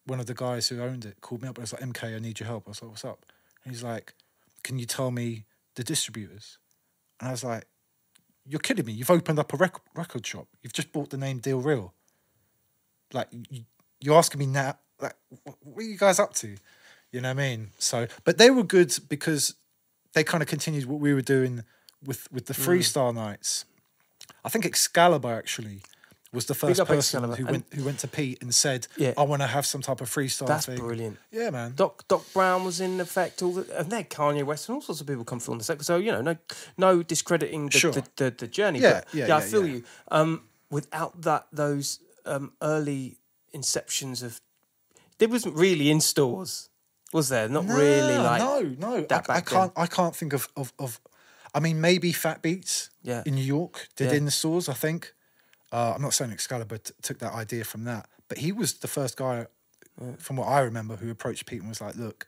One 0.06 0.18
of 0.20 0.27
the 0.27 0.35
guys 0.35 0.68
who 0.68 0.81
owned 0.81 1.05
it 1.05 1.20
called 1.20 1.43
me 1.43 1.48
up 1.48 1.56
and 1.59 1.62
was 1.62 1.72
like, 1.72 1.82
"MK, 1.82 2.14
I 2.14 2.18
need 2.20 2.40
your 2.40 2.47
help." 2.47 2.64
I 2.66 2.70
was 2.70 2.82
like, 2.82 2.90
"What's 2.90 3.05
up?" 3.05 3.24
And 3.64 3.72
he's 3.72 3.82
like, 3.82 4.14
"Can 4.62 4.78
you 4.78 4.86
tell 4.86 5.10
me 5.10 5.44
the 5.74 5.82
distributors?" 5.85 6.59
And 7.20 7.28
I 7.28 7.30
was 7.32 7.44
like, 7.44 7.66
"You're 8.47 8.60
kidding 8.60 8.86
me! 8.86 8.92
You've 8.92 9.10
opened 9.10 9.38
up 9.38 9.52
a 9.52 9.56
rec- 9.56 9.80
record 9.94 10.26
shop. 10.26 10.48
You've 10.62 10.72
just 10.72 10.92
bought 10.92 11.10
the 11.10 11.16
name 11.18 11.38
Deal 11.38 11.60
Real. 11.60 11.94
Like, 13.12 13.28
you, 13.51 13.64
you're 14.01 14.16
asking 14.16 14.38
me 14.38 14.47
now? 14.47 14.78
Like, 15.01 15.14
wh- 15.44 15.66
what 15.66 15.84
are 15.84 15.88
you 15.88 15.98
guys 15.98 16.18
up 16.18 16.34
to? 16.34 16.56
You 17.12 17.20
know 17.20 17.28
what 17.28 17.42
I 17.42 17.48
mean? 17.48 17.70
So, 17.78 18.06
but 18.24 18.38
they 18.38 18.51
were 18.51 18.62
good 18.62 18.97
because 19.09 19.55
they 20.14 20.24
kind 20.24 20.42
of 20.42 20.48
continued 20.48 20.86
what 20.86 21.01
we 21.01 21.14
were 21.14 21.22
doing 21.22 21.64
with 22.05 22.30
with 22.32 22.47
the 22.47 22.55
mm. 22.55 22.64
freestyle 22.64 23.14
nights. 23.14 23.64
I 24.44 24.48
think 24.48 24.64
Excalibah 24.64 25.28
actually 25.28 25.82
was 26.32 26.47
the 26.47 26.55
first 26.55 26.85
person 26.85 27.24
who 27.24 27.32
And- 27.35 27.51
went 27.51 27.66
who 27.74 27.85
went 27.85 27.98
to 28.01 28.09
Pete 28.09 28.40
and 28.40 28.55
said, 28.55 28.86
Yeah. 28.97 29.15
"I 29.19 29.23
want 29.23 29.43
to 29.43 29.48
have 29.48 29.66
some 29.66 29.82
type 29.82 30.01
of 30.01 30.09
freestyle 30.09 30.47
That's 30.47 30.66
thing." 30.66 30.78
brilliant. 30.78 31.19
Yeah, 31.32 31.51
man. 31.51 31.73
Doc 31.74 32.07
Doc 32.07 32.24
Brown 32.32 32.65
was 32.65 32.81
in 32.81 33.01
effect. 33.01 33.43
All 33.43 33.52
the, 33.55 33.78
and 33.78 33.90
then 33.90 34.05
Kanye 34.05 34.44
West 34.44 34.69
and 34.69 34.77
all 34.77 34.82
sorts 34.82 35.01
of 35.01 35.07
people 35.09 35.24
come 35.24 35.40
through 35.40 35.52
on 35.52 35.59
the 35.59 35.65
second. 35.65 35.85
So 35.85 35.97
you 35.97 36.12
know, 36.12 36.23
no 36.23 36.36
no 36.78 37.02
discrediting 37.02 37.69
the 37.70 37.78
Sure. 37.78 37.93
the, 37.93 38.05
the, 38.16 38.31
the 38.31 38.47
journey. 38.47 38.78
Yeah, 38.81 38.93
but 39.05 39.15
yeah, 39.15 39.27
yeah, 39.28 39.36
I 39.36 39.40
feel 39.40 39.66
yeah. 39.66 39.74
you. 39.74 39.85
Um, 40.11 40.48
without 40.70 41.20
that, 41.23 41.47
those 41.52 41.98
um, 42.27 42.52
early 42.62 43.19
inceptions 43.52 44.23
of 44.23 44.40
there 45.19 45.28
wasn't 45.28 45.57
really 45.57 45.90
in 45.90 46.01
stores, 46.01 46.69
was 47.12 47.28
there? 47.28 47.48
Not 47.48 47.66
really 47.66 48.15
No, 48.15 48.23
like 48.23 48.40
no, 48.40 48.61
no. 48.78 49.01
that 49.02 49.28
I, 49.28 49.36
I 49.36 49.40
can't. 49.40 49.73
I 49.77 49.86
can't 49.86 50.15
think 50.15 50.32
of, 50.32 50.48
of 50.57 50.73
of. 50.78 51.01
I 51.52 51.59
mean, 51.59 51.81
maybe 51.81 52.12
Fat 52.12 52.40
Beats. 52.43 52.90
Yeah. 53.02 53.23
In 53.27 53.35
New 53.35 53.43
York, 53.43 53.89
did 53.97 54.11
Yeah. 54.11 54.19
in 54.19 54.24
the 54.27 54.31
stores. 54.31 54.69
I 54.69 54.74
think. 54.74 55.12
Uh, 55.72 55.92
I'm 55.94 56.02
not 56.02 56.14
saying 56.14 56.32
Excalibah 56.32 56.78
took 57.02 57.18
that 57.20 57.32
idea 57.32 57.64
from 57.64 57.84
that, 57.84 58.09
but 58.28 58.38
he 58.38 58.52
was 58.52 58.74
the 58.74 58.88
first 58.88 59.16
guy, 59.16 59.47
from 60.18 60.36
what 60.36 60.47
I 60.47 60.60
remember, 60.60 60.97
who 60.97 61.10
approached 61.10 61.47
Pete 61.47 61.60
and 61.60 61.68
was 61.68 61.80
like, 61.80 61.97
"Look, 61.97 62.26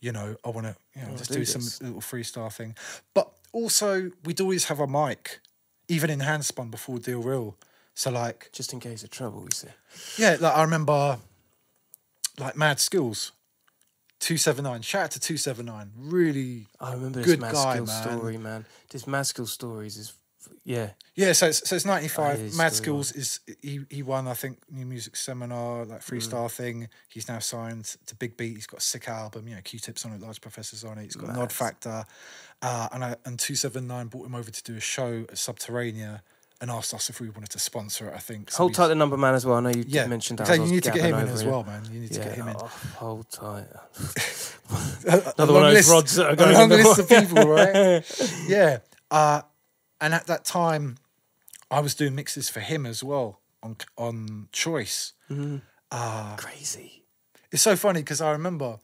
you 0.00 0.12
know, 0.12 0.36
I 0.44 0.50
want 0.50 0.66
to, 0.66 0.76
you 0.94 1.06
know, 1.06 1.16
just 1.16 1.30
do 1.30 1.38
do, 1.38 1.44
some 1.44 1.86
little 1.86 2.00
freestyle 2.00 2.52
thing." 2.52 2.76
But 3.14 3.32
also, 3.52 4.10
we'd 4.24 4.40
always 4.40 4.66
have 4.66 4.78
a 4.78 4.86
mic, 4.86 5.40
even 5.88 6.10
in 6.10 6.20
handspun 6.20 6.70
before 6.70 6.98
Deal 6.98 7.20
Real. 7.22 7.56
So 7.94 8.10
like, 8.12 8.50
just 8.52 8.72
in 8.72 8.78
case 8.78 9.02
of 9.02 9.10
trouble. 9.10 9.40
we 9.40 9.48
see, 9.52 9.68
yeah, 10.16 10.36
like 10.38 10.54
I 10.54 10.62
remember, 10.62 11.18
like 12.38 12.56
Mad 12.56 12.76
Skillz, 12.76 13.32
two 14.20 14.36
seven 14.36 14.62
nine. 14.64 14.82
Shout 14.82 15.02
out 15.02 15.10
to 15.12 15.20
two 15.20 15.36
seven 15.36 15.66
nine. 15.66 15.90
Really 15.96 16.66
I 16.80 16.92
remember 16.92 17.18
this 17.18 17.26
Good 17.26 17.40
Mad 17.40 17.54
guy, 17.54 17.80
man. 17.80 17.86
story, 17.86 18.38
man. 18.38 18.66
This 18.90 19.06
Mad 19.08 19.26
Skill 19.26 19.46
stories 19.46 19.96
is, 19.96 20.12
yeah, 20.64 20.90
Yeah, 21.14 21.32
so 21.32 21.46
it's, 21.48 21.68
so 21.68 21.76
it's 21.76 21.84
ninety 21.84 22.08
five. 22.08 22.36
hear 22.36 22.46
his 22.46 22.56
Mad 22.56 22.72
Skillz 22.72 23.16
is 23.16 23.40
he 23.62 23.80
he 23.90 24.02
won 24.02 24.28
I 24.28 24.34
think 24.34 24.58
new 24.70 24.86
music 24.86 25.16
seminar 25.16 25.84
like 25.84 26.00
freestyle 26.00 26.50
thing. 26.50 26.88
He's 27.08 27.28
now 27.28 27.38
signed 27.38 27.96
to 28.06 28.14
Big 28.14 28.36
Beat. 28.36 28.54
He's 28.54 28.66
got 28.66 28.80
a 28.80 28.82
sick 28.82 29.08
album. 29.08 29.48
You 29.48 29.54
know, 29.56 29.60
Q 29.62 29.78
Tips 29.78 30.04
on 30.04 30.12
it, 30.12 30.20
Large 30.20 30.40
Professors 30.40 30.84
on 30.84 30.98
it. 30.98 31.04
He's 31.04 31.16
got 31.16 31.28
Nod 31.28 31.38
Mad. 31.38 31.52
Factor, 31.52 32.04
uh, 32.62 32.88
and 32.92 33.04
I, 33.04 33.16
and 33.24 33.38
two 33.38 33.54
seven 33.54 33.86
nine 33.86 34.06
brought 34.06 34.26
him 34.26 34.34
over 34.34 34.50
to 34.50 34.62
do 34.62 34.76
a 34.76 34.80
show 34.80 35.20
at 35.28 35.34
Subterranea 35.36 36.20
and 36.60 36.72
asked 36.72 36.92
us 36.92 37.08
if 37.08 37.20
we 37.20 37.30
wanted 37.30 37.50
to 37.50 37.58
sponsor 37.58 38.08
it. 38.08 38.14
I 38.14 38.18
think. 38.18 38.50
So 38.50 38.58
hold 38.58 38.74
tight 38.74 38.88
the 38.88 38.94
number 38.94 39.16
man 39.16 39.34
as 39.34 39.46
well. 39.46 39.56
I 39.56 39.60
know 39.60 39.70
you 39.70 39.84
Yeah, 39.86 40.06
mentioned 40.06 40.38
that. 40.40 40.48
so 40.48 40.54
you 40.54 40.66
need 40.70 40.82
to 40.84 40.90
get 40.90 41.04
him 41.04 41.14
in 41.18 41.28
as 41.28 41.44
well, 41.44 41.64
man. 41.64 41.84
You 41.90 42.00
need 42.00 42.12
to 42.12 42.18
get 42.20 42.34
him 42.34 42.48
in. 42.48 42.56
oh, 42.58 42.66
hold 42.96 43.30
tight. 43.30 43.66
Another 45.06 45.52
one 45.52 45.66
of 45.66 45.72
those 45.72 45.90
rods 45.90 46.16
that 46.16 46.26
are 46.26 46.36
going 46.36 46.54
a 46.54 46.58
long 46.58 46.68
list 46.68 46.98
of 46.98 47.08
people, 47.08 47.44
right? 47.48 48.04
yeah. 48.48 48.78
Uh, 49.10 49.42
and 50.00 50.14
at 50.14 50.26
that 50.26 50.44
time, 50.44 50.96
I 51.70 51.80
was 51.80 51.94
doing 51.94 52.14
mixes 52.14 52.48
for 52.48 52.60
him 52.60 52.86
as 52.86 53.02
well 53.04 53.40
on 53.62 53.76
on 53.96 54.48
Choice. 54.52 55.12
Crazy. 56.38 57.04
It's 57.50 57.62
so 57.62 57.76
funny 57.76 58.00
because 58.00 58.20
I 58.20 58.30
remember, 58.32 58.80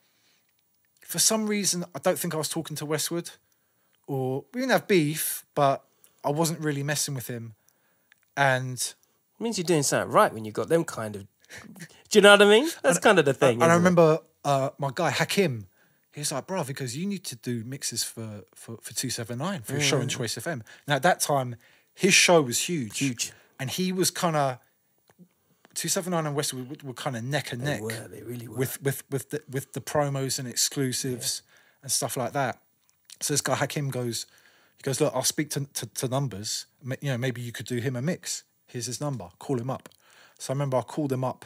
for 1.03 1.19
some 1.19 1.47
reason, 1.47 1.85
I 1.95 1.99
don't 1.99 2.19
think 2.19 2.35
I 2.35 2.39
was 2.39 2.49
talking 2.49 2.77
to 2.77 2.87
Westwood, 2.87 3.31
or 4.07 4.45
we 4.55 4.61
didn't 4.61 4.73
have 4.73 4.89
beef, 4.89 5.45
but 5.55 5.85
I 6.25 6.31
wasn't 6.31 6.61
really 6.61 6.83
messing 6.83 7.15
with 7.15 7.27
him, 7.29 7.55
and 8.37 8.79
It 9.39 9.43
means 9.43 9.59
you're 9.59 9.65
doing 9.65 9.83
something 9.83 10.11
right 10.11 10.33
when 10.33 10.45
you 10.45 10.53
got 10.53 10.69
them 10.69 10.85
kind 10.85 11.17
of. 11.17 11.27
Do 12.09 12.19
you 12.19 12.23
know 12.23 12.31
what 12.33 12.43
I 12.43 12.47
mean? 12.47 12.69
That's 12.83 12.99
kind 12.99 13.19
of 13.19 13.25
the 13.27 13.35
thing. 13.35 13.63
and 13.63 13.71
I 13.71 13.75
remember 13.77 14.21
uh, 14.45 14.71
my 14.79 14.91
guy 14.95 15.11
Hakim. 15.11 15.67
He 16.15 16.21
was 16.21 16.31
like, 16.31 16.47
"Bro, 16.47 16.65
because 16.65 16.97
you 16.97 17.07
need 17.07 17.25
to 17.25 17.37
do 17.37 17.65
mixes 17.65 18.05
for 18.05 18.45
for 18.55 18.77
for 18.81 18.95
two 18.95 19.11
seven 19.11 19.39
nine 19.39 19.63
for 19.63 19.73
your 19.73 19.81
show 19.81 19.99
on 19.99 20.07
mm. 20.07 20.11
Choice 20.11 20.37
FM." 20.37 20.63
Now 20.87 20.95
at 20.97 21.03
that 21.03 21.21
time, 21.21 21.57
his 21.93 22.15
show 22.15 22.41
was 22.41 22.69
huge, 22.69 22.99
Huge. 22.99 23.33
and 23.59 23.69
he 23.71 23.93
was 23.93 24.11
kind 24.11 24.37
of 24.37 24.59
two 25.75 25.89
seven 25.89 26.13
nine 26.13 26.27
and 26.27 26.37
Westwood 26.37 26.69
were, 26.69 26.89
were 26.89 26.95
kind 26.95 27.17
of 27.17 27.25
neck 27.25 27.53
and 27.53 27.63
neck. 27.63 27.81
were, 27.81 28.09
they 28.09 28.23
really 28.23 28.47
were. 28.47 28.57
with 28.57 28.81
with 28.83 29.03
with 29.11 29.31
the, 29.31 29.43
with 29.51 29.73
the 29.73 29.81
promos 29.81 30.39
and 30.39 30.47
exclusives 30.47 31.43
and 31.83 31.91
stuff 31.91 32.17
like 32.17 32.33
that. 32.33 32.61
So 33.21 33.33
this 33.33 33.41
guy 33.41 33.55
Hakim 33.55 33.91
goes, 33.91 34.27
he 34.77 34.83
goes, 34.83 35.01
look, 35.01 35.15
I'll 35.15 35.23
speak 35.23 35.51
to, 35.51 35.67
to, 35.67 35.87
to 35.87 36.09
numbers. 36.09 36.67
You 37.01 37.11
know, 37.11 37.19
maybe 37.19 37.41
you 37.41 37.53
could 37.53 37.67
do 37.67 37.79
him 37.79 37.97
a 37.97 38.03
mix. 38.03 38.45
Here's 38.67 38.87
his 38.87 39.01
number. 39.01 39.29
Call 39.39 39.61
him 39.61 39.71
up. 39.71 39.89
So 40.39 40.53
I 40.53 40.55
remember 40.55 40.77
I 40.77 40.83
called 40.83 41.13
him 41.13 41.25
up, 41.25 41.45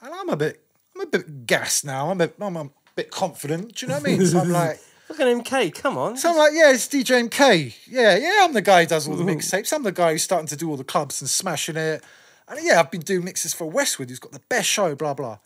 and 0.00 0.12
I'm 0.12 0.28
a 0.28 0.36
bit, 0.36 0.62
I'm 0.94 1.00
a 1.02 1.06
bit 1.06 1.46
gassed 1.46 1.84
now. 1.84 2.10
I'm 2.10 2.20
a, 2.20 2.30
I'm 2.40 2.56
a 2.56 2.70
bit 2.94 3.10
confident. 3.10 3.76
Do 3.76 3.86
you 3.86 3.90
know 3.90 3.98
what 3.98 4.08
I 4.08 4.16
mean? 4.16 4.26
So 4.26 4.40
I'm 4.40 4.48
like. 4.50 4.80
Look 5.08 5.20
at 5.20 5.28
him, 5.28 5.42
K. 5.42 5.70
Come 5.70 5.98
on. 5.98 6.16
So 6.16 6.30
I'm 6.30 6.36
like, 6.36 6.52
yeah, 6.54 6.72
it's 6.72 6.88
DJ 6.88 7.28
MK. 7.28 7.76
Yeah, 7.86 8.16
yeah, 8.16 8.40
I'm 8.40 8.54
the 8.54 8.62
guy 8.62 8.82
who 8.82 8.88
does 8.88 9.06
all 9.06 9.16
the 9.16 9.22
mixtapes. 9.22 9.70
I'm 9.72 9.82
the 9.82 9.92
guy 9.92 10.12
who's 10.12 10.22
starting 10.22 10.46
to 10.46 10.56
do 10.56 10.70
all 10.70 10.78
the 10.78 10.84
clubs 10.84 11.20
and 11.20 11.28
smashing 11.28 11.76
it. 11.76 12.02
And 12.48 12.58
yeah, 12.62 12.80
I've 12.80 12.90
been 12.90 13.02
doing 13.02 13.24
mixes 13.24 13.52
for 13.52 13.68
Westwood, 13.68 14.08
who's 14.08 14.18
got 14.18 14.32
the 14.32 14.40
best 14.48 14.68
show, 14.68 14.94
blah, 14.94 15.12
blah. 15.12 15.38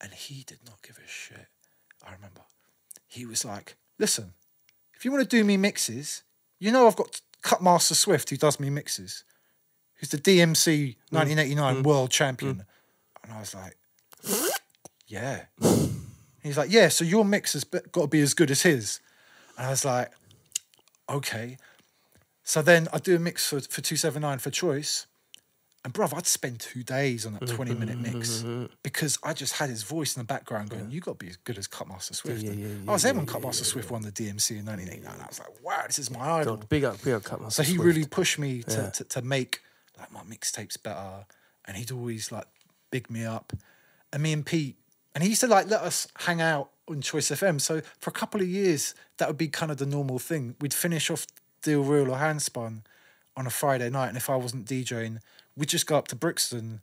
And 0.00 0.12
he 0.12 0.42
did 0.44 0.58
not 0.66 0.82
give 0.82 0.98
a 0.98 1.08
shit. 1.08 1.46
I 2.06 2.12
remember. 2.12 2.42
He 3.06 3.24
was 3.24 3.44
like, 3.44 3.76
listen, 3.98 4.34
if 4.94 5.04
you 5.04 5.12
want 5.12 5.28
to 5.28 5.36
do 5.36 5.44
me 5.44 5.56
mixes, 5.56 6.22
you 6.58 6.72
know 6.72 6.86
I've 6.86 6.96
got 6.96 7.20
Cutmaster 7.42 7.94
Swift 7.94 8.30
who 8.30 8.36
does 8.36 8.58
me 8.58 8.70
mixes, 8.70 9.24
who's 9.94 10.10
the 10.10 10.18
DMC 10.18 10.96
1989 11.10 11.76
mm. 11.76 11.80
mm. 11.80 11.84
world 11.84 12.10
champion. 12.10 12.56
Mm. 12.56 12.64
And 13.24 13.32
I 13.32 13.40
was 13.40 13.54
like, 13.54 13.76
yeah. 15.06 15.44
He's 16.48 16.58
like, 16.58 16.70
yeah, 16.72 16.88
so 16.88 17.04
your 17.04 17.24
mix 17.24 17.52
has 17.52 17.64
got 17.64 18.02
to 18.02 18.06
be 18.08 18.20
as 18.20 18.34
good 18.34 18.50
as 18.50 18.62
his. 18.62 19.00
And 19.56 19.66
I 19.66 19.70
was 19.70 19.84
like, 19.84 20.10
okay. 21.08 21.56
So 22.42 22.62
then 22.62 22.88
I 22.92 22.98
do 22.98 23.16
a 23.16 23.18
mix 23.18 23.46
for, 23.48 23.60
for 23.60 23.80
279 23.80 24.38
for 24.38 24.50
choice. 24.50 25.06
And 25.84 25.94
bruv, 25.94 26.14
I'd 26.16 26.26
spend 26.26 26.58
two 26.60 26.82
days 26.82 27.24
on 27.24 27.34
that 27.34 27.46
20 27.46 27.74
minute 27.74 27.98
mix 27.98 28.44
because 28.82 29.18
I 29.22 29.32
just 29.32 29.54
had 29.54 29.70
his 29.70 29.84
voice 29.84 30.16
in 30.16 30.20
the 30.20 30.26
background 30.26 30.70
going, 30.70 30.90
you 30.90 31.00
got 31.00 31.18
to 31.18 31.24
be 31.24 31.30
as 31.30 31.36
good 31.36 31.56
as 31.56 31.66
Cutmaster 31.66 32.14
Swift. 32.14 32.42
yeah, 32.42 32.52
yeah, 32.52 32.66
I 32.88 32.92
was 32.92 33.04
yeah, 33.04 33.12
there 33.12 33.18
when 33.18 33.26
yeah, 33.26 33.32
Cutmaster 33.32 33.64
Swift 33.64 33.90
won 33.90 34.02
the 34.02 34.10
DMC 34.10 34.58
in 34.58 34.66
1989. 34.66 35.14
I 35.20 35.26
was 35.26 35.38
like, 35.38 35.64
wow, 35.64 35.84
this 35.86 35.98
is 35.98 36.10
my 36.10 36.20
idol. 36.40 36.56
God, 36.56 36.68
big 36.68 36.84
up, 36.84 37.02
big 37.02 37.14
up, 37.14 37.22
cut 37.24 37.40
my 37.40 37.48
So 37.48 37.62
he 37.62 37.74
Swift. 37.74 37.84
really 37.84 38.06
pushed 38.06 38.38
me 38.38 38.62
to, 38.64 38.70
Yeah. 38.72 38.90
to, 38.90 39.04
to 39.04 39.22
make 39.22 39.60
like 39.98 40.10
my 40.12 40.22
mixtapes 40.22 40.82
better, 40.82 41.26
and 41.64 41.76
he'd 41.76 41.90
always 41.92 42.32
like 42.32 42.46
big 42.90 43.10
me 43.10 43.24
up. 43.24 43.52
And 44.12 44.22
me 44.22 44.32
and 44.32 44.44
Pete, 44.44 44.76
and 45.18 45.24
he 45.24 45.30
used 45.30 45.40
to 45.40 45.48
like 45.48 45.68
let 45.68 45.80
us 45.80 46.06
hang 46.16 46.40
out 46.40 46.70
on 46.86 47.00
Choice 47.00 47.28
FM. 47.28 47.60
So 47.60 47.80
for 47.98 48.10
a 48.10 48.12
couple 48.12 48.40
of 48.40 48.46
years, 48.46 48.94
that 49.16 49.26
would 49.26 49.36
be 49.36 49.48
kind 49.48 49.72
of 49.72 49.78
the 49.78 49.84
normal 49.84 50.20
thing. 50.20 50.54
We'd 50.60 50.72
finish 50.72 51.10
off 51.10 51.26
Deal 51.60 51.82
Real 51.82 52.12
or 52.12 52.18
Handspun 52.18 52.82
on 53.36 53.44
a 53.44 53.50
Friday 53.50 53.90
night, 53.90 54.06
and 54.06 54.16
if 54.16 54.30
I 54.30 54.36
wasn't 54.36 54.64
DJing, 54.64 55.18
we'd 55.56 55.70
just 55.70 55.88
go 55.88 55.96
up 55.96 56.06
to 56.08 56.14
Brixton. 56.14 56.82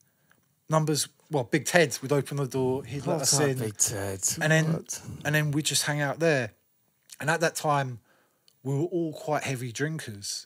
Numbers, 0.70 1.08
well, 1.32 1.46
Big 1.46 1.64
Ted 1.64 1.98
would 2.02 2.12
open 2.12 2.36
the 2.36 2.46
door. 2.46 2.84
He'd 2.84 3.08
let 3.08 3.22
us 3.22 3.40
in 3.40 3.58
Big 3.58 3.78
Ted? 3.78 4.20
and 4.42 4.52
then 4.52 4.74
What? 4.74 5.02
and 5.24 5.34
then 5.34 5.52
we 5.52 5.62
just 5.62 5.84
hang 5.84 6.02
out 6.02 6.20
there. 6.20 6.52
And 7.22 7.30
at 7.30 7.40
that 7.40 7.56
time, 7.56 8.00
we 8.64 8.74
were 8.74 8.82
all 8.84 9.14
quite 9.14 9.44
heavy 9.44 9.72
drinkers, 9.72 10.46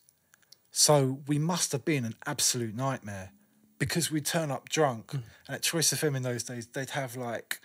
so 0.69 1.21
we 1.25 1.39
must 1.39 1.71
have 1.71 1.85
been 1.85 2.05
an 2.05 2.13
absolute 2.27 2.75
nightmare 2.75 3.31
because 3.79 4.11
we'd 4.11 4.27
turn 4.27 4.51
up 4.51 4.69
drunk. 4.69 5.07
Mm. 5.07 5.23
And 5.47 5.55
at 5.55 5.63
Choice 5.63 5.91
FM 5.91 6.15
in 6.15 6.21
those 6.21 6.43
days, 6.43 6.67
they'd 6.67 6.91
have 6.91 7.15
like, 7.15 7.59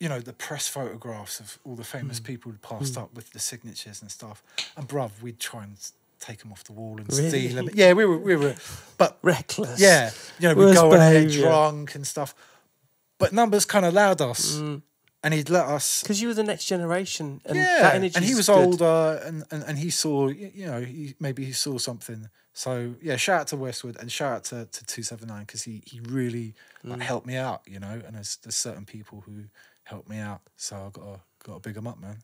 you 0.00 0.08
know, 0.08 0.20
the 0.20 0.32
press 0.32 0.68
photographs 0.68 1.40
of 1.40 1.58
all 1.64 1.74
the 1.74 1.84
famous 1.84 2.20
people 2.20 2.52
who'd 2.52 2.62
passed 2.62 2.96
up 2.96 3.14
with 3.14 3.32
the 3.32 3.38
signatures 3.40 4.00
and 4.00 4.10
stuff. 4.10 4.42
And 4.76 4.88
bruv, 4.88 5.20
we'd 5.22 5.40
try 5.40 5.64
and 5.64 5.76
take 6.20 6.38
them 6.40 6.52
off 6.52 6.64
the 6.64 6.72
wall 6.72 6.98
and 6.98 7.08
Really? 7.12 7.28
steal 7.48 7.56
them. 7.64 7.70
Yeah, 7.74 7.92
we 7.94 8.04
were, 8.04 8.18
we 8.18 8.36
were, 8.36 8.54
but 8.96 9.18
Reckless. 9.22 9.80
yeah, 9.80 10.10
you 10.38 10.48
know, 10.48 10.54
we'd 10.54 10.64
Worst 10.66 10.80
go 10.80 10.92
air 10.92 11.28
drunk 11.28 11.94
and 11.94 12.06
stuff. 12.06 12.34
But 13.18 13.32
numbers 13.32 13.64
kind 13.64 13.84
of 13.84 13.92
allowed 13.92 14.20
us, 14.20 14.54
Mm. 14.56 14.82
and 15.24 15.34
he'd 15.34 15.50
let 15.50 15.66
us. 15.66 16.02
Because 16.02 16.22
you 16.22 16.28
were 16.28 16.34
the 16.34 16.44
next 16.44 16.66
generation, 16.66 17.40
and 17.44 17.56
yeah, 17.56 17.78
that 17.82 17.94
energy. 17.96 18.14
and 18.14 18.24
he 18.24 18.34
was 18.36 18.46
good. 18.46 18.56
older, 18.56 19.20
and, 19.24 19.44
and 19.50 19.64
and 19.64 19.78
he 19.78 19.90
saw, 19.90 20.28
you 20.28 20.66
know, 20.66 20.80
he 20.82 21.14
maybe 21.18 21.44
he 21.44 21.52
saw 21.52 21.78
something. 21.78 22.28
So 22.52 22.94
yeah, 23.02 23.16
shout 23.16 23.40
out 23.42 23.46
to 23.48 23.56
Westwood 23.56 23.96
and 24.00 24.10
shout 24.10 24.32
out 24.32 24.44
to 24.44 24.64
to 24.66 24.84
two 24.84 25.02
seven 25.02 25.26
nine 25.28 25.40
because 25.46 25.62
he 25.64 25.82
he 25.86 25.98
really 26.00 26.54
Mm. 26.84 26.90
like, 26.90 27.00
helped 27.02 27.26
me 27.26 27.34
out, 27.36 27.62
you 27.66 27.80
know. 27.80 28.00
And 28.06 28.14
there's 28.14 28.36
there's 28.42 28.54
certain 28.56 28.84
people 28.84 29.22
who 29.26 29.44
helped 29.88 30.08
me 30.08 30.18
out, 30.18 30.40
so 30.56 30.76
I 30.76 30.90
got 30.90 31.04
to 31.14 31.20
got 31.44 31.54
to 31.54 31.68
big 31.68 31.74
them 31.74 31.86
up, 31.86 32.00
man. 32.00 32.18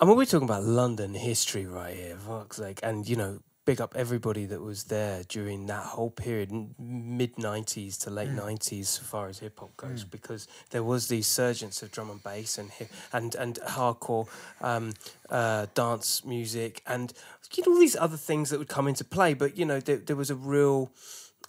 I 0.00 0.04
mean, 0.04 0.16
we're 0.16 0.26
talking 0.26 0.48
about 0.48 0.64
London 0.64 1.14
history 1.14 1.66
right 1.66 1.96
here, 1.96 2.16
fuck's 2.16 2.56
sake. 2.58 2.80
And, 2.82 3.08
you 3.08 3.16
know, 3.16 3.40
big 3.64 3.80
up 3.80 3.94
everybody 3.96 4.46
that 4.46 4.60
was 4.62 4.84
there 4.84 5.22
during 5.28 5.66
that 5.66 5.82
whole 5.82 6.10
period, 6.10 6.50
mid 6.78 7.36
90s 7.36 7.98
to 7.98 8.10
Mm. 8.10 8.14
late 8.14 8.30
90s, 8.30 8.86
so 8.88 9.02
far 9.02 9.28
as 9.28 9.40
hip 9.40 9.58
hop 9.58 9.76
goes, 9.76 10.04
because 10.04 10.46
there 10.70 10.82
was 10.84 11.08
the 11.08 11.20
surgence 11.22 11.82
of 11.82 11.90
drum 11.90 12.10
and 12.10 12.22
bass 12.22 12.58
and 12.58 12.70
hip, 12.70 12.90
and, 13.12 13.34
and 13.34 13.58
hardcore 13.66 14.26
um, 14.60 14.94
uh, 15.30 15.66
dance 15.74 16.24
music 16.24 16.82
and, 16.86 17.12
you 17.54 17.64
know, 17.66 17.72
all 17.72 17.80
these 17.80 17.96
other 17.96 18.16
things 18.16 18.50
that 18.50 18.58
would 18.58 18.68
come 18.68 18.88
into 18.88 19.04
play. 19.04 19.34
But, 19.34 19.56
you 19.56 19.64
know, 19.64 19.80
there, 19.80 19.96
there 19.96 20.16
was 20.16 20.30
a 20.30 20.36
real 20.36 20.90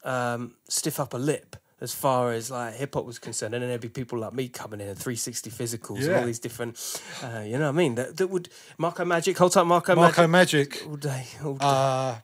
um, 0.04 0.56
stiff 0.68 1.00
upper 1.00 1.20
lip. 1.20 1.56
As 1.82 1.94
far 1.94 2.34
as 2.34 2.52
like 2.52 2.74
hip 2.76 2.94
hop 2.94 3.06
was 3.06 3.20
concerned, 3.20 3.54
and 3.54 3.62
then 3.62 3.70
there'd 3.70 3.80
be 3.80 3.88
people 3.88 4.20
like 4.20 4.34
me 4.34 4.50
coming 4.50 4.82
in 4.82 4.90
and 4.90 4.98
360 4.98 5.50
physicals 5.50 6.04
and 6.06 6.14
all 6.16 6.26
these 6.26 6.40
different, 6.40 6.76
uh, 7.24 7.40
you 7.40 7.54
know 7.54 7.66
what 7.68 7.70
I 7.70 7.72
mean? 7.72 7.96
That, 7.96 8.18
that 8.18 8.28
would 8.28 8.50
Marco 8.78 9.06
Magic, 9.06 9.38
hold 9.38 9.56
up 9.56 9.66
Marco, 9.66 9.96
Marco 9.96 10.28
Magic 10.28 10.72
Magic, 10.72 10.88
all 10.90 10.96
day, 10.98 11.26
all 11.44 11.54
day. 11.54 11.66
uh, 11.66 12.16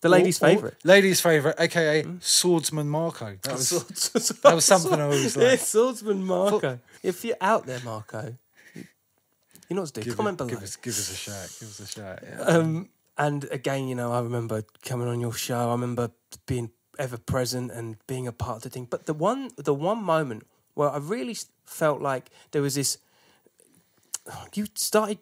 The 0.00 0.08
ladies' 0.08 0.40
Or- 0.42 0.46
or 0.46 0.48
favourite. 0.54 0.74
Ladies' 0.84 1.20
favourite, 1.20 1.56
aka 1.60 2.06
Swordsman 2.20 2.88
Marco. 2.88 3.36
That 3.42 3.52
was, 3.52 3.68
that 4.42 4.54
was 4.54 4.64
something 4.64 4.98
I 4.98 5.06
was 5.06 5.36
yeah, 5.36 5.48
like. 5.50 5.60
swordsman 5.60 6.24
Marco. 6.24 6.78
If 7.02 7.24
you're 7.26 7.36
out 7.42 7.66
there, 7.66 7.80
Marco, 7.84 8.34
you 8.74 9.76
know 9.76 9.82
what 9.82 9.92
to 9.94 10.00
do. 10.00 10.04
Give, 10.04 10.16
Comment 10.16 10.34
it- 10.34 10.38
below. 10.38 10.48
give 10.50 10.62
us, 10.62 10.76
give 10.76 10.94
us 10.94 11.10
a 11.12 11.14
shout. 11.14 11.56
Give 11.60 11.68
us 11.68 11.80
a 11.80 11.86
shout. 11.86 12.18
Yeah. 12.22 12.40
Um, 12.44 12.88
and 13.18 13.44
again, 13.50 13.86
you 13.88 13.94
know, 13.94 14.12
I 14.12 14.20
remember 14.20 14.64
coming 14.82 15.08
on 15.08 15.20
your 15.20 15.32
show. 15.34 15.68
I 15.68 15.72
remember 15.72 16.10
being 16.46 16.70
ever 16.98 17.16
present 17.18 17.70
and 17.70 17.96
being 18.06 18.26
a 18.26 18.32
part 18.32 18.56
of 18.56 18.62
the 18.62 18.70
thing. 18.70 18.86
But 18.88 19.06
the 19.06 19.14
one, 19.14 19.50
the 19.56 19.74
one 19.74 20.02
moment 20.02 20.46
where 20.74 20.90
I 20.90 20.98
really 20.98 21.36
felt 21.66 22.00
like 22.00 22.30
there 22.50 22.62
was 22.62 22.74
this. 22.74 22.98
You 24.54 24.66
started 24.74 25.18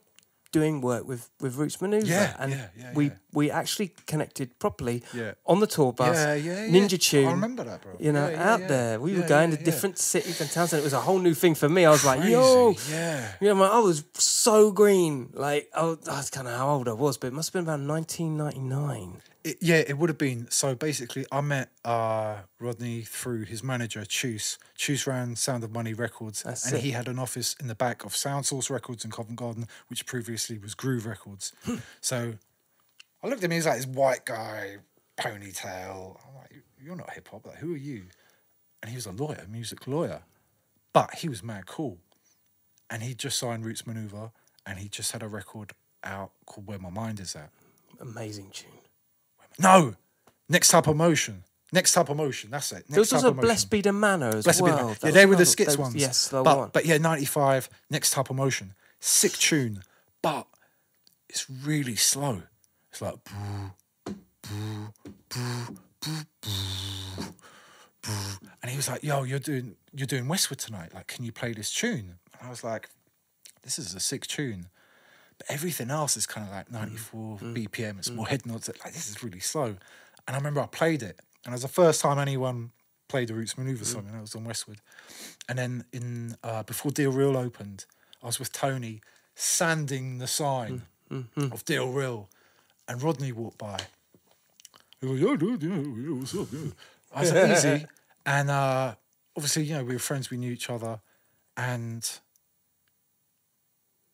doing 0.52 0.80
work 0.80 1.06
with 1.08 1.28
with 1.40 1.56
Roots 1.56 1.78
Manuva, 1.78 2.06
Yeah, 2.06 2.36
and 2.38 2.52
yeah, 2.52 2.68
yeah, 2.78 2.92
we 2.94 3.06
yeah. 3.06 3.12
We 3.32 3.50
actually 3.50 3.92
connected 4.06 4.58
properly 4.58 5.02
Yeah. 5.14 5.32
on 5.46 5.60
the 5.60 5.66
tour 5.66 5.92
bus. 5.92 6.16
Yeah, 6.16 6.34
yeah, 6.34 6.64
yeah. 6.66 6.70
Ninja 6.70 7.00
Tune. 7.00 7.28
I 7.28 7.32
remember 7.32 7.64
that, 7.64 7.80
bro. 7.82 7.92
You 7.98 8.12
know, 8.12 8.28
Yeah, 8.28 8.34
yeah, 8.36 8.52
out 8.52 8.60
yeah. 8.60 8.66
there, 8.66 9.00
we 9.00 9.14
were 9.14 9.26
going 9.26 9.50
yeah, 9.50 9.56
to 9.56 9.62
yeah. 9.62 9.70
different 9.70 9.98
cities 9.98 10.40
and 10.40 10.50
towns, 10.50 10.72
and 10.72 10.80
it 10.80 10.84
was 10.84 10.92
a 10.92 11.00
whole 11.00 11.18
new 11.18 11.34
thing 11.34 11.54
for 11.54 11.68
me. 11.68 11.84
I 11.86 11.90
was 11.90 12.04
like, 12.04 12.22
"Yo, 12.28 12.74
Crazy, 12.74 12.92
yeah. 12.92 13.32
you 13.40 13.48
know, 13.48 13.54
man, 13.54 13.70
I 13.70 13.78
was 13.78 14.04
so 14.14 14.70
green. 14.70 15.30
Like, 15.32 15.70
I 15.74 15.82
was, 15.84 15.98
that's 16.04 16.30
kind 16.30 16.46
of 16.46 16.54
how 16.56 16.68
old 16.70 16.88
I 16.88 16.92
was, 16.92 17.16
but 17.18 17.28
it 17.28 17.32
must 17.32 17.48
have 17.52 17.64
been 17.64 17.72
about 17.74 17.80
1999. 17.88 19.22
It, 19.44 19.56
yeah, 19.60 19.82
it 19.86 19.98
would 19.98 20.08
have 20.08 20.18
been. 20.18 20.46
So 20.50 20.74
basically, 20.74 21.26
I 21.32 21.40
met 21.40 21.70
uh, 21.84 22.36
Rodney 22.60 23.02
through 23.02 23.44
his 23.46 23.62
manager, 23.64 24.04
Choose. 24.04 24.56
Choose 24.76 25.04
ran 25.06 25.34
Sound 25.36 25.64
of 25.64 25.72
Money 25.72 25.94
Records, 25.94 26.42
That's 26.44 26.66
and 26.66 26.76
it. 26.76 26.82
he 26.82 26.92
had 26.92 27.08
an 27.08 27.18
office 27.18 27.56
in 27.58 27.66
the 27.66 27.74
back 27.74 28.04
of 28.04 28.14
Sound 28.14 28.46
Source 28.46 28.70
Records 28.70 29.04
in 29.04 29.10
Covent 29.10 29.36
Garden, 29.36 29.66
which 29.88 30.06
previously 30.06 30.58
was 30.58 30.74
Groove 30.74 31.06
Records. 31.06 31.52
Hmm. 31.64 31.76
so 32.00 32.34
I 33.22 33.28
looked 33.28 33.42
at 33.42 33.44
him, 33.44 33.52
he's 33.52 33.66
like 33.66 33.76
this 33.76 33.86
white 33.86 34.24
guy, 34.24 34.78
ponytail. 35.18 36.16
I'm 36.26 36.34
like, 36.34 36.62
You're 36.80 36.96
not 36.96 37.10
hip 37.10 37.28
hop. 37.28 37.46
Like, 37.46 37.58
who 37.58 37.74
are 37.74 37.78
you? 37.78 38.04
And 38.82 38.90
he 38.90 38.96
was 38.96 39.06
a 39.06 39.12
lawyer, 39.12 39.42
a 39.44 39.48
music 39.48 39.86
lawyer. 39.86 40.22
But 40.92 41.14
he 41.14 41.28
was 41.28 41.42
mad 41.42 41.66
cool. 41.66 41.98
And 42.90 43.02
he 43.02 43.14
just 43.14 43.38
signed 43.38 43.64
Roots 43.64 43.82
Manuva, 43.82 44.32
and 44.66 44.78
he 44.78 44.88
just 44.88 45.12
had 45.12 45.22
a 45.22 45.28
record 45.28 45.72
out 46.04 46.32
called 46.46 46.66
Where 46.66 46.78
My 46.78 46.90
Mind 46.90 47.20
Is 47.20 47.34
At. 47.36 47.50
Amazing 48.00 48.50
tune. 48.52 48.70
No, 49.58 49.94
next 50.48 50.68
type 50.68 50.88
of 50.88 50.96
motion. 50.96 51.44
Next 51.72 51.92
type 51.94 52.10
of 52.10 52.16
motion. 52.16 52.50
That's 52.50 52.70
it. 52.72 52.76
Next 52.76 52.90
There 52.90 53.00
was 53.00 53.12
also. 53.12 53.32
Blessed 53.32 53.70
Be 53.70 53.80
the 53.80 53.92
Manor 53.92 54.36
as 54.36 54.44
Blessed 54.44 54.64
Be 54.64 54.70
the 54.70 54.76
well. 54.76 54.88
That 54.88 55.04
Yeah, 55.04 55.10
they 55.12 55.26
were 55.26 55.36
the 55.36 55.46
skits 55.46 55.78
ones. 55.78 55.94
Yes, 55.94 56.28
the 56.28 56.42
but, 56.42 56.58
one. 56.58 56.70
But 56.72 56.84
yeah, 56.84 56.98
ninety 56.98 57.24
five. 57.24 57.70
Next 57.88 58.10
type 58.10 58.28
of 58.28 58.36
motion. 58.36 58.74
Sick 59.00 59.32
tune, 59.32 59.82
but 60.20 60.46
it's 61.28 61.48
really 61.48 61.96
slow. 61.96 62.42
It's 62.92 63.00
like. 63.00 63.16
boo, 63.24 64.14
boo, 64.42 64.92
boo, 65.30 65.76
boo, 66.00 66.10
boo, 66.40 67.24
boo. 68.02 68.12
And 68.62 68.70
he 68.70 68.76
was 68.76 68.88
like, 68.88 69.02
"Yo, 69.02 69.22
you're 69.22 69.38
doing 69.38 69.76
you're 69.94 70.06
doing 70.06 70.28
Westwood 70.28 70.58
tonight. 70.58 70.92
Like, 70.94 71.06
can 71.06 71.24
you 71.24 71.32
play 71.32 71.52
this 71.52 71.72
tune?" 71.72 72.18
And 72.38 72.46
I 72.46 72.50
was 72.50 72.62
like, 72.62 72.88
"This 73.62 73.78
is 73.78 73.94
a 73.94 74.00
sick 74.00 74.26
tune." 74.26 74.68
But 75.38 75.46
everything 75.50 75.90
else 75.90 76.16
is 76.16 76.26
kind 76.26 76.46
of 76.46 76.52
like 76.52 76.66
mm-hmm. 76.66 76.74
94 76.74 77.36
mm-hmm. 77.38 77.54
BPM. 77.54 77.98
It's 77.98 78.10
more 78.10 78.24
mm-hmm. 78.24 78.30
head 78.30 78.46
nods. 78.46 78.68
Like 78.68 78.92
this 78.92 79.08
is 79.08 79.22
really 79.22 79.40
slow. 79.40 79.76
And 80.26 80.36
I 80.36 80.36
remember 80.36 80.60
I 80.60 80.66
played 80.66 81.02
it, 81.02 81.18
and 81.44 81.52
it 81.52 81.56
was 81.56 81.62
the 81.62 81.68
first 81.68 82.00
time 82.00 82.18
anyone 82.18 82.72
played 83.08 83.28
the 83.28 83.34
Roots 83.34 83.54
Manuva 83.54 83.84
song, 83.84 84.06
and 84.06 84.14
that 84.14 84.20
was 84.20 84.34
on 84.34 84.44
Westwood. 84.44 84.78
And 85.48 85.58
then 85.58 85.84
in 85.92 86.36
uh, 86.42 86.62
before 86.62 86.92
Deal 86.92 87.12
Real 87.12 87.36
opened, 87.36 87.86
I 88.22 88.26
was 88.26 88.38
with 88.38 88.52
Tony 88.52 89.00
sanding 89.34 90.18
the 90.18 90.26
sign 90.26 90.82
of 91.36 91.64
Deal 91.64 91.90
Real, 91.90 92.28
and 92.88 93.02
Rodney 93.02 93.32
walked 93.32 93.58
by. 93.58 93.78
He 95.00 95.06
was 95.06 95.20
like, 95.20 95.28
"Yo, 95.28 95.36
dude, 95.36 95.62
yeah, 95.62 95.76
yeah, 95.76 96.14
what's 96.14 96.34
up?" 96.34 96.48
Yeah. 96.52 96.70
I 97.14 97.24
said, 97.24 97.50
"Easy," 97.50 97.86
and 98.26 98.50
uh, 98.50 98.94
obviously, 99.36 99.64
you 99.64 99.74
know, 99.74 99.84
we 99.84 99.94
were 99.94 99.98
friends. 99.98 100.30
We 100.30 100.36
knew 100.36 100.52
each 100.52 100.70
other, 100.70 101.00
and 101.56 102.08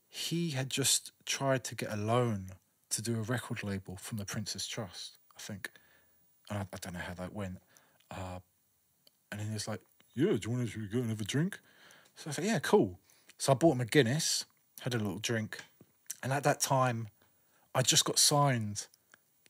he 0.08 0.50
had 0.50 0.70
just 0.70 1.12
tried 1.26 1.64
to 1.64 1.74
get 1.74 1.92
a 1.92 1.96
loan 1.96 2.48
to 2.90 3.02
do 3.02 3.18
a 3.18 3.22
record 3.22 3.62
label 3.62 3.96
from 3.96 4.18
the 4.18 4.24
Prince's 4.24 4.66
Trust, 4.66 5.18
I 5.36 5.40
think. 5.40 5.70
And 6.50 6.58
I, 6.58 6.62
I 6.62 6.76
don't 6.80 6.94
know 6.94 7.00
how 7.00 7.14
that 7.14 7.32
went. 7.32 7.58
Uh, 8.10 8.40
and 9.30 9.40
then 9.40 9.48
he 9.48 9.54
was 9.54 9.68
like, 9.68 9.80
Yeah, 10.14 10.32
do 10.32 10.40
you 10.42 10.50
want 10.50 10.70
to 10.70 10.88
go 10.88 10.98
and 10.98 11.10
have 11.10 11.20
a 11.20 11.24
drink? 11.24 11.58
So 12.16 12.30
I 12.30 12.32
said, 12.32 12.44
Yeah, 12.44 12.58
cool. 12.58 12.98
So 13.36 13.52
I 13.52 13.54
bought 13.54 13.74
him 13.74 13.80
a 13.82 13.84
Guinness, 13.84 14.46
had 14.80 14.94
a 14.94 14.98
little 14.98 15.18
drink. 15.18 15.58
And 16.22 16.32
at 16.32 16.42
that 16.44 16.60
time, 16.60 17.08
I 17.74 17.82
just 17.82 18.04
got 18.04 18.18
signed 18.18 18.86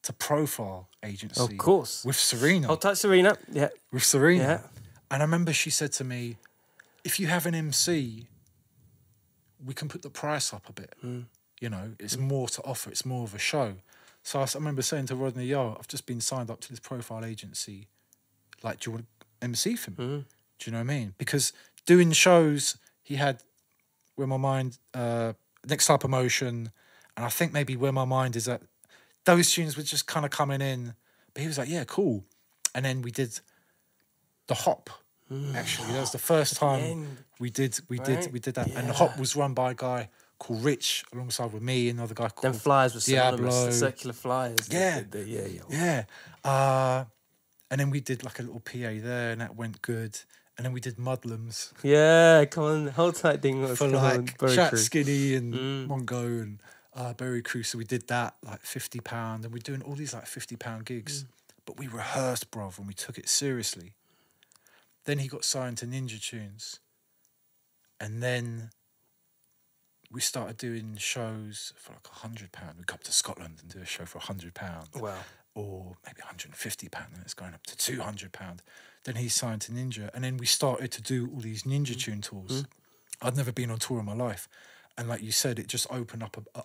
to 0.02 0.12
Profile 0.12 0.88
Agency. 1.04 1.40
Of 1.40 1.56
course. 1.58 2.04
With 2.04 2.16
Serena 2.16 2.66
Hold 2.68 2.82
tight, 2.82 2.96
Serena. 2.96 3.36
Yeah. 3.50 3.68
with 3.92 4.04
Serena. 4.04 4.42
Yeah. 4.42 4.60
And 5.10 5.22
I 5.22 5.24
remember 5.24 5.52
she 5.52 5.70
said 5.70 5.92
to 5.92 6.04
me, 6.04 6.36
if 7.04 7.18
you 7.18 7.26
have 7.28 7.46
an 7.46 7.54
MC, 7.54 8.26
we 9.64 9.74
can 9.74 9.88
put 9.88 10.02
the 10.02 10.10
price 10.10 10.52
up 10.52 10.68
a 10.68 10.72
bit. 10.72 10.94
Hmm. 11.00 11.20
You 11.60 11.70
know, 11.70 11.92
it's 11.98 12.16
more 12.16 12.48
to 12.48 12.62
offer, 12.62 12.90
it's 12.90 13.04
more 13.04 13.24
of 13.24 13.34
a 13.34 13.38
show. 13.38 13.74
So 14.22 14.40
I 14.40 14.46
remember 14.54 14.82
saying 14.82 15.06
to 15.06 15.16
Rodney, 15.16 15.46
yo, 15.46 15.76
I've 15.78 15.88
just 15.88 16.06
been 16.06 16.20
signed 16.20 16.50
up 16.50 16.60
to 16.60 16.70
this 16.70 16.80
profile 16.80 17.24
agency. 17.24 17.88
Like, 18.62 18.80
do 18.80 18.90
you 18.90 18.94
want 18.96 19.06
to 19.20 19.26
MC 19.42 19.76
for 19.76 19.90
me? 19.90 19.96
Hmm. 19.96 20.18
Do 20.58 20.70
you 20.70 20.72
know 20.72 20.78
what 20.78 20.92
I 20.92 20.98
mean? 20.98 21.14
Because 21.18 21.52
doing 21.86 22.12
shows, 22.12 22.76
he 23.02 23.16
had 23.16 23.42
Where 24.16 24.26
My 24.26 24.36
Mind, 24.36 24.78
uh, 24.92 25.32
Next 25.66 25.86
Type 25.86 26.04
of 26.04 26.10
Motion, 26.10 26.70
and 27.18 27.24
I 27.26 27.30
think 27.30 27.52
maybe 27.52 27.74
Where 27.76 27.90
My 27.90 28.04
Mind 28.04 28.36
is 28.36 28.46
at, 28.46 28.62
those 29.24 29.50
tunes 29.52 29.76
were 29.76 29.82
just 29.82 30.06
kind 30.06 30.24
of 30.24 30.30
coming 30.30 30.60
in. 30.60 30.94
But 31.34 31.40
he 31.42 31.48
was 31.48 31.58
like, 31.58 31.68
yeah, 31.68 31.82
cool. 31.82 32.24
And 32.76 32.84
then 32.84 33.02
we 33.02 33.10
did 33.10 33.40
the 34.46 34.54
hop. 34.54 34.88
Actually, 35.54 35.88
that 35.94 36.00
was 36.00 36.12
the 36.12 36.18
first 36.18 36.56
time 36.56 37.18
we 37.40 37.50
did 37.50 37.78
we 37.88 37.98
right? 37.98 38.06
did 38.22 38.32
we 38.32 38.38
did 38.38 38.54
that, 38.54 38.68
and 38.68 38.88
the 38.88 38.94
hop 38.94 39.18
was 39.18 39.34
run 39.36 39.52
by 39.52 39.72
a 39.72 39.74
guy 39.74 40.08
called 40.38 40.62
Rich 40.64 41.04
alongside 41.12 41.52
with 41.52 41.62
me, 41.62 41.88
another 41.90 42.14
guy 42.14 42.28
called 42.28 42.54
Them 42.54 42.58
flyers 42.60 42.94
were. 42.94 43.00
Diablo. 43.00 43.66
The 43.66 43.72
circular 43.72 44.14
flyers. 44.14 44.68
Yeah. 44.70 45.00
the- 45.00 45.18
the- 45.18 45.24
yeah, 45.28 45.46
yeah. 45.46 46.04
Yeah, 46.44 46.50
uh, 46.50 47.04
and 47.70 47.78
then 47.80 47.90
we 47.90 48.00
did 48.00 48.24
like 48.24 48.38
a 48.38 48.42
little 48.42 48.60
PA 48.60 49.00
there, 49.02 49.32
and 49.32 49.40
that 49.42 49.54
went 49.56 49.82
good. 49.82 50.18
And 50.56 50.64
then 50.64 50.72
we 50.72 50.80
did 50.80 50.96
Mudlums 50.96 51.72
Yeah, 51.84 52.44
come 52.46 52.64
on. 52.64 52.86
Hold 52.88 53.14
tight, 53.16 53.40
Dingles. 53.42 53.76
for 53.78 53.84
come 53.90 53.96
on, 53.96 54.16
like 54.24 54.38
Chat 54.54 54.70
Crew. 54.70 54.78
Skinny 54.78 55.34
and 55.34 55.52
Mm. 55.54 55.86
Mongo 55.88 56.42
and 56.42 56.60
uh, 56.98 57.14
Berry 57.14 57.40
Crew. 57.42 57.62
So 57.62 57.78
we 57.78 57.84
did 57.84 58.08
that 58.08 58.34
like 58.44 58.62
fifty 58.62 59.00
pound, 59.00 59.44
and 59.44 59.52
we're 59.54 59.60
doing 59.60 59.82
all 59.82 59.94
these 59.94 60.12
like 60.12 60.26
fifty 60.26 60.56
pound 60.56 60.84
gigs. 60.84 61.22
Mm. 61.24 61.26
But 61.64 61.78
we 61.78 61.86
rehearsed, 61.86 62.50
bruv, 62.50 62.78
and 62.78 62.86
we 62.86 62.94
took 62.94 63.18
it 63.18 63.28
seriously. 63.28 63.92
Then 65.04 65.18
he 65.18 65.28
got 65.28 65.44
signed 65.44 65.78
to 65.78 65.86
Ninja 65.86 66.20
Tunes, 66.20 66.80
and 68.00 68.22
then 68.22 68.70
we 70.10 70.20
started 70.20 70.56
doing 70.56 70.96
shows 70.98 71.72
for 71.76 71.92
like 71.92 72.06
a 72.10 72.16
hundred 72.16 72.52
pound. 72.52 72.76
We 72.78 72.84
go 72.84 72.94
up 72.94 73.04
to 73.04 73.12
Scotland 73.12 73.58
and 73.62 73.70
do 73.70 73.80
a 73.80 73.84
show 73.86 74.04
for 74.06 74.18
a 74.18 74.22
hundred 74.22 74.54
pound 74.54 74.88
Wow. 74.96 75.14
or 75.54 75.96
maybe 76.06 76.20
150 76.20 76.88
pound 76.88 77.08
and 77.14 77.22
it's 77.22 77.34
going 77.34 77.52
up 77.54 77.66
to 77.66 77.76
200 77.76 78.32
pound 78.32 78.62
then 79.04 79.16
he 79.16 79.28
signed 79.28 79.60
to 79.62 79.72
ninja 79.72 80.08
and 80.14 80.22
then 80.24 80.36
we 80.36 80.46
started 80.46 80.90
to 80.92 81.02
do 81.02 81.28
all 81.34 81.40
these 81.40 81.64
ninja 81.64 81.98
tune 81.98 82.20
tours 82.20 82.64
i'd 83.22 83.36
never 83.36 83.50
been 83.52 83.70
on 83.70 83.78
tour 83.78 83.98
in 83.98 84.04
my 84.06 84.14
life 84.14 84.48
and 84.96 85.08
like 85.08 85.22
you 85.22 85.32
said 85.32 85.58
it 85.58 85.66
just 85.66 85.86
opened 85.90 86.22
up 86.22 86.36
a, 86.36 86.58
a, 86.60 86.62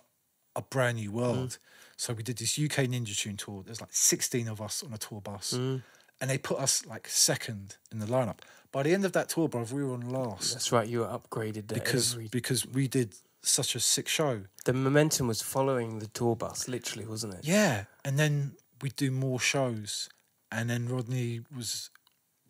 a 0.56 0.62
brand 0.62 0.96
new 0.98 1.10
world 1.12 1.58
so 1.96 2.12
we 2.12 2.22
did 2.22 2.36
this 2.38 2.58
uk 2.58 2.76
ninja 2.92 3.16
tune 3.16 3.36
tour 3.36 3.62
there's 3.64 3.80
like 3.80 3.92
16 3.92 4.48
of 4.48 4.60
us 4.60 4.82
on 4.82 4.92
a 4.92 4.98
tour 4.98 5.20
bus 5.20 5.52
and 5.52 5.82
they 6.30 6.38
put 6.38 6.58
us 6.58 6.84
like 6.86 7.08
second 7.08 7.76
in 7.92 7.98
the 7.98 8.06
lineup 8.06 8.38
by 8.72 8.82
the 8.82 8.92
end 8.92 9.04
of 9.04 9.12
that 9.12 9.28
tour 9.28 9.48
bro 9.48 9.64
we 9.72 9.82
were 9.84 9.94
on 9.94 10.08
last 10.10 10.52
That's 10.52 10.72
right. 10.72 10.86
You 10.88 11.00
were 11.00 11.06
upgraded 11.18 11.68
there. 11.68 11.78
because 11.80 12.12
every- 12.14 12.28
because 12.28 12.66
we 12.66 12.88
did 12.88 13.14
such 13.42 13.74
a 13.74 13.80
sick 13.80 14.08
show 14.08 14.42
the 14.64 14.72
momentum 14.72 15.26
was 15.28 15.42
following 15.42 15.98
the 15.98 16.06
tour 16.08 16.34
bus, 16.34 16.66
literally, 16.68 17.06
wasn't 17.06 17.34
it? 17.34 17.40
Yeah, 17.44 17.84
and 18.04 18.18
then 18.18 18.56
we'd 18.80 18.96
do 18.96 19.10
more 19.10 19.38
shows, 19.38 20.08
and 20.50 20.70
then 20.70 20.88
Rodney 20.88 21.42
was 21.54 21.90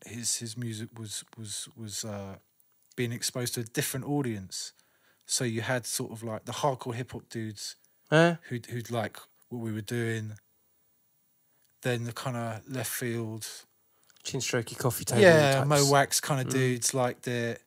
his 0.07 0.37
his 0.37 0.57
music 0.57 0.89
was 0.97 1.25
was 1.37 1.69
was 1.77 2.05
uh, 2.05 2.37
being 2.97 3.11
exposed 3.13 3.55
to 3.55 3.61
a 3.61 3.65
different 3.65 4.07
audience. 4.07 4.73
So 5.27 5.43
you 5.45 5.63
had 5.63 5.85
sort 5.87 6.13
of 6.13 6.23
like 6.23 6.45
the 6.45 6.53
hardcore 6.53 6.95
hip 6.95 7.11
hop 7.13 7.29
dudes 7.29 7.75
Huh? 8.11 8.37
who'd 8.49 8.67
who'd 8.67 8.91
like 8.91 9.19
what 9.49 9.61
we 9.61 9.73
were 9.73 9.81
doing. 9.81 10.33
Then 11.83 12.05
the 12.05 12.13
kind 12.13 12.37
of 12.37 12.63
left 12.69 12.91
field, 12.91 13.47
Chin 14.23 14.41
strokey 14.41 14.77
coffee 14.79 15.05
table. 15.05 15.23
yeah, 15.23 15.57
types. 15.57 15.69
Mo 15.69 15.91
Wax 15.91 16.21
kind 16.21 16.41
of 16.41 16.47
mm. 16.49 16.53
dudes 16.53 16.95
liked 16.95 17.29
it, 17.29 17.63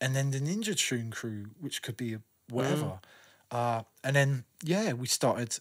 and 0.00 0.16
then 0.16 0.30
the 0.30 0.40
Ninja 0.40 0.76
Tune 0.76 1.10
crew, 1.10 1.46
which 1.60 1.82
could 1.82 1.96
be 1.96 2.16
whatever, 2.48 2.84
mm. 2.84 3.00
uh, 3.50 3.82
and 4.02 4.16
then 4.16 4.44
yeah, 4.64 4.92
we 4.92 5.06
started 5.06 5.58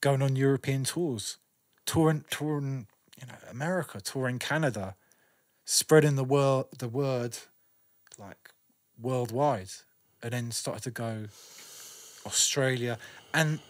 going 0.00 0.22
on 0.22 0.36
European 0.36 0.84
tours, 0.84 1.38
touring, 1.86 2.24
touring, 2.30 2.86
you 3.20 3.26
know, 3.26 3.34
America, 3.50 4.00
touring 4.00 4.38
Canada, 4.38 4.94
spreading 5.64 6.14
the 6.14 6.24
world, 6.24 6.66
the 6.78 6.88
word, 6.88 7.36
like 8.18 8.50
worldwide, 9.00 9.70
and 10.22 10.32
then 10.32 10.50
started 10.50 10.82
to 10.84 10.90
go 10.90 11.26
Australia, 12.26 12.98
and 13.34 13.60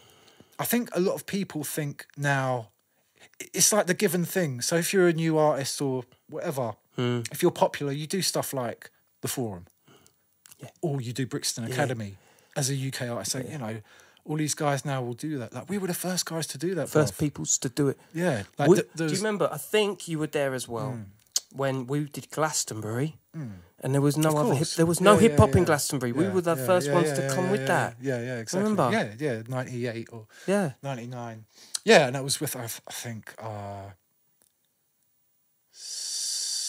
I 0.58 0.64
think 0.64 0.90
a 0.94 1.00
lot 1.00 1.14
of 1.14 1.26
people 1.26 1.64
think 1.64 2.06
now 2.16 2.68
it's 3.54 3.72
like 3.72 3.86
the 3.86 3.94
given 3.94 4.24
thing. 4.24 4.60
So 4.60 4.76
if 4.76 4.92
you're 4.92 5.08
a 5.08 5.12
new 5.12 5.38
artist 5.38 5.80
or 5.80 6.04
whatever, 6.28 6.74
Hmm. 6.96 7.20
if 7.30 7.42
you're 7.42 7.52
popular, 7.52 7.92
you 7.92 8.06
do 8.06 8.22
stuff 8.22 8.52
like 8.52 8.90
the 9.20 9.28
Forum, 9.28 9.66
Yeah. 10.58 10.70
or 10.82 11.00
you 11.00 11.12
do 11.12 11.26
Brixton 11.26 11.64
Academy 11.64 12.16
as 12.56 12.70
a 12.70 12.74
UK 12.74 13.08
artist. 13.08 13.30
So 13.32 13.38
you 13.38 13.58
know, 13.58 13.80
all 14.24 14.36
these 14.36 14.54
guys 14.54 14.84
now 14.84 15.00
will 15.02 15.14
do 15.14 15.38
that. 15.38 15.52
Like 15.54 15.70
we 15.70 15.78
were 15.78 15.86
the 15.86 15.94
first 15.94 16.26
guys 16.26 16.46
to 16.48 16.58
do 16.58 16.74
that. 16.74 16.88
First 16.88 17.16
peoples 17.18 17.56
to 17.58 17.68
do 17.68 17.88
it. 17.88 17.98
yeah. 18.12 18.42
Like 18.58 18.68
do 18.96 19.04
you 19.06 19.16
remember? 19.16 19.48
I 19.52 19.58
think 19.58 20.08
you 20.08 20.18
were 20.18 20.26
there 20.26 20.54
as 20.54 20.66
well 20.68 20.90
Hmm. 20.92 21.02
when 21.52 21.86
we 21.86 22.04
did 22.04 22.30
Glastonbury, 22.30 23.16
and 23.80 23.94
there 23.94 24.00
was 24.00 24.16
no 24.16 24.36
other 24.36 24.54
hip, 24.54 24.68
there 24.76 24.86
was 24.86 25.00
no 25.00 25.14
Yeah, 25.14 25.20
yeah, 25.20 25.28
hip 25.28 25.38
hop 25.38 25.50
in 25.52 25.58
yeah. 25.58 25.64
Glastonbury. 25.64 26.12
we 26.12 26.28
were 26.28 26.40
the 26.40 26.56
yeah, 26.56 26.66
first 26.66 26.86
yeah, 26.88 26.94
ones 26.94 27.08
yeah, 27.08 27.14
to 27.28 27.34
come 27.34 27.44
yeah, 27.46 27.50
with 27.50 27.60
yeah, 27.60 27.66
that. 27.66 27.96
Yeah, 28.00 28.20
yeah, 28.20 28.38
exactly. 28.38 28.70
Remember? 28.70 28.90
Yeah, 29.18 29.34
yeah, 29.34 29.42
98 29.48 30.08
or 30.12 30.26
Yeah, 30.46 30.72
99. 30.82 31.44
Yeah, 31.84 32.06
and 32.06 32.14
that 32.16 32.24
was 32.24 32.40
with, 32.40 32.56
I, 32.56 32.60
th- 32.60 32.80
I 32.88 32.92
think, 32.92 33.34
uh, 33.38 33.90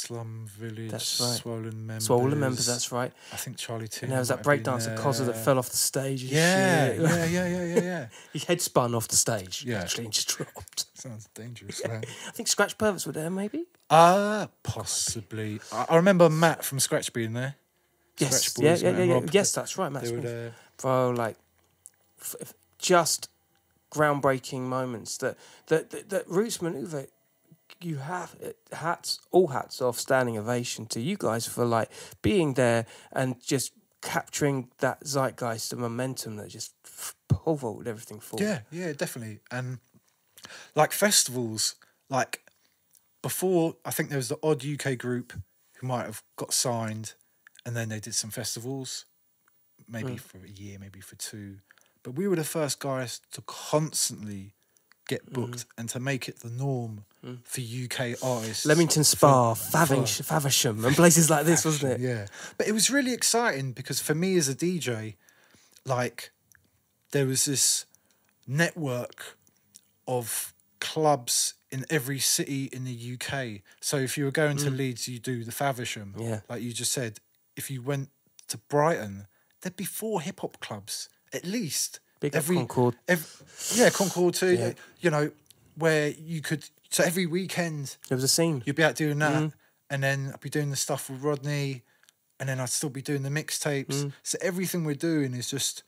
Slum 0.09 0.47
Village, 0.57 0.89
That's 0.89 1.21
right. 1.21 1.37
Swollen 1.37 1.85
Members. 1.85 2.05
Swollen 2.05 2.39
members. 2.39 2.65
That's 2.65 2.91
right. 2.91 3.11
I 3.31 3.35
think 3.35 3.57
Charlie 3.57 3.87
Tuna. 3.87 4.05
And 4.07 4.11
there 4.13 4.19
was 4.19 4.29
that 4.29 4.43
breakdancer 4.43 4.97
Cozza 4.97 5.25
that 5.27 5.37
fell 5.37 5.59
off 5.59 5.69
the 5.69 5.77
stage. 5.77 6.23
Yeah, 6.23 6.93
yeah, 6.93 7.25
yeah, 7.25 7.25
yeah, 7.25 7.65
yeah, 7.65 7.81
yeah. 7.83 8.07
he 8.33 8.39
head 8.39 8.59
spun 8.59 8.95
off 8.95 9.07
the 9.07 9.15
stage. 9.15 9.63
Yeah. 9.67 9.81
actually, 9.81 10.05
and 10.05 10.13
just 10.13 10.29
dropped. 10.29 10.85
Sounds 10.99 11.29
dangerous, 11.33 11.81
man. 11.87 12.03
I 12.27 12.31
think 12.31 12.47
Scratch 12.47 12.77
Perverts 12.77 13.05
were 13.05 13.13
there, 13.13 13.29
maybe. 13.29 13.65
Uh, 13.89 14.47
possibly. 14.63 15.59
I, 15.71 15.85
I 15.89 15.95
remember 15.95 16.29
Matt 16.29 16.63
from 16.63 16.79
Scratch 16.79 17.11
being 17.13 17.33
there. 17.33 17.55
Yes, 18.17 18.43
Scratch 18.51 18.81
yeah, 18.81 18.91
yeah, 18.91 18.97
yeah, 18.97 19.03
yeah. 19.05 19.13
Rob, 19.13 19.29
Yes, 19.31 19.53
that's 19.53 19.77
right, 19.77 19.91
Matt 19.91 20.03
They 20.03 20.11
were 20.11 20.19
Smith. 20.19 20.31
there. 20.31 20.53
bro 20.81 21.11
like 21.11 21.37
just 22.77 23.29
groundbreaking 23.91 24.61
moments 24.61 25.17
that 25.17 25.37
that 25.67 25.89
that, 25.89 26.09
that 26.09 26.27
Roots 26.29 26.59
Manuva 26.59 27.07
you 27.81 27.97
have 27.97 28.35
hats 28.73 29.19
all 29.31 29.47
hats 29.47 29.81
off 29.81 29.97
standing 29.97 30.37
ovation 30.37 30.85
to 30.87 30.99
you 30.99 31.15
guys 31.17 31.45
for 31.47 31.65
like 31.65 31.89
being 32.21 32.53
there 32.55 32.85
and 33.13 33.41
just 33.41 33.71
capturing 34.01 34.69
that 34.79 35.01
zeitgeist 35.05 35.69
the 35.69 35.75
momentum 35.75 36.35
that 36.37 36.49
just 36.49 36.73
pole 37.29 37.55
vaulted 37.55 37.87
everything 37.87 38.19
forward 38.19 38.43
Yeah, 38.45 38.59
yeah, 38.71 38.93
definitely. 38.93 39.39
And 39.51 39.79
like 40.75 40.91
festivals, 40.91 41.75
like 42.09 42.43
before, 43.21 43.75
I 43.85 43.91
think 43.91 44.09
there 44.09 44.17
was 44.17 44.29
the 44.29 44.39
odd 44.41 44.65
UK 44.65 44.97
group 44.97 45.33
who 45.77 45.87
might 45.87 46.05
have 46.05 46.23
got 46.35 46.53
signed, 46.53 47.13
and 47.65 47.75
then 47.75 47.89
they 47.89 47.99
did 47.99 48.15
some 48.15 48.29
festivals, 48.29 49.05
maybe 49.87 50.11
hmm. 50.11 50.15
for 50.17 50.39
a 50.45 50.49
year, 50.49 50.77
maybe 50.79 51.01
for 51.01 51.15
two. 51.15 51.57
But 52.03 52.11
we 52.11 52.27
were 52.27 52.35
the 52.35 52.43
first 52.43 52.79
guys 52.79 53.21
to 53.31 53.41
constantly 53.41 54.53
get 55.07 55.23
hmm. 55.23 55.33
booked 55.33 55.65
and 55.77 55.89
to 55.89 55.99
make 55.99 56.29
it 56.29 56.39
the 56.39 56.49
norm 56.49 57.05
hmm. 57.23 57.35
for 57.43 57.61
UK 57.61 58.23
artists. 58.23 58.65
Leamington 58.65 59.03
Spa, 59.03 59.53
Favish, 59.53 60.23
Faversham, 60.23 60.85
and 60.85 60.95
places 60.95 61.29
like 61.29 61.45
this, 61.45 61.65
wasn't 61.65 61.93
it? 61.93 62.01
Yeah. 62.01 62.27
But 62.57 62.67
it 62.67 62.71
was 62.71 62.89
really 62.89 63.13
exciting 63.13 63.73
because 63.73 63.99
for 63.99 64.15
me 64.15 64.37
as 64.37 64.47
a 64.47 64.55
DJ, 64.55 65.15
like 65.85 66.31
there 67.11 67.25
was 67.25 67.45
this 67.45 67.85
network 68.47 69.37
of 70.09 70.53
clubs 70.81 71.53
in 71.71 71.85
every 71.89 72.19
city 72.19 72.67
in 72.73 72.83
the 72.83 73.13
UK. 73.13 73.61
So 73.79 73.97
if 73.97 74.17
you 74.17 74.25
were 74.25 74.31
going 74.31 74.57
to 74.57 74.69
Leeds, 74.71 75.07
you 75.07 75.19
do 75.19 75.43
the 75.43 75.51
Faversham. 75.51 76.15
Mm. 76.17 76.29
Yeah. 76.29 76.39
Like 76.49 76.61
you 76.63 76.73
just 76.73 76.91
said. 76.91 77.19
If 77.55 77.69
you 77.69 77.81
went 77.81 78.09
to 78.47 78.57
Brighton, 78.57 79.27
there'd 79.61 79.75
be 79.75 79.83
four 79.85 80.21
hip 80.21 80.39
hop 80.39 80.59
clubs 80.61 81.09
at 81.33 81.43
least. 81.45 81.99
Big 82.21 82.35
up 82.35 82.45
Concorde. 82.45 82.95
ev- 83.07 83.43
yeah, 83.75 83.89
Concord 83.89 84.33
too. 84.33 84.53
Yeah. 84.55 84.73
You 85.01 85.09
know, 85.11 85.31
where 85.75 86.09
you 86.09 86.41
could 86.41 86.65
so 86.89 87.03
every 87.03 87.25
weekend 87.25 87.97
There 88.07 88.15
was 88.15 88.23
a 88.23 88.27
scene. 88.29 88.63
you'd 88.65 88.75
be 88.77 88.83
out 88.83 88.95
doing 88.95 89.19
that, 89.19 89.33
Mm. 89.43 89.53
and 89.91 90.01
then 90.03 90.31
I'd 90.33 90.39
be 90.39 90.49
doing 90.49 90.69
the 90.71 90.75
stuff 90.75 91.09
with 91.09 91.21
Rodney, 91.21 91.83
and 92.39 92.49
then 92.49 92.59
I'd 92.59 92.69
still 92.69 92.89
be 92.89 93.01
doing 93.01 93.21
the 93.23 93.29
mixtapes. 93.29 93.87
Mm. 94.05 94.13
So 94.23 94.37
everything 94.41 94.85
we're 94.85 94.95
doing 94.95 95.33
is 95.33 95.49
just 95.51 95.83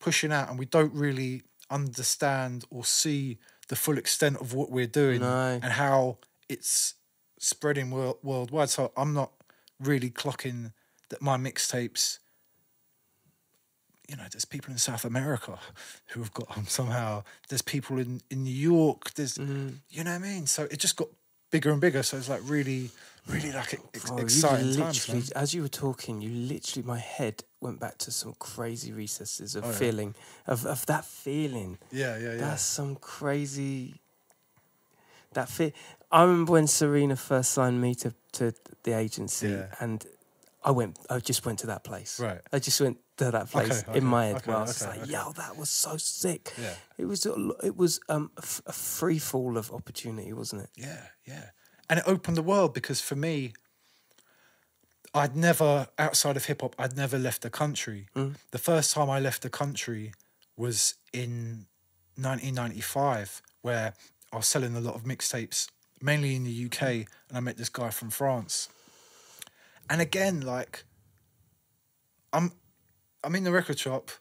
pushing 0.00 0.32
out, 0.32 0.48
and 0.50 0.58
we 0.58 0.64
don't 0.66 0.92
really 0.94 1.42
understand 1.70 2.64
or 2.70 2.84
see 2.84 3.38
the 3.70 3.76
full 3.76 3.96
extent 3.98 4.36
of 4.40 4.52
what 4.52 4.68
we're 4.70 4.86
doing 5.02 5.20
No. 5.20 5.58
and 5.62 5.72
how 5.72 6.18
it's 6.48 6.94
spreading 7.38 7.90
world, 7.90 8.18
worldwide. 8.22 8.68
So 8.68 8.92
I'm 8.96 9.12
not 9.14 9.30
really 9.78 10.10
clocking 10.10 10.72
that 11.08 11.22
my 11.22 11.36
mixtapes. 11.36 12.18
You 14.08 14.16
know, 14.16 14.24
there's 14.30 14.44
people 14.44 14.72
in 14.72 14.78
South 14.78 15.04
America 15.04 15.56
who 16.08 16.20
have 16.20 16.34
got 16.34 16.52
them 16.56 16.66
somehow. 16.66 17.22
There's 17.48 17.62
people 17.62 17.98
in, 17.98 18.20
in 18.28 18.42
New 18.42 18.50
York. 18.74 19.14
There's, 19.14 19.38
Mm. 19.38 19.76
you 19.88 20.02
know 20.02 20.10
what 20.10 20.16
I 20.16 20.30
mean. 20.32 20.46
So 20.46 20.64
it 20.64 20.78
just 20.80 20.96
got 20.96 21.08
bigger 21.52 21.70
and 21.70 21.80
bigger. 21.80 22.02
So 22.02 22.16
it's 22.16 22.28
like 22.28 22.40
really, 22.44 22.90
really 23.26 23.52
like 23.52 23.74
ex- 23.94 24.10
Oh, 24.10 24.16
you 24.18 24.22
exciting 24.24 24.74
times. 24.76 25.30
as 25.32 25.54
you 25.54 25.62
were 25.62 25.68
talking, 25.68 26.20
you 26.20 26.30
literally, 26.30 26.86
my 26.86 26.98
head 26.98 27.44
went 27.60 27.78
back 27.80 27.98
to 27.98 28.10
some 28.10 28.34
crazy 28.38 28.92
recesses 28.92 29.54
of 29.54 29.64
Oh, 29.64 29.68
yeah. 29.68 29.74
feeling, 29.74 30.14
of, 30.46 30.66
of 30.66 30.86
that 30.86 31.04
feeling. 31.04 31.78
Yeah, 31.92 32.16
yeah, 32.18 32.32
yeah. 32.32 32.36
That's 32.38 32.62
some 32.62 32.96
crazy. 32.96 34.00
That 35.34 35.48
fit. 35.48 35.74
I 36.10 36.22
remember 36.22 36.52
when 36.52 36.66
Serena 36.66 37.14
first 37.14 37.52
signed 37.52 37.80
me 37.80 37.94
to, 37.96 38.12
to 38.32 38.52
the 38.82 38.92
agency, 38.98 39.48
Yeah. 39.48 39.66
and 39.78 40.04
I 40.64 40.72
went. 40.72 40.98
I 41.08 41.20
just 41.20 41.46
went 41.46 41.60
to 41.60 41.66
that 41.68 41.84
place. 41.84 42.18
Right. 42.18 42.40
I 42.52 42.58
just 42.58 42.80
went 42.80 42.98
to 43.18 43.30
that 43.30 43.48
place 43.48 43.84
okay, 43.88 43.98
in 43.98 44.04
my 44.04 44.26
head. 44.26 44.36
okay, 44.36 44.48
where 44.50 44.56
I 44.58 44.62
was 44.62 44.82
okay, 44.82 44.90
like, 44.90 45.02
okay. 45.02 45.12
"Yo, 45.12 45.32
that 45.36 45.56
was 45.56 45.70
so 45.70 45.96
sick." 45.98 46.52
Yeah. 46.60 46.74
It 46.98 47.04
was. 47.04 47.24
a 47.26 47.34
It 47.62 47.76
was 47.76 48.00
um, 48.08 48.30
a, 48.36 48.40
f- 48.40 48.60
a 48.66 48.72
free 48.72 49.20
fall 49.20 49.56
of 49.56 49.70
opportunity, 49.70 50.32
wasn't 50.32 50.62
it? 50.62 50.70
Yeah, 50.76 51.00
yeah. 51.24 51.50
And 51.90 51.98
it 51.98 52.04
opened 52.06 52.36
the 52.36 52.42
world 52.42 52.72
because 52.72 53.00
for 53.00 53.16
me, 53.16 53.52
I'd 55.12 55.34
never, 55.34 55.88
outside 55.98 56.36
of 56.36 56.44
hip 56.44 56.60
hop, 56.60 56.76
I'd 56.78 56.96
never 56.96 57.18
left 57.18 57.42
the 57.42 57.50
country. 57.50 58.06
Mm. 58.14 58.36
The 58.52 58.58
first 58.58 58.94
time 58.94 59.10
I 59.10 59.18
left 59.18 59.42
the 59.42 59.50
country 59.50 60.12
was 60.56 60.94
in 61.12 61.66
1995, 62.14 63.42
where 63.62 63.94
I 64.32 64.36
was 64.36 64.46
selling 64.46 64.76
a 64.76 64.80
lot 64.80 64.94
of 64.94 65.02
mixtapes, 65.02 65.68
mainly 66.00 66.36
in 66.36 66.44
the 66.44 66.66
UK, 66.66 66.82
and 66.82 67.08
I 67.34 67.40
met 67.40 67.56
this 67.56 67.68
guy 67.68 67.90
from 67.90 68.10
France. 68.10 68.68
And 69.88 70.00
again, 70.00 70.42
like, 70.42 70.84
I'm, 72.32 72.52
I'm 73.24 73.34
in 73.34 73.42
the 73.42 73.50
record 73.50 73.80
shop. 73.80 74.12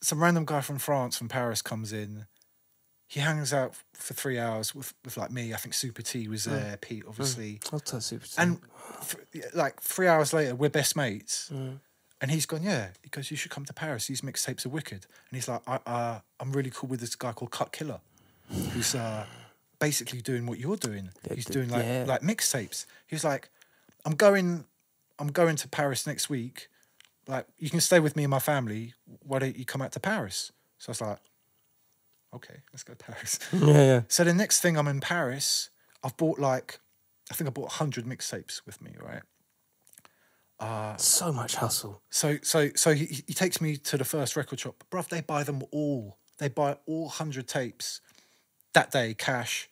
Some 0.00 0.20
random 0.20 0.44
guy 0.44 0.62
from 0.62 0.78
France, 0.78 1.16
from 1.16 1.28
Paris, 1.28 1.62
comes 1.62 1.92
in 1.92 2.26
he 3.08 3.20
hangs 3.20 3.54
out 3.54 3.74
for 3.94 4.12
three 4.12 4.38
hours 4.38 4.74
with, 4.74 4.92
with 5.02 5.16
like 5.16 5.30
me. 5.30 5.54
I 5.54 5.56
think 5.56 5.74
Super 5.74 6.02
T 6.02 6.28
was 6.28 6.44
there, 6.44 6.76
Pete, 6.76 7.04
obviously. 7.08 7.58
I'll 7.72 7.80
tell 7.80 8.02
Super. 8.02 8.26
T. 8.26 8.34
And 8.36 8.60
th- 9.32 9.46
like 9.54 9.80
three 9.80 10.06
hours 10.06 10.34
later, 10.34 10.54
we're 10.54 10.68
best 10.68 10.94
mates. 10.94 11.50
And 12.20 12.30
he's 12.30 12.46
gone, 12.46 12.62
yeah. 12.62 12.88
He 13.02 13.08
goes, 13.08 13.30
you 13.30 13.36
should 13.36 13.50
come 13.50 13.64
to 13.64 13.72
Paris. 13.72 14.08
These 14.08 14.20
mixtapes 14.20 14.66
are 14.66 14.70
wicked. 14.70 15.06
And 15.30 15.36
he's 15.36 15.48
like, 15.48 15.62
I, 15.66 15.78
uh, 15.86 16.20
I'm 16.38 16.52
really 16.52 16.70
cool 16.74 16.90
with 16.90 17.00
this 17.00 17.14
guy 17.16 17.32
called 17.32 17.50
Cut 17.52 17.72
Killer, 17.72 18.00
who's 18.72 18.94
uh, 18.94 19.24
basically 19.78 20.20
doing 20.20 20.44
what 20.44 20.58
you're 20.58 20.76
doing. 20.76 21.10
He's 21.32 21.46
doing 21.46 21.70
like 21.70 21.84
yeah. 21.84 22.04
like 22.06 22.20
mixtapes. 22.20 22.86
He's 23.06 23.24
like, 23.24 23.48
I'm 24.04 24.16
going, 24.16 24.64
I'm 25.18 25.28
going 25.28 25.56
to 25.56 25.68
Paris 25.68 26.06
next 26.06 26.28
week. 26.28 26.68
Like, 27.26 27.46
you 27.58 27.70
can 27.70 27.80
stay 27.80 28.00
with 28.00 28.16
me 28.16 28.24
and 28.24 28.30
my 28.30 28.38
family. 28.38 28.94
Why 29.22 29.38
don't 29.38 29.56
you 29.56 29.64
come 29.64 29.80
out 29.80 29.92
to 29.92 30.00
Paris? 30.00 30.52
So 30.78 30.90
I 30.90 30.92
was 30.92 31.00
like, 31.00 31.18
okay, 32.34 32.56
let's 32.72 32.82
go 32.82 32.94
to 32.94 33.04
Paris. 33.04 33.38
yeah, 33.52 33.66
yeah. 33.84 34.00
So 34.08 34.24
the 34.24 34.34
next 34.34 34.60
thing 34.60 34.76
I'm 34.76 34.88
in 34.88 35.00
Paris, 35.00 35.70
I've 36.02 36.16
bought 36.16 36.38
like, 36.38 36.80
I 37.30 37.34
think 37.34 37.48
I 37.48 37.50
bought 37.50 37.72
hundred 37.72 38.04
mixtapes 38.04 38.60
with 38.66 38.80
me, 38.82 38.94
right? 39.00 39.22
Uh, 40.60 40.96
so 40.96 41.30
much 41.32 41.54
hustle. 41.54 42.02
So 42.10 42.38
so 42.42 42.70
so 42.74 42.92
he, 42.92 43.06
he 43.26 43.34
takes 43.34 43.60
me 43.60 43.76
to 43.76 43.96
the 43.96 44.04
first 44.04 44.36
record 44.36 44.58
shop, 44.60 44.82
bruv. 44.90 45.08
They 45.08 45.20
buy 45.20 45.44
them 45.44 45.62
all. 45.70 46.18
They 46.38 46.48
buy 46.48 46.76
all 46.86 47.08
hundred 47.08 47.46
tapes 47.46 48.00
that 48.72 48.90
day, 48.90 49.14
cash. 49.14 49.68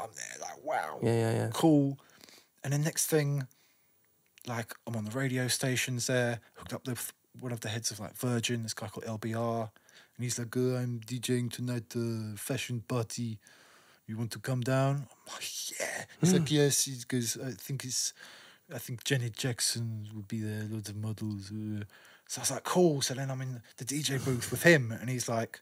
I'm 0.00 0.08
there 0.14 0.40
like, 0.40 0.62
wow, 0.64 0.98
Yeah, 1.02 1.12
yeah, 1.12 1.32
yeah. 1.32 1.50
cool. 1.52 1.98
And 2.62 2.72
then 2.72 2.82
next 2.82 3.06
thing, 3.06 3.46
like 4.46 4.74
I'm 4.86 4.96
on 4.96 5.04
the 5.04 5.10
radio 5.10 5.48
stations 5.48 6.06
there, 6.06 6.40
hooked 6.54 6.72
up 6.72 6.86
with 6.86 7.12
one 7.40 7.52
of 7.52 7.60
the 7.60 7.68
heads 7.68 7.90
of 7.90 8.00
like 8.00 8.14
Virgin, 8.16 8.62
this 8.62 8.74
guy 8.74 8.88
called 8.88 9.04
LBR, 9.20 9.70
and 10.16 10.24
he's 10.24 10.38
like, 10.38 10.56
oh, 10.56 10.76
I'm 10.76 11.00
DJing 11.00 11.52
tonight, 11.52 11.94
uh, 11.96 12.36
fashion 12.36 12.82
party. 12.86 13.38
You 14.06 14.16
want 14.16 14.30
to 14.32 14.38
come 14.38 14.60
down? 14.60 15.06
I'm 15.26 15.34
like, 15.34 15.70
yeah. 15.80 16.04
He's 16.20 16.32
like, 16.32 16.50
yes. 16.50 16.84
He 16.84 16.94
goes, 17.08 17.36
I 17.44 17.50
think 17.50 17.84
it's, 17.84 18.12
I 18.74 18.78
think 18.78 19.04
Janet 19.04 19.36
Jackson 19.36 20.08
would 20.14 20.28
be 20.28 20.40
there, 20.40 20.62
loads 20.70 20.88
of 20.88 20.96
models. 20.96 21.50
Uh. 21.50 21.84
So 22.28 22.40
I 22.40 22.42
was 22.42 22.50
like, 22.50 22.64
cool. 22.64 23.02
So 23.02 23.14
then 23.14 23.30
I'm 23.30 23.40
in 23.42 23.60
the 23.76 23.84
DJ 23.84 24.24
booth 24.24 24.50
with 24.50 24.62
him, 24.62 24.92
and 24.92 25.08
he's 25.10 25.28
like, 25.28 25.60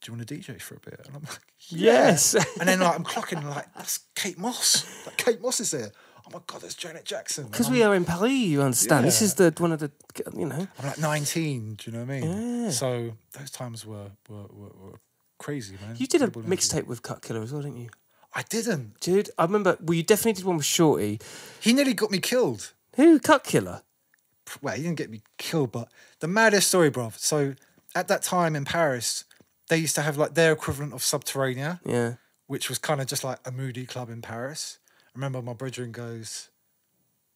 do 0.00 0.10
you 0.12 0.16
want 0.16 0.28
to 0.28 0.34
DJ 0.34 0.60
for 0.60 0.74
a 0.76 0.80
bit? 0.80 1.00
And 1.06 1.16
I'm 1.16 1.22
like, 1.22 1.40
Yes. 1.68 2.34
and 2.60 2.68
then 2.68 2.80
like 2.80 2.94
I'm 2.94 3.04
clocking 3.04 3.42
like 3.44 3.72
that's 3.74 4.00
Kate 4.14 4.38
Moss. 4.38 4.86
Like 5.06 5.16
Kate 5.16 5.40
Moss 5.40 5.60
is 5.60 5.70
there. 5.72 5.90
Oh 6.26 6.30
my 6.32 6.40
god, 6.46 6.60
there's 6.62 6.74
Janet 6.74 7.04
Jackson. 7.04 7.46
Because 7.46 7.70
we 7.70 7.82
are 7.84 7.94
in 7.94 8.04
Paris, 8.04 8.32
you 8.32 8.60
understand. 8.62 9.04
This 9.06 9.22
is 9.22 9.34
the 9.34 9.54
one 9.58 9.72
of 9.72 9.78
the, 9.78 9.92
you 10.36 10.46
know. 10.46 10.66
I'm 10.78 10.86
like 10.86 10.98
19. 10.98 11.74
Do 11.74 11.90
you 11.90 11.96
know 11.96 12.04
what 12.04 12.12
I 12.14 12.20
mean? 12.20 12.62
Yeah. 12.64 12.70
So 12.70 13.12
those 13.38 13.50
times 13.50 13.86
were 13.86 14.10
were, 14.28 14.46
were, 14.50 14.72
were 14.90 15.00
crazy, 15.38 15.76
man. 15.80 15.94
You 15.96 16.06
did 16.08 16.22
a 16.22 16.28
mixtape 16.28 16.86
with 16.86 17.02
Cut 17.02 17.22
Killer 17.22 17.42
as 17.42 17.52
well, 17.52 17.62
didn't 17.62 17.78
you? 17.78 17.90
I 18.34 18.42
didn't. 18.42 18.98
Dude, 19.00 19.30
I 19.38 19.44
remember. 19.44 19.76
Well, 19.80 19.94
you 19.94 20.02
definitely 20.02 20.32
did 20.34 20.44
one 20.44 20.56
with 20.56 20.66
Shorty. 20.66 21.20
He 21.60 21.72
nearly 21.72 21.94
got 21.94 22.10
me 22.10 22.18
killed. 22.18 22.72
Who? 22.96 23.20
Cut 23.20 23.44
Killer. 23.44 23.82
well, 24.60 24.74
he 24.74 24.82
didn't 24.82 24.98
get 24.98 25.10
me 25.10 25.22
killed, 25.38 25.70
but 25.72 25.88
the 26.20 26.28
maddest 26.28 26.68
story, 26.68 26.90
bro. 26.90 27.12
So 27.16 27.54
at 27.94 28.08
that 28.08 28.22
time 28.22 28.56
in 28.56 28.64
Paris, 28.64 29.24
they 29.68 29.76
used 29.78 29.94
to 29.94 30.02
have 30.02 30.16
like 30.16 30.34
their 30.34 30.52
equivalent 30.52 30.92
of 30.92 31.02
Subterranea, 31.02 31.80
Yeah. 31.84 32.14
which 32.46 32.68
was 32.68 32.78
kind 32.78 33.00
of 33.00 33.06
just 33.06 33.22
like 33.24 33.38
a 33.44 33.52
moody 33.52 33.86
club 33.86 34.10
in 34.10 34.22
Paris. 34.22 34.78
Remember 35.16 35.42
my 35.42 35.54
brethren 35.54 35.92
goes, 35.92 36.50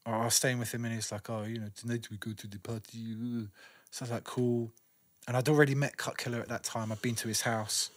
or 0.07 0.15
I 0.15 0.25
was 0.27 0.35
staying 0.35 0.59
with 0.59 0.73
him 0.73 0.85
and 0.85 0.95
he's 0.95 1.11
like, 1.11 1.29
oh, 1.31 1.43
you 1.45 1.59
know, 1.59 1.71
tonight 1.75 2.09
we 2.11 2.17
go 2.19 2.33
to 2.33 2.47
the 2.47 2.59
party. 2.59 3.15
uh." 3.15 3.47
So 3.91 4.03
I 4.03 4.05
was 4.05 4.11
like, 4.13 4.25
cool. 4.25 4.71
And 5.27 5.37
I'd 5.37 5.49
already 5.49 5.75
met 5.75 5.97
Cut 5.97 6.17
Killer 6.17 6.39
at 6.41 6.49
that 6.49 6.63
time. 6.63 6.93
I'd 6.93 7.03
been 7.03 7.17
to 7.17 7.29
his 7.29 7.43
house. 7.43 7.91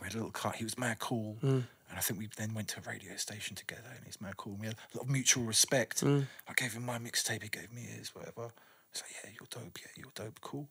We 0.00 0.04
had 0.06 0.14
a 0.14 0.16
little 0.16 0.30
cut. 0.32 0.56
He 0.56 0.64
was 0.64 0.78
mad 0.78 0.98
cool. 0.98 1.36
And 1.42 1.96
I 1.96 2.00
think 2.00 2.18
we 2.18 2.28
then 2.36 2.52
went 2.54 2.68
to 2.68 2.80
a 2.80 2.82
radio 2.90 3.16
station 3.16 3.54
together 3.54 3.88
and 3.94 4.04
he's 4.04 4.20
mad 4.20 4.36
cool. 4.36 4.56
We 4.60 4.66
had 4.66 4.74
a 4.92 4.96
lot 4.96 5.04
of 5.04 5.10
mutual 5.10 5.44
respect. 5.44 6.02
I 6.48 6.52
gave 6.56 6.72
him 6.72 6.84
my 6.84 6.98
mixtape, 6.98 7.42
he 7.44 7.48
gave 7.48 7.72
me 7.72 7.82
his, 7.82 8.14
whatever. 8.14 8.50
So 8.92 9.04
yeah, 9.22 9.30
you're 9.38 9.46
dope, 9.48 9.78
yeah, 9.80 9.90
you're 9.96 10.10
dope, 10.14 10.40
cool. 10.40 10.68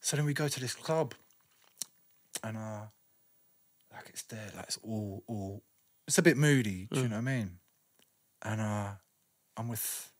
So 0.00 0.16
then 0.16 0.26
we 0.26 0.34
go 0.34 0.48
to 0.48 0.60
this 0.60 0.74
club 0.74 1.14
and 2.42 2.56
uh 2.56 2.82
like 3.92 4.08
it's 4.10 4.22
there, 4.24 4.50
like 4.56 4.66
it's 4.66 4.78
all 4.82 5.22
all 5.26 5.62
it's 6.06 6.18
a 6.18 6.22
bit 6.22 6.36
moody, 6.36 6.88
do 6.92 7.00
you 7.00 7.08
know 7.08 7.16
what 7.16 7.28
I 7.28 7.36
mean? 7.38 7.58
And 8.44 8.60
uh 8.60 8.90
I'm 9.56 9.68
with 9.68 10.12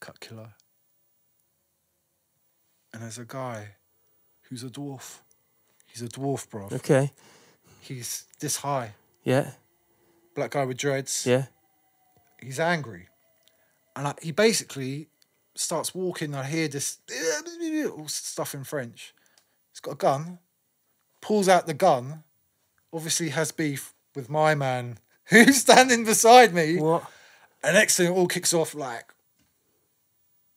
Cut 0.00 0.20
Killer. 0.20 0.54
And 2.92 3.02
there's 3.02 3.18
a 3.18 3.24
guy 3.24 3.76
who's 4.42 4.64
a 4.64 4.68
dwarf. 4.68 5.18
He's 5.86 6.02
a 6.02 6.08
dwarf, 6.08 6.48
bro. 6.48 6.68
Okay. 6.72 7.12
He's 7.80 8.24
this 8.40 8.56
high. 8.56 8.94
Yeah. 9.24 9.52
Black 10.34 10.52
guy 10.52 10.64
with 10.64 10.76
dreads. 10.76 11.26
Yeah. 11.26 11.46
He's 12.42 12.60
angry. 12.60 13.08
And 13.96 14.08
I, 14.08 14.14
he 14.22 14.32
basically 14.32 15.08
starts 15.54 15.94
walking. 15.94 16.34
I 16.34 16.44
hear 16.44 16.68
this 16.68 16.98
all 17.90 18.08
stuff 18.08 18.54
in 18.54 18.64
French. 18.64 19.14
He's 19.72 19.80
got 19.80 19.92
a 19.92 19.96
gun, 19.96 20.38
pulls 21.20 21.48
out 21.48 21.66
the 21.66 21.74
gun, 21.74 22.24
obviously 22.92 23.30
has 23.30 23.52
beef 23.52 23.94
with 24.14 24.28
my 24.28 24.54
man 24.54 24.98
who's 25.26 25.58
standing 25.58 26.04
beside 26.04 26.52
me. 26.54 26.76
What? 26.76 27.04
And 27.62 27.74
next 27.74 27.96
thing 27.96 28.06
it 28.06 28.10
all 28.16 28.26
kicks 28.26 28.54
off 28.54 28.74
like 28.74 29.12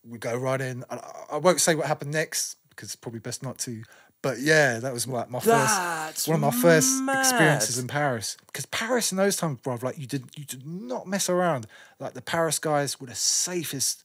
we 0.07 0.17
go 0.17 0.35
right 0.35 0.59
in. 0.61 0.83
I, 0.89 0.99
I 1.33 1.37
won't 1.37 1.61
say 1.61 1.75
what 1.75 1.87
happened 1.87 2.11
next 2.11 2.57
because 2.69 2.89
it's 2.89 2.95
probably 2.95 3.19
best 3.19 3.43
not 3.43 3.57
to. 3.59 3.83
But 4.21 4.39
yeah, 4.39 4.79
that 4.79 4.93
was 4.93 5.05
like 5.05 5.29
my 5.29 5.39
That's 5.39 6.15
first 6.15 6.27
one 6.29 6.35
of 6.35 6.41
my 6.55 6.61
first 6.61 7.01
mad. 7.03 7.19
experiences 7.19 7.77
in 7.77 7.87
Paris. 7.87 8.37
Because 8.47 8.65
Paris 8.67 9.11
in 9.11 9.17
those 9.17 9.35
times, 9.35 9.59
bro, 9.61 9.77
like 9.81 9.97
you 9.97 10.07
did 10.07 10.25
you 10.37 10.45
did 10.45 10.65
not 10.65 11.07
mess 11.07 11.29
around. 11.29 11.67
Like 11.99 12.13
the 12.13 12.21
Paris 12.21 12.57
guys 12.57 13.01
were 13.01 13.07
the 13.07 13.15
safest. 13.15 14.03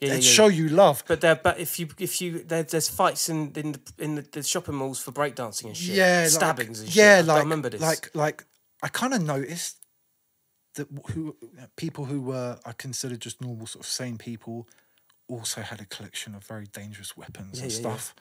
Yeah, 0.00 0.10
They'd 0.10 0.14
yeah, 0.16 0.20
yeah. 0.20 0.30
show 0.30 0.46
you 0.46 0.68
love. 0.68 1.02
But 1.08 1.20
there, 1.22 1.34
but 1.36 1.58
if 1.58 1.78
you 1.80 1.88
if 1.98 2.20
you 2.20 2.38
there's 2.44 2.88
fights 2.88 3.28
in 3.28 3.50
in 3.56 3.72
the 3.72 3.80
in 3.98 4.14
the, 4.14 4.22
the 4.30 4.42
shopping 4.44 4.76
malls 4.76 5.00
for 5.00 5.10
breakdancing 5.10 5.66
and 5.66 5.76
shit. 5.76 5.96
yeah, 5.96 6.20
like- 6.22 6.30
stabbings 6.30 6.78
and 6.80 6.88
shit. 6.88 6.96
Yeah, 6.96 7.22
like 7.24 7.38
I 7.38 7.40
remember 7.40 7.68
this. 7.68 7.80
Like 7.80 8.14
like 8.14 8.44
I 8.80 8.88
kind 8.88 9.12
of 9.12 9.22
noticed 9.22 9.78
that 10.74 10.88
who 11.12 11.36
uh, 11.60 11.66
people 11.76 12.06
who 12.06 12.20
were 12.20 12.58
I 12.64 12.72
considered 12.72 13.20
just 13.20 13.40
normal 13.40 13.66
sort 13.66 13.84
of 13.84 13.90
sane 13.90 14.18
people 14.18 14.68
also 15.28 15.62
had 15.62 15.80
a 15.80 15.86
collection 15.86 16.34
of 16.34 16.44
very 16.44 16.66
dangerous 16.66 17.16
weapons 17.16 17.60
and 17.60 17.70
yeah, 17.70 17.76
yeah. 17.78 17.80
stuff. 17.80 18.14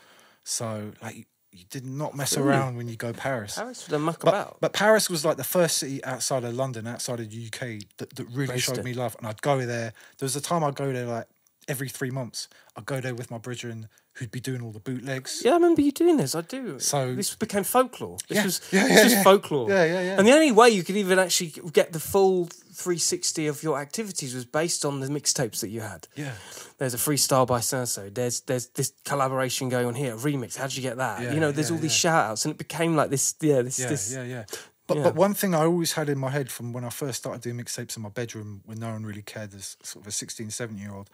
So 0.44 0.94
like 1.02 1.28
you, 1.52 1.66
did 1.70 1.86
not 1.86 2.16
mess 2.16 2.38
around 2.38 2.78
when 2.78 2.88
you 2.88 2.96
go 2.96 3.12
Paris. 3.12 3.56
Paris 3.56 3.84
for 3.84 3.92
the 3.92 4.00
muck 4.00 4.22
But, 4.22 4.30
about. 4.30 4.58
but 4.62 4.72
Paris 4.74 5.10
was 5.10 5.26
like 5.26 5.36
the 5.38 5.44
first 5.44 5.78
city 5.78 6.04
outside 6.06 6.44
of 6.46 6.54
London, 6.54 6.88
outside 6.88 7.20
of 7.20 7.30
the 7.30 7.46
UK, 7.48 7.84
that, 7.98 8.16
that 8.16 8.26
really 8.32 8.54
Based 8.54 8.66
showed 8.66 8.78
it. 8.78 8.86
me 8.86 8.94
love. 8.94 9.16
And 9.20 9.28
I'd 9.28 9.42
go 9.42 9.58
there. 9.60 9.94
There 10.18 10.26
was 10.26 10.36
a 10.38 10.42
time 10.42 10.64
I'd 10.64 10.76
go 10.76 10.92
there 10.94 11.06
like 11.06 11.28
every 11.72 11.90
three 11.90 12.12
months. 12.12 12.48
I'd 12.76 12.86
go 12.86 13.00
there 13.02 13.16
with 13.16 13.32
my 13.32 13.38
brethren 13.38 13.88
who'd 14.16 14.32
be 14.32 14.42
doing 14.42 14.62
all 14.62 14.72
the 14.72 14.80
bootlegs. 14.80 15.42
Yeah, 15.46 15.52
I 15.52 15.54
remember 15.56 15.82
you 15.82 15.92
doing 15.94 16.18
this. 16.18 16.36
I 16.36 16.42
do. 16.42 16.80
So- 16.80 17.16
this 17.16 17.34
became 17.36 17.64
folklore. 17.64 18.18
This 18.28 18.36
Yeah, 18.38 18.44
was 18.44 18.62
yeah, 18.72 18.88
this 18.88 18.98
yeah, 18.98 19.04
was 19.06 19.14
yeah. 19.14 19.24
folklore. 19.24 19.70
Yeah, 19.70 19.86
yeah, 19.86 20.02
yeah. 20.02 20.18
And 20.18 20.28
the 20.28 20.34
only 20.34 20.52
way 20.52 20.70
you 20.70 20.84
could 20.84 20.98
even 20.98 21.18
actually 21.18 21.54
get 21.72 21.94
the 21.94 22.00
full 22.00 22.46
360 22.46 23.48
of 23.48 23.64
your 23.64 23.80
activities 23.80 24.36
was 24.36 24.44
based 24.46 24.84
on 24.84 25.00
the 25.00 25.08
mixtapes 25.08 25.62
that 25.62 25.70
you 25.70 25.80
had. 25.82 26.08
Yeah. 26.16 26.34
There's 26.78 26.94
a 26.94 26.98
freestyle 26.98 27.48
by 27.48 27.60
Sanso. 27.60 28.14
There's 28.14 28.42
there's 28.42 28.68
this 28.68 28.92
collaboration 29.06 29.70
going 29.70 29.86
on 29.86 29.96
here. 29.96 30.14
A 30.14 30.18
remix. 30.18 30.58
How 30.58 30.66
would 30.66 30.76
you 30.76 30.82
get 30.82 30.98
that? 30.98 31.22
Yeah, 31.22 31.34
you 31.34 31.40
know, 31.40 31.52
there's 31.54 31.72
all 31.72 31.78
these 31.78 31.96
shout 31.96 32.26
outs, 32.32 32.44
and 32.46 32.54
it 32.54 32.58
became 32.58 32.96
like 32.98 33.10
this. 33.12 33.36
Yeah, 33.40 33.62
this 33.62 33.80
Yeah, 33.80 33.88
this. 33.88 34.14
yeah, 34.14 34.24
yeah. 34.24 34.44
But 34.88 34.98
Yeah. 34.98 35.04
but 35.04 35.16
one 35.16 35.34
thing 35.36 35.56
I 35.56 35.64
always 35.64 35.94
had 35.94 36.10
in 36.10 36.18
my 36.18 36.32
head 36.32 36.52
from 36.52 36.74
when 36.74 36.84
I 36.84 36.90
first 36.90 37.20
started 37.20 37.42
doing 37.42 37.56
mixtapes 37.58 37.96
in 37.96 38.04
my 38.04 38.10
bedroom 38.10 38.62
when 38.66 38.78
no 38.80 38.92
one 38.92 39.06
really 39.06 39.22
cared 39.22 39.54
as 39.54 39.78
sort 39.84 40.04
of 40.04 40.08
a 40.08 40.12
16, 40.12 40.50
17 40.50 40.82
year 40.84 40.94
old 40.94 41.10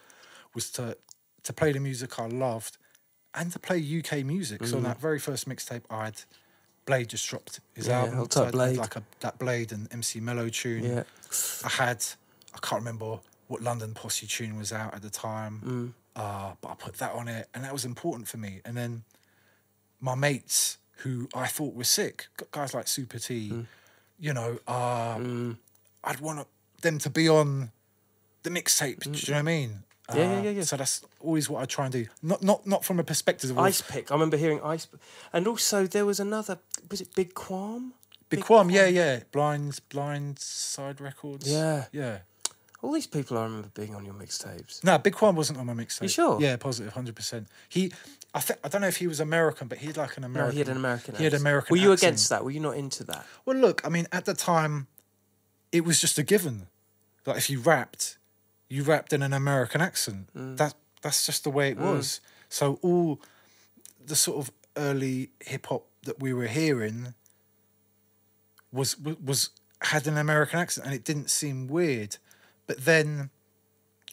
was 0.54 0.70
to 0.72 0.96
to 1.44 1.52
play 1.52 1.72
the 1.72 1.80
music 1.80 2.18
I 2.18 2.26
loved 2.26 2.76
and 3.34 3.50
to 3.52 3.58
play 3.58 3.78
UK 3.78 4.24
music. 4.24 4.64
So 4.66 4.76
on 4.78 4.82
that 4.84 5.00
very 5.00 5.18
first 5.18 5.48
mixtape 5.48 5.82
I 5.90 6.06
had 6.06 6.22
Blade 6.86 7.08
just 7.08 7.28
dropped 7.28 7.60
his 7.74 7.86
Mm. 7.86 7.88
Yeah, 7.90 8.00
album. 8.04 8.30
So 8.30 8.44
I 8.46 8.50
Blade. 8.50 8.76
like 8.78 8.96
a 8.96 9.02
that 9.20 9.38
Blade 9.38 9.72
and 9.72 9.92
MC 9.92 10.20
Mellow 10.20 10.48
tune. 10.48 10.84
Yeah. 10.84 11.02
I 11.64 11.68
had 11.68 12.04
I 12.54 12.58
can't 12.58 12.80
remember 12.82 13.20
what 13.48 13.62
London 13.62 13.94
Posse 13.94 14.26
tune 14.26 14.56
was 14.58 14.72
out 14.72 14.94
at 14.94 15.02
the 15.02 15.10
time. 15.10 15.60
Mm. 15.64 15.92
Uh, 16.20 16.52
but 16.60 16.68
I 16.70 16.74
put 16.74 16.94
that 16.94 17.12
on 17.12 17.28
it 17.28 17.48
and 17.54 17.62
that 17.64 17.72
was 17.72 17.84
important 17.84 18.26
for 18.28 18.36
me. 18.38 18.60
And 18.64 18.76
then 18.76 19.04
my 20.00 20.14
mates 20.14 20.78
who 21.02 21.28
I 21.34 21.46
thought 21.46 21.74
were 21.74 21.84
sick, 21.84 22.26
guys 22.50 22.74
like 22.74 22.88
Super 22.88 23.18
T, 23.20 23.50
Mm. 23.50 23.66
you 24.18 24.32
know, 24.32 24.58
uh, 24.66 25.18
I'd 26.02 26.20
want 26.20 26.46
them 26.82 26.98
to 26.98 27.10
be 27.10 27.28
on 27.28 27.70
the 28.42 28.50
mixtape. 28.50 29.00
Do 29.04 29.10
you 29.10 29.16
know 29.28 29.34
what 29.34 29.38
I 29.38 29.42
mean? 29.42 29.82
Mm. 30.10 30.16
Yeah, 30.16 30.22
yeah, 30.32 30.38
Uh, 30.38 30.42
yeah, 30.42 30.50
yeah. 30.50 30.62
So 30.62 30.76
that's 30.76 31.02
always 31.20 31.50
what 31.50 31.62
I 31.62 31.66
try 31.66 31.84
and 31.84 31.92
do. 31.92 32.06
Not 32.22 32.42
not 32.42 32.66
not 32.66 32.84
from 32.84 32.98
a 32.98 33.04
perspective 33.04 33.50
of 33.50 33.58
Ice 33.58 33.82
Pick. 33.82 34.10
I 34.10 34.14
remember 34.14 34.36
hearing 34.36 34.60
Ice. 34.62 34.88
And 35.32 35.46
also 35.46 35.86
there 35.86 36.06
was 36.06 36.20
another. 36.20 36.58
Was 36.90 37.00
it 37.00 37.14
Big 37.14 37.34
Quam? 37.34 37.92
Big 38.30 38.44
Quam, 38.44 38.70
yeah, 38.70 38.86
yeah. 38.86 39.20
Blinds, 39.32 39.80
Blind 39.80 40.38
Side 40.38 41.00
Records. 41.00 41.50
Yeah. 41.50 41.86
yeah. 41.92 42.18
All 42.82 42.92
these 42.92 43.06
people 43.06 43.38
I 43.38 43.44
remember 43.44 43.70
being 43.74 43.94
on 43.94 44.04
your 44.04 44.14
mixtapes. 44.14 44.84
No, 44.84 44.98
Big 44.98 45.14
Quam 45.14 45.34
wasn't 45.34 45.58
on 45.58 45.66
my 45.66 45.72
mixtape. 45.72 46.02
You 46.02 46.08
sure? 46.08 46.38
Yeah, 46.40 46.56
positive, 46.56 46.92
hundred 46.92 47.16
percent. 47.16 47.48
He, 47.68 47.90
I 48.34 48.40
think 48.40 48.60
I 48.62 48.68
don't 48.68 48.82
know 48.82 48.86
if 48.88 48.98
he 48.98 49.06
was 49.08 49.18
American, 49.18 49.66
but 49.66 49.78
he 49.78 49.86
had 49.88 49.96
like 49.96 50.16
an 50.16 50.24
American. 50.24 50.48
No, 50.48 50.52
he 50.52 50.58
had 50.58 50.68
an 50.68 50.76
American. 50.76 51.16
He 51.16 51.24
had 51.24 51.32
accent. 51.32 51.42
American. 51.42 51.74
Were 51.74 51.82
you 51.82 51.92
accent. 51.92 52.08
against 52.10 52.28
that? 52.28 52.44
Were 52.44 52.50
you 52.50 52.60
not 52.60 52.76
into 52.76 53.02
that? 53.04 53.26
Well, 53.44 53.56
look, 53.56 53.80
I 53.84 53.88
mean, 53.88 54.06
at 54.12 54.26
the 54.26 54.34
time, 54.34 54.86
it 55.72 55.84
was 55.84 56.00
just 56.00 56.18
a 56.18 56.22
given. 56.22 56.66
Like 57.26 57.38
if 57.38 57.48
you 57.50 57.60
rapped, 57.60 58.17
you 58.68 58.82
rapped 58.82 59.12
in 59.12 59.22
an 59.22 59.32
American 59.32 59.80
accent. 59.80 60.28
Mm. 60.36 60.56
That 60.56 60.74
that's 61.02 61.24
just 61.26 61.44
the 61.44 61.50
way 61.50 61.70
it 61.70 61.78
was. 61.78 62.20
So 62.48 62.78
all 62.82 63.20
the 64.04 64.16
sort 64.16 64.38
of 64.38 64.52
early 64.76 65.30
hip 65.40 65.66
hop 65.66 65.86
that 66.04 66.20
we 66.20 66.32
were 66.32 66.46
hearing 66.46 67.14
was 68.72 68.96
was 68.98 69.50
had 69.82 70.06
an 70.06 70.16
American 70.16 70.58
accent, 70.58 70.86
and 70.86 70.94
it 70.94 71.04
didn't 71.04 71.30
seem 71.30 71.68
weird. 71.68 72.16
But 72.66 72.84
then, 72.84 73.30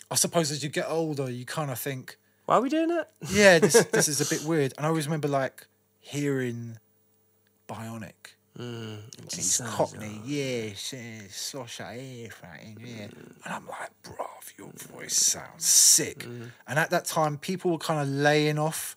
I 0.10 0.16
suppose 0.16 0.52
as 0.52 0.64
you 0.64 0.70
get 0.70 0.86
older, 0.88 1.30
you 1.30 1.46
kind 1.46 1.72
of 1.72 1.80
think, 1.80 2.18
Why 2.46 2.56
are 2.56 2.62
we 2.62 2.70
doing 2.70 2.90
that? 2.90 3.12
yeah, 3.30 3.60
this 3.60 3.84
this 3.92 4.08
is 4.08 4.22
a 4.22 4.34
bit 4.34 4.46
weird. 4.48 4.74
And 4.78 4.86
I 4.86 4.90
always 4.90 5.08
remember 5.08 5.28
like 5.28 5.68
hearing 6.00 6.78
Bionic. 7.68 8.36
He's 8.58 9.56
sounds 9.56 9.72
Cockney, 9.72 10.22
yes, 10.24 10.94
yes, 10.94 11.36
slosh 11.36 11.82
out 11.82 11.96
here, 11.96 12.30
right, 12.44 12.76
yeah. 12.80 13.08
And 13.44 13.54
I'm 13.54 13.68
like, 13.68 13.90
bruv, 14.04 14.58
your 14.58 14.72
voice 14.72 15.16
sounds 15.18 15.66
sick. 15.66 16.24
And 16.68 16.80
at 16.80 16.90
that 16.92 17.06
time, 17.06 17.38
people 17.38 17.72
were 17.72 17.78
kind 17.78 18.00
of 18.02 18.08
laying 18.08 18.58
off 18.58 18.96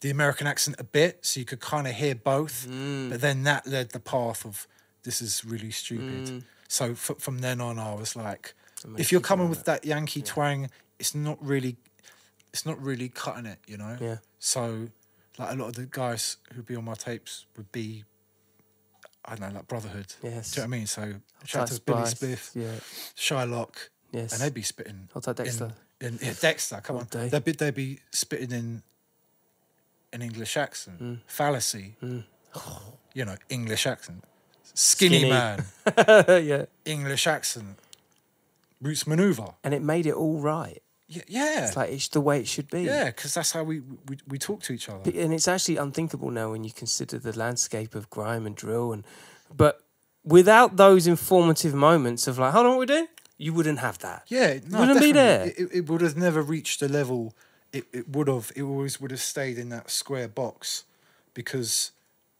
the 0.00 0.10
American 0.10 0.46
accent 0.46 0.76
a 0.78 0.84
bit, 0.84 1.18
so 1.26 1.40
you 1.40 1.44
could 1.46 1.60
kind 1.60 1.86
of 1.86 1.94
hear 1.94 2.14
both. 2.14 2.66
But 3.10 3.20
then 3.20 3.42
that 3.42 3.66
led 3.66 3.90
the 3.90 4.00
path 4.00 4.44
of 4.46 4.66
this 5.02 5.20
is 5.20 5.44
really 5.44 5.70
stupid. 5.70 6.44
So 6.68 6.92
f- 6.92 7.12
from 7.18 7.38
then 7.40 7.60
on, 7.60 7.78
I 7.78 7.94
was 7.94 8.14
like, 8.16 8.54
if 8.96 9.10
you're 9.12 9.20
coming 9.20 9.48
with 9.50 9.64
that 9.64 9.84
Yankee 9.84 10.22
twang, 10.22 10.70
it's 10.98 11.14
not 11.14 11.36
really, 11.44 11.76
it's 12.52 12.64
not 12.64 12.80
really 12.82 13.08
cutting 13.08 13.46
it, 13.46 13.58
you 13.66 13.76
know. 13.76 13.96
Yeah. 14.00 14.16
So, 14.38 14.88
like 15.38 15.52
a 15.52 15.56
lot 15.56 15.68
of 15.68 15.74
the 15.74 15.86
guys 15.86 16.36
who'd 16.54 16.66
be 16.66 16.76
on 16.76 16.84
my 16.84 16.94
tapes 16.94 17.46
would 17.56 17.70
be, 17.72 18.04
I 19.24 19.34
don't 19.36 19.48
know, 19.50 19.56
like 19.56 19.68
Brotherhood. 19.68 20.14
Yes. 20.22 20.52
Do 20.52 20.60
you 20.60 20.66
know 20.66 20.70
what 20.70 20.74
I 20.74 20.78
mean? 20.78 20.86
So 20.86 21.14
shout 21.44 21.62
out 21.62 21.68
to 21.68 21.80
Billy 21.82 22.02
Spiff, 22.02 22.50
Yeah. 22.54 22.78
Shylock, 23.16 23.74
Yes. 24.12 24.32
and 24.32 24.40
they'd 24.40 24.54
be 24.54 24.62
spitting. 24.62 25.08
Hold 25.12 25.24
tight, 25.24 25.36
Dexter. 25.36 25.72
In, 26.00 26.06
in, 26.14 26.18
yeah, 26.22 26.34
Dexter, 26.40 26.80
come 26.82 26.96
All 26.96 27.02
on. 27.02 27.08
day. 27.08 27.28
They'd 27.28 27.44
be, 27.44 27.52
they'd 27.52 27.74
be 27.74 27.98
spitting 28.10 28.52
in 28.52 28.82
an 30.12 30.22
English 30.22 30.56
accent. 30.56 31.02
Mm. 31.02 31.18
Fallacy. 31.26 31.96
You 33.14 33.24
know, 33.24 33.36
English 33.48 33.86
accent. 33.86 34.22
Skinny, 34.74 35.18
Skinny. 35.18 35.30
man, 35.30 35.64
yeah. 36.44 36.64
English 36.84 37.26
accent. 37.26 37.78
Roots 38.80 39.04
Manuva. 39.04 39.54
And 39.64 39.74
it 39.74 39.82
made 39.82 40.06
it 40.06 40.14
all 40.14 40.38
right. 40.40 40.80
Yeah, 41.08 41.22
yeah, 41.26 41.66
It's 41.66 41.76
like 41.76 41.90
it's 41.90 42.08
the 42.08 42.20
way 42.20 42.40
it 42.40 42.46
should 42.46 42.70
be. 42.70 42.82
yeah, 42.82 43.06
because 43.06 43.32
that's 43.32 43.52
how 43.52 43.64
we, 43.64 43.80
we 43.80 44.18
we 44.26 44.38
talk 44.38 44.62
to 44.64 44.72
each 44.74 44.88
other. 44.88 45.10
and 45.10 45.32
it's 45.32 45.48
actually 45.48 45.78
unthinkable 45.78 46.30
now 46.30 46.50
when 46.50 46.64
you 46.64 46.70
consider 46.70 47.18
the 47.18 47.36
landscape 47.36 47.94
of 47.94 48.10
grime 48.10 48.46
and 48.46 48.54
drill 48.54 48.92
and 48.92 49.04
but 49.56 49.80
without 50.22 50.76
those 50.76 51.06
informative 51.06 51.72
moments 51.72 52.28
of 52.28 52.38
like 52.38 52.52
hold 52.52 52.66
on 52.66 52.72
what 52.72 52.78
we're 52.78 52.84
doing 52.84 53.08
you 53.38 53.54
wouldn't 53.54 53.78
have 53.78 53.98
that 54.00 54.24
Yeah, 54.28 54.58
no, 54.68 54.80
Wouldn't 54.80 55.00
be 55.00 55.12
there. 55.12 55.46
It, 55.46 55.68
it, 55.72 55.88
would 55.88 56.00
have 56.00 56.16
never 56.16 56.42
reached 56.42 56.80
the 56.80 56.88
level. 56.88 57.34
It, 57.72 57.86
it 57.92 58.08
would 58.08 58.26
have. 58.26 58.50
It 58.56 58.62
always 58.62 59.00
would 59.00 59.12
have 59.12 59.20
stayed 59.20 59.58
in 59.58 59.68
that 59.68 59.90
square 59.90 60.28
box, 60.28 60.84
because 61.34 61.92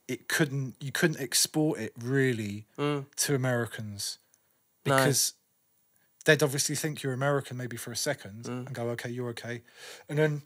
it 0.09 0.29
couldn't. 0.29 0.75
You 0.81 0.91
couldn't 0.91 1.21
export 1.21 1.79
it 1.79 1.93
really 2.03 2.67
mm. 2.77 3.07
to 3.17 3.35
Americans, 3.35 4.19
because 4.83 5.35
they'd 6.29 6.43
obviously 6.43 6.75
think 6.77 7.03
you're 7.03 7.15
American 7.15 7.57
maybe 7.57 7.77
for 7.79 7.91
a 7.91 7.97
second 7.97 8.45
Mm. 8.45 8.67
and 8.67 8.75
go, 8.75 8.83
okay, 8.91 9.09
you're 9.09 9.31
okay, 9.31 9.63
and 10.09 10.19
then 10.19 10.43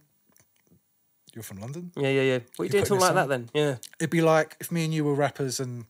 you're 1.35 1.43
from 1.43 1.59
London. 1.61 1.91
yeah 1.97 2.09
yeah 2.19 2.23
yeah 2.33 2.39
what 2.57 2.63
are 2.63 2.67
you 2.67 2.71
doing 2.71 2.85
talking 2.85 3.01
like 3.01 3.15
that 3.15 3.29
then 3.29 3.49
yeah 3.55 3.77
It'd 3.99 4.11
be 4.11 4.21
like 4.21 4.57
if 4.61 4.71
me 4.71 4.85
and 4.85 4.93
you 4.95 5.03
were 5.05 5.15
rappers 5.15 5.61
and 5.61 5.87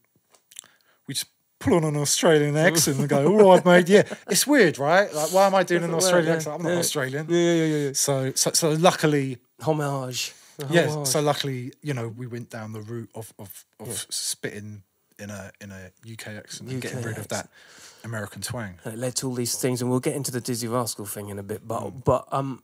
we 1.06 1.14
just 1.14 1.26
pull 1.58 1.74
on 1.74 1.84
an 1.84 1.96
Australian 1.96 2.56
accent 2.56 2.98
and 2.98 3.08
go, 3.08 3.26
all 3.26 3.50
right, 3.54 3.64
mate, 3.64 3.88
yeah. 3.88 4.02
It's 4.34 4.46
weird, 4.46 4.78
right? 4.78 5.12
Like, 5.14 5.30
why 5.32 5.46
am 5.46 5.54
I 5.54 5.62
doing 5.62 5.84
an 5.84 5.94
Australian 5.94 6.26
yeah. 6.30 6.36
accent? 6.36 6.56
I'm 6.56 6.62
not 6.62 6.72
Yeah. 6.72 6.78
Australian. 6.78 7.26
yeah 7.28 7.38
yeah 7.38 7.64
yeah, 7.64 7.76
yeah. 7.86 7.92
So, 7.92 8.32
so, 8.34 8.50
so 8.52 8.70
luckily, 8.88 9.38
homage 9.60 10.32
yeah. 10.70 11.04
So 11.04 11.20
luckily, 11.20 11.72
you 11.82 11.94
know, 11.94 12.08
we 12.08 12.26
went 12.26 12.48
down 12.50 12.72
the 12.72 12.80
route 12.82 13.10
of 13.14 13.32
of, 13.38 13.64
of 13.80 14.06
spitting 14.10 14.82
in 15.22 15.30
a 15.30 15.50
in 15.60 15.70
a 15.70 15.90
UK 16.12 16.26
accent 16.42 16.70
and 16.70 16.82
getting 16.82 16.98
UK 16.98 17.04
rid 17.06 17.18
of 17.18 17.28
that 17.28 17.48
American 18.04 18.42
twang. 18.42 18.74
And 18.84 18.94
it 18.94 18.98
led 18.98 19.14
to 19.16 19.28
all 19.28 19.34
these 19.34 19.54
things, 19.56 19.80
and 19.80 19.90
we'll 19.90 20.00
get 20.00 20.14
into 20.16 20.30
the 20.30 20.40
Dizzee 20.40 20.70
Rascal 20.72 21.06
thing 21.06 21.28
in 21.30 21.38
a 21.38 21.42
bit. 21.42 21.66
But 21.66 21.82
Mm. 21.82 22.04
but 22.04 22.26
um, 22.32 22.62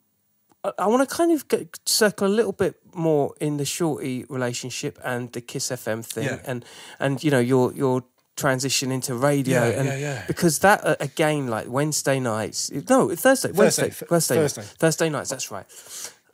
I, 0.65 0.73
I 0.79 0.87
want 0.89 1.09
to 1.09 1.15
kind 1.17 1.31
of 1.33 1.47
get, 1.49 1.79
circle 1.87 2.27
a 2.27 2.35
little 2.39 2.53
bit 2.53 2.75
more 2.95 3.35
in 3.41 3.57
the 3.57 3.65
Shortee 3.65 4.27
relationship 4.29 4.99
and 5.05 5.33
the 5.33 5.41
Kiss 5.41 5.69
FM 5.71 6.05
thing, 6.05 6.25
Yeah. 6.25 6.41
and 6.45 6.65
and 6.99 7.23
you 7.25 7.31
know 7.31 7.41
your 7.41 7.73
your 7.73 8.03
transition 8.37 8.93
into 8.93 9.15
radio, 9.15 9.65
Yeah, 9.65 9.79
and 9.81 9.89
yeah, 9.89 9.97
yeah. 9.99 10.25
because 10.27 10.59
that 10.61 10.85
uh, 10.85 10.97
again, 11.01 11.47
like 11.49 11.67
Wednesday 11.69 12.21
nights, 12.21 12.71
no 12.71 13.15
Thursday, 13.15 13.53
Wednesday, 13.53 13.91
Thursday, 13.91 14.07
Thursday, 14.07 14.37
Thursday. 14.37 14.63
Thursday 14.79 15.09
nights. 15.11 15.31
That's 15.31 15.51
right. 15.51 15.67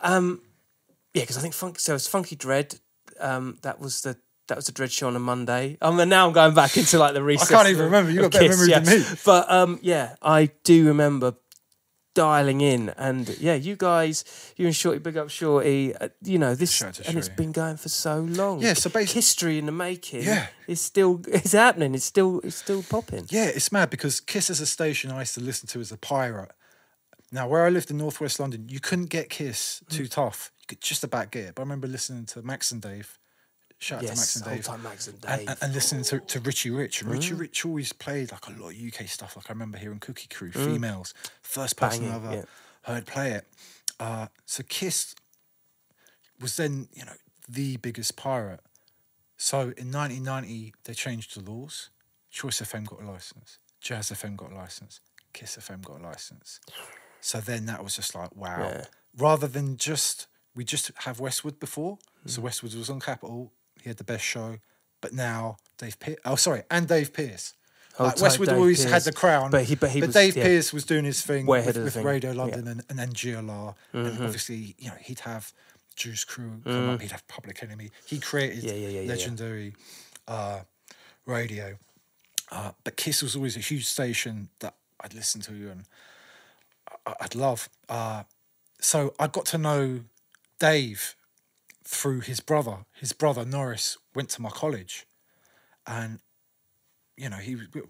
Um, 0.00 0.40
yeah, 1.14 1.22
because 1.22 1.38
I 1.38 1.40
think 1.40 1.54
funk. 1.54 1.78
So 1.78 1.94
it's 1.94 2.06
Funky 2.08 2.36
Dread. 2.36 2.74
Um, 3.20 3.58
that 3.62 3.78
was 3.80 4.00
the. 4.02 4.16
That 4.48 4.56
was 4.56 4.68
a 4.68 4.72
Dread 4.72 4.92
show 4.92 5.06
on 5.06 5.16
a 5.16 5.20
Monday. 5.20 5.78
Um, 5.80 5.98
and 5.98 6.10
now 6.10 6.26
I'm 6.26 6.32
going 6.32 6.54
back 6.54 6.76
into 6.76 6.98
like 6.98 7.14
the 7.14 7.24
I 7.24 7.44
can't 7.46 7.68
even 7.68 7.84
remember. 7.86 8.10
You 8.10 8.22
got 8.22 8.32
better 8.32 8.48
memory 8.48 8.68
yeah. 8.70 8.80
than 8.80 9.00
me. 9.00 9.06
But 9.24 9.50
um, 9.50 9.78
yeah, 9.82 10.16
I 10.20 10.50
do 10.64 10.86
remember 10.86 11.34
dialing 12.14 12.60
in, 12.60 12.90
and 12.90 13.36
yeah, 13.38 13.54
you 13.54 13.74
guys, 13.76 14.24
you 14.56 14.66
and 14.66 14.74
Shortee, 14.74 15.02
big 15.02 15.16
up 15.16 15.28
Shortee. 15.28 15.96
Uh, 16.00 16.08
you 16.22 16.38
know 16.38 16.54
this, 16.54 16.70
Shout 16.72 16.88
out 16.88 16.94
to 16.94 17.08
and 17.08 17.18
it's 17.18 17.28
been 17.28 17.52
going 17.52 17.76
for 17.76 17.88
so 17.88 18.20
long. 18.20 18.60
Yeah, 18.60 18.74
so 18.74 18.88
basi- 18.90 19.12
history 19.12 19.58
in 19.58 19.66
the 19.66 19.72
making. 19.72 20.22
Yeah. 20.22 20.46
it's 20.68 20.80
still 20.80 21.20
it's 21.26 21.52
happening. 21.52 21.94
It's 21.94 22.04
still 22.04 22.40
it's 22.40 22.56
still 22.56 22.82
popping. 22.82 23.26
Yeah, 23.30 23.46
it's 23.46 23.72
mad 23.72 23.90
because 23.90 24.20
Kiss 24.20 24.50
is 24.50 24.60
a 24.60 24.66
station 24.66 25.10
I 25.10 25.20
used 25.20 25.34
to 25.34 25.40
listen 25.40 25.66
to 25.68 25.80
as 25.80 25.90
a 25.90 25.96
pirate. 25.96 26.52
Now, 27.32 27.48
where 27.48 27.66
I 27.66 27.68
lived 27.68 27.90
in 27.90 27.96
northwest 27.98 28.38
London, 28.38 28.68
you 28.68 28.78
couldn't 28.78 29.06
get 29.06 29.28
Kiss 29.28 29.82
Mm. 29.86 29.96
too 29.96 30.06
tough. 30.06 30.52
You 30.60 30.66
could 30.68 30.80
just 30.80 31.02
about 31.02 31.32
get 31.32 31.44
it. 31.46 31.54
But 31.56 31.62
I 31.62 31.64
remember 31.64 31.88
listening 31.88 32.26
to 32.26 32.42
Max 32.42 32.70
and 32.70 32.80
Dave. 32.80 33.18
Shout 33.78 33.98
out 33.98 34.02
to 34.02 34.16
Max 34.16 34.36
and 34.36 34.44
Dave. 34.46 34.64
time 34.64 34.82
Max 34.82 35.08
and 35.08 35.20
Dave. 35.20 35.48
and, 35.48 35.58
and 35.60 35.74
listening 35.74 36.04
to, 36.04 36.20
to 36.20 36.40
Richie 36.40 36.70
Rich. 36.70 37.02
And 37.02 37.10
Mm. 37.10 37.14
Richie 37.14 37.34
Rich 37.34 37.66
always 37.66 37.92
played 37.92 38.32
like 38.32 38.46
a 38.46 38.50
lot 38.52 38.70
of 38.70 38.76
UK 38.80 39.06
stuff. 39.08 39.36
Like 39.36 39.50
I 39.50 39.52
remember 39.52 39.76
hearing 39.78 39.98
Cookie 39.98 40.28
Crew, 40.32 40.50
females, 40.52 41.12
first 41.42 41.76
person 41.76 42.04
Mm. 42.04 42.08
Banging, 42.10 42.12
I 42.12 42.16
ever 42.28 42.36
yeah. 42.36 42.44
heard 42.94 43.06
play 43.06 43.32
it. 43.32 43.46
Uh, 44.00 44.26
so 44.46 44.62
Kiss 44.68 45.14
was 46.40 46.56
then, 46.56 46.88
you 46.94 47.04
know, 47.04 47.12
the 47.48 47.76
biggest 47.78 48.16
pirate. 48.16 48.60
So 49.36 49.60
in 49.76 49.90
1990, 49.92 50.74
they 50.84 50.94
changed 50.94 51.36
the 51.38 51.50
laws. 51.50 51.90
Choice 52.30 52.60
FM 52.60 52.86
got 52.86 53.02
a 53.02 53.10
license. 53.10 53.58
Jazz 53.80 54.10
FM 54.10 54.36
got 54.36 54.50
a 54.50 54.54
license. 54.54 55.00
Kiss 55.32 55.56
FM 55.56 55.82
got 55.82 56.00
a 56.00 56.02
license. 56.02 56.60
So 57.20 57.40
then 57.40 57.66
that 57.66 57.82
was 57.84 57.96
just 57.96 58.14
like, 58.14 58.34
wow. 58.34 58.60
Yeah. 58.60 58.84
Rather 59.16 59.46
than 59.46 59.76
just, 59.76 60.26
we 60.54 60.64
just 60.64 60.90
have 61.00 61.20
Westwood 61.20 61.60
before. 61.60 61.98
So 62.26 62.40
Mm. 62.40 62.44
Westwood 62.44 62.74
was 62.74 62.88
on 62.88 63.00
Capital. 63.00 63.52
He 63.84 63.90
had 63.90 63.98
the 63.98 64.04
best 64.04 64.24
show. 64.24 64.56
But 65.02 65.12
now 65.12 65.58
Dave 65.78 66.00
Pearce, 66.00 66.16
oh, 66.24 66.34
sorry, 66.36 66.62
and 66.70 66.88
Dave 66.88 67.12
Pearce. 67.12 67.52
Hold 67.96 68.08
Like 68.12 68.20
Westwood 68.22 68.48
Dave 68.48 68.56
always 68.58 68.80
Pearce. 68.82 68.92
had 68.92 69.02
the 69.02 69.12
crown, 69.12 69.50
But 69.50 69.64
he- 69.64 69.74
but 69.76 69.90
he 69.90 70.00
was- 70.00 70.14
Dave 70.14 70.34
yeah. 70.36 70.42
Pearce 70.44 70.72
was 70.72 70.84
doing 70.84 71.04
his 71.04 71.20
thing 71.20 71.44
with, 71.46 71.60
ahead 71.60 71.68
of 71.76 71.82
the 71.82 71.84
with 71.84 71.94
thing, 71.94 72.04
Radio 72.06 72.30
yeah. 72.32 72.38
London 72.38 72.66
and, 72.66 72.82
and 72.88 72.98
then 72.98 73.12
GLR, 73.12 73.74
and 73.92 74.06
Mm-hmm. 74.06 74.24
obviously 74.24 74.74
you 74.78 74.88
know 74.88 74.96
he'd 75.00 75.20
have 75.20 75.52
Juice 75.94 76.24
Crew 76.24 76.60
come 76.64 76.88
up, 76.90 77.00
he'd 77.02 77.12
have 77.12 77.26
Public 77.28 77.62
Enemy. 77.62 77.90
He 78.06 78.18
created 78.18 78.64
Mm. 78.64 78.66
Yeah, 78.66 78.72
yeah, 78.72 78.78
yeah, 78.78 78.88
yeah, 78.88 79.00
yeah. 79.02 79.08
legendary 79.08 79.74
uh, 80.26 80.60
radio, 81.26 81.76
uh, 82.50 82.72
but 82.82 82.96
Kiss 82.96 83.22
was 83.22 83.36
always 83.36 83.56
a 83.56 83.60
huge 83.60 83.84
station 83.86 84.48
that 84.60 84.74
I'd 85.00 85.12
listen 85.14 85.40
to 85.42 85.52
and 85.52 85.84
I- 87.06 87.14
I'd 87.20 87.34
love. 87.34 87.68
Uh, 87.88 88.24
so 88.80 89.14
I 89.18 89.26
got 89.28 89.44
to 89.46 89.58
know 89.58 90.00
Dave 90.58 91.14
through 91.84 92.20
his 92.20 92.40
brother. 92.40 92.86
His 92.92 93.12
brother 93.12 93.44
Norris 93.44 93.98
went 94.14 94.30
to 94.30 94.42
my 94.42 94.50
college, 94.50 95.06
and 95.86 96.20
you 97.16 97.28
know 97.28 97.36
he 97.36 97.54
was 97.56 97.66
we 97.72 97.82
were 97.82 97.88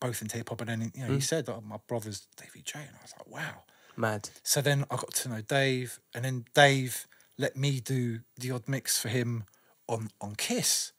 both 0.00 0.22
into 0.22 0.36
hip 0.36 0.48
hop, 0.48 0.60
and 0.60 0.70
then 0.70 0.92
you 0.94 1.02
know 1.02 1.08
he 1.08 1.14
hmm. 1.14 1.20
said 1.20 1.46
that 1.46 1.64
my 1.64 1.78
brother's 1.86 2.26
Davey 2.36 2.62
J, 2.64 2.80
and 2.80 2.96
I 2.98 3.02
was 3.02 3.14
like, 3.18 3.30
wow. 3.30 3.62
Mad. 3.98 4.28
So 4.42 4.60
then 4.60 4.84
I 4.90 4.96
got 4.96 5.14
to 5.14 5.28
know 5.30 5.40
Dave, 5.40 6.00
and 6.14 6.24
then 6.24 6.44
Dave 6.54 7.06
let 7.38 7.56
me 7.56 7.80
do 7.80 8.20
the 8.38 8.50
odd 8.50 8.68
mix 8.68 8.98
for 9.00 9.08
him 9.08 9.44
on 9.88 10.10
on 10.20 10.34
Kiss. 10.34 10.92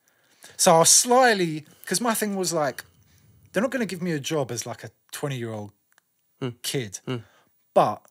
So 0.56 0.76
I 0.76 0.80
was 0.80 0.90
slyly 0.90 1.66
because 1.82 2.00
my 2.02 2.14
thing 2.14 2.36
was 2.36 2.54
like, 2.54 2.84
they're 3.52 3.62
not 3.62 3.72
going 3.72 3.86
to 3.86 3.94
give 3.94 4.02
me 4.02 4.12
a 4.12 4.20
job 4.20 4.52
as 4.52 4.66
like 4.66 4.84
a 4.84 4.92
twenty 5.12 5.38
year 5.38 5.52
old 5.52 5.74
hmm. 6.40 6.50
kid, 6.64 7.00
hmm. 7.06 7.18
but 7.74 8.02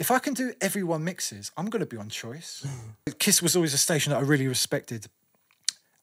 if 0.00 0.10
I 0.10 0.18
can 0.18 0.32
do 0.32 0.54
everyone 0.62 1.04
mixes, 1.04 1.52
I'm 1.56 1.66
going 1.66 1.80
to 1.80 1.86
be 1.86 1.98
on 1.98 2.08
choice. 2.08 2.66
Kiss 3.18 3.42
was 3.42 3.54
always 3.54 3.74
a 3.74 3.78
station 3.78 4.12
that 4.12 4.18
I 4.18 4.22
really 4.22 4.48
respected. 4.48 5.06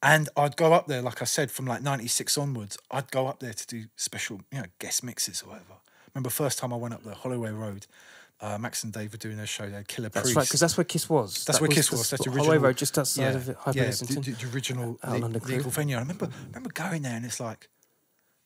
And 0.03 0.29
I'd 0.37 0.55
go 0.55 0.73
up 0.73 0.85
there, 0.85 1.01
like 1.01 1.23
I 1.23 1.25
said, 1.25 1.49
from 1.49 1.65
like 1.65 1.81
96 1.81 2.37
onwards, 2.37 2.77
I'd 2.91 3.09
go 3.09 3.25
up 3.27 3.39
there 3.39 3.53
to 3.53 3.67
do 3.67 3.85
special, 3.95 4.41
you 4.51 4.59
know, 4.59 4.65
guest 4.77 5.03
mixes 5.03 5.41
or 5.41 5.49
whatever. 5.49 5.73
Remember 6.13 6.29
first 6.29 6.59
time 6.59 6.71
I 6.71 6.75
went 6.75 6.93
up 6.93 7.03
there, 7.03 7.15
Holloway 7.15 7.49
Road, 7.49 7.87
uh, 8.39 8.59
Max 8.59 8.83
and 8.83 8.93
Dave 8.93 9.11
were 9.13 9.17
doing 9.17 9.37
their 9.37 9.47
show 9.47 9.67
there, 9.67 9.83
Killer 9.83 10.09
That's 10.09 10.25
Priest. 10.25 10.37
right, 10.37 10.45
because 10.45 10.59
that's 10.59 10.77
where 10.77 10.83
Kiss 10.83 11.09
was. 11.09 11.43
That's 11.45 11.57
That 11.57 11.61
where 11.61 11.75
Kiss 11.75 11.91
was. 11.91 12.11
That's 12.11 12.23
the 12.23 12.29
original. 12.29 12.45
Holloway 12.45 12.63
Road, 12.67 12.77
just 12.77 12.99
outside 12.99 13.23
yeah, 13.23 13.29
of 13.29 13.49
it, 13.49 13.57
yeah, 13.73 13.83
the, 13.85 14.21
the, 14.21 14.31
the 14.31 14.53
original 14.53 14.99
le- 15.07 15.27
legal 15.27 15.71
venue. 15.71 15.95
I 15.95 15.99
remember, 16.01 16.29
remember 16.49 16.69
going 16.71 17.01
there 17.01 17.15
and 17.15 17.25
it's 17.25 17.39
like 17.39 17.67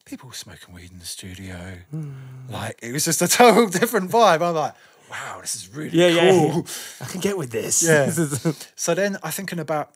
people 0.06 0.30
were 0.30 0.36
smoking 0.36 0.74
weed 0.74 0.92
in 0.94 1.00
the 1.00 1.06
studio. 1.06 1.58
Hmm. 1.92 2.12
Like 2.50 2.80
it 2.82 2.94
was 2.94 3.04
just 3.04 3.22
a 3.22 3.28
total 3.28 3.68
different 3.68 4.10
vibe. 4.10 4.42
I'm 4.42 4.56
like, 4.56 4.76
wow, 5.12 5.40
this 5.42 5.56
is 5.56 5.74
really 5.76 5.98
Yeah, 5.98 6.08
yeah, 6.08 6.32
cool. 6.32 6.56
yeah. 6.56 6.62
I 7.02 7.06
can 7.06 7.22
get 7.22 7.38
with 7.38 7.52
this. 7.52 7.84
Yeah. 7.84 8.12
So 8.76 8.96
then 8.96 9.18
I 9.22 9.30
thinking 9.30 9.60
about. 9.60 9.92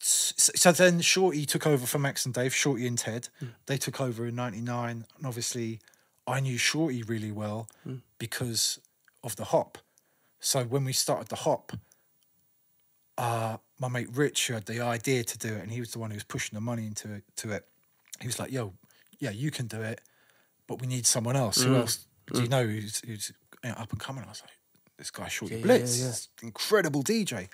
So 0.00 0.52
so 0.54 0.72
then 0.72 1.00
Shortee 1.00 1.46
took 1.46 1.66
over 1.66 1.86
for 1.86 1.98
Max 1.98 2.26
and 2.26 2.34
Dave. 2.34 2.52
Shortee 2.52 2.86
and 2.86 2.98
Ted, 2.98 3.28
hmm. 3.38 3.46
they 3.66 3.78
took 3.78 4.00
over 4.00 4.26
in 4.26 4.34
'99, 4.34 5.06
and 5.16 5.26
obviously, 5.26 5.80
I 6.26 6.40
knew 6.40 6.58
Shortee 6.58 7.08
really 7.08 7.32
well 7.32 7.68
hmm. 7.84 7.96
because 8.18 8.80
of 9.22 9.36
the 9.36 9.44
hop. 9.44 9.78
So 10.40 10.64
when 10.64 10.84
we 10.84 10.92
started 10.92 11.28
the 11.28 11.36
hop, 11.36 11.72
uh, 13.16 13.56
my 13.78 13.88
mate 13.88 14.08
Rich, 14.12 14.48
who 14.48 14.54
had 14.54 14.66
the 14.66 14.80
idea 14.80 15.24
to 15.24 15.38
do 15.38 15.54
it, 15.54 15.62
and 15.62 15.70
he 15.70 15.80
was 15.80 15.92
the 15.92 15.98
one 15.98 16.10
who 16.10 16.16
was 16.16 16.24
pushing 16.24 16.54
the 16.54 16.60
money 16.60 16.86
into 16.86 17.14
it. 17.14 17.24
To 17.36 17.52
it, 17.52 17.66
he 18.20 18.26
was 18.26 18.38
like, 18.38 18.52
"Yo, 18.52 18.74
yeah, 19.20 19.30
you 19.30 19.50
can 19.50 19.66
do 19.66 19.80
it, 19.80 20.02
but 20.66 20.82
we 20.82 20.86
need 20.86 21.06
someone 21.06 21.36
else. 21.36 21.62
Who 21.62 21.70
mm. 21.70 21.80
else 21.80 22.06
do 22.32 22.40
you 22.40 22.46
mm. 22.46 22.50
know 22.50 22.66
who's, 22.66 23.02
who's 23.06 23.32
you 23.64 23.70
know, 23.70 23.76
up 23.76 23.90
and 23.90 24.00
coming?" 24.00 24.24
I 24.24 24.28
was 24.28 24.42
like, 24.42 24.52
"This 24.98 25.10
guy 25.10 25.24
Shortee 25.26 25.50
Yeah, 25.50 25.56
yeah, 25.56 25.62
Blitz, 25.62 25.98
yeah. 26.00 26.06
this 26.06 26.28
incredible 26.42 27.02
DJ." 27.02 27.48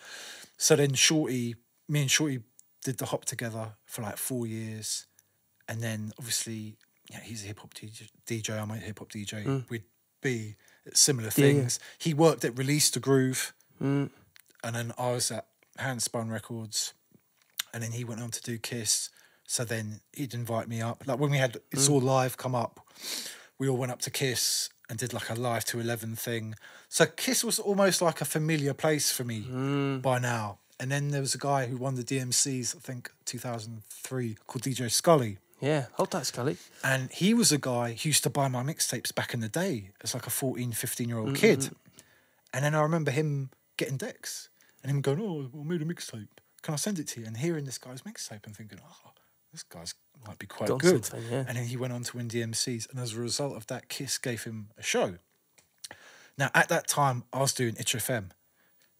So 0.59 0.77
then 0.77 0.91
Shortee, 0.91 1.55
me 1.89 2.03
and 2.03 2.11
Shortee 2.11 2.43
did 2.85 2.99
the 2.99 3.07
hop 3.07 3.25
together 3.25 3.75
for 3.87 4.03
like 4.03 4.17
four 4.19 4.47
years, 4.47 5.07
and 5.69 5.81
then 5.83 6.13
obviously, 6.19 6.77
yeah, 7.11 7.21
he's 7.21 7.45
a 7.45 7.47
hip 7.47 7.61
hop 7.61 7.73
DJ. 7.75 8.59
I'm 8.61 8.71
a 8.71 8.77
hip 8.77 8.99
hop 8.99 9.11
DJ. 9.11 9.65
We'd 9.71 9.85
be 10.23 10.57
at 10.87 10.97
similar 10.97 11.31
Mm. 11.31 11.39
Yeah, 11.39 11.45
yeah. 11.47 11.53
things. 11.61 11.81
He 11.99 12.13
worked 12.15 12.45
at 12.45 12.59
Release 12.59 12.91
the 12.91 13.01
Groove, 13.01 13.55
Mm. 13.81 14.11
and 14.63 14.77
then 14.77 14.93
I 14.99 15.13
was 15.13 15.31
at 15.31 15.47
Handspun 15.79 16.31
Records, 16.31 16.93
and 17.73 17.83
then 17.83 17.93
he 17.93 18.05
went 18.05 18.21
on 18.21 18.31
to 18.33 18.43
do 18.43 18.59
Kiss. 18.59 19.09
So 19.47 19.65
then 19.65 20.01
he'd 20.13 20.33
invite 20.35 20.69
me 20.69 20.81
up. 20.81 21.07
Like 21.07 21.19
when 21.19 21.31
we 21.31 21.39
had 21.39 21.57
It's 21.73 21.89
Mm. 21.89 21.93
All 21.93 22.01
Live 22.01 22.37
come 22.37 22.55
up, 22.55 22.87
we 23.61 23.69
all 23.69 23.77
went 23.77 23.93
up 23.93 24.01
to 24.01 24.11
Kiss 24.11 24.71
and 24.89 24.99
did 24.99 25.13
like 25.13 25.31
a 25.31 25.35
live 25.35 25.65
to 25.67 25.79
11 25.79 26.17
thing. 26.17 26.57
So 26.89 27.07
Kiss 27.07 27.45
was 27.45 27.61
almost 27.61 28.03
like 28.03 28.21
a 28.21 28.25
familiar 28.25 28.75
place 28.75 29.13
for 29.13 29.23
me 29.23 29.43
Mm. 29.43 30.03
by 30.03 30.19
now. 30.19 30.59
And 30.81 30.91
then 30.91 31.09
there 31.09 31.21
was 31.21 31.35
a 31.35 31.39
guy 31.39 31.67
who 31.67 31.77
won 31.77 31.95
the 31.95 32.03
DMCs, 32.03 32.75
I 32.75 32.81
think 32.81 33.13
2003, 33.27 34.37
called 34.47 34.63
DJ 34.65 34.91
Scully. 34.91 35.39
Yeah, 35.61 35.87
hold 35.93 36.11
that, 36.13 36.25
Scully. 36.27 36.57
And 36.83 37.11
he 37.13 37.35
was 37.35 37.53
a 37.53 37.59
guy 37.59 37.93
who 37.93 38.09
used 38.09 38.23
to 38.25 38.31
buy 38.31 38.49
my 38.49 38.63
mixtapes 38.63 39.15
back 39.15 39.35
in 39.35 39.41
the 39.41 39.49
day 39.49 39.91
as 40.03 40.15
like 40.15 40.27
a 40.27 40.31
14, 40.31 40.73
15 40.73 41.09
year 41.09 41.19
old 41.19 41.37
kid. 41.37 41.71
And 42.53 42.65
then 42.65 42.75
I 42.75 42.81
remember 42.81 43.11
him 43.11 43.51
getting 43.77 43.99
decks 43.99 44.49
and 44.83 44.91
him 44.91 45.03
going, 45.03 45.21
"Oh, 45.21 45.51
I 45.61 45.63
made 45.65 45.83
a 45.83 45.85
mixtape. 45.85 46.29
Can 46.63 46.73
I 46.73 46.79
send 46.79 46.99
it 46.99 47.09
to 47.09 47.21
you?" 47.21 47.27
And 47.27 47.37
hearing 47.37 47.67
this 47.67 47.77
guy's 47.79 48.03
mixtape 48.03 48.47
and 48.47 48.57
thinking, 48.57 48.81
"Oh, 48.83 49.11
this 49.53 49.63
guy's 49.63 49.95
might 50.27 50.39
be 50.39 50.47
quite 50.47 50.69
Got 50.69 50.81
good." 50.81 51.09
yeah. 51.31 51.45
And 51.49 51.57
then 51.57 51.67
he 51.67 51.77
went 51.77 51.93
on 51.93 52.03
to 52.05 52.17
win 52.17 52.29
DMCs, 52.29 52.91
and 52.91 52.99
as 53.01 53.15
a 53.15 53.21
result 53.21 53.57
of 53.57 53.67
that, 53.69 53.89
Kiss 53.89 54.19
gave 54.19 54.45
him 54.45 54.69
a 54.79 54.83
show. 54.83 55.19
Now, 56.39 56.51
at 56.55 56.69
that 56.69 56.87
time, 56.87 57.25
I 57.33 57.41
was 57.41 57.53
doing 57.53 57.75
Itch 57.79 57.95
FM. 57.95 58.31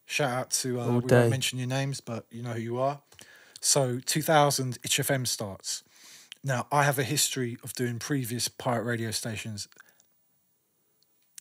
Shout 0.05 0.31
out 0.31 0.51
to 0.51 0.79
uh, 0.81 0.85
All 0.87 0.99
we 0.99 1.07
day. 1.07 1.19
won't 1.19 1.29
mention 1.31 1.57
your 1.59 1.67
names, 1.67 2.01
but 2.01 2.25
you 2.29 2.41
know 2.43 2.53
who 2.53 2.59
you 2.61 2.79
are. 2.79 3.01
So 3.61 3.99
2000 4.05 4.77
Itch 4.83 4.97
FM 4.97 5.25
starts. 5.27 5.83
Now 6.43 6.67
I 6.71 6.83
have 6.83 6.97
a 6.99 7.03
history 7.03 7.57
of 7.63 7.73
doing 7.73 7.99
previous 7.99 8.47
pirate 8.47 8.83
radio 8.83 9.11
stations 9.11 9.67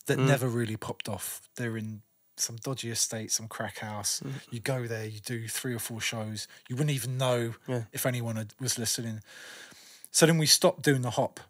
that 0.06 0.18
Mm. 0.18 0.26
never 0.28 0.48
really 0.48 0.76
popped 0.76 1.08
off. 1.08 1.40
They're 1.56 1.76
in 1.76 2.02
some 2.40 2.56
dodgy 2.56 2.90
estate, 2.90 3.30
some 3.32 3.48
crack 3.48 3.78
house. 3.78 4.22
Mm. 4.24 4.32
You 4.50 4.60
go 4.60 4.86
there, 4.86 5.04
you 5.06 5.20
do 5.20 5.46
three 5.48 5.74
or 5.74 5.78
four 5.78 6.00
shows. 6.00 6.48
You 6.68 6.76
wouldn't 6.76 6.94
even 6.94 7.16
know 7.18 7.54
Yeah. 7.66 7.84
if 7.92 8.06
anyone 8.06 8.36
had, 8.36 8.54
was 8.60 8.78
listening. 8.78 9.20
So 10.10 10.26
then 10.26 10.38
we 10.38 10.46
stopped 10.46 10.82
doing 10.82 11.02
the 11.02 11.10
hop 11.10 11.40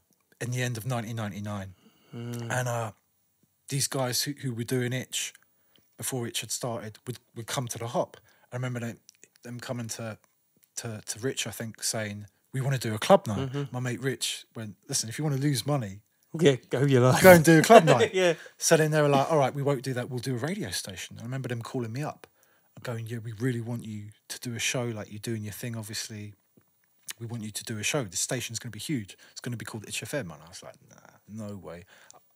in 0.41 0.51
the 0.51 0.63
end 0.63 0.77
of 0.77 0.85
1999. 0.85 1.75
Mm. 2.15 2.51
And 2.51 2.69
uh, 2.69 2.93
these 3.69 3.87
guys 3.89 4.23
who, 4.23 4.33
who 4.33 4.53
were 4.55 4.65
doing 4.65 4.93
Itch 4.93 5.33
before 5.97 6.27
Itch 6.27 6.41
had 6.41 6.51
started 6.51 6.99
would, 7.07 7.19
would 7.37 7.47
come 7.47 7.69
to 7.69 7.79
the 7.79 7.89
hop. 7.89 8.17
I 8.53 8.57
remember 8.57 8.81
them, 8.81 8.99
them 9.43 9.61
coming 9.61 9.89
to, 9.89 10.19
to, 10.77 11.01
to 11.07 11.19
Rich, 11.21 11.47
I 11.47 11.51
think, 11.51 11.83
saying, 11.83 12.27
We 12.53 12.61
want 12.61 12.81
to 12.81 12.89
do 12.89 12.95
a 12.95 12.99
club 12.99 13.27
night. 13.27 13.53
Mm-hmm. 13.53 13.63
My 13.73 13.81
mate 13.81 14.03
Rich 14.03 14.45
went, 14.57 14.77
Listen, 14.89 15.09
if 15.09 15.19
you 15.19 15.25
want 15.25 15.37
to 15.37 15.43
lose 15.43 15.67
money, 15.67 16.01
Yeah, 16.39 16.57
go 16.69 16.83
your 16.85 17.01
life. 17.01 17.23
go 17.23 17.33
and 17.33 17.45
do 17.45 17.59
a 17.59 17.63
club 17.63 17.85
night. 17.85 18.11
Yeah. 18.15 18.35
So 18.57 18.77
then 18.77 18.91
they 18.93 19.03
were 19.03 19.09
like, 19.09 19.31
all 19.31 19.39
right, 19.39 19.55
we 19.55 19.63
won't 19.63 19.83
do 19.83 19.95
that. 19.95 20.11
We'll 20.11 20.21
do 20.21 20.35
a 20.35 20.39
radio 20.39 20.71
station. 20.71 21.17
I 21.19 21.23
remember 21.23 21.49
them 21.49 21.63
calling 21.63 21.93
me 21.93 22.03
up 22.03 22.27
and 22.77 22.85
going, 22.85 23.07
yeah, 23.07 23.19
we 23.19 23.33
really 23.33 23.61
want 23.61 23.85
you 23.85 24.07
to 24.29 24.41
do 24.41 24.55
a 24.55 24.59
show 24.59 24.85
like 24.85 25.11
you're 25.11 25.19
doing 25.19 25.43
your 25.43 25.53
thing, 25.53 25.77
obviously. 25.77 26.35
We 27.19 27.27
want 27.27 27.43
you 27.43 27.51
to 27.51 27.65
do 27.65 27.79
a 27.79 27.83
show. 27.83 28.05
The 28.05 28.17
station's 28.17 28.59
going 28.59 28.71
to 28.71 28.77
be 28.77 28.81
huge. 28.81 29.17
It's 29.33 29.41
going 29.41 29.53
to 29.53 29.59
be 29.59 29.65
called 29.65 29.87
Itch 29.89 30.01
FM. 30.03 30.21
And 30.21 30.33
I 30.33 30.49
was 30.49 30.63
like, 30.63 30.77
nah, 30.89 31.47
no 31.47 31.57
way. 31.57 31.85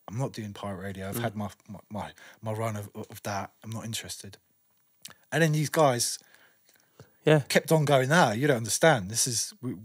I'm 0.08 0.18
not 0.18 0.32
doing 0.32 0.52
pirate 0.52 0.82
radio. 0.82 1.08
I've 1.08 1.16
mm. 1.16 1.22
had 1.22 1.36
my, 1.36 1.48
my, 1.68 1.80
my, 1.90 2.10
my 2.42 2.52
run 2.52 2.76
of, 2.76 2.90
of 2.94 3.22
that. 3.22 3.52
I'm 3.62 3.70
not 3.70 3.84
interested. 3.84 4.38
And 5.32 5.42
then 5.42 5.52
these 5.52 5.70
guys 5.70 6.18
Yeah. 7.24 7.40
kept 7.48 7.72
on 7.72 7.84
going, 7.84 8.08
nah, 8.08 8.32
you 8.32 8.46
don't 8.46 8.58
understand. 8.58 9.10
This 9.10 9.26
is, 9.26 9.54
we, 9.62 9.76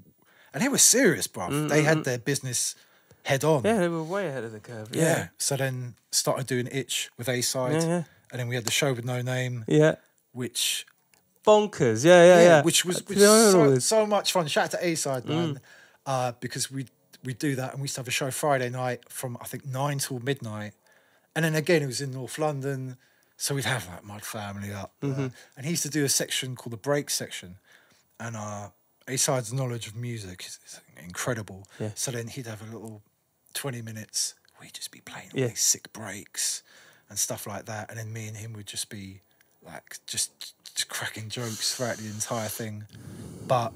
and 0.54 0.64
they 0.64 0.68
were 0.68 0.78
serious, 0.80 1.28
bruv. 1.28 1.70
They 1.70 1.84
had 1.84 2.04
their 2.04 2.18
business 2.18 2.76
head 3.30 3.44
on. 3.44 3.62
Yeah, 3.64 3.78
they 3.84 3.90
were 3.90 4.04
way 4.16 4.28
ahead 4.30 4.44
of 4.44 4.52
the 4.52 4.60
curve. 4.60 4.90
Yeah. 4.92 5.04
Yeah. 5.04 5.28
So 5.38 5.56
then 5.56 5.96
started 6.12 6.46
doing 6.48 6.68
Itch 6.72 7.10
with 7.18 7.28
A 7.30 7.42
side. 7.42 7.74
Yeah, 7.82 7.88
yeah. 7.88 8.04
And 8.32 8.40
then 8.40 8.48
we 8.52 8.56
had 8.56 8.66
the 8.66 8.72
show 8.82 8.92
with 8.94 9.06
no 9.06 9.22
name, 9.22 9.56
Yeah. 9.68 9.96
which 10.42 10.86
Bonkers. 11.46 12.04
Yeah, 12.06 12.24
yeah, 12.26 12.42
yeah. 12.50 12.62
which 12.62 12.86
was, 12.86 12.98
which 13.08 13.18
so, 13.20 13.80
so 13.80 14.06
much 14.06 14.32
fun. 14.34 14.48
Shout 14.48 14.66
out 14.66 14.72
to 14.80 14.86
A 14.86 14.96
side, 14.96 15.24
Mm. 15.24 15.30
man. 15.30 15.60
Uh, 16.06 16.32
because 16.40 16.72
we 16.72 16.86
we 17.24 17.34
do 17.34 17.56
that 17.56 17.70
and 17.74 17.80
we 17.82 17.84
used 17.86 17.96
to 17.96 18.02
have 18.02 18.08
a 18.08 18.12
show 18.22 18.32
Friday 18.32 18.70
night 18.70 19.00
from 19.10 19.38
I 19.42 19.46
think 19.46 19.66
nine 19.66 19.98
till 20.00 20.20
midnight. 20.20 20.74
And 21.36 21.44
then 21.46 21.56
again 21.56 21.82
it 21.84 21.88
was 21.88 22.02
in 22.02 22.12
North 22.12 22.38
London. 22.40 22.98
So 23.38 23.56
we'd 23.56 23.66
have 23.66 23.88
like 23.88 24.04
Mud 24.04 24.24
Family 24.24 24.72
up. 24.74 24.92
uh, 25.04 25.08
Mm-hmm. 25.08 25.28
and 25.56 25.66
he 25.66 25.72
used 25.72 25.84
to 25.84 25.90
do 26.00 26.04
a 26.06 26.10
section 26.10 26.56
called 26.56 26.74
the 26.74 26.78
break 26.90 27.10
section. 27.10 27.58
And 28.20 28.36
uh 28.36 28.70
A 29.08 29.18
side's 29.18 29.52
knowledge 29.52 29.86
of 29.88 29.96
music 29.96 30.40
is, 30.48 30.60
is 30.66 30.80
incredible. 31.10 31.62
Yeah. 31.80 31.92
So 31.96 32.12
then 32.12 32.28
he'd 32.28 32.48
have 32.48 32.62
a 32.62 32.72
little 32.74 33.02
20 33.60 33.82
minutes. 33.82 34.36
We'd 34.62 34.74
just 34.74 34.92
be 34.92 35.02
playing 35.02 35.30
all 35.34 35.40
Yeah. 35.42 35.48
these 35.48 35.60
sick 35.62 35.92
breaks 35.92 36.64
and 37.10 37.20
stuff 37.20 37.46
like 37.46 37.66
that. 37.66 37.90
And 37.90 38.00
then 38.00 38.14
me 38.14 38.28
and 38.28 38.38
him 38.38 38.54
would 38.54 38.68
just 38.68 38.90
be 38.90 39.22
like 39.62 40.00
just, 40.08 40.54
just 40.76 40.88
cracking 40.88 41.28
jokes 41.30 41.76
throughout 41.76 41.98
the 41.98 42.08
entire 42.08 42.48
thing. 42.48 42.86
But 43.48 43.74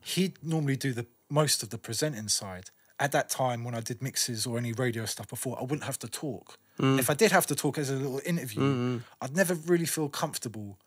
he'd 0.00 0.42
normally 0.42 0.76
do 0.76 0.92
the 0.92 1.06
most 1.28 1.62
of 1.62 1.70
the 1.70 1.78
presenting 1.78 2.28
side. 2.28 2.70
At 2.98 3.12
that 3.12 3.30
time, 3.30 3.62
when 3.64 3.74
I 3.74 3.80
did 3.80 4.02
mixes 4.02 4.44
or 4.46 4.58
any 4.58 4.72
radio 4.72 5.06
stuff 5.06 5.28
before, 5.28 5.56
I 5.58 5.62
wouldn't 5.62 5.84
have 5.84 5.98
to 6.00 6.08
talk. 6.08 6.58
Mm. 6.78 6.98
If 6.98 7.08
I 7.08 7.14
did 7.14 7.30
have 7.30 7.46
to 7.46 7.54
talk 7.54 7.78
as 7.78 7.90
a 7.90 7.94
little 7.94 8.20
interview, 8.26 9.00
I'd 9.22 9.36
never 9.36 9.54
really 9.54 9.86
feel 9.86 10.08
comfortable 10.08 10.78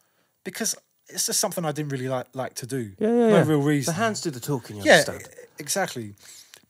because 0.44 0.76
it's 1.08 1.26
just 1.28 1.40
something 1.40 1.64
I 1.66 1.72
didn't 1.72 1.92
really 1.92 2.10
like 2.10 2.28
like 2.34 2.54
to 2.56 2.68
do. 2.68 2.92
Yeah, 3.00 3.08
yeah, 3.08 3.14
no 3.14 3.30
yeah. 3.30 3.46
real 3.48 3.62
reason. 3.62 3.94
The 3.94 4.00
hands 4.00 4.22
do 4.22 4.30
the 4.30 4.40
talking, 4.40 4.78
Yeah, 4.78 5.00
understand? 5.00 5.28
exactly. 5.58 6.16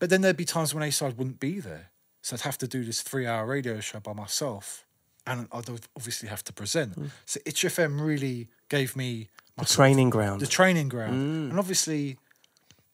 But 0.03 0.09
then 0.09 0.19
there'd 0.19 0.35
be 0.35 0.43
times 0.43 0.73
when 0.73 0.83
A 0.83 0.91
side 0.91 1.17
wouldn't 1.17 1.39
be 1.39 1.61
there, 1.61 1.91
so 2.21 2.33
I'd 2.33 2.41
have 2.41 2.57
to 2.57 2.67
do 2.67 2.83
this 2.83 2.99
three-hour 3.01 3.45
radio 3.45 3.79
show 3.79 4.01
by 4.01 4.11
myself, 4.11 4.83
and 5.25 5.47
I'd 5.49 5.69
obviously 5.95 6.27
have 6.27 6.43
to 6.43 6.51
present. 6.51 6.99
Mm. 6.99 7.09
So 7.25 7.39
Itch 7.45 7.63
FM 7.63 8.01
really 8.05 8.49
gave 8.67 8.97
me 8.97 9.29
my 9.55 9.63
training 9.63 10.09
ground. 10.09 10.41
the 10.41 10.45
training 10.45 10.89
ground, 10.89 11.13
Mm. 11.13 11.49
and 11.51 11.57
obviously. 11.57 12.17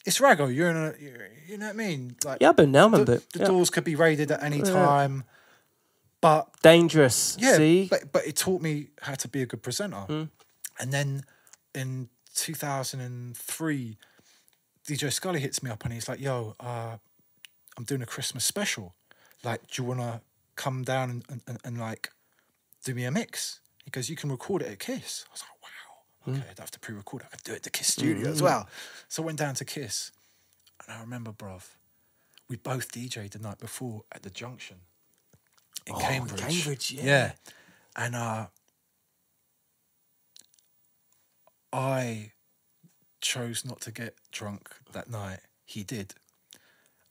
It's 0.05 0.19
Rago. 0.19 0.53
You're 0.53 0.69
in 0.69 0.77
a, 0.77 0.93
you're, 0.99 1.27
you 1.47 1.57
know 1.57 1.65
what 1.65 1.73
I 1.73 1.77
mean. 1.77 2.15
Like 2.23 2.41
yeah, 2.41 2.49
I've 2.49 2.55
been 2.55 2.71
down 2.71 2.93
a 2.93 2.99
the, 2.99 3.05
bit. 3.05 3.29
the 3.33 3.39
yeah. 3.39 3.45
doors 3.47 3.71
could 3.71 3.85
be 3.85 3.95
raided 3.95 4.29
at 4.29 4.43
any 4.43 4.61
time, 4.61 5.23
but 6.21 6.47
Dangerous. 6.61 7.37
yeah, 7.39 7.57
See? 7.57 7.87
but 7.89 8.11
but 8.11 8.27
it 8.27 8.35
taught 8.35 8.61
me 8.61 8.89
how 9.01 9.15
to 9.15 9.27
be 9.27 9.41
a 9.41 9.47
good 9.47 9.63
presenter. 9.63 10.01
Hmm. 10.01 10.23
And 10.79 10.93
then 10.93 11.23
in 11.73 12.09
2003, 12.35 13.97
DJ 14.89 15.11
Scully 15.11 15.39
hits 15.39 15.61
me 15.61 15.69
up 15.69 15.83
and 15.83 15.93
he's 15.93 16.07
like, 16.09 16.19
"Yo, 16.19 16.55
uh, 16.59 16.97
I'm 17.77 17.83
doing 17.83 18.01
a 18.01 18.05
Christmas 18.05 18.43
special. 18.45 18.95
Like, 19.43 19.67
do 19.67 19.81
you 19.81 19.87
want 19.87 19.99
to 20.01 20.21
come 20.55 20.83
down 20.83 21.09
and, 21.09 21.23
and, 21.29 21.41
and, 21.47 21.59
and 21.63 21.79
like 21.79 22.09
do 22.83 22.93
me 22.95 23.05
a 23.05 23.11
mix?" 23.11 23.59
He 23.85 23.91
goes, 23.91 24.09
"You 24.09 24.15
can 24.15 24.31
record 24.31 24.61
it 24.63 24.71
at 24.71 24.79
Kiss." 24.79 25.25
I 25.27 25.31
was 25.31 25.41
like, 25.41 25.49
Hmm. 26.25 26.31
"Wow, 26.33 26.39
okay, 26.39 26.49
I'd 26.51 26.59
have 26.59 26.71
to 26.71 26.79
pre-record. 26.79 27.21
it. 27.21 27.27
I 27.31 27.35
could 27.37 27.43
do 27.45 27.51
it 27.53 27.57
at 27.57 27.63
the 27.63 27.69
Kiss 27.69 27.87
studio 27.93 28.29
as 28.29 28.41
well." 28.41 28.67
So 29.07 29.23
I 29.23 29.25
went 29.27 29.37
down 29.39 29.55
to 29.55 29.65
Kiss, 29.65 30.11
and 30.85 30.95
I 30.97 30.99
remember, 31.01 31.31
bruv, 31.31 31.63
we 32.49 32.55
both 32.57 32.91
DJ'd 32.91 33.31
the 33.33 33.39
night 33.39 33.59
before 33.59 34.03
at 34.11 34.23
the 34.23 34.29
Junction 34.29 34.77
in 35.85 35.95
Oh, 35.95 35.99
Cambridge. 35.99 36.41
Cambridge, 36.41 36.91
yeah. 36.91 37.03
Yeah. 37.03 37.31
And 37.95 38.15
uh 38.15 38.47
I 41.71 42.31
chose 43.29 43.63
not 43.63 43.79
to 43.81 43.91
get 43.91 44.15
drunk 44.31 44.69
that 44.91 45.07
night. 45.09 45.39
He 45.63 45.83
did. 45.83 46.15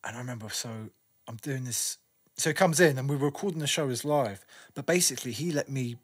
And 0.03 0.17
I 0.17 0.19
remember 0.19 0.49
so 0.51 0.91
I'm 1.29 1.37
doing 1.37 1.65
this 1.65 1.99
so 2.37 2.51
he 2.51 2.55
comes 2.55 2.81
in 2.81 2.99
and 2.99 3.09
we 3.09 3.17
were 3.17 3.27
recording 3.27 3.61
the 3.61 3.67
show 3.67 3.89
as 3.89 4.05
live, 4.05 4.45
but 4.75 4.85
basically 4.85 5.33
he 5.33 5.53
let 5.53 5.69
me 5.69 5.97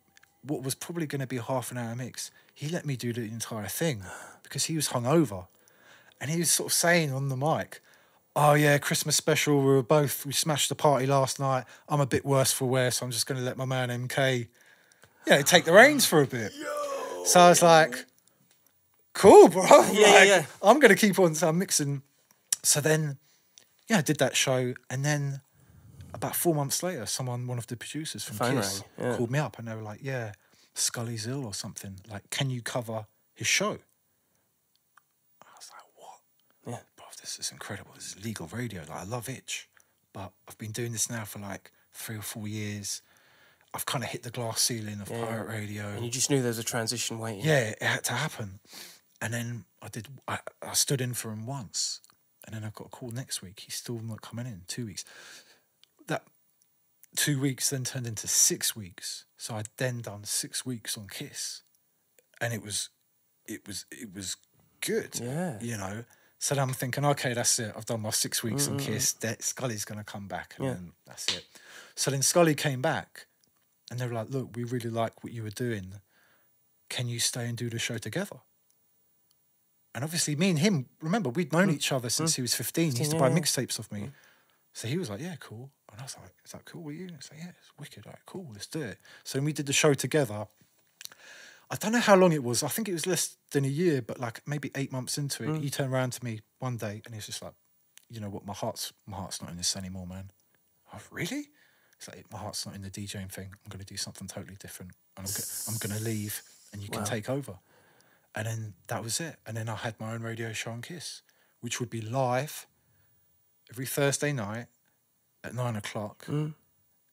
what 0.43 0.63
was 0.63 0.75
probably 0.75 1.07
going 1.07 1.21
to 1.21 1.27
be 1.27 1.39
a 1.39 1.43
half 1.43 1.73
an 1.73 1.79
hour 1.79 1.95
mix. 1.97 2.31
He 2.55 2.69
let 2.69 2.87
me 2.87 2.97
do 2.97 3.13
the 3.13 3.23
entire 3.23 3.67
thing 3.67 4.03
because 4.43 4.65
he 4.67 4.77
was 4.77 4.89
hungover. 4.89 5.49
And 6.21 6.31
he 6.31 6.39
was 6.39 6.51
sort 6.51 6.69
of 6.69 6.73
saying 6.73 7.13
on 7.13 7.29
the 7.29 7.37
mic, 7.37 7.81
Oh 8.37 8.55
yeah, 8.55 8.79
Christmas 8.79 9.17
special. 9.17 9.61
We 9.61 9.67
were 9.67 9.83
both 9.83 10.27
we 10.27 10.33
smashed 10.33 10.69
the 10.69 10.75
party 10.75 11.07
last 11.07 11.39
night. 11.39 11.65
I'm 11.89 12.01
a 12.01 12.07
bit 12.07 12.25
worse 12.25 12.53
for 12.53 12.67
wear, 12.67 12.91
so 12.91 13.05
I'm 13.05 13.13
just 13.13 13.27
going 13.27 13.39
to 13.39 13.45
let 13.45 13.57
my 13.57 13.65
man 13.65 13.91
MK, 13.91 14.49
yeah, 15.27 15.43
take 15.43 15.65
the 15.65 15.73
reins 15.73 16.05
for 16.05 16.21
a 16.21 16.27
bit. 16.27 16.53
So 17.27 17.41
I 17.41 17.49
was 17.49 17.63
like, 17.63 18.05
cool, 19.15 19.49
bro. 19.49 19.63
Yeah, 19.65 19.91
yeah, 19.93 20.13
Like, 20.13 20.29
yeah. 20.29 20.47
I'm 20.63 20.79
going 20.79 20.95
to 20.95 21.01
keep 21.01 21.19
on. 21.19 21.35
So 21.35 21.49
I'm 21.49 21.59
mixing. 21.59 22.03
So 22.63 22.81
then, 22.81 23.19
yeah, 23.89 23.99
I 23.99 24.03
did 24.03 24.19
that 24.19 24.37
show, 24.37 24.75
and 24.91 25.05
then 25.05 25.41
about 26.13 26.35
four 26.37 26.55
months 26.55 26.83
later, 26.83 27.07
someone, 27.07 27.47
one 27.47 27.59
of 27.59 27.67
the 27.67 27.77
producers 27.77 28.25
from 28.25 28.37
Phone 28.37 28.57
Kiss, 28.57 28.83
rang, 28.99 29.11
yeah. 29.11 29.17
called 29.17 29.31
me 29.31 29.39
up, 29.39 29.59
and 29.59 29.67
they 29.69 29.75
were 29.75 29.83
like, 29.83 30.01
"Yeah, 30.03 30.33
Scully's 30.75 31.27
ill 31.27 31.45
or 31.45 31.55
something. 31.55 31.97
Like, 32.11 32.29
can 32.31 32.51
you 32.51 32.63
cover 32.63 33.07
his 33.35 33.47
show?" 33.47 33.79
I 35.43 35.47
was 35.57 35.71
like, 35.71 35.85
"What?" 35.97 36.21
Yeah. 36.67 36.79
bro, 36.97 37.07
this 37.21 37.39
is 37.39 37.51
incredible. 37.51 37.91
This 37.95 38.15
is 38.17 38.25
legal 38.25 38.47
radio. 38.49 38.81
Like, 38.83 38.91
I 39.01 39.05
love 39.05 39.29
Itch, 39.29 39.69
but 40.13 40.33
I've 40.49 40.59
been 40.59 40.73
doing 40.73 40.93
this 40.93 41.11
now 41.11 41.25
for 41.25 41.39
like 41.41 41.71
three 41.93 42.17
or 42.17 42.23
four 42.23 42.49
years. 42.49 43.03
I've 43.75 43.87
kind 43.87 44.05
of 44.05 44.11
hit 44.11 44.23
the 44.23 44.31
glass 44.31 44.63
ceiling 44.63 45.01
of 45.01 45.11
Yeah. 45.11 45.25
pirate 45.27 45.49
radio. 45.49 45.89
And 45.89 46.05
you 46.05 46.11
just 46.11 46.31
knew 46.31 46.39
there 46.41 46.49
was 46.49 46.59
a 46.61 46.65
transition 46.65 47.19
waiting. 47.19 47.45
Yeah, 47.45 47.71
it 47.71 47.83
had 47.83 48.05
to 48.05 48.13
happen. 48.13 48.61
And 49.25 49.33
then 49.33 49.65
I 49.81 49.89
did. 49.89 50.09
I, 50.29 50.41
I 50.61 50.75
stood 50.75 51.01
in 51.01 51.15
for 51.15 51.33
him 51.33 51.47
once, 51.47 52.01
and 52.45 52.55
then 52.55 52.63
I 52.63 52.69
got 52.69 52.89
a 52.89 52.91
call 52.91 53.09
next 53.09 53.41
week. 53.41 53.61
He's 53.61 53.75
still 53.75 53.99
not 54.01 54.21
coming 54.21 54.45
in. 54.45 54.65
Two 54.69 54.85
weeks. 54.85 55.03
That 56.09 56.25
two 57.17 57.41
weeks 57.41 57.71
then 57.71 57.85
turned 57.85 58.07
into 58.07 58.29
six 58.29 58.77
weeks. 58.77 59.25
So 59.39 59.55
I'd 59.55 59.71
then 59.79 60.03
done 60.03 60.25
six 60.25 60.67
weeks 60.67 60.99
on 60.99 61.07
Kiss, 61.09 61.63
and 62.39 62.53
it 62.53 62.63
was, 62.63 62.91
it 63.47 63.67
was, 63.67 63.87
it 63.91 64.15
was 64.15 64.37
good. 64.83 65.19
Yeah. 65.19 65.59
You 65.59 65.79
know. 65.79 66.05
So 66.39 66.55
then 66.55 66.65
I'm 66.65 66.75
thinking, 66.75 67.07
okay, 67.07 67.33
that's 67.33 67.59
it. 67.59 67.73
I've 67.75 67.87
done 67.87 68.03
my 68.03 68.11
six 68.11 68.43
weeks 68.43 68.69
on 68.69 68.77
mm-hmm. 68.77 68.93
Kiss. 68.93 69.15
That 69.15 69.43
Scully's 69.43 69.87
gonna 69.87 70.05
come 70.05 70.29
back, 70.29 70.53
and 70.59 70.67
Yeah. 70.67 70.75
then 70.75 70.93
that's 71.07 71.35
it. 71.35 71.47
So 71.95 72.11
then 72.11 72.21
Scully 72.21 72.55
came 72.55 72.83
back, 72.83 73.27
and 73.91 73.99
they 73.99 74.07
were 74.07 74.13
like, 74.13 74.29
"Look, 74.29 74.55
we 74.55 74.65
really 74.65 74.91
like 74.91 75.25
what 75.25 75.33
you 75.33 75.43
were 75.43 75.49
doing. 75.49 75.95
Can 76.91 77.09
you 77.09 77.21
stay 77.21 77.49
and 77.49 77.57
do 77.57 77.71
the 77.71 77.79
show 77.79 77.97
together?" 77.97 78.41
And 79.95 80.03
obviously, 80.03 80.35
me 80.35 80.51
and 80.51 80.59
him, 80.59 80.87
remember, 81.01 81.31
we'd 81.31 81.53
known 81.53 81.69
mm. 81.69 81.75
each 81.75 81.93
other 81.93 82.11
since 82.11 82.33
mm. 82.33 82.37
he 82.37 82.43
was 82.43 82.55
15. 82.55 82.93
He 82.93 82.99
used 82.99 83.13
to 83.13 83.19
buy 83.19 83.31
mixtapes 83.31 83.79
off 83.79 83.93
me. 83.93 84.01
Mm. 84.01 84.13
So 84.73 84.89
he 84.89 84.99
was 84.99 85.09
like, 85.09 85.21
yeah, 85.21 85.37
cool. 85.39 85.71
And 85.93 86.01
I 86.01 86.05
was 86.05 86.17
like, 86.21 86.33
is 86.45 86.51
that 86.51 86.65
cool 86.65 86.83
with 86.83 86.97
you? 86.97 87.07
And 87.07 87.15
he's 87.15 87.31
like, 87.31 87.41
yeah, 87.41 87.51
it's 87.51 87.71
wicked. 87.79 88.05
All 88.07 88.13
right, 88.13 88.19
cool, 88.27 88.49
let's 88.53 88.67
do 88.67 88.83
it. 88.83 88.99
So 89.23 89.39
we 89.41 89.53
did 89.53 89.67
the 89.67 89.73
show 89.73 89.95
together, 89.95 90.49
I 91.71 91.77
don't 91.77 91.93
know 91.93 92.01
how 92.01 92.17
long 92.17 92.33
it 92.33 92.43
was. 92.43 92.63
I 92.63 92.69
think 92.69 92.89
it 92.89 92.93
was 92.93 93.07
less 93.07 93.37
than 93.51 93.65
a 93.65 93.69
year, 93.69 94.03
but 94.03 94.21
like 94.21 94.43
maybe 94.47 94.71
eight 94.77 94.93
months 94.93 95.19
into 95.19 95.43
it, 95.45 95.61
he 95.63 95.71
turned 95.71 95.93
around 95.93 96.13
to 96.13 96.25
me 96.25 96.41
one 96.59 96.77
day 96.77 97.03
and 97.05 97.15
he's 97.15 97.27
just 97.27 97.43
like, 97.43 97.55
you 98.11 98.21
know 98.21 98.29
what, 98.29 98.47
my 98.47 98.53
heart's 98.53 98.93
my 99.07 99.17
heart's 99.17 99.41
not 99.41 99.51
in 99.51 99.57
this 99.57 99.77
anymore, 99.77 100.07
man. 100.07 100.31
I 100.93 100.97
was, 100.97 101.09
really? 101.11 101.47
It's 101.97 102.09
like 102.09 102.31
my 102.31 102.39
heart's 102.39 102.67
not 102.67 102.75
in 102.75 102.83
the 102.83 102.91
DJing 102.91 103.31
thing. 103.33 103.51
I'm 103.65 103.71
gonna 103.71 103.85
do 103.85 103.97
something 103.97 104.29
totally 104.29 104.57
different. 104.61 104.93
And 105.17 105.27
I'm, 105.27 105.33
go- 105.33 105.45
I'm 105.69 105.77
gonna 105.79 106.01
leave 106.01 106.43
and 106.73 106.83
you 106.83 106.89
can 106.89 107.01
Wow. 107.01 107.07
take 107.07 107.31
over. 107.31 107.59
And 108.35 108.47
then 108.47 108.75
that 108.89 109.03
was 109.03 109.21
it. 109.21 109.37
And 109.47 109.57
then 109.57 109.69
I 109.69 109.77
had 109.77 109.99
my 110.01 110.13
own 110.13 110.23
radio 110.23 110.53
show 110.53 110.73
on 110.73 110.83
Kiss, 110.83 111.23
which 111.61 111.79
would 111.81 111.91
be 111.91 112.01
live 112.01 112.67
every 113.71 113.87
Thursday 113.87 114.33
night 114.33 114.67
at 115.45 115.55
nine 115.55 115.77
o'clock. 115.77 116.27
Mm. 116.27 116.55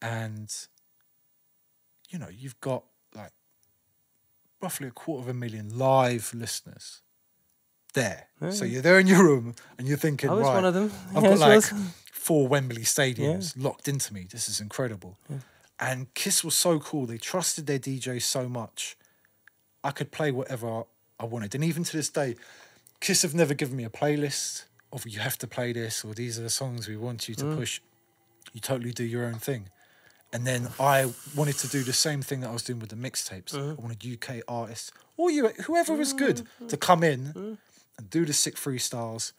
And, 0.02 0.53
you 2.10 2.18
know, 2.18 2.30
you've 2.30 2.60
got 2.60 2.84
like 3.14 3.31
roughly 4.61 4.88
a 4.88 4.91
quarter 4.91 5.23
of 5.23 5.30
a 5.30 5.34
million 5.38 5.77
live 5.77 6.34
listeners 6.34 7.02
there. 7.93 8.27
So 8.49 8.65
you're 8.65 8.81
there 8.81 8.99
in 8.99 9.06
your 9.06 9.23
room 9.23 9.53
and 9.77 9.88
you're 9.88 9.98
thinking, 9.98 10.30
I 10.30 10.34
was 10.34 10.48
right, 10.48 10.56
one 10.56 10.65
of 10.65 10.73
them. 10.73 10.91
I've 11.15 11.23
Yes, 11.23 11.39
got 11.39 11.49
like 11.49 11.64
four 12.11 12.48
Wembley 12.48 12.84
stadiums 12.84 13.53
locked 13.61 13.88
into 13.88 14.14
me. 14.14 14.26
This 14.30 14.49
is 14.49 14.60
incredible. 14.60 15.18
And 15.80 16.14
Kiss 16.14 16.43
was 16.43 16.56
so 16.56 16.80
cool. 16.80 17.06
They 17.06 17.18
trusted 17.18 17.68
their 17.68 17.80
DJ 17.80 18.22
so 18.22 18.48
much. 18.48 18.98
I 19.84 19.91
could 19.91 20.11
play 20.11 20.31
whatever 20.31 20.84
I 21.22 21.26
wanted. 21.26 21.53
And 21.56 21.64
even 21.64 21.84
to 21.84 21.98
this 21.98 22.10
day, 22.10 22.35
Kiss 22.99 23.22
have 23.22 23.34
never 23.35 23.53
given 23.53 23.76
me 23.77 23.84
a 23.84 23.89
playlist 23.89 24.65
of 24.91 25.07
you 25.07 25.19
have 25.19 25.38
to 25.39 25.48
play 25.48 25.72
this 25.73 26.03
or 26.03 26.14
these 26.14 26.38
are 26.39 26.43
the 26.43 26.49
songs 26.49 26.88
we 26.88 26.98
want 26.98 27.30
you 27.30 27.35
to 27.35 27.45
Mm. 27.45 27.56
push. 27.57 27.80
You 28.53 28.60
totally 28.61 28.91
do 28.91 29.03
your 29.03 29.26
own 29.26 29.39
thing. 29.39 29.69
And 30.34 30.45
then 30.48 30.69
I 30.80 31.14
wanted 31.35 31.57
to 31.60 31.68
do 31.68 31.84
the 31.84 31.93
same 31.93 32.22
thing 32.22 32.39
that 32.41 32.49
I 32.49 32.53
was 32.53 32.64
doing 32.64 32.80
with 32.80 32.89
the 32.89 32.95
mixtapes. 32.95 33.52
Mm. 33.53 33.77
I 33.77 33.81
wanted 33.81 34.03
UK 34.06 34.41
artists 34.48 34.91
or 35.18 35.30
you, 35.31 35.48
whoever 35.68 35.93
was 35.93 36.14
good 36.14 36.48
to 36.68 36.77
come 36.77 37.03
in 37.03 37.34
Mm. 37.34 37.57
and 37.98 38.10
do 38.10 38.26
the 38.26 38.34
sick 38.34 38.56
freestyles 38.56 39.34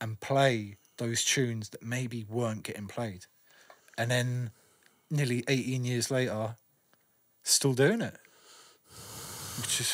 and 0.00 0.20
play 0.20 0.76
those 0.96 1.24
tunes 1.24 1.68
that 1.70 1.82
maybe 1.82 2.24
weren't 2.24 2.62
getting 2.64 2.88
played. 2.88 3.26
And 3.96 4.10
then 4.10 4.50
nearly 5.10 5.44
18 5.48 5.84
years 5.84 6.10
later, 6.10 6.56
still 7.42 7.74
doing 7.74 8.00
it. 8.02 8.16
Which 9.60 9.80
is 9.80 9.92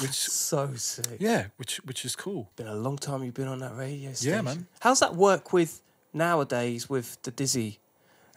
which 0.00 0.10
So 0.48 0.74
sick. 0.74 1.16
yeah, 1.20 1.46
which 1.56 1.76
which 1.84 2.04
is 2.04 2.16
cool. 2.16 2.50
Been 2.56 2.66
a 2.68 2.74
long 2.74 2.96
time 2.98 3.22
you've 3.24 3.34
been 3.34 3.48
on 3.48 3.58
that 3.60 3.76
radio 3.76 4.12
station. 4.12 4.32
Yeah, 4.34 4.42
man. 4.42 4.66
How's 4.80 5.00
that 5.00 5.14
work 5.14 5.52
with 5.52 5.80
nowadays 6.12 6.88
with 6.88 7.20
the 7.22 7.32
Dizzee 7.32 7.78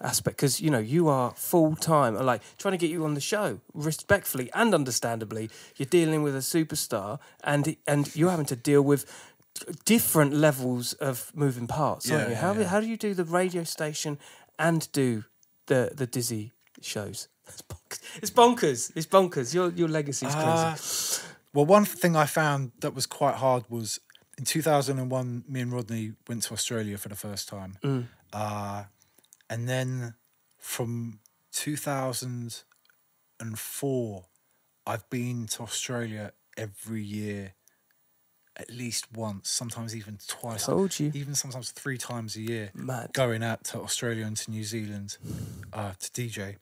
aspect? 0.02 0.38
Because 0.38 0.62
you 0.62 0.70
know 0.70 0.80
you 0.80 1.08
are 1.08 1.34
full 1.36 1.76
time, 1.76 2.16
like 2.16 2.42
trying 2.58 2.74
to 2.74 2.78
get 2.78 2.90
you 2.92 3.04
on 3.06 3.14
the 3.14 3.22
show 3.22 3.60
respectfully 3.74 4.50
and 4.54 4.74
understandably. 4.74 5.50
You're 5.78 5.88
dealing 5.90 6.24
with 6.24 6.36
a 6.36 6.40
superstar, 6.40 7.20
and 7.44 7.76
and 7.88 8.16
you're 8.16 8.32
having 8.32 8.48
to 8.48 8.56
deal 8.56 8.82
with 8.82 9.06
different 9.86 10.34
levels 10.34 10.94
of 10.94 11.32
moving 11.36 11.68
parts, 11.68 12.10
aren't 12.10 12.22
Yeah, 12.24 12.28
you? 12.30 12.34
yeah, 12.36 12.42
How 12.42 12.54
yeah. 12.54 12.68
how 12.68 12.80
do 12.80 12.88
you 12.88 12.98
do 12.98 13.14
the 13.14 13.26
radio 13.26 13.64
station 13.64 14.18
and 14.58 14.88
do 14.92 15.24
the 15.68 15.92
the 15.96 16.08
Dizzee 16.08 16.52
shows? 16.82 17.28
It's 17.52 17.62
bonkers. 17.62 18.00
It's 18.22 18.32
bonkers. 18.32 18.92
It's 18.96 19.06
bonkers. 19.08 19.54
Your 19.54 19.72
your 19.72 19.90
legacy's 19.90 20.34
crazy. 20.34 20.48
Uh, 20.48 20.76
Well, 21.54 21.66
one 21.66 21.86
thing 21.86 22.16
I 22.16 22.26
found 22.26 22.72
that 22.80 22.96
was 22.96 23.06
quite 23.06 23.36
hard 23.36 23.66
was 23.70 24.00
in 24.38 24.46
2001, 24.46 25.44
me 25.48 25.62
and 25.62 25.74
Rodney 25.74 26.14
went 26.28 26.44
to 26.44 26.54
Australia 26.54 26.98
for 26.98 27.10
the 27.10 27.16
first 27.16 27.50
time. 27.50 27.78
Mm. 27.84 28.06
Uh, 28.32 28.84
and 29.50 29.68
then 29.68 30.14
from 30.58 31.20
2004, 31.52 34.26
I've 34.88 35.10
been 35.10 35.48
to 35.48 35.64
Australia 35.64 36.32
every 36.58 37.04
year 37.04 37.56
at 38.58 38.70
least 38.70 39.08
once, 39.14 39.50
sometimes 39.50 39.96
even 39.96 40.18
twice. 40.28 40.66
Told 40.66 41.00
you. 41.00 41.10
Even 41.14 41.36
sometimes 41.36 41.72
three 41.72 41.98
times 41.98 42.36
a 42.36 42.42
year. 42.42 42.72
Mad. 42.74 43.14
Going 43.14 43.44
out 43.44 43.64
to 43.66 43.80
Australia 43.80 44.26
and 44.26 44.36
to 44.38 44.52
New 44.52 44.64
Zealand 44.64 45.18
uh, 45.74 45.92
to 46.00 46.12
DJ. 46.12 46.58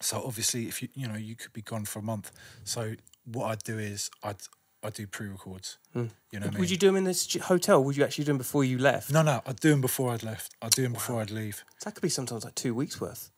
So 0.00 0.22
obviously, 0.24 0.68
if 0.68 0.82
you 0.82 0.88
you 0.94 1.08
know 1.08 1.16
you 1.16 1.36
could 1.36 1.52
be 1.52 1.62
gone 1.62 1.84
for 1.84 2.00
a 2.00 2.02
month. 2.02 2.32
So 2.64 2.94
what 3.24 3.46
I'd 3.46 3.62
do 3.62 3.78
is 3.78 4.10
I'd 4.22 4.36
I 4.82 4.88
would 4.88 4.94
do 4.94 5.06
pre-records. 5.06 5.78
You 5.94 6.00
know, 6.02 6.08
what 6.32 6.42
I 6.42 6.50
mean? 6.50 6.58
Would 6.58 6.70
you 6.70 6.76
do 6.76 6.88
them 6.88 6.96
in 6.96 7.04
this 7.04 7.32
hotel? 7.42 7.84
Would 7.84 7.96
you 7.96 8.02
actually 8.02 8.24
do 8.24 8.30
them 8.30 8.38
before 8.38 8.64
you 8.64 8.78
left? 8.78 9.12
No, 9.12 9.22
no, 9.22 9.40
I'd 9.46 9.60
do 9.60 9.70
them 9.70 9.80
before 9.80 10.12
I'd 10.12 10.24
left. 10.24 10.56
I'd 10.60 10.72
do 10.72 10.82
them 10.82 10.94
before 10.94 11.20
I'd 11.20 11.30
leave. 11.30 11.62
That 11.84 11.94
could 11.94 12.02
be 12.02 12.08
sometimes 12.08 12.44
like 12.44 12.56
two 12.56 12.74
weeks 12.74 13.00
worth. 13.00 13.30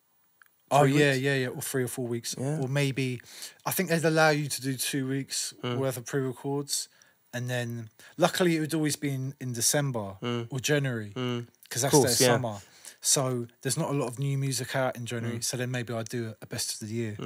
Oh 0.71 0.81
Three 0.85 0.93
yeah, 0.99 1.11
weeks? 1.13 1.21
yeah, 1.21 1.35
yeah, 1.35 1.49
or 1.49 1.61
three 1.61 1.85
or 1.85 1.89
four 1.89 2.07
weeks, 2.07 2.35
Yeah. 2.39 2.61
or 2.61 2.67
maybe 2.69 3.21
I 3.67 3.73
think 3.73 3.91
they'd 3.91 4.03
allow 4.05 4.31
you 4.31 4.49
to 4.49 4.63
do 4.63 4.75
two 4.79 5.07
weeks 5.07 5.53
Hmm. 5.61 5.77
worth 5.77 5.99
of 5.99 6.07
pre-records, 6.07 6.89
and 7.35 7.51
then 7.51 7.91
luckily 8.17 8.57
it 8.57 8.61
would 8.61 8.73
always 8.75 8.97
be 8.97 9.11
in, 9.11 9.35
in 9.39 9.53
December 9.53 10.17
or 10.51 10.61
January 10.61 11.09
because 11.09 11.83
that's 11.83 11.95
Hmm. 11.95 12.01
Course, 12.01 12.19
their 12.19 12.29
yeah. 12.29 12.35
summer. 12.37 12.57
So 13.03 13.49
there's 13.61 13.77
not 13.77 13.91
a 13.91 13.93
lot 13.93 14.07
of 14.09 14.19
new 14.19 14.39
music 14.39 14.75
out 14.75 14.97
in 14.97 15.05
January. 15.05 15.43
So 15.43 15.59
then 15.59 15.71
maybe 15.71 15.93
I'd 15.93 16.09
do 16.09 16.29
a, 16.29 16.37
a 16.41 16.47
best 16.47 16.73
of 16.81 16.89
the 16.89 16.95
year 16.95 17.17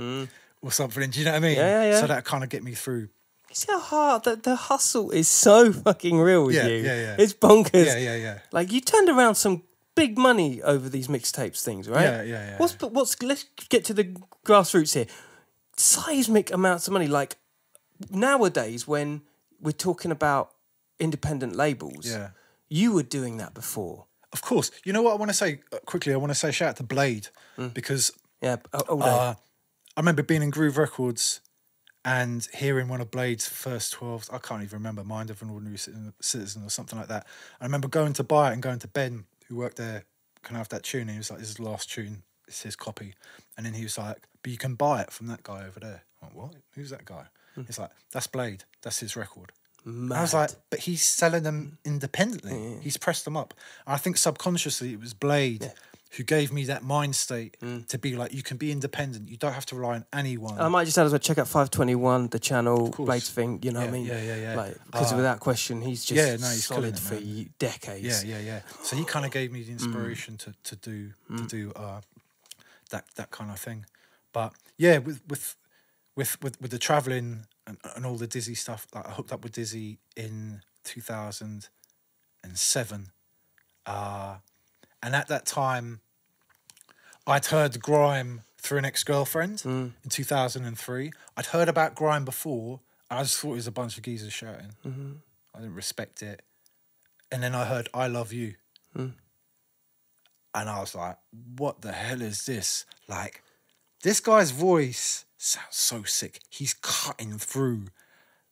or 0.63 0.73
something. 0.73 1.09
Do 1.11 1.19
you 1.19 1.25
know 1.25 1.33
what 1.33 1.37
I 1.37 1.41
mean? 1.41 1.57
Yeah, 1.57 1.91
yeah. 1.91 2.01
So 2.01 2.07
that 2.09 2.25
kind 2.25 2.43
of 2.45 2.51
get 2.51 2.63
me 2.63 2.73
through. 2.75 3.09
You 3.49 3.55
see 3.55 3.73
how 3.73 3.81
hard 3.81 4.25
the, 4.25 4.37
the 4.37 4.57
hustle 4.57 5.11
is 5.11 5.27
so 5.29 5.73
fucking 5.85 6.19
real 6.19 6.45
with 6.45 6.55
Yeah, 6.57 6.67
you. 6.67 6.77
yeah, 6.83 7.01
yeah. 7.01 7.17
It's 7.19 7.33
bonkers. 7.33 7.87
Yeah, 7.87 7.97
yeah, 7.97 8.17
yeah. 8.17 8.39
Like 8.53 8.71
you 8.73 8.81
turned 8.81 9.09
around 9.09 9.37
some 9.37 9.63
big 9.95 10.19
money 10.19 10.63
over 10.63 10.89
these 10.89 11.09
mixtapes 11.09 11.63
things, 11.63 11.89
right? 11.89 12.03
Yeah, 12.03 12.23
yeah, 12.23 12.47
yeah, 12.51 12.57
What's 12.59 12.75
but 12.75 12.93
what's 12.93 13.21
let's 13.23 13.45
get 13.69 13.85
to 13.87 13.95
the 13.95 14.15
grassroots 14.45 14.95
here. 14.95 15.07
Seismic 15.77 16.53
amounts 16.53 16.87
of 16.89 16.93
money. 16.93 17.07
Like 17.09 17.37
nowadays, 18.11 18.87
when 18.87 19.23
we're 19.61 19.73
talking 19.73 20.11
about 20.11 20.53
independent 21.01 21.55
labels, 21.57 22.07
Yeah. 22.07 22.31
you 22.69 22.93
were 22.93 23.03
doing 23.03 23.37
that 23.39 23.55
before. 23.55 24.07
Of 24.33 24.43
course. 24.43 24.71
You 24.85 24.93
know 24.93 25.03
what 25.03 25.13
I 25.13 25.17
want 25.17 25.31
to 25.31 25.37
say 25.37 25.61
uh, 25.73 25.79
quickly? 25.87 26.13
I 26.13 26.17
want 26.17 26.31
to 26.31 26.35
say 26.35 26.51
shout 26.51 26.71
out 26.71 26.77
to 26.77 26.83
Blade 26.83 27.29
Mm. 27.57 27.73
because 27.75 28.13
Yeah, 28.43 28.57
all 28.75 28.81
all 28.89 28.99
day. 28.99 29.07
Uh, 29.07 29.35
I 29.99 30.01
remember 30.01 30.23
being 30.23 30.45
in 30.45 30.51
Groove 30.51 30.79
Records 30.79 31.41
and 32.05 32.47
hearing 32.55 32.87
one 32.87 33.01
of 33.01 33.11
Blade's 33.11 33.49
first 33.49 33.97
12s. 33.97 34.33
I 34.33 34.39
can't 34.39 34.63
even 34.63 34.79
remember, 34.79 35.03
Mind 35.03 35.29
of 35.29 35.43
an 35.43 35.51
Ordinary 35.51 35.77
Citizen- 35.77 36.63
or 36.63 36.71
something 36.71 36.97
like 36.97 37.09
that. 37.09 37.27
I 37.61 37.65
remember 37.65 37.89
going 37.89 38.13
to 38.13 38.23
buy 38.23 38.51
it 38.51 38.53
and 38.53 38.63
going 38.63 38.79
to 38.79 38.87
Ben, 38.87 39.25
who 39.49 39.57
worked 39.57 39.77
there, 39.77 40.05
can 40.45 40.55
I 40.55 40.59
have 40.61 40.69
that 40.69 40.85
tune? 40.85 41.01
And 41.01 41.11
he 41.11 41.17
was 41.17 41.33
like, 41.33 41.41
this 41.41 41.49
is 41.49 41.57
the 41.57 41.65
last 41.65 41.91
tune. 41.91 42.23
It's 42.47 42.63
his 42.63 42.77
copy. 42.77 43.15
And 43.57 43.67
then 43.67 43.75
he 43.75 43.83
was 43.83 43.99
like, 43.99 44.19
but 44.41 44.53
you 44.53 44.57
can 44.57 44.77
buy 44.77 45.01
it 45.03 45.11
from 45.11 45.27
that 45.27 45.43
guy 45.43 45.67
over 45.67 45.81
there. 45.81 46.05
I'm 46.23 46.29
like, 46.29 46.37
what? 46.37 46.55
Who's 46.77 46.91
that 46.91 47.05
guy? 47.05 47.25
Hmm. 47.57 47.63
He's 47.63 47.81
like, 47.81 47.91
that's 48.13 48.29
Blade. 48.29 48.63
That's 48.83 49.01
his 49.01 49.17
record. 49.17 49.51
I 49.85 50.21
was 50.21 50.35
like, 50.35 50.51
but 50.71 50.81
he's 50.81 51.03
selling 51.03 51.43
them 51.43 51.79
independently. 51.85 52.79
He's 52.83 52.97
pressed 52.97 53.25
them 53.25 53.37
up. 53.37 53.55
And 53.87 53.95
I 53.95 53.97
think 53.97 54.17
subconsciously 54.17 54.93
it 54.93 55.01
was 55.01 55.15
Blade 55.15 55.73
who 56.17 56.23
gave 56.25 56.53
me 56.53 56.65
that 56.65 56.83
mind 56.83 57.15
state 57.15 57.57
to 57.89 57.99
be 57.99 58.17
like, 58.17 58.33
you 58.33 58.43
can 58.43 58.57
be 58.57 58.73
independent. 58.73 59.29
You 59.29 59.37
don't 59.37 59.53
have 59.53 59.67
to 59.67 59.77
rely 59.77 59.97
on 59.97 60.07
anyone. 60.13 60.59
I 60.59 60.69
might 60.69 60.85
just 60.87 60.97
add 60.97 61.05
as 61.07 61.13
well, 61.13 61.19
check 61.19 61.39
out 61.39 61.47
521, 61.49 62.29
the 62.29 62.39
channel. 62.39 62.91
Blades 62.91 63.29
thing, 63.31 63.59
you 63.63 63.73
know 63.73 63.81
what 63.81 63.89
I 63.89 63.93
mean? 63.93 64.07
yeah, 64.07 64.23
yeah, 64.23 64.37
yeah. 64.37 64.57
Like, 64.57 64.85
because 64.87 65.13
Uh, 65.13 65.17
without 65.17 65.41
question, 65.41 65.83
he's 65.83 66.05
just 66.05 66.17
yeah, 66.17 66.37
no, 66.37 66.51
he's 66.51 66.67
solid 66.67 66.95
it, 66.95 66.99
for 66.99 67.15
man. 67.15 67.51
decades. 67.59 68.25
yeah, 68.25 68.39
yeah, 68.39 68.41
yeah. 68.45 68.61
So 68.83 68.97
he 68.97 69.05
kind 69.05 69.27
of 69.27 69.31
gave 69.33 69.53
me 69.53 69.63
the 69.63 69.73
inspiration 69.73 70.39
to 70.39 70.55
to 70.65 70.77
do 70.77 71.13
to 71.37 71.47
do 71.47 71.73
uh, 71.77 72.01
that 72.91 73.05
that 73.17 73.31
kind 73.31 73.51
of 73.51 73.59
thing. 73.61 73.85
But 74.33 74.55
yeah, 74.79 74.99
with 74.99 75.21
with 75.29 75.57
with 76.17 76.43
with, 76.43 76.61
with 76.61 76.71
the 76.71 76.79
traveling 76.79 77.47
and, 77.67 77.77
and 77.95 78.07
all 78.07 78.17
the 78.17 78.27
Dizzee 78.29 78.57
stuff, 78.57 78.87
like 78.95 79.07
I 79.07 79.11
hooked 79.11 79.33
up 79.33 79.43
with 79.45 79.53
Dizzee 79.53 79.99
in 80.17 80.63
two 80.85 81.03
thousand 81.03 81.69
and 82.43 82.57
seven, 82.57 83.11
uh, 83.85 84.37
and 85.03 85.15
at 85.15 85.29
that 85.29 85.47
time, 85.47 86.01
I'd 87.27 87.47
heard 87.47 87.81
grime 87.81 88.43
through 88.59 88.79
an 88.79 88.85
ex 88.85 89.05
girlfriend 89.05 89.59
mm. 89.59 89.93
in 90.03 90.25
thousand 90.25 90.65
and 90.65 90.79
three. 90.79 91.13
I'd 91.37 91.47
heard 91.47 91.69
about 91.69 91.95
grime 91.95 92.25
before. 92.25 92.81
I 93.11 93.23
just 93.23 93.39
thought 93.39 93.53
it 93.53 93.55
was 93.55 93.67
a 93.67 93.73
bunch 93.73 93.97
of 93.97 94.03
geezers 94.03 94.33
shouting. 94.33 94.75
Mm-hmm. 94.87 95.13
I 95.55 95.61
didn't 95.61 95.75
respect 95.75 96.23
it. 96.23 96.43
And 97.31 97.43
then 97.43 97.55
I 97.55 97.65
heard 97.65 97.89
I 97.95 98.07
Love 98.09 98.33
You. 98.33 98.55
Mm. 98.97 99.13
And 100.55 100.69
I 100.69 100.81
was 100.81 100.95
like, 100.95 101.17
what 101.57 101.83
the 101.83 101.93
hell 101.93 102.23
is 102.23 102.47
this? 102.47 102.85
Like, 103.07 103.43
this 104.03 104.21
guy's 104.21 104.51
voice 104.51 105.25
sounds 105.37 105.67
so 105.71 106.03
sick. 106.03 106.41
He's 106.51 106.75
cutting 106.75 107.39
through. 107.39 107.87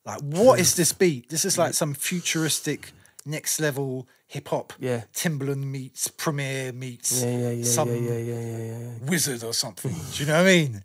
Like, 0.05 0.20
what 0.20 0.60
is 0.60 0.73
mm. 0.73 0.77
this 0.77 0.93
beat? 0.93 1.28
This 1.28 1.44
is 1.44 1.59
like 1.59 1.74
some 1.74 1.94
futuristic 1.94 2.93
next 3.27 3.61
level 3.61 4.09
hip 4.27 4.48
hop. 4.48 4.73
Yeah. 4.78 5.03
Timbaland 5.12 5.65
meets 5.65 6.09
Premier 6.09 6.73
meets 6.73 7.23
Yeah, 7.23 7.36
yeah, 7.39 7.51
yeah, 7.51 7.65
some 7.65 7.89
yeah, 7.89 7.94
yeah, 8.01 8.19
yeah, 8.19 8.40
yeah, 8.40 8.78
yeah, 8.78 9.11
wizard 9.11 9.43
or 9.44 9.53
something. 9.53 9.93
Do 10.12 10.23
you 10.23 10.27
know 10.27 10.35
what 10.43 10.43
I 10.48 10.57
mean? 10.57 10.85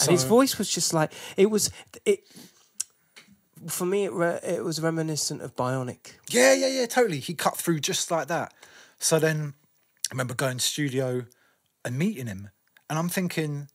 And 0.00 0.10
his 0.10 0.24
voice 0.24 0.56
was 0.58 0.70
just 0.70 0.94
like 0.94 1.12
it 1.36 1.50
was. 1.50 1.70
It 2.06 2.20
for 3.68 3.84
me, 3.84 4.04
it 4.04 4.12
re- 4.12 4.40
it 4.42 4.64
was 4.64 4.80
reminiscent 4.80 5.42
of 5.42 5.54
Bionic. 5.54 6.12
Yeah, 6.30 6.54
yeah, 6.54 6.66
yeah, 6.68 6.86
totally. 6.86 7.20
He 7.20 7.34
cut 7.34 7.56
through 7.56 7.80
just 7.80 8.10
like 8.10 8.28
that. 8.28 8.52
So 8.98 9.18
then 9.18 9.54
I 10.10 10.14
remember 10.14 10.34
going 10.34 10.58
to 10.58 10.64
studio 10.64 11.26
and 11.84 11.98
meeting 11.98 12.26
him, 12.26 12.50
and 12.88 12.98
I'm 12.98 13.08
thinking, 13.08 13.68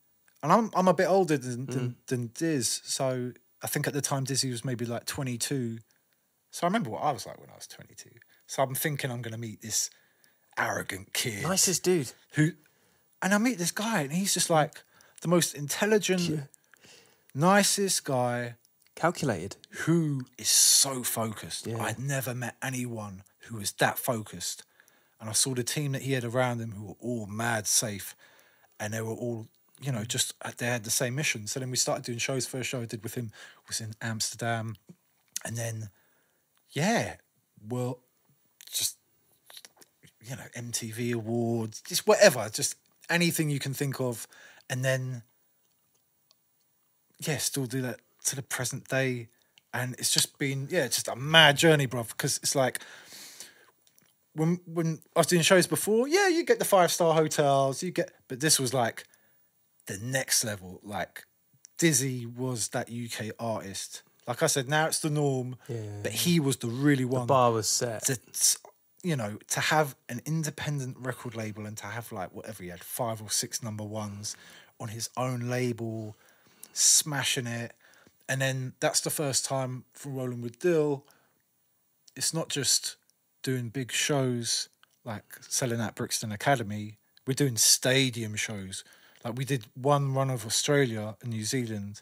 and 0.44 0.52
I'm 0.52 0.72
I'm 0.74 0.88
a 0.88 0.94
bit 0.94 1.08
older 1.08 1.38
than 1.38 1.68
Mm. 1.68 1.74
than, 1.74 1.96
than 2.08 2.32
Diz, 2.34 2.82
so 2.84 3.32
I 3.62 3.68
think 3.68 3.88
at 3.88 3.94
the 3.94 4.02
time 4.02 4.26
Dizzee 4.26 4.52
was 4.52 4.66
maybe 4.66 4.86
like 4.86 5.06
22. 5.06 5.80
So 6.58 6.66
I 6.66 6.70
remember 6.70 6.90
what 6.90 7.04
I 7.04 7.12
was 7.12 7.28
like 7.28 7.40
when 7.40 7.52
I 7.52 7.56
was 7.56 7.68
22. 7.68 8.10
So 8.48 8.64
I'm 8.64 8.74
thinking 8.74 9.12
I'm 9.12 9.22
going 9.22 9.36
to 9.36 9.40
meet 9.40 9.62
this 9.62 9.92
arrogant 10.58 11.14
kid 11.14 11.44
Nicest 11.44 11.84
dude. 11.84 12.12
who, 12.32 12.54
and 13.22 13.32
I 13.32 13.38
meet 13.38 13.60
this 13.60 13.70
guy, 13.70 14.02
and 14.02 14.12
he's 14.12 14.34
just 14.34 14.50
like 14.50 14.82
the 15.22 15.28
most 15.28 15.54
intelligent, 15.54 16.46
nicest 17.36 18.04
guy 18.06 18.56
Calculated. 18.96 19.58
who 19.86 20.26
is 20.40 20.50
so 20.50 21.04
focused. 21.04 21.68
Yeah. 21.68 21.80
I'd 21.80 22.00
never 22.00 22.34
met 22.34 22.56
anyone 22.64 23.22
who 23.42 23.58
was 23.58 23.74
that 23.74 24.00
focused. 24.00 24.64
And 25.22 25.30
I 25.30 25.34
saw 25.34 25.54
the 25.54 25.64
team 25.64 25.92
that 25.92 26.02
he 26.02 26.14
had 26.14 26.24
around 26.24 26.60
him 26.60 26.72
who 26.72 26.86
were 26.86 26.96
all 27.00 27.28
mad 27.28 27.68
safe. 27.68 28.16
And 28.80 28.96
they 28.96 29.02
were 29.02 29.14
all, 29.14 29.46
you 29.80 29.92
know, 29.92 30.06
just 30.06 30.34
uh, 30.42 30.50
they 30.58 30.66
had 30.66 30.86
the 30.86 30.90
same 30.90 31.14
mission. 31.14 31.46
So 31.46 31.60
then 31.60 31.70
we 31.70 31.78
started 31.78 32.04
doing 32.04 32.18
shows. 32.18 32.48
First 32.48 32.70
show 32.70 32.82
I 32.82 32.86
did 32.86 33.04
with 33.04 33.14
him 33.14 33.32
was 33.68 33.80
in 33.80 33.94
Amsterdam. 34.02 34.76
And 35.46 35.56
then, 35.56 35.92
yeah, 36.72 37.15
well, 37.68 37.99
just, 38.72 38.98
you 40.23 40.35
know, 40.35 40.44
MTV 40.56 41.14
Awards, 41.14 41.81
just 41.81 42.07
whatever, 42.07 42.49
just 42.52 42.76
anything 43.10 43.49
you 43.49 43.60
can 43.60 43.73
think 43.73 43.99
of. 43.99 44.27
And 44.69 44.84
then 44.84 45.23
yeah, 47.19 47.38
still 47.38 47.65
do 47.65 47.81
that 47.81 47.99
to 48.26 48.35
the 48.35 48.41
present 48.41 48.88
day. 48.88 49.30
And 49.73 49.95
it's 49.98 50.11
just 50.11 50.38
been, 50.38 50.68
yeah, 50.69 50.88
just 50.88 51.07
a 51.07 51.15
mad 51.15 51.57
journey, 51.57 51.85
bro. 51.85 52.03
Because 52.03 52.38
it's 52.38 52.56
like 52.56 52.80
when 54.34 54.60
when 54.65 54.99
I 55.15 55.19
was 55.19 55.27
doing 55.27 55.41
shows 55.41 55.68
before, 55.68 56.07
yeah, 56.07 56.27
you 56.27 56.44
get 56.45 56.60
the 56.60 56.65
five 56.65 56.91
star 56.91 57.14
hotels, 57.14 57.84
you 57.84 57.91
get, 57.91 58.11
but 58.27 58.39
this 58.39 58.60
was 58.60 58.73
like 58.73 59.06
the 59.88 59.98
next 60.02 60.44
level. 60.44 60.80
Like 60.84 61.26
Dizzee 61.77 62.34
was 62.34 62.69
that 62.69 62.89
UK 62.89 63.34
artist. 63.39 64.03
Like 64.28 64.44
I 64.44 64.48
said, 64.48 64.68
now 64.68 64.88
it's 64.88 64.99
the 64.99 65.10
norm, 65.10 65.56
yeah. 65.70 66.02
but 66.04 66.12
he 66.12 66.40
was 66.40 66.58
the 66.58 66.68
really 66.68 67.06
one 67.06 67.22
The 67.22 67.28
Bar 67.28 67.54
was 67.54 67.70
set. 67.70 68.04
to 68.04 68.20
you 69.04 69.16
know 69.16 69.38
to 69.48 69.60
have 69.60 69.95
an 70.10 70.22
independent 70.26 70.98
record 70.99 71.36
label 71.36 71.66
and 71.66 71.78
to 71.78 71.86
have 71.86 72.12
like 72.12 72.34
whatever 72.34 72.64
he 72.64 72.70
had 72.70 72.84
five 72.84 73.22
or 73.22 73.30
six 73.30 73.64
number 73.64 73.84
ones 73.84 74.36
on 74.80 74.90
his 74.90 75.10
own 75.16 75.49
label 75.49 76.16
smashing 76.74 77.48
it 77.48 77.74
and 78.28 78.41
then 78.41 78.74
that's 78.80 78.99
the 79.02 79.10
first 79.10 79.45
time 79.45 79.86
for 79.94 80.10
rolling 80.10 80.41
with 80.41 80.60
dill 80.60 81.06
it's 82.16 82.34
not 82.34 82.49
just 82.49 82.98
doing 83.44 83.70
big 83.70 83.91
shows 83.91 84.70
like 85.06 85.24
selling 85.41 85.80
at 85.80 85.95
brixton 85.95 86.32
academy 86.32 86.98
we're 87.26 87.34
doing 87.34 87.56
stadium 87.56 88.36
shows 88.36 88.84
like 89.24 89.38
we 89.38 89.45
did 89.45 89.66
one 89.76 90.14
run 90.14 90.30
of 90.30 90.45
australia 90.45 91.16
and 91.22 91.32
new 91.32 91.44
zealand 91.44 92.02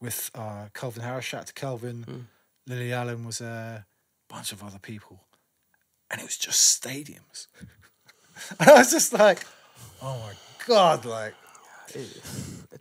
with 0.00 0.30
uh, 0.34 0.66
Calvin 0.74 1.02
Harris. 1.02 1.24
Shout 1.24 1.40
out 1.42 1.46
to 1.48 1.52
Calvin. 1.54 2.26
Lily 2.66 2.92
Allen 2.92 3.24
was 3.24 3.38
there, 3.38 3.86
a 4.28 4.32
bunch 4.32 4.52
of 4.52 4.62
other 4.62 4.78
people. 4.78 5.20
And 6.10 6.20
it 6.20 6.24
was 6.24 6.36
just 6.38 6.80
stadiums. 6.82 7.46
and 8.60 8.68
I 8.68 8.74
was 8.74 8.90
just 8.90 9.12
like, 9.12 9.44
oh 10.02 10.18
my 10.18 10.32
God, 10.66 11.04
like, 11.04 11.34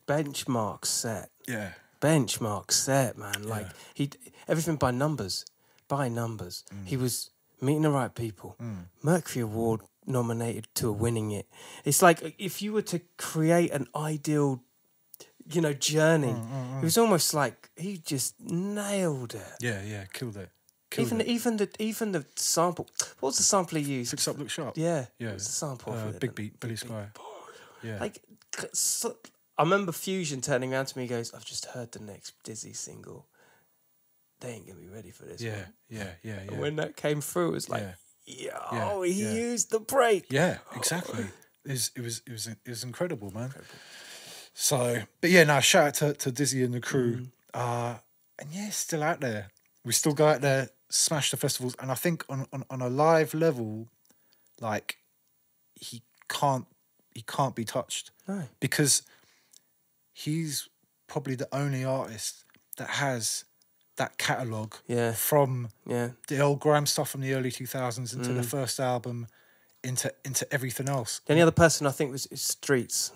Benchmark 0.07 0.85
set. 0.85 1.30
yeah. 1.48 1.72
benchmark 2.02 2.72
set, 2.72 3.18
man. 3.18 3.44
Like 3.44 3.68
he 3.94 4.10
everything 4.48 4.76
by 4.76 4.91
numbers, 4.91 5.45
by 5.88 6.10
numbers. 6.10 6.64
Mm. 6.73 6.88
He 6.88 6.98
was 6.98 7.30
meeting 7.61 7.84
the 7.84 7.89
right 7.89 8.14
people. 8.14 8.56
Mercury 9.02 9.44
Award 9.44 9.81
nominated 10.06 10.68
to 10.76 10.91
winning 10.91 11.31
it. 11.31 11.48
It's 11.85 12.02
like 12.02 12.35
if 12.38 12.61
you 12.61 12.73
were 12.73 12.81
to 12.84 13.02
create 13.18 13.72
an 13.72 13.88
ideal, 13.95 14.61
you 15.52 15.61
know, 15.61 15.74
journey. 15.74 16.34
Mm, 16.34 16.80
It 16.82 16.84
was 16.84 16.98
almost 16.98 17.34
like 17.34 17.69
he 17.76 17.98
just 17.98 18.36
nailed 18.40 19.34
it. 19.36 19.53
Yeah, 19.61 19.82
yeah, 19.84 20.06
killed 20.14 20.38
it. 20.38 20.49
Killed 20.90 21.07
Even 21.07 21.22
it. 21.22 21.28
even 21.28 21.57
the 21.57 21.69
even 21.80 22.11
the 22.14 22.26
sample. 22.36 22.88
What 23.19 23.30
was 23.30 23.38
the 23.38 23.44
sample 23.44 23.78
he 23.78 23.84
used? 23.99 24.11
Fix 24.11 24.28
up, 24.28 24.38
look 24.38 24.49
sharp. 24.49 24.78
Yeah, 24.78 25.06
Yeah. 25.19 25.28
What 25.28 25.34
was 25.36 25.48
the 25.48 25.53
sample? 25.53 25.94
Uh? 25.94 26.11
Big 26.19 26.34
Beat, 26.36 26.60
Billy 26.60 26.76
Squier. 26.76 27.10
Yeah. 27.84 27.99
Like, 27.99 28.22
so, 28.74 29.18
I 29.57 29.64
remember 29.64 29.91
Fusion 29.91 30.41
turning 30.41 30.74
around 30.74 30.86
to 30.88 30.98
me. 30.98 31.07
Goes, 31.07 31.34
"I've 31.34 31.45
just 31.45 31.65
heard 31.65 31.91
the 31.91 31.99
next 31.99 32.34
Dizzee 32.44 32.76
single. 32.76 33.28
They 34.40 34.49
ain't 34.52 34.68
gonna 34.68 34.80
be 34.80 34.88
ready 34.88 35.11
for 35.11 35.26
this." 35.26 35.41
yeah, 35.41 35.56
one." 35.56 35.74
yeah, 35.90 36.10
yeah, 36.24 36.40
And 36.48 36.60
when 36.60 36.76
that 36.78 36.95
came 36.95 37.22
through, 37.22 37.49
it 37.49 37.53
was 37.53 37.69
like, 37.69 37.84
Yeah. 38.26 38.57
"Yo, 38.72 39.03
Yeah, 39.03 39.14
he 39.14 39.24
yeah. 39.24 39.32
used 39.52 39.72
the 39.72 39.80
break." 39.80 40.26
Yeah, 40.32 40.57
exactly. 40.76 41.26
It 41.65 41.72
was, 41.72 41.91
it 41.95 42.02
was, 42.02 42.22
it 42.26 42.32
was, 42.32 42.48
it 42.48 42.57
was 42.69 42.84
incredible, 42.84 43.30
man. 43.32 43.53
So, 44.60 45.04
but 45.22 45.30
yeah, 45.30 45.44
now 45.44 45.60
shout 45.60 45.86
out 46.02 46.18
to, 46.18 46.32
to 46.32 46.32
Dizzee 46.32 46.66
and 46.66 46.74
the 46.74 46.82
crew. 46.82 47.28
Uh, 47.54 47.98
and 48.40 48.50
yeah, 48.52 48.72
still 48.72 49.04
out 49.04 49.22
there. 49.22 49.50
We 49.86 49.94
still 49.94 50.14
go 50.14 50.28
out 50.28 50.42
there, 50.42 50.70
smash 50.90 51.30
the 51.30 51.38
festivals, 51.38 51.76
and 51.80 51.92
I 51.92 51.94
think 51.94 52.26
on, 52.28 52.48
on, 52.52 52.64
on 52.72 52.82
a 52.82 52.90
live 52.90 53.36
level, 53.36 53.88
like 54.60 54.98
he 55.76 56.02
can't 56.28 56.66
he 57.14 57.22
can't 57.22 57.54
be 57.56 57.66
touched 57.66 58.10
No. 58.28 58.44
because 58.60 59.04
he's 60.12 60.68
probably 61.08 61.36
the 61.36 61.48
only 61.56 61.86
artist 61.86 62.44
that 62.78 62.90
has 62.90 63.46
that 63.98 64.18
catalog 64.18 64.74
Yeah. 64.88 65.12
from 65.14 65.70
Yeah, 65.86 66.10
the 66.28 66.40
old 66.40 66.60
grime 66.60 66.88
stuff 66.88 67.10
from 67.12 67.22
the 67.22 67.34
early 67.36 67.52
2000s 67.52 68.16
into 68.16 68.34
the 68.34 68.44
first 68.44 68.80
album 68.80 69.28
into 69.84 70.12
into 70.26 70.52
everything 70.54 70.90
else 70.90 71.22
the 71.28 71.34
only 71.34 71.42
other 71.44 71.52
person 71.52 71.86
I 71.88 71.92
think 71.92 72.12
was 72.12 72.26
is 72.28 72.42
Streets. 72.42 73.12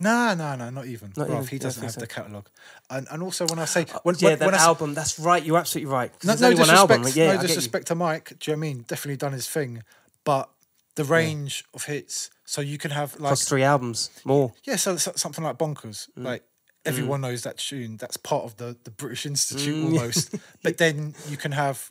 No 0.00 0.34
no 0.34 0.56
no 0.56 0.70
not 0.70 0.86
even 0.86 1.12
Not 1.16 1.28
Bruv, 1.28 1.34
even, 1.36 1.46
he 1.46 1.58
doesn't 1.58 1.82
have 1.82 1.94
the 1.94 2.06
catalogue 2.06 2.48
and 2.90 3.06
and 3.10 3.22
also 3.22 3.46
when 3.46 3.58
i 3.58 3.64
say 3.64 3.86
when, 4.02 4.14
yeah, 4.18 4.30
when, 4.30 4.38
that 4.40 4.46
when 4.46 4.54
I, 4.54 4.58
album. 4.58 4.94
That's 4.94 5.18
right. 5.18 5.42
You're 5.42 5.58
absolutely 5.58 5.90
right. 5.92 6.12
no, 6.24 6.34
no 6.34 6.50
disrespect 6.50 6.70
album. 6.78 7.04
Yeah, 7.14 7.34
no 7.36 7.40
disrespect 7.42 7.86
to 7.88 7.94
mike 7.94 8.32
do 8.38 8.50
you 8.50 8.56
know 8.56 8.60
what 8.60 8.66
i 8.66 8.68
mean 8.72 8.84
definitely 8.86 9.16
done 9.16 9.32
his 9.32 9.48
thing 9.48 9.82
but 10.24 10.50
the 10.96 11.04
range 11.04 11.64
of 11.74 11.84
hits 11.84 12.30
so 12.44 12.60
you 12.60 12.78
can 12.78 12.90
have 12.90 13.18
like 13.20 13.38
three 13.38 13.62
albums, 13.62 14.10
more. 14.24 14.52
yeah 14.64 14.76
so, 14.76 14.96
so 14.96 15.12
something 15.16 15.44
like 15.44 15.58
bonkers 15.58 16.08
Mm. 16.16 16.24
like 16.24 16.42
everyone 16.84 17.20
knows 17.20 17.42
that 17.42 17.58
tune 17.58 17.96
that's 17.96 18.16
part 18.16 18.44
of 18.44 18.56
the 18.58 18.76
the 18.84 18.90
british 18.90 19.26
institute 19.26 19.74
Mm. 19.74 19.84
almost 19.98 20.34
but 20.62 20.78
then 20.78 21.14
you 21.28 21.36
can 21.36 21.52
have 21.52 21.90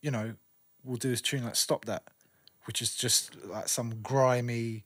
you 0.00 0.10
know 0.10 0.34
we'll 0.84 0.96
do 0.96 1.10
this 1.10 1.20
tune 1.20 1.44
like 1.44 1.56
stop 1.56 1.84
that 1.84 2.02
which 2.64 2.82
is 2.82 2.94
just 2.94 3.36
like 3.44 3.68
some 3.68 4.00
grimy 4.02 4.84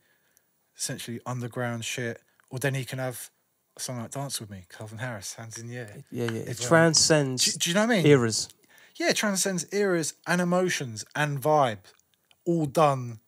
essentially 0.76 1.20
underground 1.26 1.84
shit 1.84 2.20
or 2.50 2.58
then 2.58 2.74
he 2.74 2.84
can 2.84 2.98
have 2.98 3.30
a 3.76 3.80
song 3.80 3.98
like 4.00 4.10
dance 4.10 4.40
with 4.40 4.50
me 4.50 4.64
calvin 4.70 4.98
harris 4.98 5.34
hands 5.34 5.58
in 5.58 5.66
the 5.68 5.76
air 5.76 6.04
Yeah, 6.10 6.24
yeah. 6.30 6.40
It 6.40 6.48
It's, 6.48 6.64
um, 6.64 6.68
transcends 6.68 7.44
do, 7.52 7.58
do 7.58 7.70
you 7.70 7.74
know 7.74 7.86
what 7.86 7.90
i 7.92 7.96
mean 7.96 8.06
eras. 8.06 8.48
yeah, 8.96 9.10
it 9.10 9.16
transcends 9.16 9.66
eras 9.72 10.14
and 10.26 10.40
emotions 10.40 11.04
and 11.14 11.40
vibe, 11.40 11.80
all 12.46 12.66
done 12.66 13.20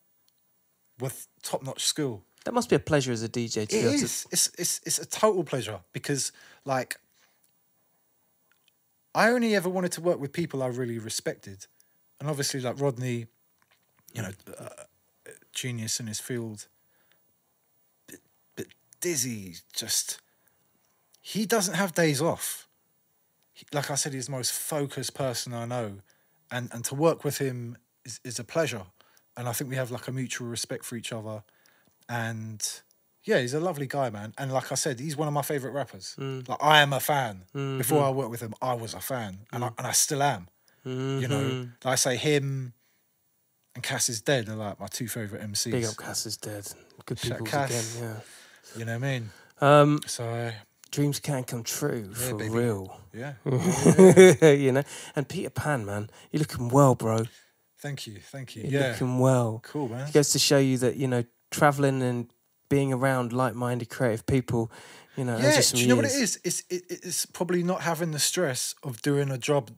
with 0.99 1.27
top 1.43 1.61
notch 1.63 1.83
skill. 1.85 2.23
That 2.45 2.53
must 2.53 2.69
be 2.69 2.75
a 2.75 2.79
pleasure 2.79 3.11
as 3.11 3.21
a 3.21 3.29
DJ 3.29 3.53
to 3.53 3.61
It 3.61 3.69
be 3.69 3.77
able 3.77 3.97
to. 3.97 4.05
It's, 4.05 4.51
it's 4.57 4.81
it's 4.85 4.97
a 4.99 5.05
total 5.05 5.43
pleasure 5.43 5.81
because 5.93 6.31
like 6.65 6.99
I 9.13 9.29
only 9.29 9.55
ever 9.55 9.69
wanted 9.69 9.91
to 9.93 10.01
work 10.01 10.19
with 10.19 10.31
people 10.33 10.63
I 10.63 10.67
really 10.67 10.97
respected, 10.99 11.67
and 12.19 12.29
obviously 12.29 12.59
like 12.61 12.79
Rodney, 12.79 13.27
you 14.13 14.21
know, 14.21 14.31
uh, 14.59 14.69
genius 15.53 15.99
in 15.99 16.07
his 16.07 16.19
field. 16.19 16.67
Dizzee 19.01 19.61
just 19.75 20.19
he 21.21 21.45
doesn't 21.45 21.75
have 21.75 21.93
days 21.93 22.21
off. 22.21 22.67
He- 23.53 23.65
like 23.73 23.91
I 23.91 23.95
said, 23.95 24.13
he's 24.13 24.27
the 24.27 24.31
most 24.31 24.51
focused 24.51 25.13
person 25.13 25.53
I 25.53 25.65
know, 25.65 25.99
and 26.51 26.69
and 26.73 26.83
to 26.85 26.95
work 26.95 27.23
with 27.23 27.37
him 27.37 27.77
is, 28.05 28.19
is 28.23 28.39
a 28.39 28.43
pleasure, 28.43 28.83
and 29.37 29.47
I 29.47 29.53
think 29.53 29.69
we 29.69 29.75
have 29.75 29.91
like 29.91 30.07
a 30.07 30.11
mutual 30.11 30.47
respect 30.47 30.85
for 30.85 30.95
each 30.95 31.11
other, 31.11 31.43
and 32.07 32.81
yeah, 33.23 33.39
he's 33.39 33.53
a 33.53 33.59
lovely 33.59 33.87
guy, 33.87 34.09
man. 34.09 34.33
And 34.37 34.51
like 34.51 34.71
I 34.71 34.75
said, 34.75 34.99
he's 34.99 35.17
one 35.17 35.27
of 35.27 35.33
my 35.33 35.41
favorite 35.41 35.71
rappers. 35.71 36.15
Mm. 36.17 36.47
Like 36.47 36.59
I 36.61 36.81
am 36.81 36.93
a 36.93 36.99
fan. 36.99 37.43
Mm-hmm. 37.55 37.77
Before 37.77 38.03
I 38.03 38.09
worked 38.09 38.31
with 38.31 38.41
him, 38.41 38.53
I 38.61 38.73
was 38.73 38.93
a 38.93 39.01
fan, 39.01 39.39
and 39.51 39.63
I, 39.63 39.69
mm. 39.69 39.77
and 39.77 39.87
I 39.87 39.91
still 39.91 40.23
am. 40.23 40.47
You 40.85 41.27
know, 41.27 41.43
mm-hmm. 41.43 41.69
like 41.83 41.91
I 41.91 41.95
say, 41.95 42.15
him 42.15 42.73
and 43.75 43.83
Cass 43.83 44.09
is 44.09 44.21
dead 44.21 44.49
are 44.49 44.55
like 44.55 44.79
my 44.79 44.87
two 44.87 45.07
favorite 45.07 45.41
MCs. 45.41 45.71
big 45.71 45.85
up 45.85 45.97
Cass 45.97 46.25
is 46.25 46.37
dead. 46.37 46.67
Good 47.05 47.19
people 47.19 47.45
again. 47.45 47.69
again. 47.69 48.15
You 48.75 48.85
know 48.85 48.97
what 48.97 49.05
I 49.05 49.11
mean? 49.11 49.29
Um, 49.61 49.99
So 50.05 50.51
dreams 50.91 51.19
can 51.19 51.43
come 51.43 51.63
true 51.63 52.13
for 52.13 52.37
baby. 52.37 52.49
real. 52.49 52.99
yeah, 53.13 53.33
you 54.51 54.71
know. 54.71 54.83
And 55.15 55.27
Peter 55.27 55.49
Pan, 55.49 55.85
man, 55.85 56.09
you're 56.31 56.39
looking 56.39 56.69
well, 56.69 56.95
bro. 56.95 57.25
thank 57.79 58.07
you, 58.07 58.19
thank 58.19 58.55
you. 58.55 58.63
You're 58.63 58.81
Yeah, 58.81 58.91
looking 58.91 59.19
well. 59.19 59.61
cool, 59.63 59.89
man. 59.89 60.07
It 60.07 60.13
goes 60.13 60.29
to 60.29 60.39
show 60.39 60.59
you 60.59 60.77
that 60.79 60.95
you 60.95 61.07
know 61.07 61.23
traveling 61.51 62.01
and 62.01 62.31
being 62.69 62.93
around 62.93 63.33
like-minded 63.33 63.89
creative 63.89 64.25
people. 64.25 64.71
You 65.17 65.25
know, 65.25 65.37
Yeah, 65.37 65.59
do 65.61 65.81
you 65.81 65.87
know 65.87 65.95
what 65.95 66.05
it 66.05 66.11
years. 66.11 66.21
is? 66.21 66.39
It's 66.43 66.63
it, 66.69 66.83
it's 66.89 67.25
probably 67.25 67.63
not 67.63 67.81
having 67.81 68.11
the 68.11 68.19
stress 68.19 68.75
of 68.83 69.01
doing 69.01 69.31
a 69.31 69.37
job 69.37 69.71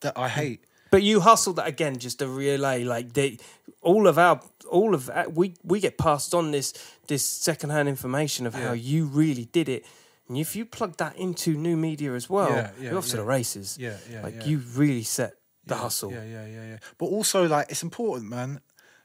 that 0.00 0.16
I 0.16 0.28
hate. 0.28 0.64
But 0.90 1.02
you 1.02 1.20
hustled 1.20 1.56
that 1.56 1.68
again, 1.68 1.98
just 1.98 2.18
to 2.20 2.26
relay 2.28 2.82
like 2.82 3.12
they, 3.12 3.38
all 3.80 4.06
of 4.06 4.18
our, 4.18 4.40
all 4.70 4.94
of 4.94 5.08
uh, 5.10 5.26
we 5.32 5.54
we 5.64 5.80
get 5.80 5.96
passed 5.98 6.34
on 6.34 6.50
this 6.50 6.72
this 7.06 7.24
secondhand 7.24 7.88
information 7.88 8.46
of 8.46 8.54
how 8.54 8.72
you 8.72 9.06
really 9.06 9.46
did 9.46 9.68
it, 9.68 9.84
and 10.28 10.36
if 10.36 10.54
you 10.56 10.64
plug 10.66 10.96
that 10.96 11.16
into 11.16 11.54
new 11.56 11.76
media 11.76 12.14
as 12.14 12.28
well, 12.28 12.50
Yeah, 12.50 12.70
yeah, 12.80 12.90
you're 12.90 12.98
off 12.98 13.06
to 13.08 13.16
the 13.16 13.24
races. 13.24 13.76
Yeah, 13.80 13.96
yeah, 14.10 14.22
like 14.22 14.34
yeah. 14.36 14.44
you 14.44 14.58
really 14.74 15.04
set 15.04 15.34
the 15.64 15.74
yeah, 15.74 15.80
hustle. 15.80 16.10
Yeah, 16.12 16.24
yeah, 16.24 16.46
yeah, 16.46 16.66
yeah. 16.70 16.78
But 16.98 17.06
also, 17.06 17.46
like, 17.46 17.70
it's 17.70 17.82
important, 17.82 18.28
man. 18.30 18.60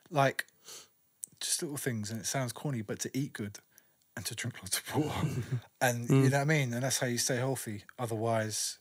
Like, 0.09 0.45
just 1.39 1.61
little 1.61 1.77
things, 1.77 2.09
and 2.11 2.19
it 2.19 2.25
sounds 2.25 2.53
corny, 2.53 2.81
but 2.81 2.99
to 2.99 3.09
eat 3.17 3.33
good 3.33 3.59
and 4.15 4.25
to 4.25 4.35
drink 4.35 4.55
lots 4.61 4.77
of 4.79 4.95
water, 4.95 5.27
and 5.81 6.07
Mm. 6.07 6.23
you 6.23 6.29
know 6.29 6.37
what 6.37 6.41
I 6.41 6.45
mean. 6.45 6.73
And 6.73 6.83
that's 6.83 6.99
how 6.99 7.07
you 7.07 7.17
stay 7.17 7.35
healthy. 7.37 7.83
Otherwise, 7.99 8.79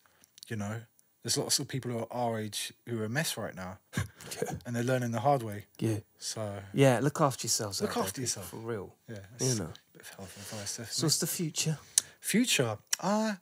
you 0.49 0.57
know, 0.57 0.83
there's 1.23 1.39
lots 1.39 1.59
of 1.59 1.69
people 1.69 1.91
who 1.91 1.99
are 2.01 2.07
our 2.11 2.39
age 2.41 2.73
who 2.89 3.01
are 3.01 3.05
a 3.05 3.09
mess 3.09 3.37
right 3.37 3.55
now, 3.55 3.79
and 4.67 4.75
they're 4.75 4.83
learning 4.83 5.13
the 5.13 5.21
hard 5.21 5.43
way. 5.43 5.67
yeah, 5.79 5.99
So 6.19 6.55
yeah. 6.73 6.99
Look 7.03 7.21
after 7.21 7.47
yourselves. 7.47 7.81
Look 7.81 7.95
there, 7.95 8.03
after 8.03 8.13
people, 8.21 8.23
yourself. 8.23 8.49
for 8.49 8.57
real. 8.57 8.95
yeah, 9.09 9.19
You 9.41 9.55
know. 9.55 9.65
a 9.65 9.93
bit 9.93 10.01
of 10.03 10.09
health 10.17 10.37
advice. 10.37 10.71
So 10.71 10.83
Definitely. 10.83 11.07
what's 11.07 11.19
the 11.19 11.27
future? 11.27 11.79
Future, 12.21 12.79
uh 13.01 13.35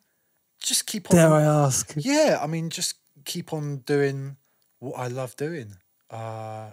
just 0.63 0.87
keep 0.87 1.11
on. 1.11 1.17
Dare 1.17 1.33
I 1.33 1.43
ask? 1.43 1.95
Yeah, 1.97 2.39
I 2.43 2.47
mean, 2.47 2.69
just 2.69 2.97
keep 3.25 3.53
on 3.55 3.79
doing 3.79 4.37
what 4.79 4.99
I 4.99 5.07
love 5.09 5.35
doing. 5.37 5.77
Uh, 6.11 6.73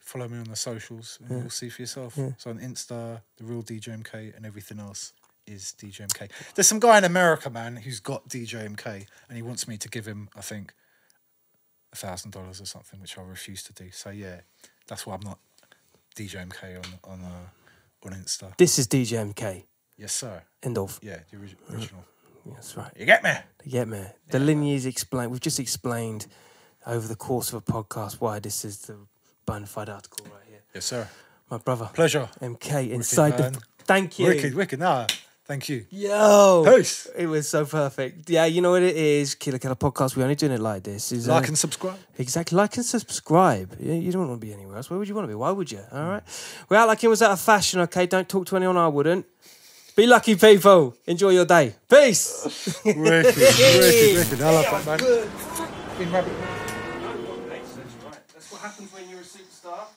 follow 0.00 0.28
me 0.28 0.38
on 0.38 0.44
the 0.44 0.54
socials, 0.56 1.18
and 1.20 1.40
you'll 1.40 1.50
see 1.50 1.68
for 1.68 1.82
yourself. 1.82 2.14
So 2.38 2.50
on 2.50 2.58
Insta, 2.60 3.22
the 3.38 3.44
real 3.44 3.62
DJMK, 3.64 4.36
and 4.36 4.46
everything 4.46 4.78
else 4.78 5.12
is 5.50 5.74
DJMK. 5.78 6.30
There's 6.54 6.68
some 6.68 6.80
guy 6.80 6.98
in 6.98 7.04
America, 7.04 7.50
man, 7.50 7.76
who's 7.76 8.00
got 8.00 8.28
DJMK, 8.28 9.06
and 9.28 9.36
he 9.36 9.42
wants 9.42 9.66
me 9.68 9.76
to 9.78 9.88
give 9.88 10.06
him, 10.06 10.28
I 10.36 10.40
think, 10.40 10.72
a 11.92 11.96
thousand 11.96 12.30
dollars 12.32 12.60
or 12.60 12.66
something, 12.66 13.00
which 13.00 13.18
I 13.18 13.22
refuse 13.22 13.62
to 13.64 13.72
do. 13.72 13.90
So 13.90 14.10
yeah, 14.10 14.40
that's 14.86 15.06
why 15.06 15.14
I'm 15.14 15.20
not 15.20 15.38
DJMK 16.16 16.76
on 17.04 17.12
on 17.12 17.24
uh, 17.24 18.06
on 18.06 18.12
Insta. 18.12 18.56
This 18.56 18.78
is 18.78 18.86
DJ 18.86 19.32
MK. 19.32 19.64
Yes, 19.96 20.12
sir. 20.14 20.42
End 20.62 20.78
of. 20.78 20.98
Yeah, 21.02 21.18
the 21.30 21.36
ori- 21.38 21.56
original. 21.72 22.04
That's 22.46 22.76
right. 22.76 22.90
You 22.98 23.04
get 23.04 23.22
me? 23.22 23.32
You 23.64 23.72
get 23.72 23.88
me. 23.88 24.02
The 24.30 24.38
lineage 24.38 24.86
explained. 24.86 25.30
We've 25.30 25.40
just 25.40 25.60
explained 25.60 26.26
over 26.86 27.06
the 27.06 27.16
course 27.16 27.52
of 27.52 27.56
a 27.56 27.60
podcast 27.72 28.14
why 28.20 28.38
this 28.38 28.64
is 28.64 28.78
the 28.82 28.96
bona 29.44 29.66
fide 29.66 29.90
article 29.90 30.24
right 30.32 30.44
here. 30.48 30.62
Yes, 30.74 30.86
sir. 30.86 31.08
My 31.50 31.58
brother, 31.58 31.90
Pleasure. 31.92 32.28
MK, 32.40 32.90
inside 32.90 33.38
man. 33.38 33.52
the. 33.52 33.60
Thank 33.84 34.18
you. 34.18 34.26
Wicked, 34.26 34.54
wicked. 34.54 34.78
Nah, 34.78 35.06
thank 35.50 35.68
you. 35.68 35.84
Yo, 35.90 36.62
Peace. 36.64 37.08
it 37.16 37.26
was 37.26 37.48
so 37.48 37.64
perfect. 37.66 38.30
Yeah, 38.30 38.44
you 38.44 38.60
know 38.62 38.70
what 38.70 38.82
it 38.82 38.94
is, 38.96 39.34
Killer 39.34 39.58
Killer 39.58 39.74
Podcast. 39.74 40.16
We're 40.16 40.22
only 40.22 40.36
doing 40.36 40.52
it 40.52 40.60
like 40.60 40.82
this. 40.84 41.10
Is 41.10 41.28
uh, 41.28 41.32
Like 41.34 41.48
and 41.48 41.58
subscribe. 41.58 41.98
exactly 42.18 42.54
like 42.56 42.76
and 42.76 42.86
subscribe. 42.86 43.68
You, 43.80 43.94
you 43.94 44.12
don't 44.12 44.28
want 44.28 44.40
to 44.40 44.46
be 44.46 44.52
anywhere 44.54 44.76
else. 44.76 44.88
Where 44.90 44.98
would 44.98 45.08
you 45.08 45.14
want 45.16 45.24
to 45.24 45.28
be? 45.28 45.34
Why 45.34 45.50
would 45.50 45.70
you? 45.72 45.82
All 45.92 46.08
right. 46.08 46.22
Well, 46.68 46.86
like 46.86 47.02
it 47.02 47.08
was 47.08 47.20
out 47.22 47.32
of 47.32 47.40
fashion. 47.40 47.80
Okay, 47.80 48.06
don't 48.06 48.28
talk 48.28 48.46
to 48.46 48.56
anyone 48.56 48.76
I 48.76 48.88
wouldn't. 48.88 49.26
Be 49.96 50.06
lucky, 50.06 50.36
people. 50.36 50.94
Enjoy 51.06 51.30
your 51.30 51.44
day. 51.46 51.74
Peace. 51.88 52.80
Wicked, 52.84 52.96
wicked, 52.96 53.36
wicked. 54.30 54.40
I 54.40 54.50
love 54.54 54.86
that, 54.86 55.00
man. 55.00 55.98
Been 55.98 56.12
rabbit. 56.12 56.59